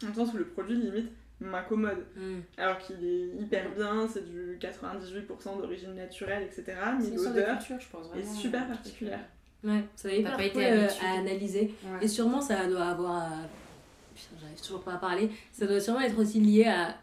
dans 0.00 0.08
le 0.08 0.14
sens 0.14 0.32
où 0.32 0.36
le 0.36 0.46
produit 0.46 0.76
limite 0.76 1.10
m'incommode. 1.40 2.04
Hmm. 2.16 2.40
Alors 2.56 2.78
qu'il 2.78 2.96
est 3.04 3.42
hyper 3.42 3.70
bien, 3.74 4.08
c'est 4.12 4.24
du 4.28 4.58
98% 4.60 5.58
d'origine 5.60 5.94
naturelle, 5.94 6.42
etc. 6.44 6.76
Mais 7.00 7.16
l'odeur 7.16 7.58
culture, 7.58 7.76
je 7.80 7.88
pense 7.88 8.06
est 8.16 8.24
super 8.40 8.66
particulière. 8.66 9.20
Ouais, 9.64 9.84
ça 9.96 10.08
n'a 10.08 10.36
pas 10.36 10.44
été 10.44 10.66
euh, 10.66 10.84
habitué. 10.84 11.06
à 11.06 11.10
analyser. 11.18 11.74
Ouais. 11.84 11.98
Et 12.04 12.08
sûrement, 12.08 12.40
ça 12.40 12.66
doit 12.66 12.86
avoir. 12.86 13.16
à- 13.22 13.28
Putain, 14.14 14.36
j'arrive 14.40 14.60
toujours 14.60 14.82
pas 14.82 14.94
à 14.94 14.98
parler. 14.98 15.30
Ça 15.52 15.66
doit 15.66 15.80
sûrement 15.80 16.00
être 16.00 16.18
aussi 16.18 16.40
lié 16.40 16.64
à 16.66 16.96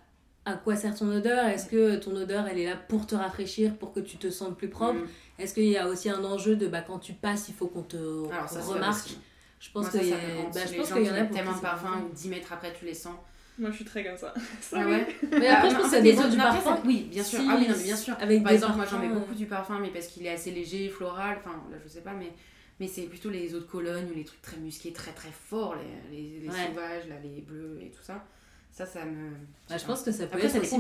à 0.48 0.54
quoi 0.54 0.76
sert 0.76 0.94
ton 0.96 1.10
odeur. 1.12 1.46
Est-ce 1.46 1.66
que 1.68 1.96
ton 1.96 2.16
odeur, 2.16 2.46
elle 2.48 2.60
est 2.60 2.66
là 2.70 2.76
pour 2.76 3.08
te 3.08 3.16
rafraîchir, 3.16 3.76
pour 3.78 3.92
que 3.94 4.00
tu 4.00 4.18
te 4.18 4.30
sentes 4.30 4.56
plus 4.58 4.70
propre 4.70 5.00
Mm. 5.00 5.08
Est-ce 5.40 5.54
qu'il 5.56 5.66
y 5.66 5.76
a 5.76 5.88
aussi 5.88 6.08
un 6.10 6.24
enjeu 6.24 6.56
de 6.56 6.68
bah, 6.68 6.82
quand 6.82 7.00
tu 7.00 7.14
passes, 7.14 7.50
il 7.50 7.56
faut 7.56 7.66
qu'on 7.68 7.82
te 7.82 7.98
Alors, 8.32 8.48
ça, 8.48 8.62
remarque. 8.62 9.10
Je 9.60 9.72
pense 9.72 9.88
ça, 9.88 10.04
y 10.04 10.14
a- 10.14 10.16
bah, 10.54 10.62
qu'il 10.62 10.78
y 11.04 11.10
en 11.10 11.16
a 11.16 11.24
pour 11.26 11.36
tellement 11.36 11.54
parfum, 11.58 11.90
va. 11.90 12.02
10 12.14 12.30
mètres 12.30 12.54
après 12.54 12.72
tu 12.78 12.86
les 12.86 12.94
sens. 12.94 13.16
Moi, 13.58 13.70
je 13.72 13.76
suis 13.78 13.86
très 13.86 14.04
comme 14.04 14.18
ça. 14.18 14.34
Ah 14.74 14.86
ouais 14.88 15.08
Mais 15.32 15.48
après, 15.48 15.70
je 15.70 15.76
pense 15.76 15.86
en 15.86 15.90
que 15.90 15.96
ça 15.96 16.02
dépend 16.02 16.22
autres- 16.22 16.30
du 16.32 16.40
après, 16.40 16.62
parfum. 16.62 16.82
Oui, 16.86 17.08
bien 17.10 17.24
sûr. 17.24 17.40
Si- 17.40 17.48
Ah 17.50 17.56
oui, 17.58 17.68
non, 17.68 17.76
mais 17.78 17.84
bien 17.84 17.96
sûr. 17.96 18.16
Avec 18.20 18.44
Par 18.44 18.52
exemple, 18.52 18.76
moi 18.76 18.86
j'en 18.90 19.00
mets 19.00 19.08
beaucoup 19.10 19.34
du 19.34 19.46
parfum, 19.46 19.80
mais 19.80 19.90
parce 19.90 20.08
qu'il 20.08 20.26
est 20.26 20.32
assez 20.32 20.52
léger, 20.52 20.90
floral, 20.90 21.38
enfin 21.40 21.56
là 21.72 21.78
je 21.84 21.88
sais 21.90 22.02
pas, 22.02 22.14
mais, 22.14 22.32
mais 22.80 22.88
c'est 22.88 23.04
plutôt 23.04 23.30
les 23.30 23.56
eaux 23.56 23.60
de 23.60 23.64
Cologne 23.66 24.08
ou 24.12 24.16
les 24.16 24.24
trucs 24.26 24.42
très 24.42 24.58
musqués, 24.58 24.92
très 24.92 25.12
très 25.12 25.30
forts, 25.32 25.76
les, 26.12 26.18
les, 26.18 26.40
les 26.42 26.48
Ouais. 26.50 26.68
sauvages, 26.68 27.08
là, 27.08 27.16
les 27.24 27.42
bleus 27.42 27.80
et 27.82 27.90
tout 27.92 28.02
ça. 28.04 28.24
Ça, 28.72 28.86
ça 28.86 29.06
me. 29.06 29.30
Bah, 29.70 29.78
je 29.78 29.86
pense 29.86 30.04
que 30.04 30.12
ça 30.12 30.26
peut 30.28 30.34
Après, 30.34 30.48
être 30.48 30.52
ça 30.52 30.60
aussi 30.60 30.76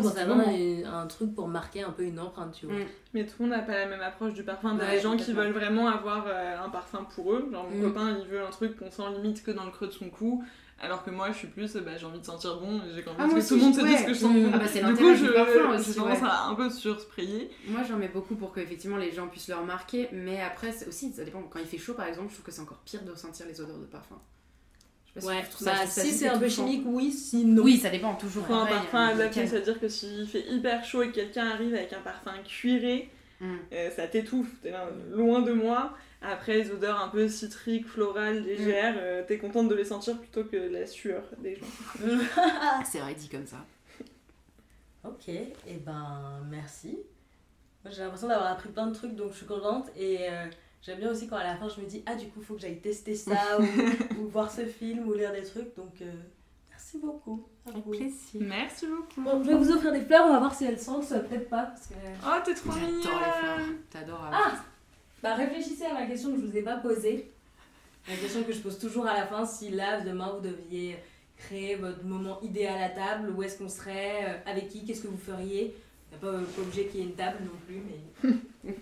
et 0.59 0.83
un 0.83 1.07
truc 1.07 1.33
pour 1.33 1.47
marquer 1.47 1.83
un 1.83 1.91
peu 1.91 2.03
une 2.03 2.19
empreinte, 2.19 2.53
tu 2.59 2.65
vois. 2.65 2.75
Mm. 2.75 2.85
Mais 3.13 3.25
tout 3.25 3.35
le 3.39 3.45
monde 3.45 3.55
n'a 3.55 3.61
pas 3.63 3.71
la 3.71 3.85
même 3.85 4.01
approche 4.01 4.33
du 4.33 4.43
parfum. 4.43 4.75
T'as 4.77 4.85
Ouais, 4.85 4.95
des 4.97 5.01
gens 5.01 5.15
qui 5.15 5.31
veulent 5.31 5.53
vraiment 5.53 5.87
avoir 5.87 6.25
euh, 6.27 6.57
un 6.61 6.67
parfum 6.67 7.05
pour 7.15 7.31
eux. 7.31 7.47
Genre 7.53 7.69
mon 7.69 7.77
Mm. 7.77 7.81
copain, 7.83 8.17
il 8.21 8.27
veut 8.27 8.45
un 8.45 8.49
truc 8.49 8.75
qu'on 8.77 8.91
sent 8.91 9.03
limite 9.15 9.43
que 9.45 9.51
dans 9.51 9.63
le 9.63 9.71
creux 9.71 9.87
de 9.87 9.93
son 9.93 10.09
cou. 10.09 10.43
Alors 10.77 11.03
que 11.05 11.09
moi, 11.09 11.31
je 11.31 11.37
suis 11.37 11.47
plus, 11.47 11.73
euh, 11.77 11.81
bah, 11.81 11.91
j'ai 11.97 12.05
envie 12.05 12.19
de 12.19 12.25
sentir 12.25 12.59
bon 12.59 12.79
et 12.79 12.93
j'ai 12.93 13.07
envie 13.07 13.15
Ah, 13.17 13.23
que 13.25 13.29
tout 13.31 13.37
aussi, 13.37 13.55
le 13.55 13.61
monde 13.61 13.75
se 13.75 13.81
ouais. 13.81 13.87
dise 13.95 14.05
que 14.05 14.13
je 14.13 14.19
sens 14.19 14.33
bon. 14.33 14.51
Ah 14.53 14.57
bah, 14.57 14.65
c'est 14.67 14.79
du 14.79 14.85
l'intérêt 14.85 15.13
coup, 15.13 15.25
je, 15.25 15.31
parfum 15.31 15.69
aussi, 15.79 15.93
j'ai 15.93 15.95
tendance 15.99 16.19
ouais. 16.21 16.27
à 16.27 16.43
un 16.47 16.55
peu 16.55 16.69
sursprayer. 16.69 17.49
Moi, 17.67 17.81
j'en 17.87 17.95
mets 17.97 18.09
beaucoup 18.09 18.35
pour 18.35 18.51
que 18.51 18.59
effectivement 18.59 18.97
les 18.97 19.11
gens 19.13 19.27
puissent 19.27 19.47
le 19.47 19.55
remarquer, 19.55 20.09
mais 20.11 20.41
après, 20.41 20.73
aussi, 20.87 21.13
ça 21.13 21.23
dépend. 21.23 21.41
Quand 21.43 21.59
il 21.59 21.65
fait 21.65 21.77
chaud, 21.77 21.93
par 21.93 22.07
exemple, 22.07 22.27
je 22.29 22.33
trouve 22.33 22.45
que 22.45 22.51
c'est 22.51 22.61
encore 22.61 22.79
pire 22.85 23.03
de 23.03 23.15
sentir 23.15 23.45
les 23.47 23.59
odeurs 23.61 23.77
de 23.77 23.85
parfum. 23.85 24.19
Je 25.15 25.21
sais 25.21 25.25
pas 25.27 25.31
Ouais, 25.33 25.41
bah, 25.61 25.71
je 25.85 25.89
ça 25.89 26.01
si 26.01 26.11
c'est 26.11 26.27
un 26.27 26.37
peu 26.37 26.49
chimique, 26.49 26.83
oui, 26.85 27.09
sinon. 27.11 27.63
Oui, 27.63 27.77
ça 27.77 27.89
dépend 27.89 28.13
toujours. 28.15 28.45
Faut 28.45 28.53
un 28.53 28.65
pareil, 28.65 28.75
parfum 28.91 29.07
adapté, 29.07 29.47
c'est-à-dire 29.47 29.79
que 29.79 29.87
s'il 29.87 30.27
fait 30.27 30.45
hyper 30.51 30.83
chaud 30.83 31.03
et 31.03 31.07
que 31.07 31.15
quelqu'un 31.15 31.47
arrive 31.51 31.73
avec 31.73 31.93
un 31.93 32.01
parfum 32.01 32.33
cuiré, 32.45 33.09
Mm. 33.41 33.55
euh, 33.73 33.89
ça 33.91 34.07
t'étouffe, 34.07 34.47
t'es 34.63 34.71
là, 34.71 34.87
loin 35.11 35.41
de 35.41 35.51
moi. 35.51 35.91
Après, 36.21 36.53
les 36.55 36.71
odeurs 36.71 36.99
un 36.99 37.09
peu 37.09 37.27
citriques, 37.29 37.87
florales, 37.87 38.41
légères, 38.43 38.95
euh, 38.97 39.23
t'es 39.27 39.37
contente 39.37 39.67
de 39.69 39.75
les 39.75 39.85
sentir 39.85 40.17
plutôt 40.17 40.43
que 40.43 40.57
la 40.57 40.85
sueur 40.87 41.23
des 41.39 41.55
gens. 41.55 41.65
C'est 42.85 42.99
vrai, 42.99 43.13
dit 43.13 43.29
comme 43.29 43.45
ça. 43.45 43.57
Ok, 45.03 45.27
et 45.29 45.53
ben 45.85 46.41
merci. 46.49 46.97
Moi, 47.83 47.93
J'ai 47.93 48.01
l'impression 48.01 48.27
d'avoir 48.27 48.51
appris 48.51 48.69
plein 48.69 48.87
de 48.87 48.95
trucs 48.95 49.15
donc 49.15 49.31
je 49.33 49.37
suis 49.37 49.45
contente 49.45 49.89
et 49.95 50.27
euh, 50.27 50.47
j'aime 50.81 50.97
bien 50.97 51.11
aussi 51.11 51.27
quand 51.27 51.35
à 51.35 51.43
la 51.43 51.55
fin 51.55 51.69
je 51.69 51.79
me 51.79 51.85
dis 51.85 52.01
ah 52.07 52.15
du 52.15 52.27
coup 52.29 52.41
faut 52.41 52.55
que 52.55 52.61
j'aille 52.61 52.79
tester 52.81 53.13
ça 53.13 53.37
ou, 53.59 54.21
ou 54.23 54.27
voir 54.27 54.49
ce 54.51 54.65
film 54.65 55.07
ou 55.07 55.13
lire 55.13 55.31
des 55.31 55.43
trucs 55.43 55.75
donc 55.75 56.01
euh, 56.01 56.11
merci 56.71 56.97
beaucoup. 56.97 57.47
plaisir. 57.91 58.41
Merci 58.41 58.87
beaucoup. 58.87 59.21
Bon, 59.21 59.43
je 59.43 59.49
vais 59.51 59.55
vous 59.55 59.69
offrir 59.71 59.91
des 59.91 60.01
fleurs, 60.01 60.25
on 60.25 60.33
va 60.33 60.39
voir 60.39 60.55
si 60.55 60.65
elles 60.65 60.79
sentent, 60.79 61.03
ça 61.03 61.19
peut-être 61.19 61.49
pas. 61.49 61.65
Parce 61.65 61.85
que... 61.85 61.93
Oh, 62.25 62.39
t'es 62.43 62.55
trop 62.55 62.71
J'adore 62.71 62.87
les 62.89 63.01
fleurs. 63.03 63.57
mignonne 63.59 63.77
T'adores. 63.91 64.29
Ah 64.33 64.53
Bah 65.25 65.33
réfléchissez 65.33 65.85
à 65.85 65.93
la 65.95 66.05
question 66.05 66.31
que 66.33 66.39
je 66.39 66.45
vous 66.45 66.55
ai 66.55 66.61
pas 66.61 66.77
posée. 66.77 67.31
La 68.07 68.15
question 68.15 68.43
que 68.43 68.53
je 68.53 68.59
pose 68.59 68.77
toujours 68.77 69.07
à 69.07 69.15
la 69.15 69.25
fin, 69.25 69.43
si 69.43 69.71
là 69.71 69.99
demain 70.01 70.31
vous 70.35 70.47
deviez 70.47 70.99
créer 71.35 71.73
votre 71.73 72.03
moment 72.03 72.39
idéal 72.43 72.79
à 72.79 72.89
table, 72.89 73.33
où 73.35 73.41
est-ce 73.41 73.57
qu'on 73.57 73.67
serait, 73.67 74.23
euh, 74.23 74.37
avec 74.45 74.69
qui, 74.69 74.85
qu'est-ce 74.85 75.01
que 75.01 75.07
vous 75.07 75.17
feriez? 75.17 75.75
Il 76.11 76.17
n'y 76.19 76.23
a 76.23 76.31
pas, 76.31 76.31
pas 76.31 76.61
obligé 76.61 76.85
qu'il 76.85 76.99
y 76.99 77.03
ait 77.03 77.07
une 77.07 77.15
table 77.15 77.39
non 77.41 77.57
plus, 77.65 77.81
mais... 77.81 78.29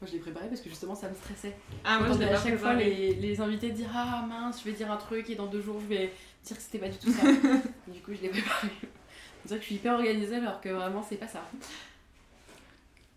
Moi, 0.00 0.08
je 0.08 0.12
l'ai 0.14 0.18
préparé 0.18 0.48
parce 0.48 0.60
que 0.60 0.68
justement, 0.68 0.96
ça 0.96 1.10
me 1.10 1.14
stressait. 1.14 1.54
Ah, 1.84 2.00
moi, 2.00 2.08
je 2.18 2.24
à 2.24 2.36
chaque 2.36 2.58
fois 2.58 2.74
les, 2.74 3.14
les 3.14 3.40
invités 3.40 3.70
dire 3.70 3.88
Ah 3.94 4.26
mince, 4.28 4.60
je 4.60 4.68
vais 4.68 4.76
dire 4.76 4.90
un 4.90 4.96
truc 4.96 5.30
et 5.30 5.36
dans 5.36 5.46
deux 5.46 5.62
jours, 5.62 5.80
je 5.80 5.86
vais 5.86 6.12
dire 6.44 6.56
que 6.56 6.62
c'était 6.62 6.78
pas 6.78 6.88
du 6.88 6.98
tout 6.98 7.12
ça. 7.12 7.22
du 7.86 8.00
coup, 8.00 8.12
je 8.14 8.20
l'ai 8.20 8.30
préparé. 8.30 8.68
On 9.44 9.46
dirait 9.46 9.58
que 9.58 9.62
je 9.62 9.66
suis 9.68 9.76
hyper 9.76 9.94
organisée 9.94 10.36
alors 10.36 10.60
que 10.60 10.70
vraiment, 10.70 11.06
c'est 11.08 11.16
pas 11.16 11.28
ça. 11.28 11.44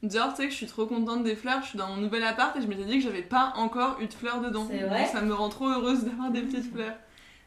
Genre, 0.02 0.30
tu 0.30 0.36
sais 0.38 0.46
que 0.46 0.52
je 0.52 0.56
suis 0.56 0.66
trop 0.66 0.86
contente 0.86 1.24
des 1.24 1.36
fleurs, 1.36 1.62
je 1.62 1.70
suis 1.70 1.78
dans 1.78 1.88
mon 1.90 1.98
nouvel 1.98 2.24
appart 2.24 2.56
et 2.56 2.62
je 2.62 2.68
m'étais 2.68 2.86
dit 2.86 3.00
que 3.00 3.04
j'avais 3.04 3.22
pas 3.22 3.52
encore 3.58 4.00
eu 4.00 4.08
de 4.08 4.14
fleurs 4.14 4.40
dedans. 4.40 4.66
C'est 4.70 4.80
Donc, 4.80 4.90
vrai 4.90 5.06
Ça 5.08 5.22
me 5.22 5.34
rend 5.34 5.50
trop 5.50 5.68
heureuse 5.68 6.06
d'avoir 6.06 6.32
des 6.32 6.42
petites 6.42 6.72
fleurs. 6.74 6.96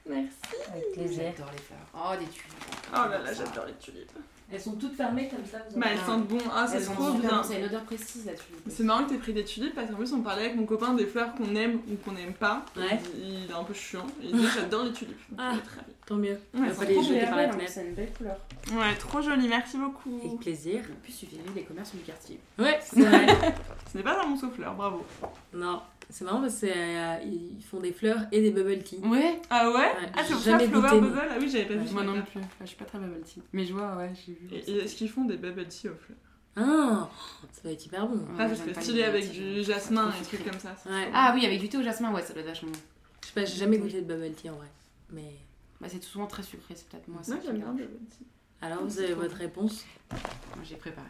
Merci. 0.07 0.37
Avec 0.71 0.93
plaisir. 0.93 1.23
J'adore 1.37 1.53
les 1.53 1.59
fleurs. 1.59 1.79
Oh, 1.95 2.13
des 2.19 2.27
tulipes. 2.27 2.53
Oh 2.93 3.09
là 3.09 3.19
là, 3.19 3.33
j'adore 3.33 3.67
les 3.67 3.75
tulipes. 3.75 4.13
Elles 4.51 4.61
sont 4.61 4.73
toutes 4.73 4.95
fermées 4.95 5.29
comme 5.29 5.45
ça, 5.47 5.59
vous 5.71 5.79
Bah, 5.81 5.87
avez- 5.87 5.95
elles 5.99 6.05
sentent 6.05 6.27
bon. 6.29 6.39
Ah, 6.55 6.67
c'est 6.69 6.81
sont 6.81 6.93
trop 6.95 7.13
super 7.13 7.31
bien. 7.31 7.43
Ça 7.43 7.55
a 7.55 7.59
une 7.59 7.65
odeur 7.65 7.83
précise 7.85 8.27
la 8.27 8.33
tulipe. 8.35 8.61
C'est 8.69 8.83
marrant 8.83 9.05
que 9.05 9.11
t'aies 9.11 9.19
pris 9.19 9.33
des 9.33 9.45
tulipes 9.45 9.75
parce 9.75 9.89
qu'en 9.91 9.97
plus, 9.97 10.13
on 10.13 10.21
parlait 10.21 10.45
avec 10.45 10.57
mon 10.57 10.67
copain 10.67 10.93
des 10.95 11.07
fleurs 11.07 11.35
qu'on 11.35 11.55
aime 11.55 11.77
ou 11.91 11.95
qu'on 12.05 12.15
aime 12.17 12.35
pas. 12.35 12.65
Ouais. 12.77 13.01
Il, 13.17 13.45
il 13.45 13.51
est 13.51 13.55
un 13.55 13.65
peu 13.65 13.73
chiant. 13.73 14.07
Il 14.23 14.33
dit 14.37 14.47
J'adore 14.55 14.85
les 14.85 14.93
tulipes. 14.93 15.17
Donc, 15.31 15.39
Ah. 15.41 15.53
très 15.65 15.77
bien. 15.77 15.85
Tant 16.05 16.17
mieux. 16.17 16.31
Ouais, 16.33 16.39
On 16.55 16.65
elles 16.65 16.71
va 16.71 16.75
sont 16.75 16.83
les 16.83 16.95
trop 16.95 17.03
belles. 17.09 17.29
par 17.29 17.59
la. 17.59 17.67
C'est 17.69 17.87
une 17.87 17.95
belle 17.95 18.13
couleur. 18.13 18.37
Ouais, 18.73 18.95
trop 18.99 19.23
joli, 19.23 19.49
merci 19.49 19.79
beaucoup. 19.79 20.21
Avec 20.25 20.41
plaisir. 20.41 20.81
En 20.81 21.01
plus, 21.03 21.13
il 21.13 21.15
suffit 21.15 21.39
les 21.55 21.63
commerces 21.63 21.93
du 21.95 22.01
quartier. 22.03 22.39
Ouais, 22.59 22.79
c'est 22.83 23.01
vrai. 23.01 23.27
Ce 23.93 23.97
n'est 23.97 24.03
pas 24.05 24.23
un 24.23 24.27
monceau 24.27 24.51
fleurs, 24.51 24.75
bravo. 24.75 25.07
non, 25.55 25.81
c'est 26.11 26.25
marrant 26.25 26.41
parce 26.41 26.59
qu'ils 26.61 27.63
font 27.71 27.81
des 27.81 27.93
fleurs 27.93 28.19
et 28.33 28.41
des 28.43 28.51
bubble 28.51 28.79
tea. 28.83 28.99
Ouais. 28.99 29.41
Ah 29.51 29.71
ouais, 29.71 29.91
Ah, 30.15 30.19
j'ai 30.23 30.29
c'est 30.29 30.33
pour 30.35 30.43
jamais 30.43 30.65
ça 30.65 30.71
Flower 30.71 30.89
goûté. 30.89 31.01
Bubble 31.01 31.23
Ah 31.31 31.37
oui, 31.41 31.49
j'avais 31.51 31.65
pas 31.67 31.75
vu 31.75 31.87
ça. 31.87 31.93
Moi 31.95 32.03
non 32.05 32.23
plus. 32.23 32.41
Je 32.61 32.67
suis 32.67 32.77
pas 32.77 32.85
très 32.85 32.99
bubble 32.99 33.21
tea. 33.23 33.41
Mais 33.53 33.65
je 33.65 33.73
vois, 33.73 33.97
ouais, 33.97 34.13
j'ai 34.15 34.33
vu. 34.33 34.49
Et, 34.53 34.71
et 34.71 34.77
est-ce 34.85 34.95
qu'ils 34.97 35.09
font 35.11 35.25
des 35.25 35.37
bubble 35.37 35.67
tea 35.67 35.89
aux 35.89 35.95
fleurs? 35.95 36.19
Ah, 36.55 37.09
ça 37.51 37.61
va 37.65 37.71
être 37.71 37.87
hyper 37.87 38.07
bon. 38.07 38.17
Ouais, 38.19 38.25
Ah, 38.39 38.49
ça 38.49 38.57
serait 38.57 38.75
stylé 38.83 39.05
avec 39.05 39.31
du 39.33 39.63
jasmin 39.65 40.13
et 40.15 40.21
des 40.21 40.27
trucs 40.27 40.45
comme 40.51 40.61
ça. 40.61 40.75
Ouais. 40.91 41.09
Ah 41.15 41.33
oui, 41.35 41.47
avec 41.47 41.59
du 41.61 41.69
thé 41.69 41.79
au 41.79 41.83
jasmin, 41.83 42.13
ouais, 42.13 42.23
ça 42.23 42.33
doit 42.35 42.43
être 42.43 42.49
vachement 42.49 42.71
bon. 42.71 42.79
Je 43.23 43.29
sais 43.29 43.33
pas, 43.35 43.45
j'ai 43.45 43.57
jamais 43.59 43.79
goûté 43.79 44.03
de 44.03 44.07
bubble 44.07 44.33
tea 44.35 44.51
en 44.51 44.57
vrai. 44.57 44.69
Mais 45.11 45.37
Bah, 45.81 45.87
c'est 45.91 46.03
souvent 46.03 46.27
très 46.27 46.43
sucré, 46.43 46.75
c'est 46.75 46.87
peut-être 46.89 47.09
moi. 47.09 47.23
qui 47.23 47.31
j'aime 47.31 47.39
me 47.39 47.59
bien 47.59 47.73
dérange. 47.73 47.77
bubble 47.77 48.07
tea. 48.11 48.27
alors 48.61 48.85
vous 48.85 48.99
avez 48.99 49.15
votre 49.15 49.37
réponse? 49.37 49.85
Moi, 50.11 50.21
j'ai 50.65 50.77
préparé. 50.77 51.07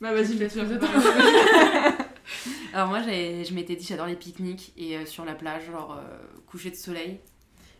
Bah 0.00 0.12
vas-y, 0.14 0.38
Je 0.38 0.46
fais 0.46 0.78
te. 0.78 0.84
Alors 2.72 2.88
moi, 2.88 3.00
je 3.02 3.54
m'étais 3.54 3.76
dit, 3.76 3.86
j'adore 3.86 4.06
les 4.06 4.16
pique-niques 4.16 4.72
et 4.76 4.96
euh, 4.96 5.06
sur 5.06 5.24
la 5.24 5.34
plage, 5.34 5.66
genre 5.66 5.92
euh, 5.98 6.18
coucher 6.46 6.70
de 6.70 6.76
soleil. 6.76 7.18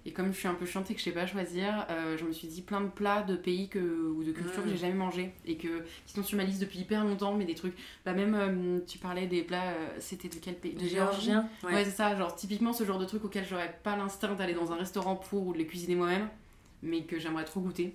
Et 0.06 0.12
comme 0.12 0.32
je 0.32 0.38
suis 0.38 0.48
un 0.48 0.54
peu 0.54 0.64
chiante 0.64 0.90
et 0.90 0.94
que 0.94 1.00
je 1.00 1.04
sais 1.04 1.10
pas 1.10 1.26
choisir, 1.26 1.84
euh, 1.90 2.16
je 2.16 2.24
me 2.24 2.32
suis 2.32 2.48
dit 2.48 2.62
plein 2.62 2.80
de 2.80 2.88
plats 2.88 3.22
de 3.22 3.36
pays 3.36 3.68
que, 3.68 3.78
ou 3.78 4.24
de 4.24 4.32
cultures 4.32 4.62
que 4.62 4.68
Mm. 4.68 4.70
j'ai 4.72 4.76
jamais 4.78 4.94
mangé 4.94 5.34
et 5.44 5.56
que, 5.58 5.84
qui 6.06 6.14
sont 6.14 6.22
sur 6.22 6.38
ma 6.38 6.44
liste 6.44 6.60
depuis 6.62 6.78
hyper 6.78 7.04
longtemps, 7.04 7.34
mais 7.34 7.44
des 7.44 7.54
trucs. 7.54 7.74
Bah, 8.06 8.14
même, 8.14 8.34
euh, 8.34 8.78
tu 8.86 8.96
parlais 8.98 9.26
des 9.26 9.42
plats, 9.42 9.72
euh, 9.72 9.88
c'était 9.98 10.28
de 10.28 10.36
quel 10.36 10.54
pays? 10.54 10.72
De 10.72 10.86
géorgien 10.88 11.46
Ouais, 11.62 11.84
c'est 11.84 11.90
ça, 11.90 12.16
genre 12.16 12.34
typiquement 12.34 12.72
ce 12.72 12.84
genre 12.84 12.98
de 12.98 13.04
truc 13.04 13.22
auquel 13.24 13.44
j'aurais 13.46 13.78
pas 13.82 13.96
l'instinct 13.96 14.34
d'aller 14.34 14.54
dans 14.54 14.72
un 14.72 14.76
restaurant 14.76 15.16
pour 15.16 15.46
ou 15.48 15.52
de 15.52 15.58
les 15.58 15.66
cuisiner 15.66 15.94
moi-même, 15.96 16.28
mais 16.82 17.02
que 17.02 17.18
j'aimerais 17.18 17.44
trop 17.44 17.60
goûter. 17.60 17.94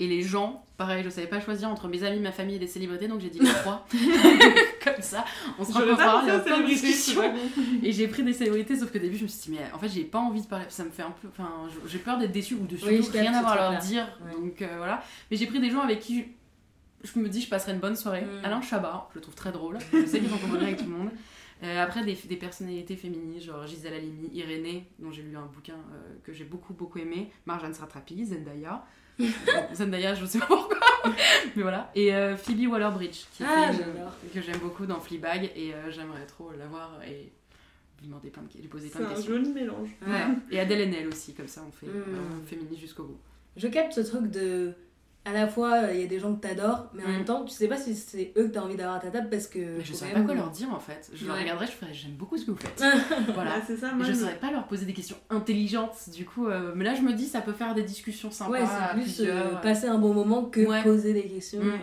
Et 0.00 0.08
les 0.08 0.22
gens, 0.22 0.64
pareil, 0.76 1.04
je 1.04 1.10
savais 1.10 1.26
pas 1.28 1.40
choisir 1.40 1.68
entre 1.68 1.86
mes 1.86 2.02
amis, 2.02 2.18
ma 2.20 2.32
famille 2.32 2.56
et 2.56 2.58
des 2.60 2.66
célébrités, 2.66 3.06
donc 3.06 3.20
j'ai 3.20 3.30
dit 3.30 3.38
les 3.42 3.46
trois. 3.46 3.86
Comme 4.84 5.02
ça, 5.02 5.24
on 5.58 5.64
se 5.64 5.72
rencontrera, 5.72 6.22
il 6.22 6.28
y 6.28 6.30
a 6.30 6.38
plein 6.38 6.60
de 6.60 6.66
discussions. 6.66 7.22
Et 7.82 7.92
j'ai 7.92 8.08
pris 8.08 8.22
des 8.22 8.32
célébrités, 8.32 8.76
sauf 8.76 8.90
qu'au 8.90 8.98
début 8.98 9.16
je 9.16 9.24
me 9.24 9.28
suis 9.28 9.50
dit, 9.50 9.58
mais 9.58 9.72
en 9.72 9.78
fait 9.78 9.88
j'ai 9.88 10.04
pas 10.04 10.18
envie 10.18 10.42
de 10.42 10.46
parler, 10.46 10.66
ça 10.68 10.84
me 10.84 10.90
fait 10.90 11.02
un 11.02 11.10
peu. 11.10 11.28
Enfin, 11.28 11.50
j'ai 11.86 11.98
peur 11.98 12.18
d'être 12.18 12.32
déçue 12.32 12.54
ou 12.54 12.66
de 12.66 12.76
surtout 12.76 12.92
Oui, 12.94 13.08
rien 13.12 13.34
avoir 13.34 13.52
à 13.52 13.72
leur 13.72 13.80
dire. 13.80 14.06
Ouais. 14.24 14.32
Donc 14.32 14.62
euh, 14.62 14.74
voilà. 14.78 15.02
Mais 15.30 15.36
j'ai 15.36 15.46
pris 15.46 15.60
des 15.60 15.70
gens 15.70 15.80
avec 15.80 16.00
qui 16.00 16.24
je, 17.04 17.10
je 17.12 17.18
me 17.18 17.28
dis 17.28 17.40
je 17.40 17.48
passerai 17.48 17.72
une 17.72 17.80
bonne 17.80 17.96
soirée. 17.96 18.22
Mm. 18.22 18.44
Alain 18.44 18.62
Chabat, 18.62 19.08
je 19.10 19.16
le 19.16 19.20
trouve 19.20 19.34
très 19.34 19.52
drôle. 19.52 19.78
Je 19.92 20.06
sais 20.06 20.20
qu'il 20.20 20.30
s'entend 20.30 20.48
bien 20.48 20.62
avec 20.62 20.78
tout 20.78 20.84
le 20.84 20.90
monde. 20.90 21.10
Euh, 21.62 21.82
après 21.82 22.02
des, 22.04 22.14
des 22.14 22.36
personnalités 22.36 22.96
féminines, 22.96 23.38
genre 23.38 23.66
Gisèle 23.66 23.92
Halimi, 23.92 24.30
Irénée, 24.32 24.86
dont 24.98 25.10
j'ai 25.10 25.22
lu 25.22 25.36
un 25.36 25.44
bouquin 25.44 25.74
euh, 25.74 26.14
que 26.24 26.32
j'ai 26.32 26.44
beaucoup 26.44 26.72
beaucoup 26.72 26.98
aimé, 26.98 27.30
Marjane 27.44 27.74
Satrapi, 27.74 28.24
Zendaya. 28.24 28.82
Zendaya, 29.74 30.14
je 30.14 30.24
sais 30.24 30.38
pas 30.38 30.46
pourquoi, 30.46 30.78
mais 31.56 31.62
voilà. 31.62 31.90
Et 31.94 32.14
euh, 32.14 32.36
Phoebe 32.36 32.70
Waller-Bridge, 32.70 33.24
qui 33.32 33.42
Ah, 33.46 33.70
fait 33.72 34.28
que 34.32 34.40
j'aime 34.44 34.58
beaucoup 34.58 34.86
dans 34.86 35.00
Fleabag, 35.00 35.50
et 35.56 35.74
euh, 35.74 35.90
j'aimerais 35.90 36.26
trop 36.26 36.50
l'avoir 36.58 37.00
et 37.06 37.30
lui 38.00 38.08
demander 38.08 38.30
plein 38.30 38.42
de, 38.42 38.60
lui 38.60 38.68
poser 38.68 38.88
plein 38.88 39.00
C'est 39.00 39.04
de 39.06 39.10
un 39.10 39.14
questions. 39.14 39.32
joli 39.34 39.52
mélange. 39.52 39.88
Ouais. 40.06 40.20
Et 40.50 40.60
Adèle 40.60 40.80
Haenel 40.82 41.08
aussi, 41.08 41.34
comme 41.34 41.48
ça 41.48 41.62
on 41.66 41.72
fait 41.72 41.86
Mm. 41.86 41.90
vraiment 42.00 42.44
féministe 42.46 42.80
jusqu'au 42.80 43.04
bout. 43.04 43.18
Je 43.56 43.68
capte 43.68 43.92
ce 43.94 44.00
truc 44.00 44.30
de. 44.30 44.72
À 45.26 45.32
la 45.34 45.46
fois, 45.46 45.92
il 45.92 46.00
y 46.00 46.02
a 46.02 46.06
des 46.06 46.18
gens 46.18 46.34
que 46.34 46.40
t'adores, 46.40 46.88
mais 46.94 47.04
en 47.04 47.08
Mm. 47.08 47.12
même 47.12 47.24
temps, 47.26 47.44
tu 47.44 47.52
sais 47.52 47.68
pas 47.68 47.76
si 47.76 47.94
c'est 47.94 48.32
eux 48.38 48.44
que 48.48 48.52
t'as 48.54 48.60
envie 48.62 48.76
d'avoir 48.76 48.96
à 48.96 49.00
ta 49.00 49.10
table 49.10 49.28
parce 49.30 49.46
que. 49.48 49.58
Mais 49.58 49.84
je 49.84 49.92
saurais 49.92 50.14
pas 50.14 50.22
quoi 50.22 50.34
leur 50.34 50.50
dire 50.50 50.72
en 50.72 50.80
fait. 50.80 51.10
Je 51.12 51.26
Ouais. 51.26 51.34
les 51.34 51.40
regarderais, 51.42 51.66
je 51.66 51.72
ferais 51.72 51.92
j'aime 51.92 52.12
beaucoup 52.12 52.38
ce 52.38 52.46
que 52.46 52.50
vous 52.52 52.56
faites. 52.56 52.82
voilà. 53.34 53.50
Bah, 53.58 53.62
c'est 53.66 53.76
ça, 53.76 53.92
moi 53.92 54.06
je 54.06 54.14
saurais 54.14 54.38
pas 54.38 54.50
leur 54.50 54.66
poser 54.66 54.86
des 54.86 54.94
questions 54.94 55.16
intelligentes, 55.28 56.08
du 56.10 56.24
coup. 56.24 56.46
euh, 56.48 56.72
mais 56.74 56.84
là, 56.84 56.94
je 56.94 57.02
me 57.02 57.12
dis, 57.12 57.26
ça 57.26 57.42
peut 57.42 57.52
faire 57.52 57.74
des 57.74 57.82
discussions 57.82 58.30
sympas 58.30 58.50
Ouais, 58.52 58.60
c'est 58.66 58.94
plus 58.94 59.02
plusieurs. 59.02 59.56
euh, 59.58 59.60
passer 59.60 59.88
un 59.88 59.98
bon 59.98 60.14
moment 60.14 60.44
que 60.46 60.60
Ouais. 60.60 60.82
poser 60.82 61.12
des 61.12 61.24
questions. 61.24 61.62
Mm. 61.62 61.68
Ouais. 61.68 61.80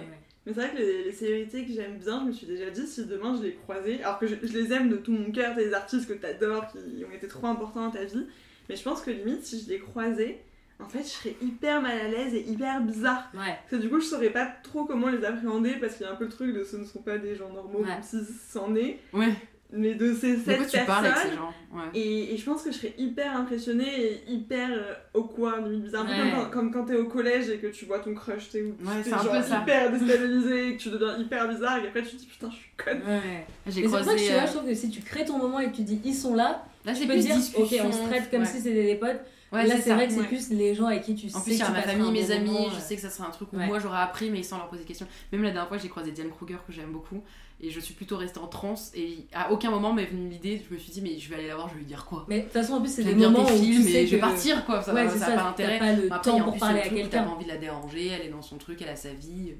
Mais 0.48 0.54
c'est 0.54 0.62
vrai 0.62 0.72
que 0.72 0.78
les, 0.78 1.04
les 1.04 1.12
célébrités 1.12 1.66
que 1.66 1.74
j'aime 1.74 1.98
bien, 2.00 2.22
je 2.22 2.28
me 2.28 2.32
suis 2.32 2.48
déjà 2.48 2.70
dit 2.72 2.88
si 2.88 3.06
demain 3.06 3.36
je 3.38 3.44
les 3.44 3.54
croisais, 3.54 4.02
alors 4.02 4.18
que 4.18 4.26
je, 4.28 4.36
je 4.42 4.58
les 4.58 4.72
aime 4.74 4.90
de 4.90 4.96
tout 4.96 5.12
mon 5.12 5.30
cœur, 5.32 5.54
des 5.56 5.74
artistes 5.74 6.08
que 6.08 6.14
t'adores, 6.14 6.68
qui 6.70 6.78
ont 7.06 7.14
été 7.14 7.28
trop 7.28 7.46
importants 7.48 7.86
dans 7.86 7.92
ta 7.92 8.06
vie, 8.06 8.26
mais 8.70 8.76
je 8.78 8.82
pense 8.82 9.02
que 9.02 9.12
limite 9.12 9.44
si 9.46 9.62
je 9.62 9.70
les 9.70 9.80
croisais, 9.80 10.40
en 10.80 10.88
fait 10.90 11.00
je 11.04 11.08
serais 11.08 11.36
hyper 11.42 11.82
mal 11.82 11.98
à 12.00 12.08
l'aise 12.08 12.34
et 12.34 12.48
hyper 12.50 12.82
bizarre. 12.82 13.30
Ouais. 13.34 13.40
Parce 13.70 13.72
que 13.72 13.76
du 13.78 13.90
coup 13.90 14.00
je 14.00 14.06
saurais 14.06 14.30
pas 14.30 14.48
trop 14.64 14.86
comment 14.86 15.08
les 15.10 15.24
appréhender 15.26 15.72
parce 15.80 15.96
qu'il 15.96 16.06
y 16.06 16.10
a 16.10 16.12
un 16.12 16.16
peu 16.16 16.26
le 16.26 16.30
truc 16.32 16.54
de 16.56 16.64
ce 16.64 16.78
ne 16.78 16.86
sont 16.86 17.02
pas 17.02 17.18
des 17.18 17.36
gens 17.36 17.50
normaux, 17.54 17.80
Ouais. 17.80 17.88
même 17.88 18.04
si 18.04 18.18
c'en 18.52 18.76
est, 18.76 19.00
Ouais. 19.14 19.34
mais 19.72 19.96
de 19.96 20.14
ces 20.14 20.38
sept 20.38 20.58
quoi 20.58 20.66
tu 20.66 20.78
parles 20.86 21.06
avec 21.06 21.14
personnes. 21.16 21.32
ces 21.32 21.38
gens? 21.38 21.54
Ouais. 21.74 21.84
Et, 21.94 22.34
et 22.34 22.38
je 22.38 22.46
pense 22.46 22.62
que 22.64 22.72
je 22.72 22.78
serais 22.78 22.94
hyper 22.98 23.36
impressionnée 23.36 24.02
et 24.02 24.24
hyper 24.32 24.70
euh, 24.72 24.94
awkward, 25.16 25.66
limite 25.66 25.84
bizarre. 25.86 26.06
Un 26.06 26.06
peu 26.06 26.12
Ouais. 26.14 26.32
comme 26.32 26.44
quand, 26.44 26.50
comme 26.52 26.72
quand 26.72 26.86
t'es 26.86 26.96
au 26.96 27.06
collège 27.06 27.50
et 27.50 27.58
que 27.58 27.68
tu 27.68 27.86
vois 27.86 28.00
ton 28.00 28.14
crush, 28.14 28.46
tu 28.46 28.50
sais, 28.52 28.62
où 28.62 28.68
Ouais, 28.88 29.02
t'es 29.04 29.10
c'est 29.10 29.14
un 29.16 29.24
genre 29.24 29.32
peu 29.34 29.42
ça. 29.42 29.62
hyper 29.64 29.92
déstabilisé, 29.92 30.68
et 30.70 30.78
que 30.78 30.82
tu 30.82 30.90
deviens 30.90 31.18
hyper 31.18 31.50
bizarre 31.50 31.80
et 31.80 31.84
qu'après 31.84 32.04
tu 32.04 32.12
te 32.12 32.16
dis 32.18 32.26
putain, 32.28 32.50
je 32.52 32.56
suis 32.56 32.72
conne. 32.78 33.02
Ouais. 33.06 33.46
J'ai 33.68 33.82
c'est 33.84 33.90
pour 33.90 34.00
ça 34.00 34.06
que 34.06 34.12
je 34.12 34.24
suis 34.24 34.26
croisé. 34.28 34.36
là, 34.36 34.44
euh, 34.44 34.48
je 34.48 34.54
trouve 34.54 34.70
que 34.70 34.74
si 34.76 34.90
tu 34.90 35.02
crées 35.02 35.26
ton 35.26 35.38
moment 35.40 35.60
et 35.60 35.70
que 35.72 35.76
tu 35.76 35.82
dis 35.82 36.00
ils 36.06 36.14
sont 36.16 36.36
là, 36.36 36.64
Là, 36.86 36.94
tu 36.94 37.06
peux 37.06 37.18
dire 37.18 37.36
ok, 37.58 37.76
on 37.84 37.92
se 37.92 38.04
traite 38.08 38.32
comme 38.32 38.42
ouais. 38.42 38.46
si 38.46 38.62
c'était 38.62 38.86
des 38.86 38.96
potes. 38.96 39.20
Ouais, 39.52 39.66
là, 39.66 39.76
c'est 39.82 39.94
vrai 39.94 40.08
que 40.08 40.14
c'est 40.14 40.24
plus 40.24 40.50
les 40.50 40.76
gens 40.76 40.88
avec 40.88 41.04
qui 41.04 41.16
tu 41.16 41.30
sais. 41.30 41.38
En 41.38 41.42
plus, 41.42 41.54
il 41.54 41.60
y 41.60 41.62
a 41.62 41.70
ma 41.70 41.82
famille, 41.82 42.12
mes 42.12 42.32
amis, 42.32 42.68
je 42.74 42.80
sais 42.80 42.96
que 42.96 43.02
ça 43.02 43.10
sera 43.10 43.28
un 43.28 43.32
truc 43.32 43.52
où 43.54 43.58
moi 43.58 43.80
j'aurais 43.80 44.02
appris, 44.02 44.30
mais 44.30 44.44
sans 44.44 44.58
leur 44.58 44.68
poser 44.68 44.82
des 44.82 44.88
questions. 44.88 45.08
Même 45.32 45.44
la 45.44 45.52
dernière 45.52 45.68
fois, 45.68 45.78
j'ai 45.78 45.90
croisé 45.90 46.12
Diane 46.12 46.30
Kruger, 46.30 46.58
que 46.66 46.74
j'aime 46.74 46.92
beaucoup, 46.92 47.24
et 47.60 47.70
je 47.70 47.80
suis 47.80 47.94
plutôt 47.94 48.18
restée 48.18 48.40
en 48.40 48.48
transe, 48.48 48.92
et 48.94 49.26
à 49.34 49.52
aucun 49.52 49.72
moment 49.72 49.94
m'est 49.94 50.06
venue 50.06 50.30
l'idée, 50.30 50.62
je 50.68 50.74
me 50.74 50.80
suis 50.80 50.92
dit, 50.92 51.02
mais 51.02 51.18
je 51.18 51.30
vais 51.30 51.36
aller 51.36 51.48
la 51.48 51.56
voir, 51.56 51.70
je 51.70 51.74
vais 51.74 51.80
lui 51.80 51.86
dire 51.86 52.06
quoi? 52.06 52.26
Mais 52.28 52.40
de 52.40 52.44
toute 52.44 52.54
façon, 52.54 52.74
en 52.74 52.82
plus, 52.82 52.94
c'est 52.94 53.04
des 53.04 53.16
moments 53.16 53.46
où 53.46 53.60
tu 53.60 53.82
sais 53.84 54.06
je 54.06 54.16
vais 54.16 54.22
partir, 54.22 54.66
quoi, 54.66 54.82
ça 54.82 54.94
n'a 54.94 55.06
pas 55.06 55.44
intérêt. 55.50 55.80
pas 55.80 55.94
le 55.94 56.10
temps 56.22 56.42
pour 56.42 56.58
parler 56.58 56.82
à 56.82 56.90
quelqu'un. 56.90 57.08
T'as 57.10 57.24
pas 57.24 57.30
envie 57.30 57.46
de 57.46 57.52
la 57.52 57.58
déranger, 57.58 58.08
elle 58.08 58.28
est 58.28 58.32
dans 58.32 58.42
son 58.42 58.58
truc, 58.58 58.82
elle 58.82 58.90
a 58.90 58.96
sa 58.96 59.14
vie. 59.14 59.54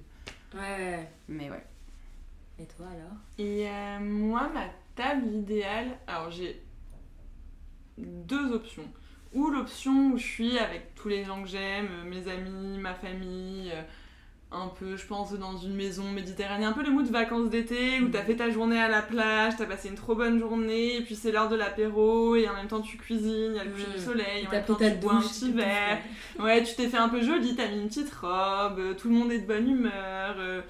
Ouais. 0.54 1.08
Mais 1.28 1.50
ouais. 1.50 1.64
Et 2.60 2.66
toi 2.66 2.88
alors? 2.88 3.18
Et 3.38 3.68
euh, 3.68 4.00
moi, 4.00 4.50
ma 4.54 4.66
table 4.96 5.28
idéale, 5.28 5.98
alors 6.08 6.32
j'ai 6.32 6.64
deux 7.98 8.52
options. 8.52 8.88
Ou 9.34 9.50
l'option 9.50 10.12
où 10.12 10.18
je 10.18 10.24
suis 10.24 10.58
avec 10.58 10.96
tous 10.96 11.10
les 11.10 11.24
gens 11.24 11.42
que 11.44 11.50
j'aime, 11.50 11.88
mes 12.06 12.28
amis, 12.30 12.78
ma 12.78 12.94
famille, 12.94 13.72
euh, 13.74 13.82
un 14.52 14.68
peu, 14.68 14.96
je 14.96 15.06
pense, 15.06 15.34
dans 15.34 15.58
une 15.58 15.76
maison 15.76 16.10
méditerranéenne, 16.12 16.70
un 16.70 16.74
peu 16.74 16.84
le 16.84 16.92
mood 16.92 17.08
vacances 17.08 17.50
d'été 17.50 18.00
où 18.00 18.08
t'as 18.08 18.24
fait 18.24 18.38
ta 18.38 18.50
journée 18.50 18.80
à 18.80 18.88
la 18.88 19.02
plage, 19.02 19.54
t'as 19.58 19.66
passé 19.66 19.90
une 19.90 19.96
trop 19.96 20.16
bonne 20.16 20.40
journée, 20.40 20.98
et 20.98 21.02
puis 21.02 21.16
c'est 21.16 21.32
l'heure 21.32 21.50
de 21.50 21.56
l'apéro, 21.56 22.36
et 22.36 22.48
en 22.48 22.54
même 22.54 22.68
temps 22.68 22.80
tu 22.80 22.98
cuisines, 22.98 23.52
il 23.52 23.56
y 23.56 23.60
a 23.60 23.66
le 23.66 23.72
coucher 23.72 23.92
du 23.94 24.00
soleil, 24.00 24.48
en 24.48 24.52
même 24.52 24.64
temps 24.64 24.76
tu 24.76 24.90
bois 24.92 25.16
un 25.16 25.22
petit 25.22 25.52
verre. 25.52 26.00
Ouais, 26.40 26.64
tu 26.64 26.76
t'es 26.76 26.88
fait 26.88 26.98
un 26.98 27.10
peu 27.10 27.22
joli, 27.22 27.56
t'as 27.56 27.68
mis 27.68 27.82
une 27.82 27.88
petite 27.88 28.14
robe, 28.14 28.96
tout 28.98 29.10
le 29.10 29.16
monde 29.16 29.32
est 29.32 29.40
de 29.40 29.48
bonne 29.48 29.70
humeur. 29.70 30.36
Euh, 30.38 30.62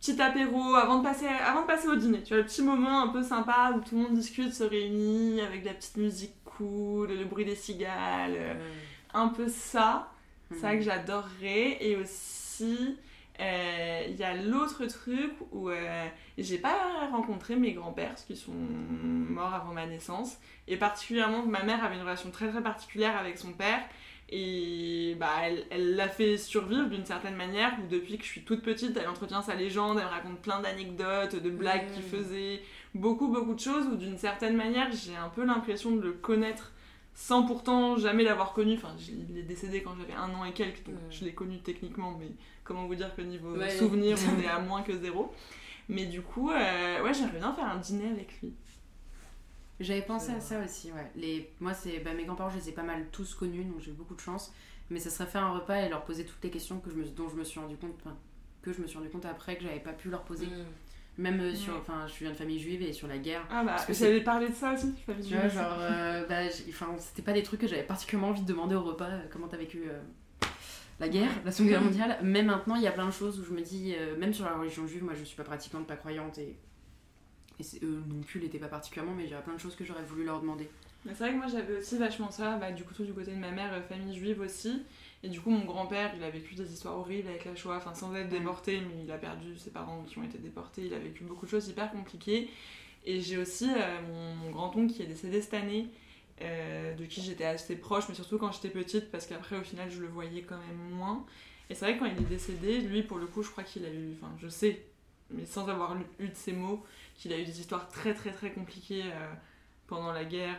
petit 0.00 0.20
apéro 0.20 0.74
avant 0.74 0.98
de 0.98 1.04
passer 1.04 1.26
avant 1.26 1.62
de 1.62 1.66
passer 1.66 1.86
au 1.86 1.94
dîner 1.94 2.22
tu 2.22 2.32
vois 2.32 2.38
le 2.38 2.46
petit 2.46 2.62
moment 2.62 3.02
un 3.02 3.08
peu 3.08 3.22
sympa 3.22 3.74
où 3.76 3.80
tout 3.80 3.96
le 3.96 4.02
monde 4.02 4.14
discute 4.14 4.54
se 4.54 4.64
réunit 4.64 5.42
avec 5.42 5.60
de 5.60 5.66
la 5.68 5.74
petite 5.74 5.98
musique 5.98 6.32
le 6.64 7.24
bruit 7.24 7.44
des 7.44 7.56
cigales 7.56 8.36
euh, 8.36 8.54
un 9.14 9.28
peu 9.28 9.48
ça. 9.48 10.12
Ça 10.60 10.74
que 10.74 10.82
j'adorerais. 10.82 11.78
Et 11.80 11.96
aussi 11.96 12.96
euh, 13.40 14.02
il 14.08 14.16
y 14.16 14.22
a 14.22 14.34
l'autre 14.34 14.84
truc 14.86 15.32
où 15.52 15.70
euh, 15.70 16.06
j'ai 16.36 16.58
pas 16.58 17.08
rencontré 17.10 17.56
mes 17.56 17.72
grands-pères 17.72 18.14
qui 18.26 18.36
sont 18.36 18.52
morts 18.52 19.54
avant 19.54 19.72
ma 19.72 19.86
naissance. 19.86 20.38
Et 20.68 20.76
particulièrement 20.76 21.46
ma 21.46 21.62
mère 21.62 21.82
avait 21.82 21.94
une 21.94 22.02
relation 22.02 22.30
très 22.30 22.48
très 22.50 22.62
particulière 22.62 23.16
avec 23.16 23.38
son 23.38 23.52
père. 23.52 23.80
Et 24.32 25.16
bah, 25.18 25.40
elle 25.70 25.96
l'a 25.96 26.08
fait 26.08 26.36
survivre 26.36 26.88
d'une 26.88 27.04
certaine 27.04 27.34
manière, 27.34 27.72
où 27.82 27.88
depuis 27.88 28.16
que 28.16 28.22
je 28.22 28.28
suis 28.28 28.42
toute 28.42 28.62
petite, 28.62 28.96
elle 28.96 29.08
entretient 29.08 29.42
sa 29.42 29.56
légende, 29.56 29.98
elle 29.98 30.06
raconte 30.06 30.40
plein 30.40 30.60
d'anecdotes, 30.60 31.34
de 31.34 31.50
blagues 31.50 31.90
qu'il 31.92 32.04
faisait, 32.04 32.62
beaucoup 32.94 33.28
beaucoup 33.28 33.54
de 33.54 33.60
choses, 33.60 33.86
où 33.86 33.96
d'une 33.96 34.18
certaine 34.18 34.56
manière, 34.56 34.90
j'ai 34.92 35.16
un 35.16 35.28
peu 35.28 35.44
l'impression 35.44 35.94
de 35.96 36.00
le 36.00 36.12
connaître 36.12 36.72
sans 37.14 37.44
pourtant 37.44 37.96
jamais 37.96 38.24
l'avoir 38.24 38.52
connu. 38.52 38.74
Enfin, 38.74 38.94
il 39.08 39.38
est 39.38 39.42
décédé 39.42 39.82
quand 39.82 39.94
j'avais 39.96 40.14
un 40.14 40.32
an 40.34 40.44
et 40.44 40.52
quelques, 40.52 40.84
donc 40.84 40.96
je 41.10 41.24
l'ai 41.24 41.34
connu 41.34 41.60
techniquement, 41.60 42.16
mais 42.18 42.28
comment 42.64 42.86
vous 42.86 42.94
dire 42.94 43.14
que 43.14 43.22
niveau 43.22 43.54
souvenir, 43.70 44.16
on 44.36 44.40
est 44.40 44.48
à 44.48 44.58
moins 44.58 44.82
que 44.82 44.96
zéro. 44.96 45.32
Mais 45.88 46.06
du 46.06 46.22
coup, 46.22 46.50
euh, 46.50 47.02
ouais, 47.02 47.12
j'aimerais 47.12 47.38
bien 47.38 47.52
faire 47.52 47.66
un 47.66 47.78
dîner 47.78 48.10
avec 48.10 48.40
lui. 48.40 48.54
J'avais 49.80 50.02
pensé 50.02 50.30
à 50.30 50.40
ça 50.40 50.62
aussi, 50.62 50.92
ouais. 50.92 51.10
Les... 51.16 51.50
Moi, 51.58 51.74
c'est 51.74 51.98
bah, 52.00 52.12
mes 52.14 52.24
grands-parents, 52.24 52.50
je 52.50 52.58
les 52.58 52.68
ai 52.68 52.72
pas 52.72 52.82
mal 52.82 53.06
tous 53.10 53.34
connus, 53.34 53.64
donc 53.64 53.80
j'ai 53.80 53.90
eu 53.90 53.94
beaucoup 53.94 54.14
de 54.14 54.20
chance. 54.20 54.52
Mais 54.90 54.98
ça 54.98 55.10
serait 55.10 55.26
faire 55.26 55.42
un 55.42 55.52
repas 55.52 55.76
et 55.76 55.88
leur 55.88 56.04
poser 56.04 56.24
toutes 56.24 56.42
les 56.44 56.50
questions 56.50 56.80
que 56.80 56.90
je 56.90 56.96
me... 56.96 57.04
dont 57.04 57.28
je 57.28 57.36
me 57.36 57.44
suis 57.44 57.58
rendu 57.58 57.76
compte, 57.76 57.96
que 58.62 58.72
je 58.72 58.80
me 58.82 58.86
suis 58.86 58.98
rendu 58.98 59.10
compte 59.10 59.24
après 59.24 59.56
que 59.56 59.62
j'avais 59.62 59.80
pas 59.80 59.92
pu 59.92 60.10
leur 60.10 60.22
poser. 60.22 60.46
Mm. 60.46 60.64
Même 61.18 61.40
euh, 61.40 61.54
sur, 61.54 61.76
enfin, 61.76 62.06
je 62.06 62.14
viens 62.24 62.30
de 62.30 62.36
famille 62.36 62.58
juive 62.58 62.82
et 62.82 62.92
sur 62.92 63.06
la 63.06 63.18
guerre. 63.18 63.46
Ah 63.50 63.62
bah, 63.62 63.74
parce 63.74 63.86
que 63.86 64.18
parlé 64.20 64.48
de 64.48 64.54
ça 64.54 64.72
aussi, 64.72 64.92
famille 65.04 65.28
juive. 65.28 65.52
genre, 65.52 65.76
euh, 65.78 66.26
bah, 66.26 66.40
enfin, 66.68 66.94
c'était 66.98 67.22
pas 67.22 67.32
des 67.32 67.42
trucs 67.42 67.60
que 67.60 67.66
j'avais 67.66 67.82
particulièrement 67.82 68.28
envie 68.28 68.42
de 68.42 68.46
demander 68.46 68.74
au 68.74 68.82
repas. 68.82 69.08
Euh, 69.08 69.22
comment 69.30 69.48
t'as 69.48 69.58
vécu 69.58 69.82
la 70.98 71.08
guerre, 71.08 71.30
la 71.44 71.52
Seconde 71.52 71.70
Guerre 71.70 71.82
mondiale. 71.84 72.18
Mais 72.22 72.42
maintenant, 72.42 72.76
il 72.76 72.82
y 72.82 72.86
a 72.86 72.92
plein 72.92 73.06
de 73.06 73.12
choses 73.12 73.38
où 73.40 73.44
je 73.44 73.52
me 73.52 73.60
dis, 73.60 73.94
même 74.18 74.32
sur 74.32 74.44
la 74.44 74.56
religion 74.56 74.86
juive, 74.86 75.04
moi, 75.04 75.14
je 75.14 75.24
suis 75.24 75.36
pas 75.36 75.44
pratiquante, 75.44 75.86
pas 75.86 75.96
croyante 75.96 76.38
et 76.38 76.56
et 77.60 77.84
eux 77.84 78.02
non 78.08 78.20
plus 78.20 78.40
l'étaient 78.40 78.58
pas 78.58 78.68
particulièrement, 78.68 79.14
mais 79.14 79.24
il 79.24 79.30
y 79.30 79.34
a 79.34 79.40
plein 79.40 79.54
de 79.54 79.60
choses 79.60 79.76
que 79.76 79.84
j'aurais 79.84 80.02
voulu 80.02 80.24
leur 80.24 80.40
demander. 80.40 80.68
C'est 81.04 81.14
vrai 81.14 81.32
que 81.32 81.36
moi 81.36 81.46
j'avais 81.46 81.78
aussi 81.78 81.96
vachement 81.96 82.30
ça, 82.30 82.56
bah, 82.56 82.72
du 82.72 82.84
coup 82.84 82.94
tout 82.94 83.04
du 83.04 83.12
côté 83.12 83.32
de 83.32 83.38
ma 83.38 83.50
mère, 83.50 83.72
famille 83.88 84.14
juive 84.14 84.40
aussi. 84.40 84.82
Et 85.22 85.28
du 85.28 85.40
coup 85.40 85.50
mon 85.50 85.64
grand-père, 85.64 86.12
il 86.16 86.22
a 86.22 86.30
vécu 86.30 86.54
des 86.54 86.72
histoires 86.72 86.96
horribles 86.96 87.28
avec 87.28 87.44
la 87.44 87.54
Shoah, 87.54 87.76
enfin 87.76 87.94
sans 87.94 88.14
être 88.14 88.30
déporté, 88.30 88.80
mais 88.80 89.04
il 89.04 89.12
a 89.12 89.18
perdu 89.18 89.58
ses 89.58 89.70
parents 89.70 90.02
qui 90.04 90.18
ont 90.18 90.22
été 90.22 90.38
déportés, 90.38 90.86
il 90.86 90.94
a 90.94 90.98
vécu 90.98 91.24
beaucoup 91.24 91.44
de 91.44 91.50
choses 91.50 91.68
hyper 91.68 91.90
compliquées. 91.90 92.48
Et 93.04 93.20
j'ai 93.20 93.36
aussi 93.38 93.68
euh, 93.70 94.34
mon, 94.42 94.50
grand-oncle 94.50 94.92
qui 94.92 95.02
est 95.02 95.06
décédé 95.06 95.42
cette 95.42 95.54
année, 95.54 95.88
euh, 96.42 96.94
de 96.94 97.04
qui 97.04 97.22
j'étais 97.22 97.44
assez 97.44 97.76
proche, 97.76 98.08
mais 98.08 98.14
surtout 98.14 98.38
quand 98.38 98.52
j'étais 98.52 98.70
petite, 98.70 99.10
parce 99.10 99.26
qu'après 99.26 99.56
au 99.58 99.62
final 99.62 99.90
je 99.90 100.00
le 100.00 100.08
voyais 100.08 100.42
quand 100.42 100.58
même 100.58 100.96
moins. 100.96 101.26
Et 101.68 101.74
c'est 101.74 101.84
vrai 101.84 101.94
que 101.94 102.00
quand 102.00 102.06
il 102.06 102.18
est 102.18 102.28
décédé, 102.28 102.80
lui 102.80 103.02
pour 103.02 103.18
le 103.18 103.26
coup 103.26 103.42
je 103.42 103.50
crois 103.50 103.64
qu'il 103.64 103.84
a 103.84 103.90
eu, 103.90 104.14
enfin 104.14 104.32
je 104.40 104.48
sais, 104.48 104.86
mais 105.30 105.44
sans 105.44 105.68
avoir 105.68 105.96
eu 106.18 106.28
de 106.28 106.34
ces 106.34 106.52
mots, 106.52 106.84
qu'il 107.14 107.32
a 107.34 107.38
eu 107.38 107.44
des 107.44 107.60
histoires 107.60 107.88
très 107.88 108.14
très 108.14 108.32
très 108.32 108.52
compliquées 108.52 109.04
euh, 109.04 109.32
pendant 109.86 110.12
la 110.12 110.24
guerre. 110.24 110.58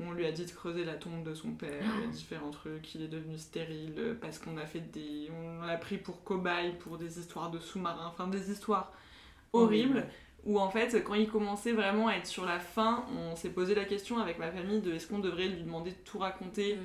Euh, 0.00 0.04
on 0.08 0.12
lui 0.12 0.26
a 0.26 0.32
dit 0.32 0.44
de 0.44 0.50
creuser 0.50 0.84
la 0.84 0.94
tombe 0.94 1.22
de 1.22 1.34
son 1.34 1.52
père, 1.52 1.82
il 1.98 2.06
y 2.06 2.08
a 2.08 2.12
différents 2.12 2.50
trucs, 2.50 2.82
qu'il 2.82 3.02
est 3.02 3.08
devenu 3.08 3.38
stérile 3.38 4.16
parce 4.20 4.38
qu'on 4.38 4.56
a 4.56 4.66
fait 4.66 4.80
des. 4.80 5.28
On 5.30 5.66
l'a 5.66 5.76
pris 5.76 5.98
pour 5.98 6.24
cobaye 6.24 6.72
pour 6.78 6.98
des 6.98 7.18
histoires 7.18 7.50
de 7.50 7.58
sous-marins, 7.58 8.06
enfin 8.06 8.26
des 8.26 8.50
histoires 8.50 8.92
horribles. 9.52 10.06
Où 10.46 10.58
en 10.58 10.70
fait, 10.70 11.04
quand 11.04 11.14
il 11.14 11.28
commençait 11.28 11.72
vraiment 11.72 12.08
à 12.08 12.14
être 12.14 12.26
sur 12.26 12.46
la 12.46 12.58
fin, 12.58 13.04
on 13.14 13.36
s'est 13.36 13.50
posé 13.50 13.74
la 13.74 13.84
question 13.84 14.18
avec 14.18 14.38
ma 14.38 14.50
famille 14.50 14.80
de 14.80 14.94
est-ce 14.94 15.06
qu'on 15.06 15.18
devrait 15.18 15.48
lui 15.48 15.62
demander 15.62 15.90
de 15.90 15.96
tout 16.04 16.18
raconter. 16.18 16.76
Mm. 16.76 16.78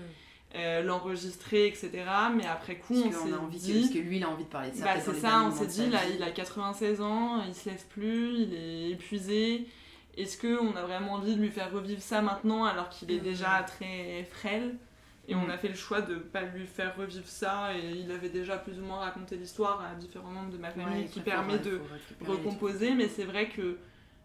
Euh, 0.55 0.83
l'enregistrer, 0.83 1.67
etc. 1.67 1.91
Mais 2.33 2.45
après 2.45 2.77
coup, 2.77 2.93
on 2.93 3.11
s'est 3.11 3.59
dit... 3.59 3.81
Parce 3.81 3.93
que 3.93 3.97
lui, 3.97 4.17
il 4.17 4.23
a 4.23 4.29
envie 4.29 4.45
de 4.45 4.49
parler 4.49 4.71
de 4.71 4.77
ça. 4.77 4.85
Bah, 4.85 5.01
c'est 5.03 5.15
ça, 5.15 5.43
on 5.45 5.51
s'est 5.51 5.67
dit, 5.67 5.89
là, 5.89 5.99
il 6.15 6.23
a 6.23 6.31
96 6.31 7.01
ans, 7.01 7.43
il 7.45 7.53
se 7.53 7.67
lève 7.67 7.83
plus, 7.89 8.39
il 8.39 8.53
est 8.53 8.91
épuisé. 8.91 9.67
Est-ce 10.17 10.39
qu'on 10.39 10.75
a 10.75 10.81
vraiment 10.83 11.13
envie 11.13 11.35
de 11.35 11.41
lui 11.41 11.49
faire 11.49 11.71
revivre 11.71 12.01
ça 12.01 12.21
maintenant 12.21 12.65
alors 12.65 12.89
qu'il 12.89 13.11
est 13.11 13.19
déjà 13.19 13.63
très 13.63 14.23
frêle 14.31 14.75
Et 15.27 15.35
on 15.35 15.49
a 15.49 15.57
fait 15.57 15.67
le 15.67 15.75
choix 15.75 16.01
de 16.01 16.15
pas 16.15 16.43
lui 16.43 16.65
faire 16.65 16.95
revivre 16.95 17.27
ça 17.27 17.75
et 17.75 17.99
il 17.99 18.11
avait 18.11 18.29
déjà 18.29 18.57
plus 18.57 18.79
ou 18.79 18.83
moins 18.83 18.99
raconté 18.99 19.35
l'histoire 19.35 19.81
à 19.81 19.95
différents 19.95 20.31
membres 20.31 20.51
de 20.51 20.57
ma 20.57 20.71
famille 20.71 21.07
qui 21.07 21.19
permet 21.19 21.59
de 21.59 21.81
recomposer. 22.25 22.93
Mais 22.93 23.09
c'est 23.09 23.25
vrai 23.25 23.49
que 23.49 23.77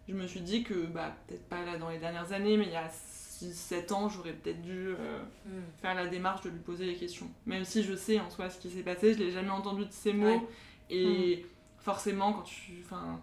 je 0.08 0.14
me 0.14 0.26
suis 0.26 0.40
dit 0.40 0.62
que, 0.62 0.86
bah, 0.86 1.14
peut-être 1.26 1.48
pas 1.48 1.64
là 1.64 1.76
dans 1.76 1.88
les 1.88 1.98
dernières 1.98 2.32
années, 2.32 2.56
mais 2.56 2.66
il 2.66 2.72
y 2.72 2.76
a 2.76 2.88
7 2.88 3.92
ans, 3.92 4.08
j'aurais 4.08 4.32
peut-être 4.32 4.60
dû 4.60 4.88
euh, 4.88 5.22
hmm. 5.46 5.62
faire 5.80 5.94
la 5.94 6.06
démarche 6.06 6.42
de 6.42 6.50
lui 6.50 6.58
poser 6.58 6.84
les 6.84 6.96
questions. 6.96 7.30
Même 7.46 7.64
si 7.64 7.82
je 7.82 7.94
sais 7.94 8.20
en 8.20 8.28
soi 8.28 8.50
ce 8.50 8.58
qui 8.58 8.70
s'est 8.70 8.82
passé, 8.82 9.14
je 9.14 9.18
l'ai 9.18 9.30
jamais 9.30 9.50
entendu 9.50 9.86
de 9.86 9.92
ces 9.92 10.12
mots. 10.12 10.48
Et 10.90 11.46
forcément, 11.78 12.32
quand 12.32 12.42
tu. 12.42 12.82
Enfin, 12.84 13.20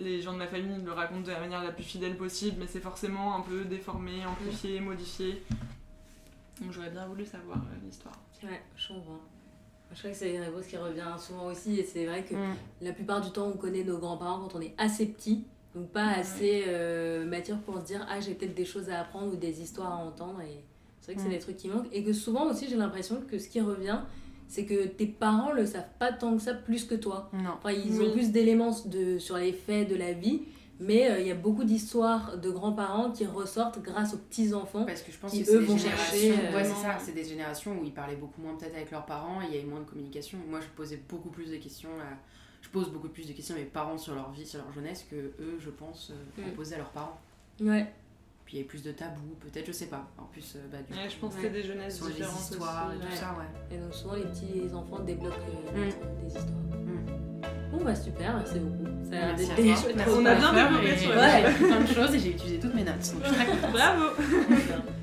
les 0.00 0.20
gens 0.20 0.32
de 0.32 0.38
ma 0.38 0.46
famille 0.46 0.82
le 0.82 0.92
racontent 0.92 1.20
de 1.20 1.30
la 1.30 1.40
manière 1.40 1.62
la 1.62 1.72
plus 1.72 1.84
fidèle 1.84 2.16
possible, 2.16 2.56
mais 2.58 2.66
c'est 2.66 2.80
forcément 2.80 3.36
un 3.36 3.40
peu 3.40 3.64
déformé, 3.64 4.24
amplifié, 4.24 4.80
modifié. 4.80 5.42
Donc 6.60 6.72
j'aurais 6.72 6.90
bien 6.90 7.06
voulu 7.06 7.24
savoir 7.24 7.58
euh, 7.58 7.84
l'histoire. 7.84 8.18
Ouais, 8.42 8.60
je 8.76 8.88
comprends. 8.88 9.20
Je 9.92 9.98
crois 9.98 10.10
que 10.10 10.16
c'est 10.16 10.34
une 10.34 10.42
réponse 10.42 10.66
qui 10.66 10.76
revient 10.76 11.14
souvent 11.18 11.46
aussi, 11.46 11.80
et 11.80 11.84
c'est 11.84 12.06
vrai 12.06 12.24
que 12.24 12.34
la 12.80 12.92
plupart 12.92 13.20
du 13.20 13.30
temps, 13.30 13.48
on 13.48 13.56
connaît 13.56 13.82
nos 13.82 13.98
grands-parents 13.98 14.40
quand 14.40 14.58
on 14.58 14.60
est 14.60 14.74
assez 14.78 15.06
petit. 15.06 15.44
Donc 15.74 15.88
pas 15.90 16.08
assez 16.08 16.64
euh, 16.66 17.24
mature 17.24 17.58
pour 17.58 17.78
se 17.78 17.84
dire 17.84 18.04
ah 18.10 18.18
j'ai 18.20 18.34
peut-être 18.34 18.54
des 18.54 18.64
choses 18.64 18.90
à 18.90 19.00
apprendre 19.00 19.34
ou 19.34 19.36
des 19.36 19.62
histoires 19.62 19.92
à 19.92 19.96
entendre 19.98 20.40
et 20.40 20.64
c'est 21.00 21.12
vrai 21.12 21.14
que 21.14 21.22
c'est 21.22 21.32
des 21.32 21.38
trucs 21.38 21.58
qui 21.58 21.68
manquent 21.68 21.86
et 21.92 22.02
que 22.02 22.12
souvent 22.12 22.50
aussi 22.50 22.68
j'ai 22.68 22.74
l'impression 22.74 23.20
que 23.20 23.38
ce 23.38 23.48
qui 23.48 23.60
revient 23.60 24.00
c'est 24.50 24.66
que 24.66 24.86
tes 24.86 25.06
parents 25.06 25.52
le 25.52 25.64
savent 25.64 25.88
pas 25.98 26.12
tant 26.12 26.36
que 26.36 26.42
ça 26.42 26.52
plus 26.52 26.84
que 26.84 26.94
toi. 26.94 27.30
Non. 27.32 27.52
Enfin, 27.56 27.72
ils 27.72 28.02
ont 28.02 28.10
plus 28.10 28.30
d'éléments 28.30 28.76
de, 28.84 29.18
sur 29.18 29.38
les 29.38 29.52
faits 29.52 29.88
de 29.88 29.96
la 29.96 30.12
vie 30.12 30.42
mais 30.80 31.10
euh, 31.10 31.20
il 31.20 31.26
y 31.26 31.30
a 31.30 31.34
beaucoup 31.34 31.62
d'histoires 31.62 32.38
de 32.38 32.50
grands-parents 32.50 33.12
qui 33.12 33.26
ressortent 33.26 33.82
grâce 33.82 34.14
aux 34.14 34.16
petits-enfants. 34.16 34.86
Parce 34.86 35.02
que 35.02 35.12
je 35.12 35.18
pense 35.18 35.30
qui, 35.30 35.44
que 35.44 35.50
eux 35.50 35.58
vont 35.58 35.76
chercher. 35.76 36.32
Euh, 36.32 36.56
ouais, 36.56 36.64
c'est 36.64 36.82
ça. 36.82 36.98
C'est 36.98 37.12
des 37.12 37.24
générations 37.24 37.78
où 37.78 37.84
ils 37.84 37.92
parlaient 37.92 38.16
beaucoup 38.16 38.40
moins 38.40 38.56
peut-être 38.56 38.74
avec 38.74 38.90
leurs 38.90 39.04
parents, 39.04 39.42
il 39.42 39.54
y 39.54 39.58
avait 39.58 39.66
moins 39.66 39.80
de 39.80 39.84
communication. 39.84 40.38
Moi, 40.48 40.60
je 40.60 40.66
posais 40.74 41.02
beaucoup 41.06 41.28
plus 41.28 41.50
de 41.50 41.56
questions 41.56 41.90
à, 42.00 42.16
je 42.62 42.70
pose 42.70 42.90
beaucoup 42.90 43.08
plus 43.08 43.28
de 43.28 43.34
questions 43.34 43.54
à 43.54 43.58
mes 43.58 43.64
parents 43.64 43.98
sur 43.98 44.14
leur 44.14 44.32
vie, 44.32 44.46
sur 44.46 44.60
leur 44.60 44.72
jeunesse, 44.72 45.06
que 45.10 45.16
eux, 45.16 45.58
je 45.58 45.68
pense, 45.68 46.12
euh, 46.12 46.48
mm. 46.48 46.52
posaient 46.52 46.76
à 46.76 46.78
leurs 46.78 46.92
parents. 46.92 47.20
Ouais. 47.60 47.86
Puis 48.50 48.56
il 48.56 48.62
y 48.62 48.64
avait 48.64 48.68
plus 48.68 48.82
de 48.82 48.90
tabous, 48.90 49.36
peut-être, 49.38 49.68
je 49.68 49.70
sais 49.70 49.86
pas. 49.86 50.08
En 50.18 50.24
plus, 50.24 50.56
euh, 50.56 50.58
bah, 50.72 50.78
du 50.82 50.92
ouais, 50.92 51.08
je 51.08 51.16
pense 51.18 51.36
que 51.36 51.42
c'est 51.42 51.50
des 51.50 51.62
jeunesses 51.62 51.98
sur 51.98 52.06
différentes. 52.06 52.34
les 52.34 52.42
histoires 52.42 52.92
et 52.92 52.98
tout 52.98 53.14
ça, 53.14 53.36
ouais. 53.38 53.76
Et 53.76 53.78
donc 53.78 53.94
souvent, 53.94 54.14
les 54.16 54.24
petits 54.24 54.74
enfants 54.74 54.98
débloquent 55.04 55.36
euh, 55.72 55.86
mm. 55.86 56.20
des 56.20 56.26
histoires. 56.26 56.46
Mm. 56.48 57.70
Bon, 57.70 57.84
bah 57.84 57.94
super, 57.94 58.34
merci 58.38 58.58
beaucoup. 58.58 58.90
Ça 59.08 59.18
a 59.18 59.32
merci 59.34 59.84
On 60.08 60.26
a 60.26 60.34
bien 60.34 60.52
développé 60.52 60.98
sur 60.98 61.10
ouais. 61.10 61.54
Plein 61.58 61.80
de 61.80 61.86
choses 61.86 62.12
et 62.16 62.18
j'ai 62.18 62.30
utilisé 62.30 62.58
toutes 62.58 62.74
mes 62.74 62.82
notes. 62.82 62.96
Donc 62.96 63.22
je 63.22 63.28
suis 63.28 63.36
très 63.36 63.46
contente. 63.46 63.70
Bravo 63.70 64.04